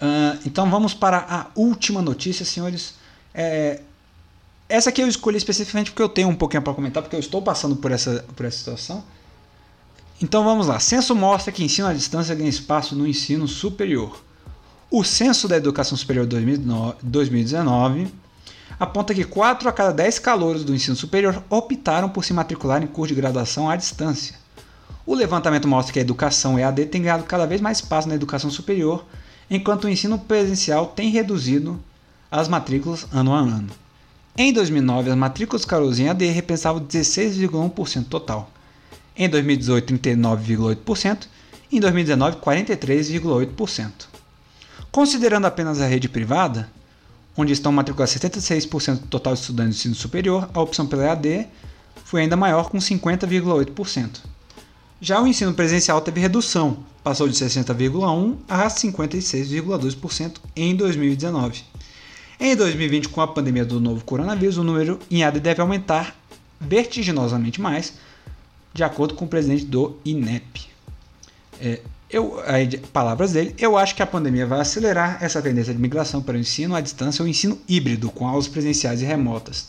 Uh, 0.00 0.38
então 0.46 0.70
vamos 0.70 0.94
para 0.94 1.18
a 1.18 1.46
última 1.54 2.00
notícia, 2.00 2.44
senhores. 2.44 2.94
É, 3.34 3.80
essa 4.68 4.90
aqui 4.90 5.00
eu 5.00 5.08
escolhi 5.08 5.38
especificamente 5.38 5.90
porque 5.90 6.02
eu 6.02 6.08
tenho 6.08 6.28
um 6.28 6.34
pouquinho 6.34 6.62
para 6.62 6.74
comentar, 6.74 7.02
porque 7.02 7.16
eu 7.16 7.20
estou 7.20 7.40
passando 7.40 7.76
por 7.76 7.90
essa, 7.90 8.24
por 8.36 8.44
essa 8.44 8.58
situação. 8.58 9.02
Então 10.20 10.44
vamos 10.44 10.66
lá. 10.66 10.78
Censo 10.78 11.14
mostra 11.14 11.52
que 11.52 11.64
ensino 11.64 11.86
à 11.86 11.92
distância 11.92 12.34
ganha 12.34 12.50
espaço 12.50 12.94
no 12.94 13.06
ensino 13.06 13.48
superior. 13.48 14.20
O 14.90 15.04
Censo 15.04 15.46
da 15.46 15.56
Educação 15.56 15.96
Superior 15.96 16.26
2019 16.26 18.08
aponta 18.80 19.14
que 19.14 19.24
4 19.24 19.68
a 19.68 19.72
cada 19.72 19.92
10 19.92 20.18
calouros 20.18 20.64
do 20.64 20.74
ensino 20.74 20.96
superior 20.96 21.42
optaram 21.48 22.08
por 22.08 22.24
se 22.24 22.32
matricular 22.32 22.82
em 22.82 22.86
curso 22.86 23.14
de 23.14 23.20
graduação 23.20 23.68
à 23.70 23.76
distância. 23.76 24.34
O 25.06 25.14
levantamento 25.14 25.66
mostra 25.66 25.92
que 25.92 25.98
a 25.98 26.02
educação 26.02 26.58
EAD 26.58 26.86
tem 26.86 27.02
ganhado 27.02 27.24
cada 27.24 27.46
vez 27.46 27.60
mais 27.60 27.78
espaço 27.78 28.08
na 28.08 28.14
educação 28.14 28.50
superior, 28.50 29.04
enquanto 29.50 29.84
o 29.84 29.88
ensino 29.88 30.18
presencial 30.18 30.86
tem 30.86 31.10
reduzido 31.10 31.80
as 32.30 32.48
matrículas 32.48 33.06
ano 33.12 33.32
a 33.32 33.38
ano. 33.38 33.70
Em 34.40 34.52
2009, 34.52 35.10
as 35.10 35.16
matrículas 35.16 35.66
em 35.98 36.08
AD 36.08 36.24
repensavam 36.26 36.80
16,1% 36.80 38.04
total. 38.04 38.48
Em 39.16 39.28
2018, 39.28 39.94
39,8%. 39.94 41.26
Em 41.72 41.80
2019, 41.80 42.36
43,8%. 42.36 43.90
Considerando 44.92 45.46
apenas 45.46 45.80
a 45.80 45.88
rede 45.88 46.08
privada, 46.08 46.70
onde 47.36 47.52
estão 47.52 47.72
matriculados 47.72 48.14
76% 48.14 49.00
do 49.00 49.06
total 49.08 49.34
de 49.34 49.40
estudantes 49.40 49.74
de 49.74 49.80
ensino 49.80 49.96
superior, 49.96 50.48
a 50.54 50.60
opção 50.60 50.86
pela 50.86 51.06
EAD 51.06 51.48
foi 52.04 52.20
ainda 52.20 52.36
maior, 52.36 52.70
com 52.70 52.78
50,8%. 52.78 54.20
Já 55.00 55.20
o 55.20 55.26
ensino 55.26 55.52
presencial 55.52 56.00
teve 56.00 56.20
redução, 56.20 56.84
passou 57.02 57.28
de 57.28 57.34
60,1% 57.34 58.36
a 58.48 58.68
56,2% 58.68 60.36
em 60.54 60.76
2019. 60.76 61.64
Em 62.40 62.54
2020, 62.54 63.08
com 63.08 63.20
a 63.20 63.26
pandemia 63.26 63.64
do 63.64 63.80
novo 63.80 64.04
coronavírus, 64.04 64.58
o 64.58 64.62
número 64.62 65.00
em 65.10 65.24
AD 65.24 65.40
deve 65.40 65.60
aumentar 65.60 66.16
vertiginosamente 66.60 67.60
mais, 67.60 67.94
de 68.72 68.84
acordo 68.84 69.14
com 69.14 69.24
o 69.24 69.28
presidente 69.28 69.64
do 69.64 69.98
INEP. 70.04 70.68
É, 71.60 71.80
eu, 72.08 72.40
aí, 72.46 72.78
palavras 72.78 73.32
dele, 73.32 73.54
eu 73.58 73.76
acho 73.76 73.94
que 73.94 74.02
a 74.02 74.06
pandemia 74.06 74.46
vai 74.46 74.60
acelerar 74.60 75.18
essa 75.20 75.42
tendência 75.42 75.74
de 75.74 75.80
migração 75.80 76.22
para 76.22 76.36
o 76.36 76.38
ensino 76.38 76.76
à 76.76 76.80
distância 76.80 77.22
ou 77.22 77.28
ensino 77.28 77.58
híbrido, 77.68 78.08
com 78.08 78.26
aulas 78.26 78.46
presenciais 78.46 79.02
e 79.02 79.04
remotas. 79.04 79.68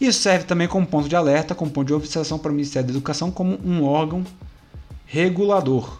Isso 0.00 0.20
serve 0.20 0.44
também 0.44 0.68
como 0.68 0.86
ponto 0.86 1.08
de 1.08 1.16
alerta, 1.16 1.56
como 1.56 1.72
ponto 1.72 1.88
de 1.88 1.92
observação 1.94 2.38
para 2.38 2.52
o 2.52 2.54
Ministério 2.54 2.86
da 2.86 2.92
Educação 2.92 3.32
como 3.32 3.58
um 3.64 3.82
órgão 3.82 4.24
regulador. 5.06 5.98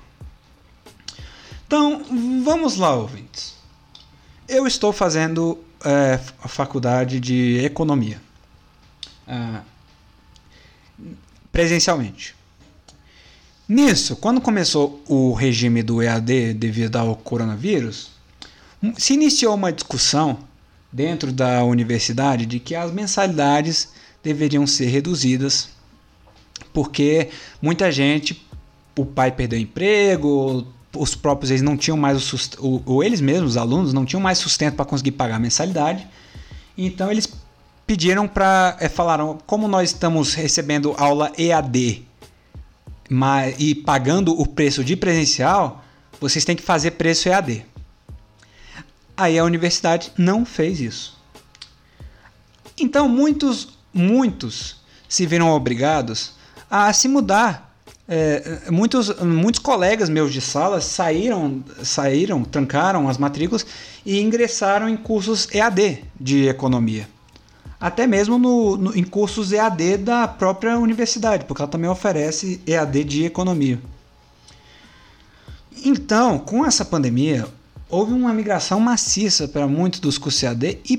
Então, 1.66 2.02
vamos 2.44 2.76
lá, 2.76 2.94
ouvintes. 2.94 3.56
Eu 4.48 4.68
estou 4.68 4.92
fazendo 4.92 5.58
é, 5.84 6.20
a 6.42 6.48
faculdade 6.48 7.20
de 7.20 7.58
economia. 7.64 8.20
Ah, 9.26 9.62
presencialmente. 11.52 12.34
Nisso, 13.68 14.14
quando 14.16 14.40
começou 14.40 15.02
o 15.08 15.32
regime 15.32 15.82
do 15.82 16.00
EAD 16.00 16.54
devido 16.54 16.96
ao 16.96 17.16
coronavírus, 17.16 18.10
se 18.96 19.14
iniciou 19.14 19.54
uma 19.54 19.72
discussão 19.72 20.38
dentro 20.92 21.32
da 21.32 21.64
universidade 21.64 22.46
de 22.46 22.60
que 22.60 22.74
as 22.74 22.92
mensalidades 22.92 23.88
deveriam 24.22 24.66
ser 24.66 24.86
reduzidas, 24.86 25.68
porque 26.72 27.30
muita 27.60 27.90
gente, 27.90 28.46
o 28.96 29.04
pai 29.04 29.32
perdeu 29.32 29.58
emprego, 29.58 30.66
os 30.98 31.14
próprios 31.14 31.50
eles 31.50 31.62
não 31.62 31.76
tinham 31.76 31.96
mais 31.96 32.16
o 32.16 32.20
sustento, 32.20 32.82
ou 32.84 33.02
eles 33.02 33.20
mesmos, 33.20 33.52
os 33.52 33.56
alunos, 33.56 33.92
não 33.92 34.04
tinham 34.04 34.20
mais 34.20 34.38
sustento 34.38 34.74
para 34.74 34.84
conseguir 34.84 35.12
pagar 35.12 35.36
a 35.36 35.38
mensalidade. 35.38 36.06
Então 36.76 37.10
eles 37.10 37.28
pediram 37.86 38.26
para, 38.26 38.76
é, 38.80 38.88
falaram, 38.88 39.38
como 39.46 39.68
nós 39.68 39.90
estamos 39.90 40.34
recebendo 40.34 40.94
aula 40.98 41.32
EAD 41.38 42.04
mas, 43.08 43.54
e 43.58 43.74
pagando 43.74 44.38
o 44.38 44.46
preço 44.46 44.82
de 44.82 44.96
presencial, 44.96 45.84
vocês 46.20 46.44
têm 46.44 46.56
que 46.56 46.62
fazer 46.62 46.92
preço 46.92 47.28
EAD. 47.28 47.64
Aí 49.16 49.38
a 49.38 49.44
universidade 49.44 50.12
não 50.18 50.44
fez 50.44 50.80
isso. 50.80 51.16
Então 52.78 53.08
muitos, 53.08 53.68
muitos 53.92 54.76
se 55.08 55.24
viram 55.24 55.50
obrigados 55.50 56.34
a 56.70 56.92
se 56.92 57.08
mudar 57.08 57.65
é, 58.08 58.70
muitos, 58.70 59.14
muitos 59.20 59.60
colegas 59.60 60.08
meus 60.08 60.32
de 60.32 60.40
sala 60.40 60.80
saíram, 60.80 61.64
saíram, 61.82 62.44
trancaram 62.44 63.08
as 63.08 63.18
matrículas 63.18 63.66
e 64.04 64.20
ingressaram 64.20 64.88
em 64.88 64.96
cursos 64.96 65.48
EAD 65.52 66.04
de 66.18 66.46
economia. 66.48 67.08
Até 67.80 68.06
mesmo 68.06 68.38
no, 68.38 68.76
no, 68.76 68.96
em 68.96 69.02
cursos 69.02 69.52
EAD 69.52 69.98
da 69.98 70.28
própria 70.28 70.78
universidade, 70.78 71.44
porque 71.44 71.60
ela 71.60 71.70
também 71.70 71.90
oferece 71.90 72.60
EAD 72.66 73.04
de 73.04 73.24
economia. 73.24 73.78
Então, 75.84 76.38
com 76.38 76.64
essa 76.64 76.84
pandemia, 76.84 77.46
houve 77.88 78.12
uma 78.12 78.32
migração 78.32 78.80
maciça 78.80 79.46
para 79.46 79.66
muitos 79.66 80.00
dos 80.00 80.18
cursos 80.18 80.42
EAD 80.42 80.78
e 80.88 80.96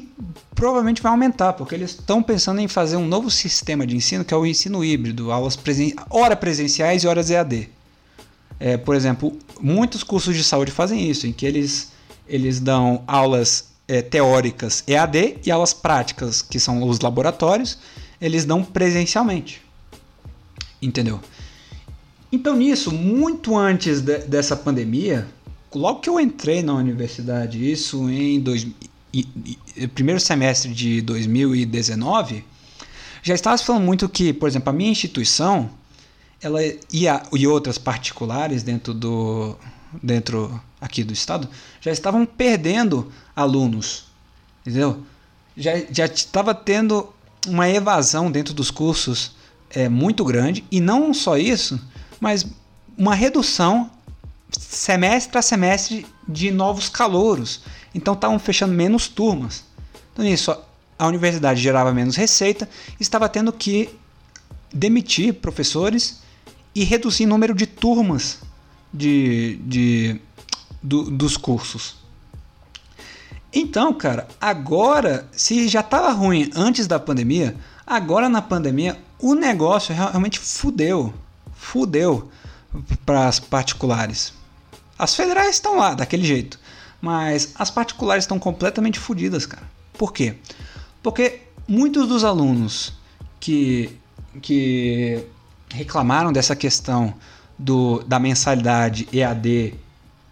provavelmente 0.56 1.02
vai 1.02 1.12
aumentar, 1.12 1.54
porque 1.54 1.76
eles 1.76 1.92
estão 1.92 2.24
pensando 2.24 2.60
em 2.62 2.68
fazer 2.68 2.96
um 2.96 3.08
novo 3.08 3.30
sistema 3.30 3.86
de 3.86 3.96
ensino, 3.96 4.24
que 4.24 4.34
é 4.34 4.38
o 4.38 4.46
ensino 4.46 4.84
híbrido, 4.84 5.32
aulas 5.32 5.56
presen 5.56 5.94
horas 6.10 6.40
presenciais 6.40 7.04
e 7.04 7.08
horas 7.08 7.30
EAD. 7.30 7.70
É, 8.60 8.78
por 8.78 8.96
exemplo, 8.96 9.38
muitos 9.62 10.04
cursos 10.04 10.36
de 10.36 10.44
saúde 10.44 10.72
fazem 10.72 11.10
isso, 11.10 11.28
em 11.28 11.34
que 11.34 11.46
eles, 11.46 11.92
eles 12.28 12.60
dão 12.60 13.04
aulas 13.06 13.70
é, 13.88 14.02
teóricas 14.02 14.84
EAD 14.88 15.38
e 15.46 15.52
aulas 15.52 15.74
práticas, 15.74 16.42
que 16.42 16.60
são 16.60 16.82
os 16.88 17.00
laboratórios, 17.00 17.78
eles 18.20 18.46
dão 18.46 18.64
presencialmente. 18.64 19.62
Entendeu? 20.82 21.20
Então, 22.32 22.56
nisso, 22.56 22.92
muito 22.92 23.56
antes 23.56 24.02
de, 24.02 24.20
dessa 24.20 24.56
pandemia, 24.56 25.28
logo 25.74 26.00
que 26.00 26.10
eu 26.10 26.20
entrei 26.20 26.62
na 26.62 26.74
universidade, 26.74 27.72
isso 27.72 28.10
em 28.10 28.40
dois, 28.40 28.68
primeiro 29.94 30.20
semestre 30.20 30.74
de 30.74 31.02
2019, 31.02 32.44
já 33.22 33.34
estava 33.34 33.58
falando 33.58 33.84
muito 33.84 34.08
que, 34.08 34.32
por 34.34 34.48
exemplo, 34.48 34.70
a 34.70 34.74
minha 34.74 34.92
instituição 34.92 35.70
ela 36.42 36.60
e, 36.92 37.08
a, 37.08 37.26
e 37.34 37.48
outras 37.48 37.78
particulares 37.78 38.64
dentro 38.64 38.94
do 38.94 39.56
dentro 40.04 40.62
aqui 40.80 41.04
do 41.04 41.14
estado 41.14 41.50
já 41.82 41.92
estavam 41.92 42.26
perdendo 42.26 43.12
alunos, 43.36 44.06
entendeu? 44.62 45.02
Já 45.56 45.72
já 45.92 46.06
estava 46.06 46.54
tendo 46.54 47.12
uma 47.48 47.68
evasão 47.70 48.32
dentro 48.32 48.54
dos 48.54 48.70
cursos 48.70 49.36
é, 49.72 49.90
muito 49.90 50.24
grande 50.24 50.64
e 50.72 50.80
não 50.80 51.14
só 51.14 51.38
isso, 51.38 51.80
mas 52.20 52.46
uma 52.98 53.16
redução 53.16 53.90
semestre 54.58 55.38
a 55.38 55.42
semestre 55.42 56.06
de 56.28 56.52
novos 56.52 56.90
calouros. 56.90 57.62
Então 57.94 58.14
estavam 58.14 58.38
fechando 58.40 58.74
menos 58.74 59.08
turmas. 59.08 59.64
Então 60.14 60.26
isso 60.26 60.56
a 60.98 61.08
universidade 61.08 61.62
gerava 61.62 61.94
menos 61.94 62.16
receita, 62.16 62.68
estava 63.00 63.30
tendo 63.30 63.54
que 63.54 63.90
demitir 64.74 65.36
professores 65.36 66.22
e 66.74 66.84
reduzir 66.84 67.26
o 67.26 67.30
número 67.30 67.54
de 67.54 67.68
turmas 67.68 68.40
de, 68.92 69.60
de, 69.64 70.20
do, 70.82 71.04
dos 71.12 71.38
cursos. 71.38 71.96
Então, 73.54 73.94
cara, 73.94 74.28
agora, 74.42 75.28
se 75.32 75.68
já 75.68 75.80
estava 75.80 76.12
ruim 76.12 76.50
antes 76.56 76.86
da 76.86 77.00
pandemia, 77.00 77.56
agora 77.86 78.28
na 78.28 78.42
pandemia 78.42 79.00
o 79.20 79.34
negócio 79.34 79.96
realmente 79.96 80.40
fudeu. 80.40 81.14
Fudeu 81.54 82.30
para 83.06 83.28
as 83.28 83.40
particulares. 83.40 84.34
As 84.98 85.16
federais 85.16 85.56
estão 85.56 85.78
lá, 85.78 85.94
daquele 85.94 86.26
jeito. 86.26 86.60
Mas 87.02 87.52
as 87.56 87.70
particulares 87.70 88.24
estão 88.24 88.40
completamente 88.40 89.00
fodidas, 89.00 89.46
cara. 89.46 89.64
Por 89.94 90.12
quê? 90.12 90.36
Porque 91.04 91.42
muitos 91.68 92.08
dos 92.08 92.24
alunos 92.24 92.94
que, 93.40 93.98
que 94.42 95.24
reclamaram 95.70 96.32
dessa 96.32 96.56
questão 96.56 97.14
do, 97.58 98.04
da 98.04 98.20
mensalidade 98.20 99.08
EAD, 99.12 99.76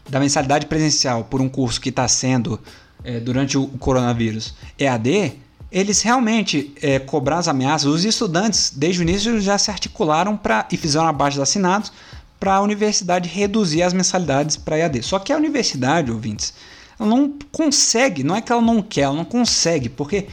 da 0.10 0.20
mensalidade 0.20 0.66
presencial 0.66 1.24
por 1.24 1.42
um 1.42 1.50
curso 1.50 1.80
que 1.82 1.90
está 1.90 2.08
sendo 2.08 2.60
é, 3.04 3.20
durante 3.20 3.58
o 3.58 3.68
coronavírus 3.68 4.56
EAD, 4.78 5.34
eles 5.72 6.02
realmente 6.02 6.74
é, 6.82 7.00
cobraram 7.00 7.40
as 7.40 7.48
ameaças. 7.48 7.88
Os 7.88 8.06
estudantes, 8.06 8.72
desde 8.76 9.02
o 9.02 9.04
início, 9.04 9.40
já 9.42 9.58
se 9.58 9.70
articularam 9.70 10.38
pra, 10.38 10.68
e 10.72 10.78
fizeram 10.78 11.08
abaixo 11.08 11.42
assinados 11.42 11.92
para 12.40 12.56
a 12.56 12.62
universidade 12.62 13.30
reduzir 13.30 13.82
as 13.82 13.94
mensalidades 13.94 14.56
para 14.56 14.78
EAD. 14.78 15.04
Só 15.04 15.20
que 15.20 15.32
a 15.32 15.38
universidade, 15.38 16.12
ouvintes, 16.12 16.54
ela 17.00 17.10
não 17.10 17.34
consegue, 17.52 18.24
não 18.24 18.36
é 18.36 18.42
que 18.42 18.52
ela 18.52 18.62
não 18.62 18.82
quer, 18.82 19.02
ela 19.02 19.16
não 19.16 19.26
consegue, 19.26 19.90
porque, 19.90 20.28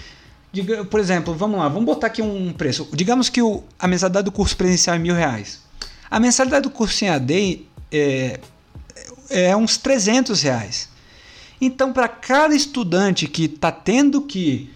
diga, 0.52 0.84
por 0.84 1.00
exemplo, 1.00 1.34
vamos 1.34 1.58
lá, 1.58 1.68
vamos 1.68 1.84
botar 1.84 2.08
aqui 2.08 2.22
um 2.22 2.52
preço. 2.52 2.88
Digamos 2.92 3.28
que 3.28 3.42
o, 3.42 3.62
a 3.78 3.86
mensalidade 3.86 4.24
do 4.24 4.32
curso 4.32 4.56
presencial 4.56 4.96
é 4.96 4.98
mil 4.98 5.14
reais. 5.14 5.60
A 6.10 6.20
mensalidade 6.20 6.64
do 6.64 6.70
curso 6.70 7.04
em 7.04 7.08
EAD 7.08 7.66
é, 7.90 8.40
é 9.30 9.56
uns 9.56 9.76
300 9.76 10.42
reais. 10.42 10.88
Então, 11.60 11.92
para 11.92 12.08
cada 12.08 12.54
estudante 12.54 13.26
que 13.26 13.44
está 13.44 13.70
tendo 13.70 14.22
que, 14.22 14.70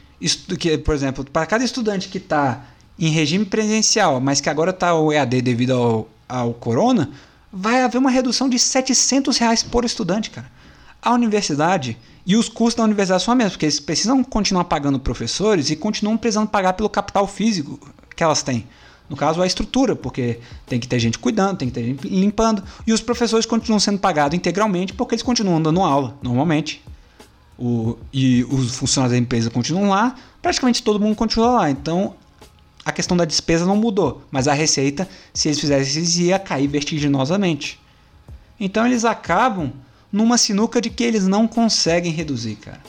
que, 0.58 0.78
por 0.78 0.94
exemplo, 0.94 1.24
para 1.24 1.44
cada 1.44 1.64
estudante 1.64 2.08
que 2.08 2.18
está 2.18 2.64
em 2.98 3.10
regime 3.10 3.44
presencial, 3.44 4.20
mas 4.20 4.40
que 4.40 4.48
agora 4.48 4.70
está 4.70 4.94
o 4.94 5.12
EAD 5.12 5.42
devido 5.42 5.72
ao, 5.72 6.08
ao 6.28 6.52
corona, 6.54 7.10
vai 7.52 7.82
haver 7.82 7.98
uma 7.98 8.10
redução 8.10 8.48
de 8.48 8.58
700 8.58 9.38
reais 9.38 9.62
por 9.62 9.84
estudante, 9.84 10.30
cara. 10.30 10.50
A 11.00 11.12
universidade 11.12 11.96
e 12.26 12.36
os 12.36 12.48
custos 12.48 12.74
da 12.74 12.84
universidade 12.84 13.22
são 13.22 13.32
a 13.32 13.36
mesma, 13.36 13.52
porque 13.52 13.66
eles 13.66 13.78
precisam 13.78 14.22
continuar 14.24 14.64
pagando 14.64 14.98
professores 14.98 15.70
e 15.70 15.76
continuam 15.76 16.16
precisando 16.16 16.48
pagar 16.48 16.72
pelo 16.72 16.88
capital 16.88 17.26
físico 17.26 17.78
que 18.14 18.22
elas 18.22 18.42
têm. 18.42 18.66
No 19.08 19.16
caso, 19.16 19.40
a 19.40 19.46
estrutura, 19.46 19.94
porque 19.94 20.40
tem 20.66 20.80
que 20.80 20.88
ter 20.88 20.98
gente 20.98 21.18
cuidando, 21.18 21.58
tem 21.58 21.68
que 21.68 21.74
ter 21.74 21.84
gente 21.84 22.08
limpando, 22.08 22.62
e 22.84 22.92
os 22.92 23.00
professores 23.00 23.46
continuam 23.46 23.78
sendo 23.78 23.98
pagados 23.98 24.36
integralmente 24.36 24.92
porque 24.92 25.14
eles 25.14 25.22
continuam 25.22 25.62
dando 25.62 25.80
aula, 25.80 26.16
normalmente. 26.20 26.82
O, 27.58 27.96
e 28.12 28.44
os 28.44 28.76
funcionários 28.76 29.16
da 29.16 29.22
empresa 29.22 29.48
continuam 29.48 29.88
lá, 29.88 30.14
praticamente 30.42 30.82
todo 30.82 31.00
mundo 31.00 31.14
continua 31.14 31.50
lá. 31.52 31.70
Então, 31.70 32.14
a 32.86 32.92
questão 32.92 33.16
da 33.16 33.24
despesa 33.24 33.66
não 33.66 33.74
mudou, 33.74 34.22
mas 34.30 34.46
a 34.46 34.52
receita, 34.52 35.08
se 35.34 35.48
eles 35.48 35.58
fizessem 35.58 36.04
isso, 36.04 36.20
ia 36.20 36.38
cair 36.38 36.68
vertiginosamente. 36.68 37.80
Então 38.60 38.86
eles 38.86 39.04
acabam 39.04 39.72
numa 40.12 40.38
sinuca 40.38 40.80
de 40.80 40.88
que 40.88 41.02
eles 41.02 41.26
não 41.26 41.48
conseguem 41.48 42.12
reduzir, 42.12 42.54
cara. 42.54 42.80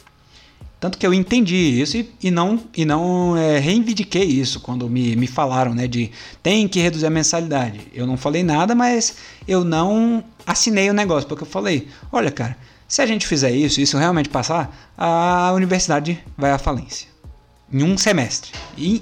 Tanto 0.80 1.00
que 1.00 1.08
eu 1.08 1.12
entendi 1.16 1.56
isso 1.56 1.98
e, 1.98 2.14
e 2.22 2.30
não, 2.30 2.60
e 2.76 2.86
não 2.86 3.36
é, 3.36 3.58
reivindiquei 3.58 4.24
isso 4.24 4.60
quando 4.60 4.88
me, 4.88 5.16
me 5.16 5.26
falaram 5.26 5.74
né, 5.74 5.88
de 5.88 6.12
tem 6.44 6.68
que 6.68 6.80
reduzir 6.80 7.08
a 7.08 7.10
mensalidade. 7.10 7.82
Eu 7.92 8.06
não 8.06 8.16
falei 8.16 8.44
nada, 8.44 8.76
mas 8.76 9.16
eu 9.48 9.64
não 9.64 10.24
assinei 10.46 10.92
o 10.92 10.94
negócio, 10.94 11.28
porque 11.28 11.42
eu 11.42 11.48
falei: 11.48 11.88
olha, 12.12 12.30
cara, 12.30 12.56
se 12.88 13.02
a 13.02 13.06
gente 13.08 13.26
fizer 13.26 13.50
isso, 13.50 13.82
isso 13.82 13.98
realmente 13.98 14.30
passar, 14.30 14.94
a 14.96 15.52
universidade 15.56 16.24
vai 16.38 16.52
à 16.52 16.60
falência. 16.60 17.08
Em 17.74 17.82
um 17.82 17.98
semestre. 17.98 18.52
E 18.78 19.02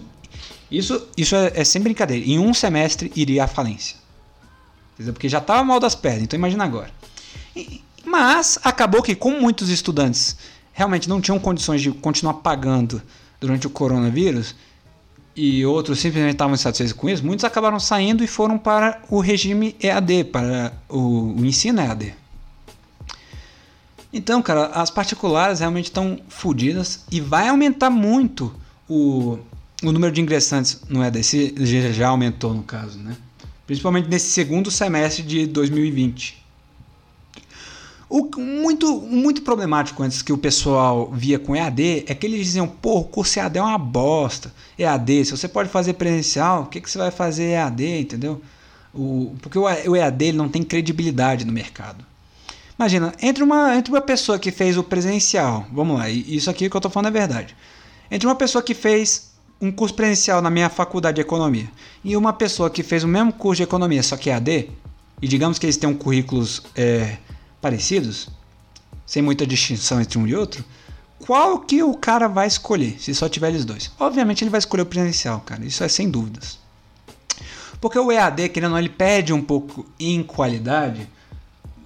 isso, 0.78 1.08
isso 1.16 1.36
é, 1.36 1.52
é 1.56 1.64
sem 1.64 1.82
brincadeira. 1.82 2.26
Em 2.26 2.40
um 2.40 2.54
semestre 2.54 3.12
iria 3.16 3.44
à 3.44 3.48
falência. 3.48 3.98
Porque 4.98 5.30
já 5.30 5.40
estava 5.40 5.64
mal 5.64 5.80
das 5.80 5.96
pernas, 5.96 6.24
então 6.24 6.38
imagina 6.38 6.64
agora. 6.64 6.92
Mas 8.06 8.60
acabou 8.64 9.02
que, 9.02 9.16
como 9.16 9.42
muitos 9.42 9.70
estudantes 9.70 10.38
realmente 10.72 11.08
não 11.08 11.22
tinham 11.22 11.40
condições 11.40 11.82
de 11.82 11.92
continuar 11.92 12.36
pagando 12.36 13.02
durante 13.40 13.68
o 13.68 13.70
coronavírus, 13.70 14.56
e 15.36 15.66
outros 15.66 16.00
simplesmente 16.00 16.34
estavam 16.34 16.54
insatisfeitos 16.54 16.94
com 16.94 17.10
isso, 17.10 17.26
muitos 17.26 17.44
acabaram 17.44 17.80
saindo 17.80 18.24
e 18.24 18.28
foram 18.28 18.58
para 18.58 19.02
o 19.10 19.20
regime 19.20 19.76
EAD, 19.82 20.26
para 20.26 20.74
o, 20.88 21.34
o 21.38 21.46
ensino 21.46 21.82
EAD. 21.82 22.16
Então, 24.14 24.42
cara, 24.42 24.68
as 24.68 24.90
particulares 24.90 25.60
realmente 25.60 25.86
estão 25.86 26.20
fodidas 26.30 27.04
e 27.12 27.20
vai 27.20 27.50
aumentar 27.50 27.90
muito 27.90 28.56
o, 28.88 29.38
o 29.84 29.92
número 29.92 30.12
de 30.14 30.22
ingressantes 30.22 30.82
no 30.88 31.04
EDC 31.04 31.56
já 31.94 32.10
aumentou 32.10 32.54
no 32.54 32.64
caso, 32.64 32.98
né? 33.00 33.16
Principalmente 33.68 34.08
nesse 34.08 34.30
segundo 34.30 34.70
semestre 34.70 35.24
de 35.24 35.48
2020. 35.48 36.46
O 38.08 38.30
muito, 38.38 39.02
muito 39.02 39.42
problemático 39.42 40.04
antes 40.04 40.22
que 40.22 40.32
o 40.32 40.38
pessoal 40.38 41.12
via 41.12 41.40
com 41.40 41.56
EAD 41.56 42.06
é 42.08 42.14
que 42.14 42.26
eles 42.28 42.40
diziam, 42.46 42.68
pô, 42.68 43.00
o 43.00 43.04
curso 43.04 43.40
EAD 43.40 43.58
é 43.58 43.62
uma 43.62 43.78
bosta. 43.78 44.54
EAD, 44.78 45.26
se 45.26 45.32
você 45.32 45.48
pode 45.48 45.70
fazer 45.70 45.94
presencial, 45.94 46.64
o 46.64 46.66
que, 46.68 46.80
que 46.80 46.90
você 46.90 47.00
vai 47.00 47.10
fazer 47.10 47.54
EAD, 47.54 48.02
entendeu? 48.02 48.42
O, 48.94 49.36
porque 49.42 49.58
o 49.58 49.96
EAD 49.96 50.26
ele 50.26 50.38
não 50.38 50.48
tem 50.48 50.64
credibilidade 50.64 51.46
no 51.46 51.52
mercado. 51.52 52.06
Imagina, 52.78 53.14
entre 53.22 53.44
uma, 53.44 53.76
entre 53.76 53.92
uma 53.92 54.02
pessoa 54.02 54.38
que 54.38 54.52
fez 54.52 54.78
o 54.78 54.84
presencial, 54.84 55.66
vamos 55.74 55.98
lá, 55.98 56.10
isso 56.10 56.50
aqui 56.50 56.70
que 56.70 56.76
eu 56.76 56.80
estou 56.80 56.92
falando 56.92 57.08
é 57.08 57.20
verdade. 57.20 57.56
Entre 58.12 58.28
uma 58.28 58.36
pessoa 58.36 58.62
que 58.62 58.74
fez 58.74 59.35
um 59.61 59.72
curso 59.72 59.94
presencial 59.94 60.41
na 60.41 60.49
minha 60.49 60.69
faculdade 60.69 61.15
de 61.15 61.22
economia 61.22 61.69
e 62.03 62.15
uma 62.15 62.34
pessoa 62.34 62.69
que 62.69 62.84
fez 62.84 63.03
o 63.03 63.07
mesmo 63.07 63.34
curso 63.34 63.57
de 63.57 63.64
economia, 63.64 64.03
só 64.03 64.18
que 64.18 64.30
AD, 64.30 64.69
e 65.22 65.27
digamos 65.27 65.57
que 65.57 65.65
eles 65.65 65.77
tenham 65.77 65.94
currículos 65.94 66.61
é, 66.76 67.18
parecidos, 67.61 68.30
sem 69.06 69.22
muita 69.22 69.45
distinção 69.45 70.02
entre 70.02 70.18
um 70.18 70.27
e 70.27 70.36
outro, 70.36 70.64
qual 71.19 71.60
que 71.60 71.82
o 71.82 71.94
cara 71.95 72.27
vai 72.27 72.48
escolher 72.48 72.98
se 72.99 73.15
só 73.15 73.30
tiver 73.30 73.49
eles 73.49 73.65
dois? 73.65 73.91
Obviamente 73.99 74.44
ele 74.44 74.52
vai 74.52 74.60
escolher 74.60 74.84
o 74.84 74.86
presencial, 74.86 75.40
cara, 75.40 75.65
isso 75.65 75.84
é 75.84 75.88
sem 75.88 76.10
dúvidas. 76.10 76.60
Porque 77.80 77.98
o 77.98 78.11
EAD, 78.11 78.49
querendo 78.49 78.72
ou 78.72 78.72
não, 78.72 78.80
ele 78.80 78.90
perde 78.90 79.34
um 79.34 79.41
pouco 79.41 79.86
em 79.99 80.23
qualidade. 80.23 81.07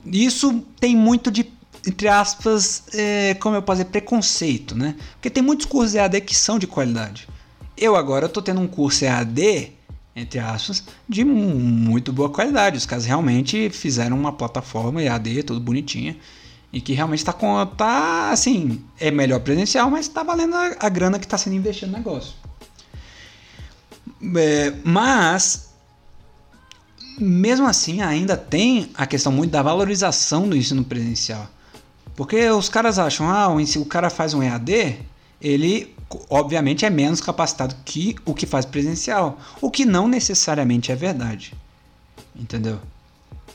Isso 0.05 0.63
tem 0.79 0.95
muito 0.95 1.29
de, 1.31 1.51
entre 1.85 2.07
aspas, 2.07 2.83
é, 2.93 3.33
como 3.35 3.55
eu 3.55 3.61
posso 3.61 3.81
dizer, 3.81 3.91
preconceito, 3.91 4.75
né? 4.75 4.95
Porque 5.13 5.29
tem 5.29 5.43
muitos 5.43 5.65
cursos 5.65 5.95
EAD 5.95 6.21
que 6.21 6.35
são 6.35 6.57
de 6.57 6.67
qualidade. 6.67 7.27
Eu 7.81 7.95
agora 7.95 8.25
estou 8.25 8.43
tendo 8.43 8.59
um 8.59 8.67
curso 8.67 9.05
EAD, 9.05 9.71
entre 10.13 10.37
aspas, 10.37 10.83
de 11.07 11.23
muito 11.23 12.11
boa 12.11 12.29
qualidade. 12.29 12.77
Os 12.77 12.85
caras 12.85 13.05
realmente 13.05 13.69
fizeram 13.69 14.19
uma 14.19 14.33
plataforma 14.33 15.01
EAD, 15.01 15.43
tudo 15.43 15.61
bonitinha. 15.61 16.17
E 16.73 16.81
que 16.81 16.91
realmente 16.91 17.19
está 17.19 17.31
com. 17.31 17.65
tá 17.65 18.31
assim. 18.31 18.83
É 18.99 19.09
melhor 19.09 19.39
presencial, 19.39 19.89
mas 19.89 20.07
está 20.07 20.21
valendo 20.21 20.55
a, 20.55 20.75
a, 20.77 20.89
grana 20.89 21.17
que 21.17 21.25
está 21.25 21.37
sendo 21.37 21.55
investida 21.55 21.89
no 21.89 21.97
negócio. 21.97 22.33
É, 24.35 24.73
mas 24.83 25.69
mesmo 27.17 27.65
assim 27.65 28.01
ainda 28.01 28.35
tem 28.35 28.91
a 28.95 29.07
questão 29.07 29.31
muito 29.31 29.51
da 29.51 29.63
valorização 29.63 30.49
do 30.49 30.55
ensino 30.55 30.83
presencial. 30.83 31.47
Porque 32.13 32.49
os 32.49 32.67
caras 32.67 32.99
acham, 32.99 33.29
ah, 33.29 33.47
o 33.47 33.85
cara 33.85 34.09
faz 34.09 34.33
um 34.33 34.43
EAD, 34.43 34.99
ele 35.41 35.95
obviamente 36.29 36.85
é 36.85 36.89
menos 36.89 37.21
capacitado 37.21 37.75
que 37.85 38.15
o 38.25 38.33
que 38.33 38.45
faz 38.45 38.65
presencial, 38.65 39.39
o 39.61 39.69
que 39.69 39.85
não 39.85 40.07
necessariamente 40.07 40.91
é 40.91 40.95
verdade. 40.95 41.53
Entendeu? 42.35 42.79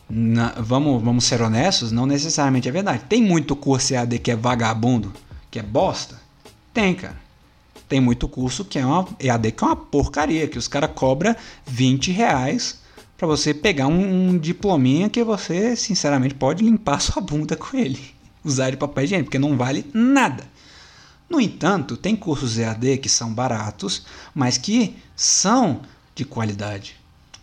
Na, 0.09 0.55
vamos, 0.59 1.03
vamos 1.03 1.25
ser 1.25 1.43
honestos, 1.43 1.91
não 1.91 2.07
necessariamente 2.07 2.69
é 2.69 2.73
verdade. 2.73 3.05
Tem 3.09 3.23
muito 3.23 3.57
curso 3.57 3.95
EAD 3.95 4.19
que 4.19 4.31
é 4.31 4.37
vagabundo, 4.37 5.13
que 5.51 5.59
é 5.59 5.63
bosta? 5.63 6.21
Tem, 6.73 6.95
cara. 6.95 7.23
Tem 7.89 8.01
muito 8.01 8.29
curso 8.29 8.65
que 8.65 8.79
é 8.79 8.87
uma 8.87 9.07
EAD 9.21 9.53
que 9.53 9.65
é 9.65 9.67
uma 9.67 9.77
porcaria, 9.77 10.49
que 10.49 10.59
os 10.59 10.69
caras 10.69 10.91
cobram 10.95 11.35
20 11.67 12.13
reais 12.13 12.81
para 13.17 13.27
você 13.27 13.55
pegar 13.55 13.87
um, 13.87 14.31
um 14.31 14.39
diplominha 14.39 15.09
que 15.09 15.23
você, 15.23 15.77
sinceramente, 15.77 16.35
pode 16.35 16.65
limpar 16.65 17.01
sua 17.03 17.23
bunda 17.23 17.57
com 17.57 17.77
ele. 17.77 18.01
Usar 18.45 18.71
de 18.71 18.77
papel 18.77 19.05
higiênico, 19.05 19.27
porque 19.27 19.39
não 19.39 19.57
vale 19.57 19.87
nada. 19.95 20.45
No 21.29 21.41
entanto, 21.41 21.97
tem 21.97 22.15
cursos 22.15 22.59
EAD 22.59 22.99
que 22.99 23.09
são 23.09 23.33
baratos, 23.33 24.05
mas 24.35 24.59
que 24.59 24.97
são 25.17 25.81
de 26.15 26.25
qualidade. 26.25 26.97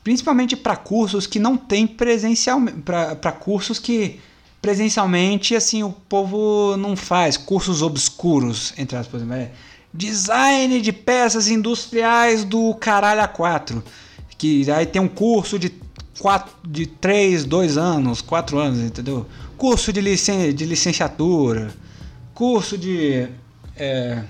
Principalmente 0.03 0.55
para 0.55 0.75
cursos 0.75 1.27
que 1.27 1.39
não 1.39 1.57
tem 1.57 1.85
presencialmente, 1.85 2.79
para 2.81 3.31
cursos 3.31 3.79
que 3.79 4.19
presencialmente 4.61 5.55
assim 5.55 5.83
o 5.83 5.91
povo 5.91 6.77
não 6.77 6.95
faz, 6.95 7.35
cursos 7.37 7.81
obscuros, 7.81 8.73
entre 8.77 8.95
aspas, 8.97 9.23
é, 9.31 9.51
design 9.93 10.79
de 10.79 10.91
peças 10.91 11.47
industriais 11.47 12.43
do 12.43 12.73
caralho 12.75 13.21
A4, 13.21 13.83
que 14.37 14.69
aí 14.71 14.85
tem 14.85 15.01
um 15.01 15.07
curso 15.07 15.59
de 15.59 15.71
quatro, 16.19 16.53
de 16.67 16.85
3, 16.85 17.43
2 17.45 17.77
anos, 17.77 18.21
4 18.21 18.57
anos, 18.59 18.79
entendeu? 18.79 19.25
Curso 19.57 19.91
de, 19.91 20.01
licen 20.01 20.53
de 20.53 20.65
licenciatura, 20.65 21.73
curso 22.33 22.77
de 22.77 23.27
é, 23.81 24.23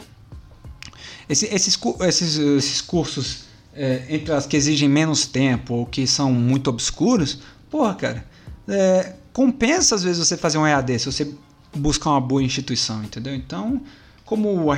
esse, 1.27 1.45
esses, 1.53 1.77
esses, 2.01 2.37
esses 2.37 2.81
cursos 2.81 3.43
é, 3.73 4.05
entre 4.09 4.33
as 4.33 4.45
que 4.45 4.55
exigem 4.55 4.87
menos 4.87 5.25
tempo 5.25 5.73
ou 5.73 5.85
que 5.85 6.07
são 6.07 6.31
muito 6.31 6.69
obscuros, 6.69 7.39
porra, 7.69 7.93
cara, 7.95 8.25
é, 8.67 9.13
compensa 9.33 9.95
às 9.95 10.03
vezes 10.03 10.25
você 10.25 10.37
fazer 10.37 10.57
um 10.57 10.65
EAD 10.65 10.99
se 10.99 11.05
você 11.05 11.33
buscar 11.75 12.11
uma 12.11 12.21
boa 12.21 12.41
instituição, 12.41 13.03
entendeu? 13.03 13.35
Então, 13.35 13.81
como 14.25 14.71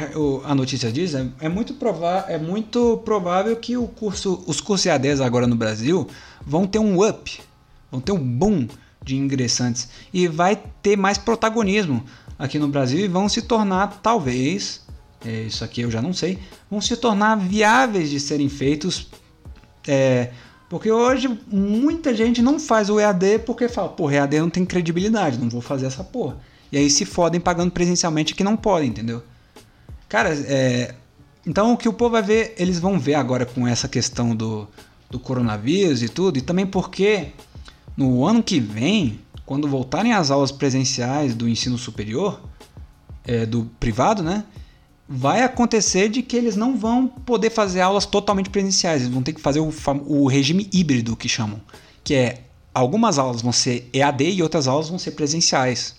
a 0.44 0.56
notícia 0.56 0.92
diz, 0.92 1.14
é, 1.14 1.28
é 1.40 1.50
muito, 1.50 1.76
é 2.28 2.38
muito 2.40 3.02
provável 3.06 3.56
que 3.56 3.78
o 3.78 3.88
curso, 3.88 4.44
os 4.48 4.60
cursos 4.60 4.88
EADs 4.88 5.22
agora 5.22 5.46
no 5.46 5.56
Brasil 5.56 6.08
vão 6.42 6.66
ter 6.66 6.80
um 6.80 7.08
up, 7.08 7.40
vão 7.92 8.02
ter 8.02 8.12
um 8.12 8.20
boom 8.20 8.68
de 9.04 9.18
ingressantes 9.18 9.90
e 10.14 10.28
vai 10.28 10.60
ter 10.82 10.98
mais 10.98 11.18
protagonismo 11.18 12.04
aqui 12.38 12.60
no 12.60 12.68
Brasil 12.68 13.00
e 13.00 13.08
vão 13.08 13.28
se 13.30 13.42
tornar, 13.42 14.00
talvez, 14.02 14.82
é, 15.26 15.44
isso 15.44 15.64
aqui 15.64 15.82
eu 15.82 15.92
já 15.92 16.02
não 16.02 16.14
sei, 16.14 16.40
vão 16.70 16.82
se 16.82 16.96
tornar 16.98 17.36
viáveis 17.36 18.10
de 18.10 18.20
serem 18.20 18.50
feitos. 18.50 19.08
É, 19.88 20.32
porque 20.70 20.92
hoje 20.92 21.30
muita 21.48 22.14
gente 22.14 22.42
não 22.42 22.60
faz 22.60 22.90
o 22.90 23.00
EAD 23.00 23.40
porque 23.46 23.70
fala, 23.70 23.90
pô, 23.90 24.10
EAD 24.10 24.40
não 24.40 24.50
tem 24.50 24.66
credibilidade, 24.66 25.38
não 25.38 25.50
vou 25.50 25.62
fazer 25.62 25.86
essa 25.86 26.04
porra. 26.04 26.38
E 26.72 26.78
aí 26.78 26.90
se 26.90 27.06
fodem 27.06 27.40
pagando 27.40 27.72
presencialmente 27.72 28.34
que 28.34 28.44
não 28.44 28.58
podem, 28.58 28.90
entendeu? 28.90 29.22
Cara, 30.10 30.34
é, 30.34 30.96
então 31.46 31.74
o 31.74 31.78
que 31.78 31.88
o 31.88 31.94
povo 31.94 32.12
vai 32.12 32.24
ver, 32.24 32.56
eles 32.58 32.80
vão 32.80 33.00
ver 33.00 33.16
agora 33.16 33.46
com 33.46 33.68
essa 33.68 33.88
questão 33.88 34.36
do, 34.36 34.68
do 35.10 35.20
coronavírus 35.20 36.02
e 36.02 36.10
tudo, 36.10 36.40
e 36.40 36.42
também 36.42 36.66
porque 36.66 37.28
no 37.96 38.26
ano 38.26 38.42
que 38.42 38.60
vem, 38.60 39.20
quando 39.46 39.68
voltarem 39.68 40.14
as 40.14 40.32
aulas 40.32 40.52
presenciais 40.52 41.36
do 41.36 41.48
ensino 41.48 41.78
superior, 41.78 42.42
é, 43.26 43.46
do 43.46 43.66
privado, 43.80 44.24
né? 44.24 44.46
vai 45.08 45.44
acontecer 45.44 46.10
de 46.10 46.22
que 46.22 46.36
eles 46.36 46.56
não 46.56 46.78
vão 46.78 47.08
poder 47.08 47.50
fazer 47.50 47.82
aulas 47.82 48.06
totalmente 48.06 48.50
presenciais, 48.50 49.02
eles 49.02 49.14
vão 49.14 49.22
ter 49.22 49.34
que 49.34 49.42
fazer 49.42 49.60
o, 49.60 49.72
o 50.08 50.28
regime 50.28 50.70
híbrido 50.72 51.16
que 51.16 51.28
chamam, 51.28 51.62
que 52.04 52.14
é 52.14 52.44
algumas 52.74 53.20
aulas 53.20 53.42
vão 53.42 53.52
ser 53.52 53.90
EAD 53.94 54.32
e 54.32 54.42
outras 54.44 54.68
aulas 54.68 54.90
vão 54.90 54.98
ser 54.98 55.12
presenciais. 55.12 55.96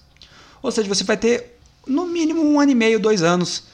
Ou 0.62 0.70
seja, 0.72 0.88
você 0.88 1.04
vai 1.04 1.16
ter 1.16 1.58
no 1.86 2.06
mínimo 2.06 2.42
um 2.42 2.58
ano 2.58 2.72
e 2.72 2.74
meio, 2.74 2.98
dois 2.98 3.22
anos, 3.22 3.64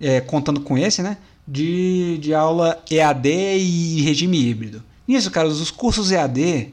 é, 0.00 0.20
contando 0.20 0.60
com 0.60 0.76
esse, 0.76 1.02
né? 1.02 1.16
De, 1.46 2.18
de 2.18 2.32
aula 2.32 2.82
EAD 2.90 3.28
e 3.28 4.02
regime 4.02 4.38
híbrido. 4.38 4.82
Nisso, 5.08 5.30
cara, 5.30 5.48
os 5.48 5.70
cursos 5.70 6.10
EAD 6.12 6.72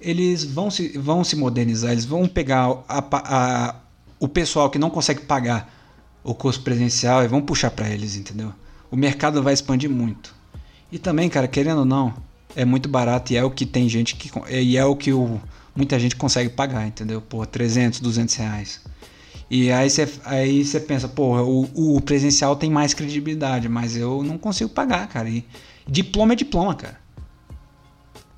eles 0.00 0.44
vão 0.44 0.70
se, 0.70 0.96
vão 0.98 1.24
se 1.24 1.36
modernizar, 1.36 1.92
eles 1.92 2.04
vão 2.04 2.26
pegar 2.26 2.84
a, 2.88 3.04
a, 3.12 3.74
o 4.18 4.28
pessoal 4.28 4.70
que 4.70 4.78
não 4.78 4.90
consegue 4.90 5.22
pagar 5.22 5.74
o 6.22 6.34
curso 6.34 6.60
presencial 6.62 7.24
e 7.24 7.28
vão 7.28 7.40
puxar 7.40 7.70
para 7.70 7.88
eles, 7.88 8.16
entendeu? 8.16 8.52
O 8.90 8.96
mercado 8.96 9.42
vai 9.42 9.52
expandir 9.54 9.90
muito. 9.90 10.34
E 10.90 10.98
também, 10.98 11.28
cara, 11.28 11.48
querendo 11.48 11.80
ou 11.80 11.84
não, 11.84 12.14
é 12.56 12.64
muito 12.64 12.88
barato 12.88 13.32
e 13.32 13.36
é 13.36 13.44
o 13.44 13.50
que 13.50 13.66
tem 13.66 13.88
gente 13.88 14.16
que 14.16 14.30
e 14.50 14.76
é 14.76 14.84
o 14.84 14.96
que 14.96 15.12
o, 15.12 15.40
muita 15.74 15.98
gente 15.98 16.16
consegue 16.16 16.48
pagar, 16.48 16.86
entendeu? 16.86 17.20
Pô, 17.20 17.44
300, 17.44 18.00
200 18.00 18.34
reais. 18.36 18.80
E 19.50 19.70
aí 19.72 19.88
você 19.88 20.08
aí 20.24 20.64
pensa, 20.86 21.08
pô, 21.08 21.38
o, 21.40 21.96
o 21.96 22.00
presencial 22.00 22.56
tem 22.56 22.70
mais 22.70 22.92
credibilidade, 22.92 23.68
mas 23.68 23.96
eu 23.96 24.22
não 24.22 24.36
consigo 24.36 24.70
pagar, 24.70 25.08
cara. 25.08 25.28
E 25.28 25.44
diploma 25.86 26.34
é 26.34 26.36
diploma, 26.36 26.74
cara. 26.74 26.98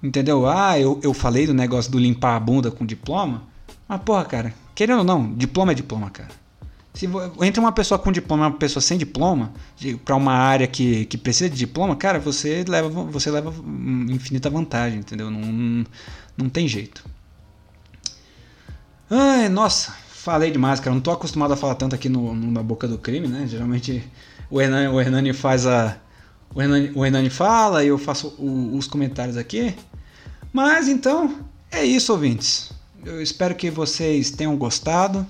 Entendeu? 0.03 0.47
Ah, 0.47 0.79
eu, 0.79 0.99
eu 1.03 1.13
falei 1.13 1.47
do 1.47 1.55
negócio 1.55 1.91
do 1.91 1.99
limpar 1.99 2.37
a 2.37 2.41
bunda 2.41 2.71
com 2.71 2.87
diploma. 2.87 3.43
Mas, 3.87 4.01
porra, 4.03 4.25
cara, 4.25 4.55
querendo 4.75 4.99
ou 4.99 5.05
não, 5.05 5.33
diploma 5.35 5.73
é 5.73 5.75
diploma, 5.75 6.11
cara. 6.11 6.31
Se 6.95 7.09
entra 7.43 7.61
uma 7.61 7.73
pessoa 7.73 7.99
com 7.99 8.11
diploma 8.11 8.45
e 8.45 8.49
uma 8.49 8.57
pessoa 8.57 8.83
sem 8.83 8.99
diploma, 8.99 9.53
para 10.05 10.17
uma 10.17 10.33
área 10.33 10.67
que, 10.67 11.05
que 11.05 11.17
precisa 11.17 11.49
de 11.49 11.57
diploma, 11.57 11.95
cara, 11.95 12.19
você 12.19 12.65
leva, 12.67 12.89
você 12.89 13.31
leva 13.31 13.55
infinita 14.09 14.51
vantagem, 14.51 14.99
entendeu? 14.99 15.31
Não, 15.31 15.41
não, 15.41 15.87
não 16.37 16.49
tem 16.49 16.67
jeito. 16.67 17.05
Ai, 19.09 19.49
nossa, 19.49 19.93
falei 20.09 20.51
demais, 20.51 20.81
cara. 20.81 20.95
Não 20.95 21.01
tô 21.01 21.11
acostumado 21.11 21.53
a 21.53 21.57
falar 21.57 21.75
tanto 21.75 21.95
aqui 21.95 22.09
no, 22.09 22.35
no 22.35 22.51
na 22.51 22.63
boca 22.63 22.89
do 22.89 22.99
crime, 22.99 23.29
né? 23.29 23.47
Geralmente 23.47 24.05
o 24.51 24.61
Hernani, 24.61 24.89
o 24.89 25.01
Hernani 25.01 25.33
faz 25.33 25.67
a. 25.67 25.97
O 26.53 26.61
Hernani, 26.61 26.91
o 26.95 27.07
Hernani 27.07 27.31
fala 27.31 27.85
e 27.85 27.89
eu 27.89 27.99
faço 27.99 28.35
o, 28.39 28.77
os 28.77 28.89
comentários 28.89 29.37
aqui. 29.37 29.75
Mas 30.53 30.89
então, 30.89 31.39
é 31.71 31.85
isso, 31.85 32.13
ouvintes. 32.13 32.73
Eu 33.05 33.23
espero 33.23 33.55
que 33.55 33.71
vocês 33.71 34.31
tenham 34.31 34.57
gostado. 34.57 35.27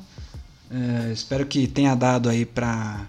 É, 0.70 1.12
espero 1.12 1.46
que 1.46 1.66
tenha 1.66 1.94
dado 1.94 2.28
aí 2.28 2.44
para 2.44 3.06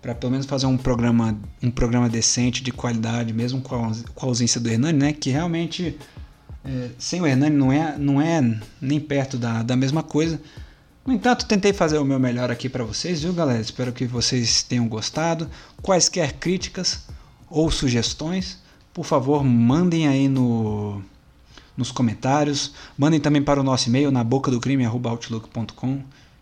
para 0.00 0.14
pelo 0.14 0.30
menos 0.30 0.46
fazer 0.46 0.66
um 0.66 0.76
programa 0.76 1.36
um 1.60 1.70
programa 1.70 2.08
decente 2.08 2.62
de 2.62 2.70
qualidade 2.70 3.32
mesmo 3.32 3.60
com 3.60 3.84
a, 3.84 3.92
com 4.14 4.26
a 4.26 4.28
ausência 4.28 4.60
do 4.60 4.68
Hernani, 4.68 4.98
né? 4.98 5.12
Que 5.12 5.30
realmente 5.30 5.98
é, 6.64 6.90
sem 6.98 7.20
o 7.20 7.26
Hernani 7.26 7.56
não 7.56 7.72
é 7.72 7.96
não 7.98 8.20
é 8.20 8.60
nem 8.80 9.00
perto 9.00 9.36
da, 9.36 9.62
da 9.62 9.76
mesma 9.76 10.02
coisa. 10.02 10.40
No 11.06 11.14
entanto, 11.14 11.46
tentei 11.46 11.72
fazer 11.72 11.96
o 11.96 12.04
meu 12.04 12.18
melhor 12.18 12.50
aqui 12.50 12.68
para 12.68 12.84
vocês, 12.84 13.22
viu, 13.22 13.32
galera? 13.32 13.60
Espero 13.62 13.92
que 13.92 14.04
vocês 14.04 14.62
tenham 14.62 14.86
gostado. 14.86 15.48
Quaisquer 15.80 16.34
críticas 16.34 17.06
ou 17.48 17.70
sugestões, 17.70 18.58
por 18.98 19.04
favor, 19.04 19.44
mandem 19.44 20.08
aí 20.08 20.26
no 20.26 21.00
nos 21.76 21.92
comentários. 21.92 22.72
Mandem 22.98 23.20
também 23.20 23.40
para 23.40 23.60
o 23.60 23.62
nosso 23.62 23.88
e-mail 23.88 24.10
na 24.10 24.24
boca 24.24 24.50
do 24.50 24.58
crime 24.58 24.84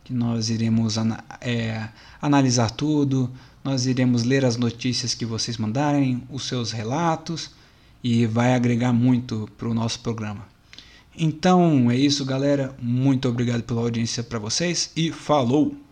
que 0.02 0.12
nós 0.14 0.48
iremos 0.48 0.96
é, 1.42 1.86
analisar 2.18 2.70
tudo, 2.70 3.30
nós 3.62 3.84
iremos 3.84 4.22
ler 4.22 4.42
as 4.42 4.56
notícias 4.56 5.12
que 5.12 5.26
vocês 5.26 5.58
mandarem, 5.58 6.22
os 6.30 6.48
seus 6.48 6.72
relatos 6.72 7.50
e 8.02 8.24
vai 8.24 8.54
agregar 8.54 8.94
muito 8.94 9.46
para 9.58 9.68
o 9.68 9.74
nosso 9.74 10.00
programa. 10.00 10.46
Então 11.14 11.90
é 11.90 11.96
isso, 11.96 12.24
galera. 12.24 12.74
Muito 12.80 13.28
obrigado 13.28 13.64
pela 13.64 13.82
audiência 13.82 14.22
para 14.22 14.38
vocês 14.38 14.90
e 14.96 15.12
falou! 15.12 15.85